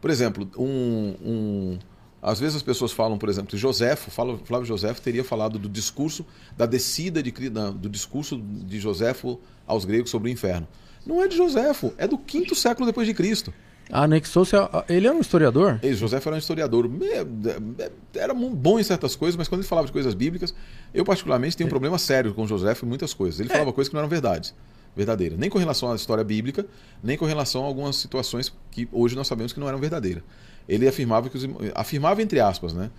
Por 0.01 0.09
exemplo, 0.11 0.51
um, 0.57 1.15
um- 1.23 1.79
às 2.23 2.41
vezes 2.41 2.57
as 2.57 2.63
pessoas 2.63 2.91
falam, 2.93 3.19
por 3.19 3.29
exemplo, 3.29 3.57
Joséfo, 3.59 4.11
Flávio 4.11 4.65
Joséfo 4.65 5.01
teria 5.03 5.23
falado 5.23 5.59
do 5.59 5.69
discurso, 5.69 6.25
da 6.57 6.65
descida 6.65 7.23
de, 7.23 7.31
do 7.31 7.89
discurso 7.89 8.39
de 8.39 8.79
Joséfo 8.81 9.39
aos 9.67 9.85
gregos 9.85 10.11
sobre 10.11 10.31
o 10.31 10.33
inferno. 10.33 10.67
Não 11.07 11.23
é 11.23 11.29
de 11.29 11.37
Joséfo, 11.37 11.93
é 11.99 12.07
do 12.07 12.17
quinto 12.17 12.55
século 12.55 12.87
depois 12.87 13.07
de 13.07 13.13
Cristo. 13.15 13.53
Anexou-se. 13.93 14.55
a- 14.57 14.85
Ele 14.89 15.07
era 15.07 15.17
um 15.17 15.21
historiador? 15.21 15.79
Ei, 15.83 15.95
José 15.95 16.21
era 16.25 16.35
um 16.35 16.39
historiador. 16.39 16.91
É, 17.03 17.85
é, 17.85 17.91
Era 18.21 18.35
bom 18.35 18.79
em 18.79 18.83
certas 18.83 19.15
coisas, 19.17 19.37
mas 19.37 19.49
quando 19.49 19.61
ele 19.61 19.69
falava 19.69 19.87
de 19.87 19.93
coisas 19.93 20.15
bíblicas, 20.15 20.55
eu 20.93 21.05
particularmente 21.05 21.57
tenho 21.57 21.67
um 21.67 21.71
problema 21.71 21.99
sério 21.99 22.35
com 22.35 22.47
José 22.47 22.75
em 22.83 22.87
muitas 22.87 23.15
coisas. 23.15 23.41
Ele 23.41 23.49
falava 23.49 23.73
coisas 23.73 23.89
que 23.89 23.95
não 23.95 24.01
eram 24.01 24.09
verdades, 24.09 24.55
verdadeiras. 24.97 25.39
Nem 25.39 25.49
com 25.51 25.59
relação 25.59 25.91
à 25.93 25.95
história 25.97 26.25
bíblica, 26.25 26.67
nem 27.03 27.17
com 27.17 27.25
relação 27.25 27.62
a 27.65 27.67
algumas 27.67 27.97
situações 27.97 28.53
que 28.71 28.89
hoje 28.93 29.15
nós 29.17 29.27
sabemos 29.27 29.53
que 29.53 29.61
não 29.61 29.69
eram 29.69 29.79
verdadeiras. 29.79 30.23
Ele 30.69 30.87
afirmava 30.87 31.29
que 31.29 31.37
os, 31.37 31.49
afirmava 31.75 32.23
entre 32.23 32.41
aspas, 32.41 32.73
né? 32.73 32.91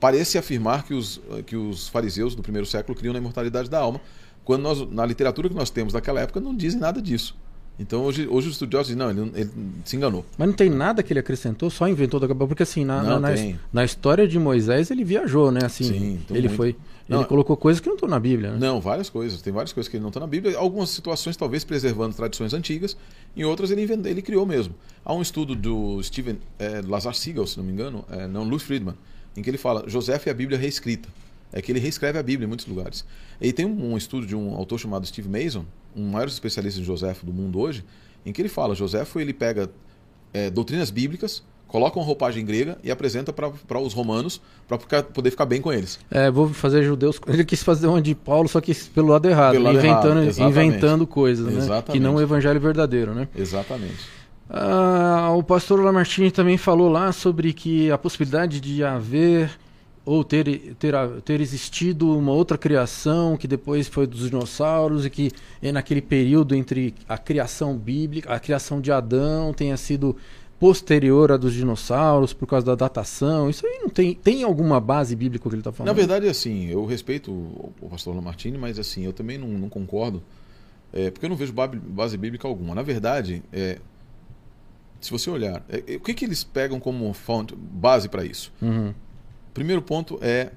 Parece 0.00 0.38
afirmar 0.38 0.84
que 0.84 0.94
os, 0.94 1.20
que 1.44 1.56
os 1.56 1.88
fariseus 1.88 2.34
do 2.34 2.42
primeiro 2.42 2.66
século 2.66 2.96
criam 2.96 3.12
na 3.12 3.18
imortalidade 3.18 3.68
da 3.68 3.78
alma, 3.80 4.00
quando 4.44 4.62
nós, 4.62 4.88
na 4.90 5.04
literatura 5.04 5.48
que 5.48 5.54
nós 5.54 5.68
temos 5.70 5.92
daquela 5.92 6.20
época 6.20 6.40
não 6.40 6.54
dizem 6.56 6.78
nada 6.80 7.02
disso. 7.02 7.36
Então 7.78 8.02
hoje, 8.02 8.26
hoje 8.26 8.48
os 8.48 8.54
estudiosos 8.54 8.88
dizem, 8.88 8.98
não, 8.98 9.10
ele, 9.10 9.30
ele 9.34 9.50
se 9.84 9.96
enganou. 9.96 10.24
Mas 10.36 10.48
não 10.48 10.54
tem 10.54 10.68
nada 10.68 11.02
que 11.02 11.12
ele 11.12 11.20
acrescentou, 11.20 11.70
só 11.70 11.88
inventou 11.88 12.18
da 12.18 12.26
Porque 12.34 12.64
assim, 12.64 12.84
na, 12.84 13.02
Não, 13.02 13.20
na, 13.20 13.30
na, 13.72 13.84
história 13.84 14.26
de 14.26 14.38
Moisés 14.38 14.90
ele 14.90 15.04
viajou, 15.04 15.52
né? 15.52 15.60
Assim, 15.62 15.84
Sim, 15.84 16.20
então 16.24 16.36
ele 16.36 16.48
muito. 16.48 16.56
foi. 16.56 16.76
Não, 17.08 17.20
ele 17.20 17.28
colocou 17.28 17.56
coisas 17.56 17.80
que 17.80 17.86
não 17.86 17.94
estão 17.94 18.08
na 18.08 18.18
Bíblia, 18.18 18.52
né? 18.52 18.58
Não, 18.58 18.80
várias 18.80 19.08
coisas. 19.08 19.40
Tem 19.40 19.52
várias 19.52 19.72
coisas 19.72 19.88
que 19.88 19.96
ele 19.96 20.02
não 20.02 20.08
está 20.08 20.20
na 20.20 20.26
Bíblia. 20.26 20.58
Algumas 20.58 20.90
situações, 20.90 21.36
talvez 21.36 21.64
preservando 21.64 22.14
tradições 22.14 22.52
antigas. 22.52 22.96
Em 23.34 23.44
outras, 23.44 23.70
ele, 23.70 23.82
inventou, 23.82 24.10
ele 24.10 24.20
criou 24.20 24.44
mesmo. 24.44 24.74
Há 25.04 25.14
um 25.14 25.22
estudo 25.22 25.54
do 25.54 26.02
Steven 26.02 26.38
é, 26.58 26.82
Lazar 26.86 27.14
Siegel, 27.14 27.46
se 27.46 27.56
não 27.56 27.64
me 27.64 27.72
engano, 27.72 28.04
é, 28.10 28.26
não, 28.26 28.44
Louis 28.44 28.62
Friedman, 28.62 28.94
em 29.36 29.40
que 29.40 29.48
ele 29.48 29.56
fala 29.56 29.84
José 29.86 30.20
e 30.26 30.30
a 30.30 30.34
Bíblia 30.34 30.58
reescrita. 30.58 31.08
É 31.52 31.62
que 31.62 31.72
ele 31.72 31.78
reescreve 31.78 32.18
a 32.18 32.22
Bíblia 32.22 32.44
em 32.44 32.48
muitos 32.48 32.66
lugares. 32.66 33.04
E 33.40 33.52
tem 33.52 33.64
um, 33.64 33.92
um 33.92 33.96
estudo 33.96 34.26
de 34.26 34.36
um 34.36 34.54
autor 34.54 34.78
chamado 34.78 35.06
Steve 35.06 35.28
Mason, 35.28 35.64
um 35.96 36.10
maior 36.10 36.28
especialista 36.28 36.80
em 36.80 36.84
José 36.84 37.14
do 37.22 37.32
mundo 37.32 37.58
hoje, 37.58 37.84
em 38.24 38.32
que 38.32 38.42
ele 38.42 38.48
fala 38.48 38.74
José 38.74 39.04
ele 39.16 39.32
pega 39.32 39.70
é, 40.32 40.50
doutrinas 40.50 40.90
bíblicas, 40.90 41.42
coloca 41.66 41.98
uma 41.98 42.04
roupagem 42.04 42.44
grega 42.44 42.78
e 42.82 42.90
apresenta 42.90 43.32
para 43.32 43.78
os 43.78 43.92
romanos 43.92 44.40
para 44.66 45.02
poder 45.02 45.30
ficar 45.30 45.46
bem 45.46 45.60
com 45.60 45.72
eles. 45.72 46.00
É, 46.10 46.30
vou 46.30 46.48
fazer 46.48 46.82
judeus. 46.82 47.20
Ele 47.28 47.44
quis 47.44 47.62
fazer 47.62 47.86
uma 47.86 48.00
de 48.00 48.14
Paulo, 48.14 48.48
só 48.48 48.60
que 48.60 48.74
pelo 48.74 49.08
lado 49.08 49.28
errado, 49.28 49.52
Pelo 49.52 49.64
lado 49.66 49.78
inventando, 49.78 50.22
errado, 50.22 50.48
inventando 50.50 51.06
coisas, 51.06 51.46
né? 51.46 51.58
Exatamente. 51.58 51.92
Que 51.92 52.00
não 52.00 52.14
o 52.14 52.20
evangelho 52.20 52.58
verdadeiro, 52.58 53.14
né? 53.14 53.28
Exatamente. 53.36 54.08
Ah, 54.50 55.30
o 55.36 55.42
pastor 55.42 55.80
Lamartine 55.80 56.30
também 56.30 56.56
falou 56.56 56.88
lá 56.88 57.12
sobre 57.12 57.52
que 57.52 57.90
a 57.90 57.98
possibilidade 57.98 58.60
de 58.60 58.82
haver 58.82 59.50
ou 60.08 60.24
ter, 60.24 60.74
ter, 60.78 60.94
ter 61.22 61.38
existido 61.38 62.16
uma 62.16 62.32
outra 62.32 62.56
criação 62.56 63.36
que 63.36 63.46
depois 63.46 63.86
foi 63.86 64.06
dos 64.06 64.30
dinossauros 64.30 65.04
e 65.04 65.10
que 65.10 65.30
é 65.60 65.70
naquele 65.70 66.00
período 66.00 66.54
entre 66.54 66.94
a 67.06 67.18
criação 67.18 67.76
bíblica, 67.76 68.32
a 68.32 68.40
criação 68.40 68.80
de 68.80 68.90
Adão 68.90 69.52
tenha 69.52 69.76
sido 69.76 70.16
posterior 70.58 71.30
à 71.30 71.36
dos 71.36 71.52
dinossauros 71.52 72.32
por 72.32 72.46
causa 72.46 72.64
da 72.64 72.74
datação. 72.74 73.50
Isso 73.50 73.66
aí 73.66 73.80
não 73.82 73.90
tem 73.90 74.14
tem 74.14 74.42
alguma 74.42 74.80
base 74.80 75.14
bíblica 75.14 75.46
que 75.46 75.54
ele 75.54 75.60
está 75.60 75.72
falando? 75.72 75.88
Na 75.88 75.92
verdade, 75.92 76.26
assim, 76.26 76.68
eu 76.68 76.86
respeito 76.86 77.30
o 77.30 77.88
pastor 77.90 78.16
Lamartine, 78.16 78.56
mas 78.56 78.78
assim, 78.78 79.04
eu 79.04 79.12
também 79.12 79.36
não, 79.36 79.48
não 79.48 79.68
concordo, 79.68 80.22
é, 80.90 81.10
porque 81.10 81.26
eu 81.26 81.30
não 81.30 81.36
vejo 81.36 81.52
base 81.52 82.16
bíblica 82.16 82.48
alguma. 82.48 82.74
Na 82.74 82.82
verdade, 82.82 83.42
é, 83.52 83.78
se 85.02 85.10
você 85.10 85.28
olhar, 85.28 85.62
é, 85.68 85.96
o 85.96 86.00
que, 86.00 86.14
que 86.14 86.24
eles 86.24 86.42
pegam 86.42 86.80
como 86.80 87.12
fonte, 87.12 87.54
base 87.54 88.08
para 88.08 88.24
isso? 88.24 88.50
Uhum. 88.62 88.94
Primeiro 89.58 89.82
ponto 89.82 90.18
é, 90.22 90.50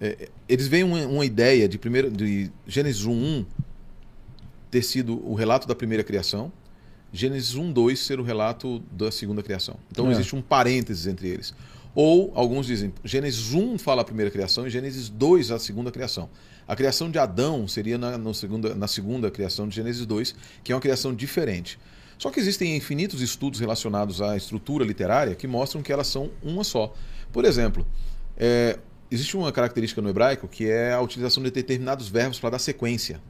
é, 0.00 0.28
eles 0.48 0.66
veem 0.66 0.84
uma, 0.84 1.06
uma 1.06 1.24
ideia 1.24 1.68
de, 1.68 1.78
primeiro, 1.78 2.10
de 2.10 2.50
Gênesis 2.66 3.06
1.1 3.06 3.44
ter 4.70 4.82
sido 4.82 5.22
o 5.28 5.34
relato 5.34 5.66
da 5.66 5.74
primeira 5.74 6.02
criação, 6.04 6.52
Gênesis 7.12 7.54
1.2 7.54 7.96
ser 7.96 8.20
o 8.20 8.22
relato 8.22 8.80
da 8.92 9.10
segunda 9.10 9.42
criação. 9.42 9.76
Então 9.90 10.08
É. 10.08 10.12
existe 10.12 10.34
um 10.36 10.42
parênteses 10.42 11.06
entre 11.06 11.28
eles. 11.28 11.54
Ou 11.94 12.32
alguns 12.34 12.66
dizem, 12.66 12.92
Gênesis 13.02 13.52
1 13.52 13.78
fala 13.78 14.02
a 14.02 14.04
primeira 14.04 14.30
criação 14.30 14.66
e 14.66 14.70
Gênesis 14.70 15.08
2 15.08 15.50
a 15.50 15.58
segunda 15.58 15.90
criação. 15.90 16.28
A 16.66 16.76
criação 16.76 17.10
de 17.10 17.18
Adão 17.18 17.66
seria 17.66 17.96
na, 17.96 18.18
no 18.18 18.34
segunda, 18.34 18.74
na 18.74 18.86
segunda 18.86 19.30
criação 19.30 19.66
de 19.66 19.74
Gênesis 19.74 20.04
2, 20.04 20.34
que 20.62 20.70
é 20.70 20.74
uma 20.74 20.80
criação 20.80 21.14
diferente. 21.14 21.78
Só 22.18 22.30
que 22.30 22.38
existem 22.40 22.76
infinitos 22.76 23.22
estudos 23.22 23.58
relacionados 23.58 24.20
à 24.20 24.36
estrutura 24.36 24.84
literária 24.84 25.34
que 25.34 25.46
mostram 25.46 25.82
que 25.82 25.92
elas 25.92 26.08
são 26.08 26.30
uma 26.42 26.62
só. 26.62 26.92
Por 27.32 27.44
exemplo, 27.44 27.86
é, 28.38 28.78
existe 29.10 29.36
uma 29.36 29.50
característica 29.52 30.00
no 30.00 30.08
hebraico 30.08 30.46
que 30.48 30.68
é 30.68 30.92
a 30.92 31.00
utilização 31.00 31.42
de 31.42 31.50
determinados 31.50 32.08
verbos 32.08 32.38
para 32.38 32.50
dar 32.50 32.58
sequência, 32.58 33.20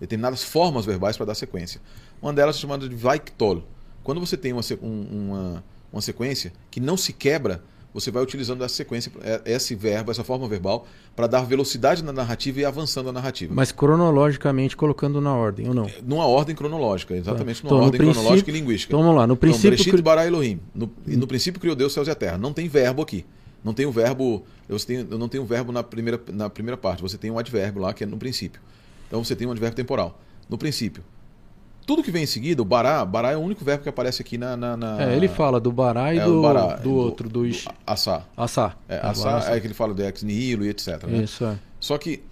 determinadas 0.00 0.44
formas 0.44 0.84
verbais 0.84 1.16
para 1.16 1.26
dar 1.26 1.34
sequência. 1.34 1.80
Uma 2.20 2.32
delas 2.32 2.56
é 2.56 2.58
chamada 2.60 2.88
de 2.88 2.94
vaiktol. 2.94 3.64
Quando 4.02 4.20
você 4.20 4.36
tem 4.36 4.52
uma, 4.52 4.62
um- 4.82 5.06
uma, 5.30 5.64
uma 5.92 6.02
sequência 6.02 6.52
que 6.70 6.80
não 6.80 6.96
se 6.96 7.12
quebra, 7.12 7.62
você 7.94 8.10
vai 8.10 8.22
utilizando 8.22 8.62
essa 8.62 8.74
sequência, 8.74 9.10
é- 9.22 9.42
esse 9.46 9.74
verbo, 9.74 10.10
essa 10.10 10.22
forma 10.22 10.46
verbal, 10.46 10.86
para 11.16 11.26
dar 11.26 11.42
velocidade 11.42 12.02
na 12.04 12.12
narrativa 12.12 12.60
e 12.60 12.64
avançando 12.64 13.08
a 13.08 13.12
narrativa. 13.12 13.52
Mas 13.54 13.72
cronologicamente 13.72 14.76
colocando 14.76 15.20
na 15.20 15.34
ordem, 15.34 15.66
ou 15.68 15.74
não? 15.74 15.90
Numa 16.04 16.26
ordem 16.26 16.54
cronológica, 16.54 17.14
exatamente 17.16 17.58
Então, 17.60 17.70
numa 17.70 17.80
no 17.80 17.84
ordem 17.86 17.98
princípio- 17.98 18.20
cronológica 18.22 18.50
e 18.50 18.54
linguística. 18.54 18.90
Então 18.92 19.00
vamos 19.02 19.16
lá, 19.16 19.26
no 19.26 19.32
Então, 19.34 19.40
princípio. 19.40 19.70
Bereshit 19.70 19.90
cri- 19.90 20.02
bara 20.02 20.26
Elohim. 20.26 20.60
No, 20.74 20.90
no 21.06 21.26
princípio 21.26 21.60
criou 21.60 21.74
Deus 21.74 21.92
céus 21.92 22.08
e 22.08 22.10
a 22.10 22.14
terra. 22.14 22.36
Não 22.38 22.52
tem 22.52 22.68
verbo 22.68 23.02
aqui. 23.02 23.24
Não 23.64 23.72
tem 23.74 23.86
o 23.86 23.92
verbo. 23.92 24.44
Eu, 24.68 24.78
tenho, 24.78 25.06
eu 25.10 25.18
não 25.18 25.28
tenho 25.28 25.44
verbo 25.44 25.72
na 25.72 25.82
primeira, 25.82 26.20
na 26.32 26.48
primeira 26.48 26.76
parte. 26.76 27.02
Você 27.02 27.18
tem 27.18 27.30
um 27.30 27.38
advérbio 27.38 27.80
lá 27.82 27.92
que 27.92 28.04
é 28.04 28.06
no 28.06 28.16
princípio. 28.16 28.60
Então 29.06 29.22
você 29.24 29.34
tem 29.34 29.46
um 29.46 29.50
advérbio 29.50 29.76
temporal. 29.76 30.20
No 30.48 30.56
princípio. 30.58 31.02
Tudo 31.86 32.02
que 32.02 32.10
vem 32.10 32.24
em 32.24 32.26
seguida, 32.26 32.60
o 32.60 32.66
bará, 32.66 33.02
bará 33.02 33.30
é 33.30 33.36
o 33.36 33.40
único 33.40 33.64
verbo 33.64 33.82
que 33.82 33.88
aparece 33.88 34.20
aqui 34.20 34.36
na. 34.36 34.54
na, 34.56 34.76
na- 34.76 35.02
É, 35.02 35.16
ele 35.16 35.26
fala 35.26 35.58
do 35.58 35.72
Bará 35.72 36.14
e 36.14 36.18
é, 36.18 36.24
do, 36.24 36.42
bará, 36.42 36.76
do 36.76 36.92
outro, 36.92 37.28
do, 37.30 37.46
Ish- 37.46 37.66
Assá. 37.86 38.24
Assá. 38.36 38.76
É, 38.86 38.96
Ah, 39.02 39.10
assá 39.10 39.38
Assá. 39.38 39.56
é 39.56 39.60
que 39.60 39.66
ele 39.66 39.72
fala 39.74 39.94
de 39.94 40.02
ex 40.02 40.22
nihilo 40.22 40.66
e 40.66 40.68
etc. 40.68 41.02
né? 41.04 41.22
Isso, 41.24 41.44
é. 41.46 41.58
Só 41.80 41.96
que 41.96 42.22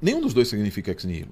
nenhum 0.00 0.22
dos 0.22 0.32
dois 0.32 0.48
significa 0.48 0.90
ex 0.90 1.04
nihilo. 1.04 1.30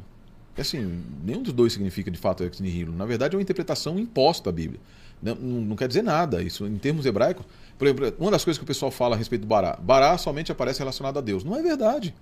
Assim, 0.58 1.02
nenhum 1.24 1.42
dos 1.42 1.54
dois 1.54 1.72
significa 1.72 2.10
de 2.10 2.18
fato 2.18 2.44
ex 2.44 2.60
nihilo. 2.60 2.94
Na 2.94 3.06
verdade, 3.06 3.34
é 3.34 3.38
uma 3.38 3.42
interpretação 3.42 3.98
imposta 3.98 4.50
à 4.50 4.52
Bíblia. 4.52 4.78
Não, 5.22 5.34
não 5.34 5.60
não 5.62 5.76
quer 5.76 5.88
dizer 5.88 6.02
nada. 6.02 6.42
Isso, 6.42 6.66
em 6.66 6.76
termos 6.76 7.06
hebraicos, 7.06 7.46
por 7.78 7.86
exemplo, 7.86 8.14
uma 8.18 8.30
das 8.30 8.44
coisas 8.44 8.58
que 8.58 8.64
o 8.64 8.66
pessoal 8.66 8.90
fala 8.90 9.14
a 9.14 9.18
respeito 9.18 9.42
do 9.42 9.48
Bará. 9.48 9.78
Bará 9.80 10.16
somente 10.16 10.52
aparece 10.52 10.78
relacionado 10.78 11.18
a 11.18 11.20
Deus. 11.20 11.44
Não 11.44 11.56
é 11.56 11.62
verdade. 11.62 12.14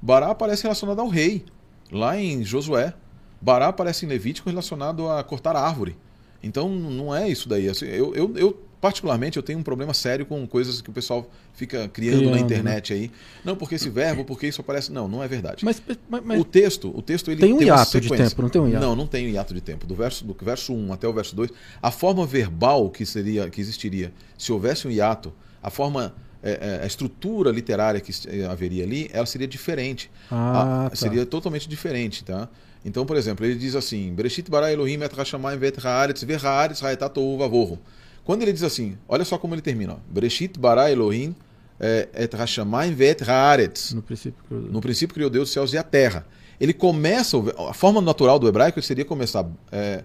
Bará 0.00 0.30
aparece 0.30 0.62
relacionado 0.62 1.00
ao 1.00 1.08
rei. 1.08 1.44
Lá 1.92 2.18
em 2.18 2.42
Josué. 2.44 2.94
Bará 3.40 3.68
aparece 3.68 4.04
em 4.04 4.08
Levítico 4.08 4.48
relacionado 4.48 5.08
a 5.08 5.22
cortar 5.22 5.56
árvore. 5.56 5.96
Então, 6.42 6.68
não 6.68 7.14
é 7.14 7.28
isso 7.28 7.48
daí. 7.48 7.68
Assim, 7.68 7.86
eu, 7.86 8.14
eu, 8.14 8.36
eu 8.36 8.62
particularmente, 8.80 9.36
eu 9.36 9.42
tenho 9.42 9.58
um 9.58 9.62
problema 9.62 9.92
sério 9.92 10.24
com 10.24 10.46
coisas 10.46 10.80
que 10.80 10.88
o 10.88 10.92
pessoal 10.92 11.28
fica 11.52 11.88
criando, 11.88 12.18
criando 12.18 12.30
na 12.30 12.36
né? 12.36 12.42
internet 12.42 12.94
né? 12.94 13.00
aí. 13.00 13.10
Não, 13.44 13.54
porque 13.54 13.74
esse 13.74 13.90
verbo, 13.90 14.24
porque 14.24 14.46
isso 14.46 14.60
aparece. 14.60 14.90
Não, 14.90 15.06
não 15.06 15.22
é 15.22 15.28
verdade. 15.28 15.64
Mas, 15.64 15.82
mas, 16.08 16.22
mas 16.24 16.40
o 16.40 16.44
texto, 16.44 16.90
o 16.96 17.02
texto 17.02 17.30
ele 17.30 17.40
tem 17.40 17.52
um 17.52 17.58
tem 17.58 17.68
hiato 17.68 18.00
de 18.00 18.08
tempo, 18.08 18.42
não 18.42 18.48
tem 18.48 18.60
um 18.62 18.68
hiato? 18.68 18.86
Não, 18.86 18.96
não 18.96 19.06
tem 19.06 19.26
um 19.26 19.30
hiato 19.30 19.52
de 19.52 19.60
tempo. 19.60 19.86
Do 19.86 19.94
verso, 19.94 20.24
do 20.24 20.34
verso 20.40 20.72
1 20.72 20.92
até 20.92 21.06
o 21.06 21.12
verso 21.12 21.36
2, 21.36 21.50
a 21.82 21.90
forma 21.90 22.26
verbal 22.26 22.88
que 22.90 23.04
seria, 23.04 23.50
que 23.50 23.60
existiria 23.60 24.12
se 24.38 24.52
houvesse 24.52 24.88
um 24.88 24.90
hiato, 24.90 25.32
a 25.62 25.68
forma 25.68 26.14
é, 26.42 26.78
é, 26.80 26.84
a 26.84 26.86
estrutura 26.86 27.50
literária 27.50 28.00
que 28.00 28.12
haveria 28.48 28.84
ali, 28.84 29.10
ela 29.12 29.26
seria 29.26 29.46
diferente. 29.46 30.10
Ah, 30.30 30.86
a, 30.86 30.90
tá. 30.90 30.96
Seria 30.96 31.26
totalmente 31.26 31.68
diferente, 31.68 32.24
tá? 32.24 32.48
Então, 32.84 33.04
por 33.04 33.16
exemplo, 33.16 33.44
ele 33.44 33.56
diz 33.56 33.74
assim: 33.74 34.12
Bereshit 34.14 34.50
bara 34.50 34.72
Elohim 34.72 35.02
et 35.02 35.12
hashamayim 35.12 35.58
vet 35.58 35.76
haaretz 35.84 36.22
ve 36.22 36.34
haaretz 36.34 36.82
haetat 36.82 37.14
vavohu. 37.14 37.78
Quando 38.24 38.42
ele 38.42 38.52
diz 38.52 38.62
assim, 38.62 38.96
olha 39.08 39.24
só 39.24 39.38
como 39.38 39.54
ele 39.54 39.62
termina: 39.62 39.98
Bereshit 40.08 40.58
bara 40.58 40.90
Elohim 40.90 41.34
eh, 41.78 42.08
et 42.14 42.34
hashamayim 42.34 42.94
vet 42.94 43.22
haaretz. 43.22 43.92
No 43.92 44.02
princípio, 44.02 44.44
criou 44.44 44.60
Deus. 44.60 44.72
no 44.72 44.80
princípio 44.80 45.14
criou 45.14 45.30
Deus 45.30 45.48
os 45.48 45.52
céus 45.52 45.72
e 45.72 45.78
a 45.78 45.82
terra. 45.82 46.26
Ele 46.60 46.74
começa, 46.74 47.38
a 47.68 47.72
forma 47.72 48.00
natural 48.00 48.38
do 48.38 48.46
hebraico 48.46 48.80
seria 48.82 49.04
começar 49.04 49.46
é, 49.72 50.04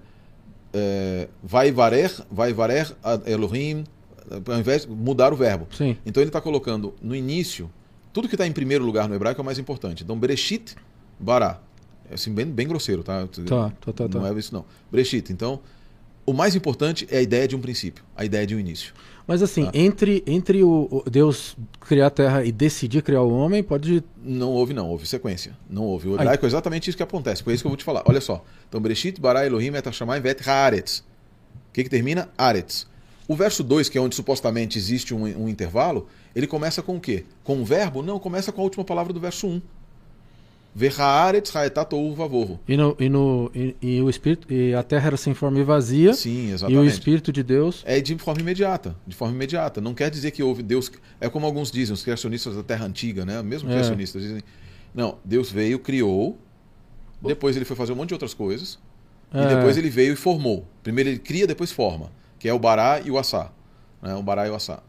é, 0.74 1.28
vai 1.44 1.72
varer, 1.72 2.12
vai 2.32 2.54
varer 2.54 2.96
Elohim, 3.26 3.84
ao 4.48 4.58
invés 4.58 4.84
de 4.84 4.92
mudar 4.92 5.34
o 5.34 5.36
verbo. 5.36 5.68
Sim. 5.76 5.98
Então 6.06 6.24
ele 6.24 6.30
está 6.30 6.40
colocando 6.40 6.94
no 7.02 7.14
início, 7.14 7.70
tudo 8.14 8.30
que 8.30 8.36
está 8.36 8.48
em 8.48 8.54
primeiro 8.54 8.86
lugar 8.86 9.10
no 9.10 9.16
hebraico 9.16 9.42
é 9.42 9.44
o 9.44 9.46
mais 9.46 9.60
importante. 9.60 10.04
Então, 10.04 10.18
Bereshit 10.18 10.76
bara. 11.20 11.60
É 12.10 12.14
assim, 12.14 12.32
bem, 12.34 12.46
bem 12.46 12.68
grosseiro, 12.68 13.04
tá? 13.04 13.26
Tá, 13.26 13.72
tá, 13.82 13.94
tá. 13.94 14.04
Não 14.04 14.22
tá. 14.22 14.30
é 14.30 14.34
isso, 14.34 14.54
não. 14.54 14.64
Brechita. 14.92 15.34
Então, 15.34 15.60
o 16.26 16.34
mais 16.34 16.56
importante 16.56 17.08
é 17.12 17.18
a 17.18 17.22
ideia 17.22 17.48
de 17.48 17.56
um 17.56 17.62
princípio, 17.62 18.04
a 18.16 18.26
ideia 18.26 18.48
de 18.48 18.56
um 18.56 18.60
início. 18.60 18.94
Mas 19.28 19.42
assim, 19.42 19.66
tá? 19.66 19.72
entre, 19.74 20.24
entre 20.28 20.64
o, 20.64 21.04
Deus 21.10 21.58
criar 21.80 22.08
a 22.08 22.10
Terra 22.10 22.44
e 22.44 22.52
decidir 22.52 23.02
criar 23.02 23.22
o 23.22 23.32
homem, 23.32 23.64
pode. 23.64 24.04
Não 24.24 24.52
houve, 24.52 24.74
não, 24.74 24.90
houve 24.90 25.08
sequência. 25.08 25.58
Não 25.70 25.84
houve. 25.84 26.10
O 26.10 26.16
hebraico 26.16 26.46
é 26.46 26.48
exatamente 26.48 26.90
isso 26.90 26.98
que 26.98 27.04
acontece. 27.04 27.44
Por 27.44 27.52
isso 27.52 27.64
que 27.64 27.68
eu 27.68 27.72
vou 27.72 27.78
te 27.78 27.84
falar. 27.84 28.04
Olha 28.06 28.22
só. 28.22 28.44
Então, 28.70 28.80
Breshit, 28.80 29.20
Bara 29.20 29.46
Elohim, 29.46 29.74
Etachamai, 29.76 30.20
Vet 30.20 30.48
Haaretz. 30.48 31.00
O 31.00 31.74
que, 31.74 31.84
que 31.84 31.90
termina? 31.90 32.30
Aretz. 32.38 32.88
O 33.28 33.36
verso 33.36 33.64
2, 33.64 33.90
que 33.90 33.98
é 33.98 34.02
onde 34.02 34.16
supostamente 34.16 34.78
existe 34.78 35.14
um, 35.14 35.24
um, 35.24 35.50
intervalo, 35.50 36.08
ele 36.36 36.46
começa 36.46 36.84
com 36.84 36.96
o 36.98 37.00
quê? 37.00 37.26
Com 37.44 37.58
um 37.58 37.64
verbo? 37.64 38.04
Não, 38.04 38.20
começa 38.20 38.52
com 38.52 38.62
a 38.62 38.64
última 38.64 38.84
palavra 38.84 39.12
do 39.12 39.20
verso 39.20 39.48
1. 39.48 39.52
Um. 39.52 39.62
E, 42.68 42.76
no, 42.76 42.98
e, 43.00 43.08
no, 43.08 43.50
e, 43.56 43.76
e, 43.82 44.02
o 44.02 44.10
espírito 44.10 44.54
e 44.54 44.74
a 44.74 44.84
terra 44.84 45.08
era 45.08 45.18
sem 45.18 45.34
forma 45.34 45.58
e 45.58 45.64
vazia. 45.64 46.14
Sim, 46.14 46.52
exatamente. 46.52 46.78
E 46.78 46.86
o 46.86 46.86
espírito 46.86 47.32
de 47.32 47.42
Deus 47.42 47.82
é 47.86 48.02
de 48.02 48.14
forma 48.18 48.42
imediata, 48.42 48.94
de 49.08 49.16
forma 49.16 49.34
imediata. 49.34 49.80
Não 49.80 49.94
quer 49.94 50.10
dizer 50.10 50.32
que 50.32 50.44
houve 50.44 50.62
Deus, 50.62 50.92
é 51.22 51.30
como 51.30 51.46
alguns 51.46 51.72
dizem, 51.72 51.94
os 51.94 52.04
criacionistas 52.04 52.58
da 52.58 52.64
terra 52.64 52.86
antiga, 52.86 53.24
né? 53.24 53.42
Mesmo 53.42 53.70
é. 53.70 53.72
criacionistas 53.72 54.22
dizem, 54.22 54.44
não, 54.94 55.18
Deus 55.24 55.50
veio, 55.50 55.80
criou, 55.80 56.38
depois 57.22 57.56
ele 57.56 57.64
foi 57.64 57.78
fazer 57.78 57.94
um 57.94 57.96
monte 57.96 58.10
de 58.10 58.16
outras 58.16 58.34
coisas 58.34 58.78
é. 59.34 59.44
e 59.44 59.56
depois 59.56 59.78
ele 59.78 59.90
veio 59.90 60.12
e 60.12 60.18
formou. 60.18 60.68
Primeiro 60.84 61.10
ele 61.10 61.20
cria, 61.20 61.48
depois 61.48 61.72
forma, 61.72 62.12
que 62.38 62.50
é 62.50 62.54
o 62.54 62.60
bará 62.60 63.00
e 63.00 63.10
o 63.10 63.18
assá, 63.18 63.50
né? 64.02 64.14
O 64.16 64.22
bará 64.22 64.46
e 64.46 64.50
o 64.50 64.56
assá. 64.56 64.84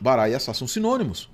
Bará 0.00 0.28
e 0.28 0.34
assá 0.34 0.54
são 0.54 0.68
sinônimos. 0.68 1.28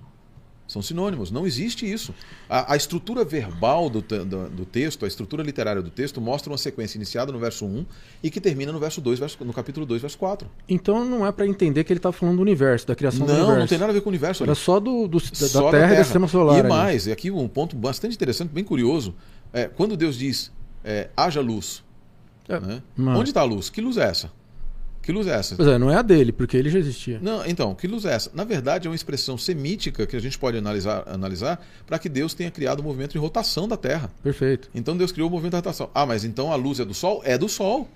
São 0.71 0.81
sinônimos, 0.81 1.33
não 1.33 1.49
existe 1.49 1.85
isso. 1.85 2.15
A, 2.49 2.75
a 2.75 2.77
estrutura 2.77 3.25
verbal 3.25 3.91
do, 3.91 4.01
do, 4.01 4.49
do, 4.49 4.65
texto, 4.65 5.05
a 5.05 5.09
estrutura 5.09 5.43
literária 5.43 5.83
do 5.83 5.91
texto, 5.91 6.21
mostra 6.21 6.49
uma 6.49 6.57
sequência 6.57 6.97
iniciada 6.97 7.33
no 7.33 7.41
verso 7.41 7.67
1 7.67 7.85
e 8.23 8.31
que 8.31 8.41
termina 8.41 8.71
no 8.71 8.79
verso 8.79 9.01
2, 9.01 9.19
verso, 9.19 9.45
no 9.45 9.53
capítulo 9.53 9.85
2, 9.85 10.01
verso 10.01 10.17
4. 10.17 10.49
Então 10.69 11.05
não 11.05 11.27
é 11.27 11.33
para 11.33 11.45
entender 11.45 11.83
que 11.83 11.93
ele 11.93 11.99
está 11.99 12.13
falando 12.13 12.37
do 12.37 12.43
universo, 12.43 12.87
da 12.87 12.95
criação 12.95 13.27
não, 13.27 13.27
do 13.27 13.33
universo. 13.33 13.53
Não, 13.53 13.59
não 13.59 13.67
tem 13.67 13.79
nada 13.79 13.91
a 13.91 13.95
ver 13.95 14.01
com 14.01 14.11
o 14.11 14.13
universo. 14.13 14.45
Era 14.45 14.55
só, 14.55 14.79
do, 14.79 15.09
do 15.09 15.19
só 15.19 15.65
da, 15.65 15.71
Terra, 15.73 15.73
da 15.73 15.79
terra 15.79 15.95
e 15.95 15.97
do 15.97 16.05
sistema 16.05 16.29
solar. 16.29 16.57
E 16.57 16.61
ali. 16.61 16.69
mais, 16.69 17.09
e 17.09 17.11
aqui 17.11 17.33
um 17.33 17.49
ponto 17.49 17.75
bastante 17.75 18.15
interessante, 18.15 18.51
bem 18.51 18.63
curioso, 18.63 19.13
é, 19.53 19.67
quando 19.67 19.97
Deus 19.97 20.17
diz, 20.17 20.53
é, 20.85 21.11
haja 21.17 21.41
luz, 21.41 21.83
é, 22.49 22.61
né? 22.61 22.83
onde 22.97 23.31
está 23.31 23.41
a 23.41 23.45
luz? 23.45 23.71
Que 23.71 23.81
luz 23.81 23.97
é 23.97 24.05
essa? 24.05 24.31
Que 25.03 25.13
luz 25.13 25.27
é 25.27 25.33
essa? 25.33 25.57
Pois 25.57 25.69
é, 25.69 25.79
não 25.79 25.91
é 25.91 25.97
a 25.97 26.03
dele, 26.03 26.31
porque 26.31 26.57
ele 26.57 26.69
já 26.69 26.79
existia. 26.79 27.19
Não, 27.23 27.45
então, 27.47 27.75
que 27.75 27.87
luz 27.87 28.05
é 28.05 28.13
essa? 28.13 28.31
Na 28.35 28.45
verdade, 28.45 28.87
é 28.87 28.91
uma 28.91 28.95
expressão 28.95 29.39
semítica 29.39 30.07
que 30.07 30.15
a 30.15 30.21
gente 30.21 30.39
pode 30.39 30.59
analisar, 30.59 31.05
analisar 31.07 31.65
para 31.87 31.99
que 31.99 32.09
Deus 32.09 32.35
tenha 32.35 32.51
criado 32.51 32.81
o 32.81 32.83
um 32.83 32.85
movimento 32.87 33.13
de 33.13 33.19
rotação 33.19 33.67
da 33.67 33.77
Terra. 33.77 34.11
Perfeito. 34.23 34.69
Então 34.75 34.97
Deus 34.97 35.11
criou 35.11 35.29
o 35.29 35.31
movimento 35.31 35.53
de 35.53 35.57
rotação. 35.57 35.91
Ah, 35.95 36.05
mas 36.05 36.25
então 36.25 36.53
a 36.53 36.57
luz 36.57 36.81
é 36.81 36.85
do 36.85 36.93
Sol? 36.95 37.23
É 37.25 37.39
do 37.39 37.49
Sol. 37.49 37.89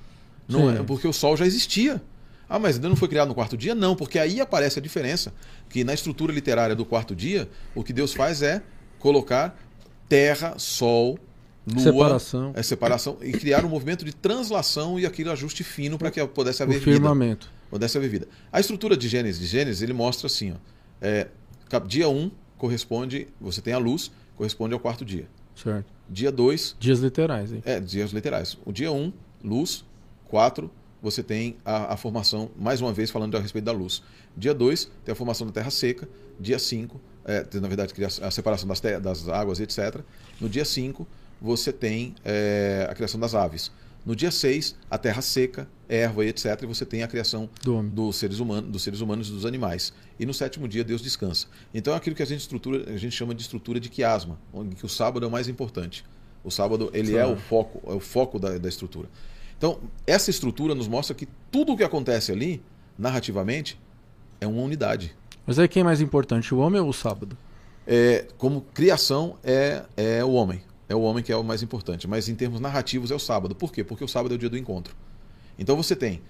Não 0.49 0.71
Sim. 0.71 0.81
é 0.81 0.83
porque 0.83 1.07
o 1.07 1.13
Sol 1.13 1.37
já 1.37 1.47
existia. 1.47 2.01
Ah, 2.49 2.59
mas 2.59 2.79
não 2.79 2.97
foi 2.97 3.09
criado 3.09 3.29
no 3.29 3.35
quarto 3.35 3.57
dia? 3.57 3.75
Não, 3.75 3.97
porque 3.97 4.19
aí 4.19 4.41
aparece 4.41 4.79
a 4.79 4.83
diferença. 4.83 5.33
Que 5.69 5.85
na 5.85 5.95
estrutura 5.95 6.33
literária 6.33 6.75
do 6.75 6.85
quarto 6.85 7.15
dia, 7.15 7.49
o 7.75 7.83
que 7.83 7.93
Deus 7.93 8.13
faz 8.13 8.43
é 8.43 8.63
colocar 8.99 9.59
terra, 10.09 10.55
sol, 10.59 11.19
lua, 11.67 11.83
separação. 11.83 12.53
É 12.55 12.63
separação 12.63 13.19
e 13.23 13.33
criar 13.33 13.65
um 13.65 13.69
movimento 13.69 14.05
de 14.05 14.15
translação 14.15 14.99
e 14.99 15.07
aquele 15.07 15.31
ajuste 15.31 15.65
fino 15.65 15.99
para 15.99 16.11
que 16.11 16.25
pudesse 16.27 16.63
haver 16.63 16.79
o 16.79 16.81
firmamento. 16.81 17.47
vida. 17.47 17.59
Pudesse 17.71 17.97
haver 17.97 18.11
vida. 18.11 18.29
A 18.53 18.61
estrutura 18.61 18.97
de 18.97 19.09
Gênesis, 19.09 19.41
de 19.41 19.47
Gênesis, 19.47 19.83
ele 19.83 19.93
mostra 19.93 20.27
assim, 20.27 20.53
ó, 20.53 20.57
é, 21.01 21.29
dia 21.87 22.09
1 22.09 22.17
um 22.17 22.31
corresponde, 22.57 23.29
você 23.41 23.61
tem 23.61 23.73
a 23.73 23.79
luz, 23.79 24.11
corresponde 24.37 24.75
ao 24.75 24.81
quarto 24.81 25.05
dia. 25.05 25.29
Certo. 25.55 25.87
Dia 26.09 26.31
2, 26.31 26.77
dias 26.79 26.99
literais, 27.01 27.53
hein? 27.53 27.63
É, 27.65 27.81
dias 27.81 28.13
literais. 28.13 28.59
O 28.65 28.73
dia 28.73 28.93
1, 28.93 28.97
um, 28.97 29.13
luz, 29.43 29.85
4, 30.29 30.71
você 31.03 31.23
tem 31.23 31.57
a, 31.65 31.95
a, 31.95 31.97
formação, 31.97 32.51
mais 32.57 32.81
uma 32.81 32.93
vez 32.93 33.11
falando 33.11 33.37
a 33.37 33.41
respeito 33.41 33.65
da 33.65 33.73
luz. 33.73 34.03
Dia 34.37 34.55
2, 34.55 34.91
tem 35.05 35.13
a 35.13 35.15
formação 35.15 35.47
da 35.47 35.53
terra 35.53 35.71
seca. 35.71 36.09
Dia 36.41 36.59
5, 36.59 37.01
é, 37.25 37.47
na 37.61 37.69
verdade, 37.69 37.93
a 38.23 38.31
separação 38.31 38.69
das, 38.69 38.81
das 38.81 39.29
águas, 39.29 39.61
etc. 39.61 40.01
No 40.41 40.49
dia 40.49 40.65
5, 40.65 41.07
você 41.45 41.71
tem 41.71 42.15
é, 42.25 42.89
a 42.91 42.95
criação 42.95 43.21
das 43.21 43.35
aves. 43.35 43.71
No 44.05 44.17
dia 44.17 44.31
6, 44.31 44.77
a 44.91 44.97
terra 44.97 45.21
seca, 45.21 45.69
erva 45.87 46.25
e 46.25 46.29
etc. 46.29 46.63
E 46.63 46.67
você 46.67 46.87
tem 46.87 47.03
a 47.03 47.09
criação 47.09 47.49
Do 47.63 47.83
dos, 47.83 48.17
seres 48.17 48.39
humanos, 48.39 48.71
dos 48.71 48.83
seres 48.83 49.01
humanos 49.01 49.29
e 49.29 49.33
dos 49.33 49.45
animais. 49.45 49.93
E 50.19 50.25
no 50.25 50.33
sétimo 50.33 50.67
dia, 50.67 50.83
Deus 50.83 51.03
descansa. 51.03 51.47
Então 51.73 51.93
é 51.93 51.97
aquilo 51.99 52.17
que 52.17 52.23
a 52.23 52.27
gente, 52.27 52.41
estrutura, 52.41 52.91
a 52.91 52.97
gente 52.97 53.15
chama 53.15 53.35
de 53.35 53.43
estrutura 53.43 53.79
de 53.79 53.91
quiasma, 53.91 54.39
onde 54.55 54.75
que 54.75 54.87
o 54.87 54.89
sábado 54.89 55.25
é 55.25 55.29
o 55.29 55.31
mais 55.31 55.47
importante. 55.47 56.03
O 56.43 56.51
sábado 56.51 56.91
ele 56.95 57.15
é 57.15 57.27
o 57.27 57.37
foco, 57.37 57.81
é 57.91 57.95
o 57.95 58.01
foco 58.01 58.39
da, 58.39 58.57
da 58.57 58.69
estrutura. 58.69 59.09
Então, 59.57 59.79
essa 60.07 60.31
estrutura 60.31 60.75
nos 60.75 60.89
mostra 60.89 61.15
que 61.15 61.29
tudo 61.51 61.73
o 61.73 61.77
que 61.77 61.85
acontece 61.85 62.33
ali, 62.33 62.63
narrativamente, 62.99 63.79
é 64.41 64.47
uma 64.47 64.63
unidade. 64.63 65.15
Mas 65.47 65.59
aí 65.59 65.69
quem 65.69 65.83
é 65.83 65.85
mais 65.85 66.01
importante, 66.01 66.55
o 66.55 66.59
homem 66.59 66.81
ou 66.81 66.89
o 66.89 66.93
sábado? 66.93 67.37
É, 67.87 68.27
como 68.39 68.63
criação, 68.73 69.37
é, 69.43 69.83
é 69.95 70.25
o 70.25 70.33
homem 70.33 70.63
é 70.89 70.95
o 70.95 71.01
homem 71.01 71.23
que 71.23 71.33
é 71.33 71.37
o 71.37 71.45
mais 71.45 71.63
importante. 71.63 72.07
Mas 72.07 72.29
em 72.29 72.35
termos 72.35 72.61
narrativos 72.61 73.11
é 73.11 73.15
o 73.15 73.19
sábado. 73.19 73.55
Por 73.55 73.73
quê? 73.73 73.83
Porque 73.83 74.05
o 74.05 74.09
sábado 74.09 74.33
é 74.33 74.37
o 74.37 74.39
dia 74.39 74.51
do 74.51 74.59
encontro. 74.59 74.95
Então 75.59 75.77
você 75.77 75.95
tem 75.95 76.21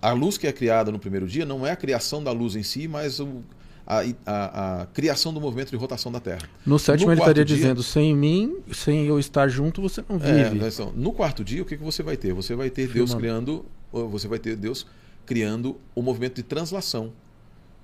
a 0.00 0.12
luz 0.12 0.38
que 0.38 0.46
é 0.46 0.52
criada 0.52 0.90
no 0.90 0.98
primeiro 0.98 1.26
dia, 1.26 1.44
não 1.44 1.66
é 1.66 1.72
a 1.72 1.76
criação 1.76 2.22
da 2.24 2.32
luz 2.32 2.56
em 2.56 2.62
si, 2.62 2.88
mas 2.88 3.20
o, 3.20 3.42
a, 3.86 4.00
a, 4.24 4.82
a, 4.82 4.86
criação 4.86 5.32
do 5.32 5.40
movimento 5.40 5.70
de 5.70 5.76
rotação 5.76 6.10
da 6.10 6.20
Terra. 6.20 6.48
No 6.64 6.78
sétimo 6.78 7.08
no 7.08 7.12
ele 7.12 7.20
estaria 7.20 7.44
dia, 7.44 7.56
dizendo, 7.56 7.82
sem 7.82 8.16
mim, 8.16 8.58
sem 8.72 9.06
eu 9.06 9.18
estar 9.18 9.48
junto, 9.48 9.82
você 9.82 10.02
não 10.08 10.18
vive. 10.18 10.58
É, 10.58 10.92
no 10.94 11.12
quarto 11.12 11.44
dia, 11.44 11.62
o 11.62 11.66
que, 11.66 11.76
que 11.76 11.82
você 11.82 12.02
vai 12.02 12.16
ter? 12.16 12.32
Você 12.32 12.54
vai 12.54 12.70
ter 12.70 12.88
Deus 12.88 13.14
criando, 13.14 13.64
você 13.92 14.26
vai 14.26 14.38
ter 14.38 14.56
Deus 14.56 14.86
criando 15.26 15.78
o 15.94 16.02
movimento 16.02 16.36
de 16.36 16.42
translação. 16.42 17.12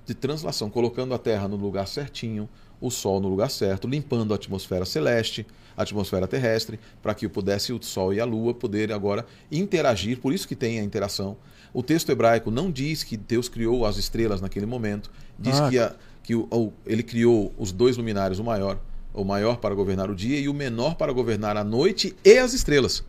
De 0.05 0.13
translação, 0.13 0.69
colocando 0.69 1.13
a 1.13 1.17
Terra 1.17 1.49
no 1.49 1.57
lugar 1.57 1.85
certinho, 1.85 2.47
o 2.79 2.89
Sol 2.89 3.19
no 3.19 3.27
lugar 3.27 3.51
certo, 3.51 3.87
limpando 3.87 4.31
a 4.31 4.35
atmosfera 4.35 4.85
celeste, 4.85 5.45
a 5.77 5.83
atmosfera 5.83 6.27
terrestre, 6.27 6.79
para 7.01 7.13
que 7.13 7.29
pudesse 7.29 7.71
o 7.71 7.81
Sol 7.81 8.13
e 8.13 8.19
a 8.19 8.25
Lua 8.25 8.53
poderem 8.53 8.95
agora 8.95 9.25
interagir, 9.51 10.17
por 10.19 10.33
isso 10.33 10.47
que 10.47 10.55
tem 10.55 10.79
a 10.79 10.83
interação. 10.83 11.37
O 11.71 11.83
texto 11.83 12.11
hebraico 12.11 12.49
não 12.49 12.71
diz 12.71 13.03
que 13.03 13.15
Deus 13.15 13.47
criou 13.47 13.85
as 13.85 13.97
estrelas 13.97 14.41
naquele 14.41 14.65
momento, 14.65 15.11
diz 15.37 15.59
ah. 15.59 15.69
que, 15.69 15.77
a, 15.77 15.95
que 16.23 16.35
o, 16.35 16.47
o, 16.51 16.73
ele 16.85 17.03
criou 17.03 17.53
os 17.57 17.71
dois 17.71 17.95
luminares, 17.95 18.39
o 18.39 18.43
maior, 18.43 18.79
o 19.13 19.23
maior 19.23 19.57
para 19.57 19.75
governar 19.75 20.09
o 20.09 20.15
dia 20.15 20.39
e 20.39 20.49
o 20.49 20.53
menor 20.53 20.95
para 20.95 21.13
governar 21.13 21.55
a 21.55 21.63
noite 21.63 22.15
e 22.25 22.39
as 22.39 22.53
estrelas. 22.53 23.03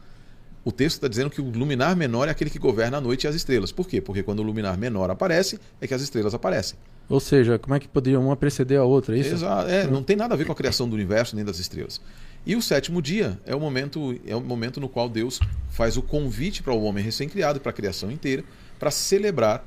O 0.65 0.71
texto 0.71 0.97
está 0.97 1.09
dizendo 1.09 1.31
que 1.31 1.41
o 1.41 1.51
luminar 1.51 1.97
menor 1.97 2.29
é 2.29 2.31
aquele 2.31 2.51
que 2.51 2.59
governa 2.59 2.99
a 2.99 3.01
noite 3.01 3.25
e 3.25 3.29
as 3.29 3.35
estrelas. 3.35 3.73
Por 3.73 3.89
quê? 3.89 4.03
Porque 4.03 4.23
quando 4.23 4.41
o 4.41 4.43
luminar 4.43 4.77
menor 4.77 5.11
aparece, 5.11 5.59
é 5.81 5.87
que 5.87 5.95
as 5.95 6.03
estrelas 6.03 6.35
aparecem. 6.35 6.79
Ou 7.09 7.21
seja, 7.21 7.59
como 7.59 7.75
é 7.75 7.81
que 7.81 7.89
poderia 7.89 8.21
uma 8.21 8.37
preceder 8.37 8.79
a 8.79 8.85
outra? 8.85 9.17
É 9.17 9.21
isso? 9.21 9.33
Exato. 9.33 9.71
É, 9.71 9.87
não 9.87 10.03
tem 10.03 10.15
nada 10.15 10.35
a 10.35 10.37
ver 10.37 10.45
com 10.45 10.53
a 10.53 10.55
criação 10.55 10.87
do 10.87 10.95
universo 10.95 11.35
nem 11.35 11.45
das 11.45 11.59
estrelas. 11.59 12.01
E 12.47 12.57
o 12.57 12.63
sétimo 12.63 13.03
dia 13.03 13.39
é 13.45 13.55
o 13.55 13.61
momento, 13.61 14.19
é 14.27 14.35
o 14.35 14.41
momento 14.41 14.81
no 14.81 14.89
qual 14.89 15.09
Deus 15.09 15.39
faz 15.71 15.97
o 15.97 16.03
convite 16.03 16.63
para 16.63 16.73
o 16.73 16.83
homem 16.83 17.05
recém-criado, 17.05 17.61
para 17.61 17.71
a 17.71 17.73
criação 17.73 18.11
inteira, 18.11 18.43
para 18.79 18.91
celebrar 18.91 19.65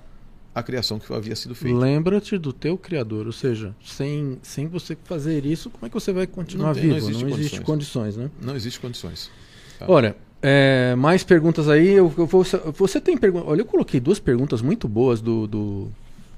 a 0.54 0.62
criação 0.62 1.00
que 1.00 1.14
havia 1.14 1.36
sido 1.36 1.56
feita. 1.56 1.78
Lembra-te 1.78 2.38
do 2.38 2.52
teu 2.52 2.78
Criador, 2.78 3.26
ou 3.26 3.32
seja, 3.32 3.76
sem, 3.84 4.38
sem 4.42 4.68
você 4.68 4.98
fazer 5.06 5.46
isso, 5.46 5.70
como 5.70 5.86
é 5.86 5.90
que 5.90 5.94
você 5.94 6.12
vai 6.12 6.28
continuar 6.28 6.68
não 6.68 6.74
tem, 6.74 6.84
vivo? 6.84 6.94
Não 6.94 6.98
existe, 6.98 7.24
não 7.24 7.30
existe 7.32 7.62
condições. 7.62 8.18
né? 8.18 8.30
Não 8.42 8.56
existe 8.56 8.80
condições. 8.80 9.32
Tá? 9.80 9.86
Olha, 9.88 10.16
é, 10.42 10.96
mais 10.96 11.24
perguntas 11.24 11.70
aí. 11.70 11.90
Eu, 11.90 12.14
eu 12.18 12.26
vou, 12.26 12.44
você 12.74 13.00
tem 13.00 13.16
perguntas? 13.18 13.48
Olha, 13.48 13.62
eu 13.62 13.66
coloquei 13.66 14.00
duas 14.00 14.20
perguntas 14.20 14.62
muito 14.62 14.88
boas 14.88 15.22
do, 15.22 15.48
do 15.48 15.92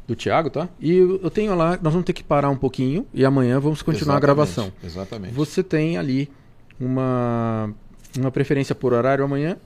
do 0.08 0.16
Thiago, 0.16 0.50
tá? 0.50 0.68
E 0.80 0.96
eu 0.96 1.30
tenho 1.30 1.56
lá, 1.56 1.80
nós 1.82 1.94
vamos 1.94 2.06
ter 2.06 2.14
que 2.14 2.24
parar 2.24 2.50
um 2.50 2.58
pouquinho 2.58 3.06
e 3.14 3.24
amanhã 3.26 3.60
vamos 3.60 3.82
continuar 3.82 4.18
a 4.18 4.20
gravação. 4.20 4.72
Exatamente. 4.84 5.34
Você 5.34 5.64
tem 5.64 5.98
ali 5.98 6.30
uma, 6.80 7.74
uma 8.18 8.32
preferência 8.32 8.76
por 8.76 8.94
horário 8.94 9.24
amanhã? 9.24 9.58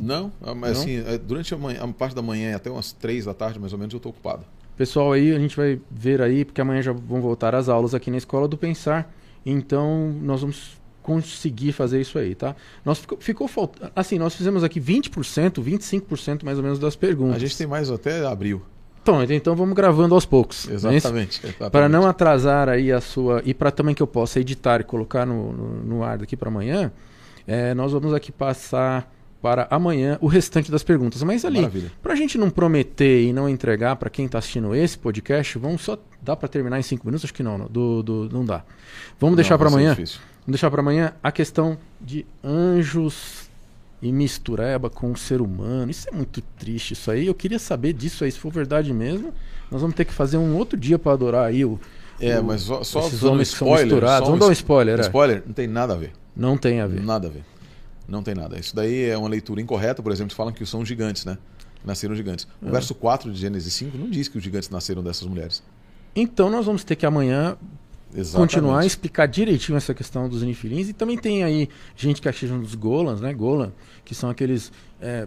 Não, 0.00 0.32
ah, 0.42 0.54
mas 0.54 0.78
assim, 0.78 0.96
é, 1.06 1.18
durante 1.18 1.54
a, 1.54 1.58
manhã, 1.58 1.80
a 1.82 1.88
parte 1.88 2.16
da 2.16 2.22
manhã 2.22 2.50
e 2.50 2.54
até 2.54 2.70
umas 2.70 2.92
três 2.92 3.26
da 3.26 3.34
tarde, 3.34 3.60
mais 3.60 3.72
ou 3.72 3.78
menos, 3.78 3.92
eu 3.92 3.98
estou 3.98 4.10
ocupado. 4.10 4.44
Pessoal, 4.76 5.12
aí 5.12 5.32
a 5.32 5.38
gente 5.38 5.56
vai 5.56 5.80
ver 5.88 6.20
aí, 6.20 6.44
porque 6.44 6.60
amanhã 6.60 6.82
já 6.82 6.92
vão 6.92 7.20
voltar 7.20 7.54
as 7.54 7.68
aulas 7.68 7.94
aqui 7.94 8.10
na 8.10 8.16
Escola 8.16 8.48
do 8.48 8.58
Pensar. 8.58 9.14
Então, 9.46 10.12
nós 10.20 10.40
vamos 10.40 10.76
conseguir 11.00 11.72
fazer 11.72 12.00
isso 12.00 12.18
aí, 12.18 12.34
tá? 12.34 12.56
Nós 12.84 12.98
ficou, 12.98 13.18
ficou 13.20 13.46
faltando. 13.46 13.92
Assim, 13.94 14.18
nós 14.18 14.34
fizemos 14.34 14.64
aqui 14.64 14.80
20%, 14.80 15.62
25% 15.62 16.42
mais 16.42 16.58
ou 16.58 16.64
menos 16.64 16.78
das 16.78 16.96
perguntas. 16.96 17.36
A 17.36 17.38
gente 17.38 17.56
tem 17.56 17.66
mais 17.66 17.90
até 17.90 18.26
abril. 18.26 18.62
Então, 19.04 19.22
então 19.22 19.54
vamos 19.54 19.74
gravando 19.74 20.14
aos 20.14 20.24
poucos. 20.24 20.66
é? 20.68 20.74
Exatamente. 20.74 21.40
Para 21.70 21.88
não 21.88 22.06
atrasar 22.06 22.68
aí 22.70 22.90
a 22.90 23.00
sua. 23.00 23.42
E 23.44 23.52
para 23.52 23.70
também 23.70 23.94
que 23.94 24.02
eu 24.02 24.06
possa 24.06 24.40
editar 24.40 24.80
e 24.80 24.84
colocar 24.84 25.26
no, 25.26 25.52
no, 25.52 25.84
no 25.84 26.02
ar 26.02 26.16
daqui 26.18 26.36
para 26.36 26.48
amanhã, 26.48 26.90
é, 27.46 27.74
nós 27.74 27.92
vamos 27.92 28.14
aqui 28.14 28.32
passar 28.32 29.12
para 29.42 29.66
amanhã 29.70 30.16
o 30.22 30.26
restante 30.26 30.70
das 30.70 30.82
perguntas. 30.82 31.22
Mas 31.22 31.44
ali, 31.44 31.60
para 32.02 32.14
a 32.14 32.16
gente 32.16 32.38
não 32.38 32.48
prometer 32.48 33.24
e 33.24 33.32
não 33.32 33.46
entregar 33.46 33.94
para 33.96 34.08
quem 34.08 34.24
está 34.24 34.38
assistindo 34.38 34.74
esse 34.74 34.96
podcast, 34.96 35.58
vamos 35.58 35.82
só. 35.82 35.98
Dá 36.22 36.34
para 36.34 36.48
terminar 36.48 36.78
em 36.78 36.82
cinco 36.82 37.06
minutos? 37.06 37.24
Acho 37.26 37.34
que 37.34 37.42
não, 37.42 37.58
não, 37.58 37.66
do, 37.66 38.02
do- 38.02 38.28
não 38.32 38.42
dá. 38.42 38.64
Vamos 39.20 39.36
deixar 39.36 39.54
Não, 39.54 39.58
para 39.58 39.68
vai 39.68 39.82
ser 39.82 39.86
amanhã? 39.90 39.94
Vamos 39.96 40.20
deixar 40.48 40.70
para 40.70 40.80
amanhã 40.80 41.12
a 41.22 41.30
questão 41.30 41.76
de 42.00 42.24
anjos 42.42 43.43
e 44.04 44.12
mistureba 44.12 44.90
com 44.90 45.10
o 45.10 45.16
ser 45.16 45.40
humano. 45.40 45.90
Isso 45.90 46.06
é 46.08 46.12
muito 46.12 46.42
triste, 46.58 46.92
isso 46.92 47.10
aí. 47.10 47.26
Eu 47.26 47.34
queria 47.34 47.58
saber 47.58 47.94
disso 47.94 48.22
aí, 48.22 48.30
se 48.30 48.38
for 48.38 48.52
verdade 48.52 48.92
mesmo. 48.92 49.32
Nós 49.70 49.80
vamos 49.80 49.96
ter 49.96 50.04
que 50.04 50.12
fazer 50.12 50.36
um 50.36 50.54
outro 50.56 50.78
dia 50.78 50.98
para 50.98 51.12
adorar 51.12 51.46
aí 51.46 51.64
o. 51.64 51.80
É, 52.20 52.38
o- 52.38 52.44
mas 52.44 52.60
só, 52.62 52.84
só 52.84 53.00
esses 53.00 53.20
dando 53.20 53.32
homens 53.32 53.48
são 53.48 53.66
spoiler, 53.66 53.86
misturados. 53.86 54.18
só 54.18 54.24
Vamos 54.26 54.40
dar 54.40 54.50
um 54.50 54.52
spoiler, 54.52 54.98
é. 54.98 55.02
Spoiler, 55.02 55.42
não 55.46 55.54
tem 55.54 55.66
nada 55.66 55.94
a 55.94 55.96
ver. 55.96 56.12
Não 56.36 56.56
tem 56.58 56.80
a 56.80 56.86
ver. 56.86 57.02
Nada 57.02 57.28
a 57.28 57.30
ver. 57.30 57.44
Não 58.06 58.22
tem 58.22 58.34
nada. 58.34 58.58
Isso 58.60 58.76
daí 58.76 59.04
é 59.08 59.16
uma 59.16 59.28
leitura 59.28 59.60
incorreta, 59.62 60.02
por 60.02 60.12
exemplo, 60.12 60.34
falam 60.36 60.52
que 60.52 60.66
são 60.66 60.84
gigantes, 60.84 61.24
né? 61.24 61.38
Nasceram 61.82 62.14
gigantes. 62.14 62.46
É. 62.62 62.68
O 62.68 62.70
verso 62.70 62.94
4 62.94 63.32
de 63.32 63.40
Gênesis 63.40 63.72
5 63.72 63.96
não 63.96 64.10
diz 64.10 64.28
que 64.28 64.36
os 64.36 64.44
gigantes 64.44 64.68
nasceram 64.68 65.02
dessas 65.02 65.26
mulheres. 65.26 65.62
Então 66.14 66.50
nós 66.50 66.66
vamos 66.66 66.84
ter 66.84 66.94
que 66.96 67.06
amanhã 67.06 67.56
Exatamente. 68.14 68.54
continuar 68.54 68.80
a 68.80 68.86
explicar 68.86 69.26
direitinho 69.26 69.76
essa 69.76 69.92
questão 69.92 70.28
dos 70.28 70.42
nifilins. 70.42 70.88
E 70.88 70.92
também 70.92 71.18
tem 71.18 71.42
aí 71.42 71.68
gente 71.96 72.22
que 72.22 72.28
acha 72.28 72.46
dos 72.46 72.74
golans, 72.74 73.20
né? 73.20 73.32
Golan, 73.32 73.72
que 74.04 74.14
são 74.14 74.30
aqueles 74.30 74.70
é, 75.00 75.26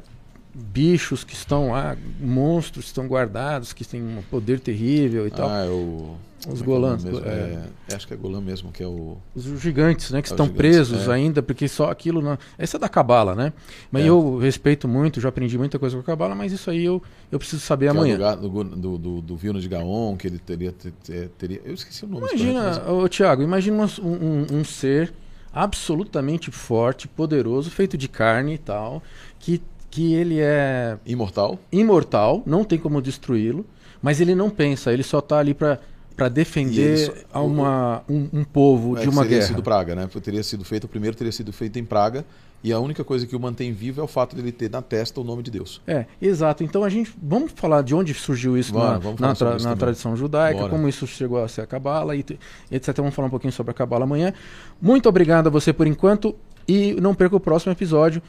bichos 0.59 1.23
que 1.23 1.33
estão 1.35 1.69
lá, 1.71 1.95
monstros 2.19 2.85
que 2.85 2.89
estão 2.89 3.05
guardados, 3.07 3.73
que 3.73 3.85
têm 3.85 4.01
um 4.01 4.21
poder 4.23 4.59
terrível 4.59 5.27
e 5.27 5.31
tal. 5.31 5.47
Ah, 5.49 5.65
é 5.65 5.69
o. 5.69 6.15
Os 6.47 6.59
é 6.61 6.63
é 6.63 6.65
Golãs, 6.65 7.03
é. 7.03 7.09
É, 7.09 7.67
é, 7.89 7.95
acho 7.95 8.07
que 8.07 8.13
é 8.13 8.17
Golã 8.17 8.39
mesmo, 8.39 8.71
que 8.71 8.81
é 8.81 8.87
o. 8.87 9.17
Os 9.35 9.43
gigantes, 9.59 10.11
né? 10.11 10.21
Que 10.21 10.27
Os 10.27 10.31
estão 10.31 10.45
gigantes, 10.45 10.57
presos 10.57 11.07
é. 11.07 11.11
ainda, 11.13 11.41
porque 11.43 11.67
só 11.67 11.89
aquilo. 11.91 12.21
Não... 12.21 12.37
Essa 12.57 12.77
é 12.77 12.79
da 12.79 12.87
Cabala, 12.87 13.35
né? 13.35 13.51
Mas 13.91 14.03
É. 14.05 14.09
eu 14.09 14.37
respeito 14.37 14.87
muito, 14.87 15.19
já 15.19 15.29
aprendi 15.29 15.57
muita 15.57 15.77
coisa 15.77 15.95
com 15.95 16.01
a 16.01 16.05
Cabala, 16.05 16.33
mas 16.35 16.51
isso 16.51 16.69
aí 16.69 16.85
eu, 16.85 17.01
eu 17.31 17.37
preciso 17.39 17.61
saber 17.61 17.85
que 17.87 17.89
é 17.89 17.93
o 17.93 17.97
amanhã. 17.97 18.13
lugar 18.15 18.35
do, 18.37 18.49
do, 18.63 18.97
do, 18.97 19.21
do 19.21 19.35
Vilno 19.35 19.59
de 19.59 19.67
Gaon, 19.67 20.15
que 20.15 20.27
ele 20.27 20.39
teria, 20.39 20.71
te- 20.71 20.93
te- 21.03 21.29
teria. 21.37 21.61
Eu 21.65 21.73
esqueci 21.73 22.05
o 22.05 22.07
nome. 22.07 22.27
Imagina, 22.27 22.63
mas- 22.63 22.87
ô, 22.89 23.07
Tiago, 23.09 23.41
imagina 23.41 23.83
um, 24.01 24.07
um, 24.07 24.45
um 24.59 24.63
ser 24.63 25.11
absolutamente 25.51 26.51
forte, 26.51 27.07
poderoso, 27.07 27.69
feito 27.71 27.97
de 27.97 28.07
carne 28.07 28.53
e 28.53 28.57
tal, 28.59 29.01
que, 29.39 29.59
que 29.89 30.13
ele 30.13 30.39
é 30.39 30.97
Imortal. 31.05 31.57
imortal, 31.71 32.43
não 32.45 32.63
tem 32.63 32.77
como 32.77 33.01
destruí-lo, 33.01 33.65
mas 34.01 34.19
ele 34.21 34.35
não 34.35 34.49
pensa, 34.49 34.91
ele 34.93 35.03
só 35.03 35.21
tá 35.21 35.39
ali 35.39 35.53
para 35.53 35.79
para 36.15 36.25
ele 36.25 36.33
defender 36.33 36.97
só- 37.05 37.13
a 37.31 37.41
uma, 37.43 38.01
um, 38.09 38.27
um 38.33 38.43
povo 38.43 38.97
É, 38.97 39.01
de 39.01 39.07
uma 39.09 39.21
teria 39.21 39.37
guerra. 39.37 39.47
sido 39.49 39.61
Praga, 39.61 39.93
né? 39.93 40.09
Teria 40.23 40.41
sido 40.41 40.65
feito, 40.65 40.85
o 40.85 40.87
primeiro 40.87 41.15
teria 41.15 41.31
sido 41.31 41.53
feito 41.53 41.77
em 41.77 41.85
Praga, 41.85 42.25
e 42.63 42.73
a 42.73 42.79
única 42.79 43.03
coisa 43.03 43.27
que 43.27 43.35
o 43.35 43.39
mantém 43.39 43.71
vivo 43.71 44.01
é 44.01 44.03
o 44.03 44.07
fato 44.07 44.35
dele 44.35 44.51
ter 44.51 44.67
na 44.67 44.81
testa 44.81 45.21
o 45.21 45.23
nome 45.23 45.43
de 45.43 45.51
Deus. 45.51 45.79
É, 45.85 46.07
exato. 46.19 46.63
Então 46.63 46.83
a 46.83 46.89
gente 46.89 47.13
vamos 47.21 47.51
falar 47.55 47.83
de 47.83 47.93
onde 47.93 48.15
surgiu 48.15 48.57
isso 48.57 48.73
Bora, 48.73 48.97
na, 48.99 49.27
na, 49.27 49.35
tra- 49.35 49.55
isso 49.57 49.67
na 49.67 49.75
tradição 49.75 50.15
judaica, 50.17 50.61
Bora. 50.61 50.71
como 50.71 50.89
isso 50.89 51.05
chegou 51.05 51.43
a 51.43 51.47
ser 51.47 51.61
a 51.61 51.67
Cabala 51.67 52.15
e 52.15 52.25
etc. 52.71 52.95
Vamos 52.97 53.13
falar 53.13 53.27
um 53.27 53.31
pouquinho 53.31 53.53
sobre 53.53 53.69
a 53.69 53.73
Cabala 53.75 54.05
amanhã. 54.05 54.33
Muito 54.81 55.07
obrigado 55.07 55.45
a 55.45 55.49
você 55.51 55.71
por 55.71 55.85
enquanto 55.85 56.35
e 56.67 56.93
não 56.99 57.13
perca 57.13 57.35
o 57.35 57.39
próximo 57.39 57.71
episódio. 57.73 58.23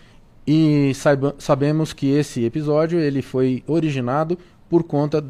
E 0.50 0.94
saiba- 0.94 1.34
sabemos 1.38 1.92
que 1.92 2.08
esse 2.08 2.42
episódio 2.42 2.98
ele 2.98 3.20
foi 3.20 3.62
originado 3.66 4.38
por 4.70 4.82
conta 4.82 5.22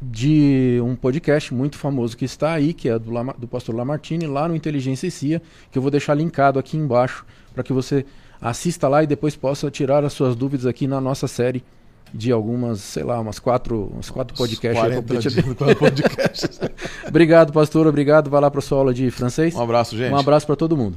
de 0.00 0.80
um 0.82 0.96
podcast 0.96 1.52
muito 1.52 1.76
famoso 1.76 2.16
que 2.16 2.24
está 2.24 2.52
aí, 2.54 2.72
que 2.72 2.88
é 2.88 2.98
do, 2.98 3.10
Lama- 3.10 3.34
do 3.38 3.46
pastor 3.46 3.74
Lamartine, 3.74 4.26
lá 4.26 4.48
no 4.48 4.56
Inteligência 4.56 5.06
e 5.06 5.10
CIA, 5.10 5.42
que 5.70 5.76
eu 5.76 5.82
vou 5.82 5.90
deixar 5.90 6.14
linkado 6.14 6.58
aqui 6.58 6.76
embaixo 6.78 7.24
para 7.54 7.62
que 7.62 7.72
você 7.72 8.06
assista 8.40 8.88
lá 8.88 9.02
e 9.02 9.06
depois 9.06 9.36
possa 9.36 9.70
tirar 9.70 10.04
as 10.04 10.14
suas 10.14 10.34
dúvidas 10.34 10.64
aqui 10.66 10.86
na 10.86 11.00
nossa 11.00 11.28
série 11.28 11.62
de 12.14 12.32
algumas, 12.32 12.80
sei 12.80 13.04
lá, 13.04 13.20
umas 13.20 13.38
quatro, 13.38 13.92
uns 13.96 14.08
quatro 14.10 14.34
podcasts. 14.36 14.82
aí 14.82 14.90
40 14.90 15.02
pra 15.02 15.18
dias, 15.18 15.32
gente- 15.34 15.52
quatro 15.54 15.76
podcasts. 15.76 16.60
obrigado, 17.06 17.52
pastor. 17.52 17.86
Obrigado. 17.86 18.28
Vai 18.30 18.40
lá 18.40 18.50
para 18.50 18.60
sua 18.62 18.78
aula 18.78 18.94
de 18.94 19.10
francês. 19.10 19.54
Um 19.54 19.60
abraço, 19.62 19.96
gente. 19.96 20.12
Um 20.12 20.16
abraço 20.18 20.46
para 20.46 20.56
todo 20.56 20.76
mundo. 20.76 20.96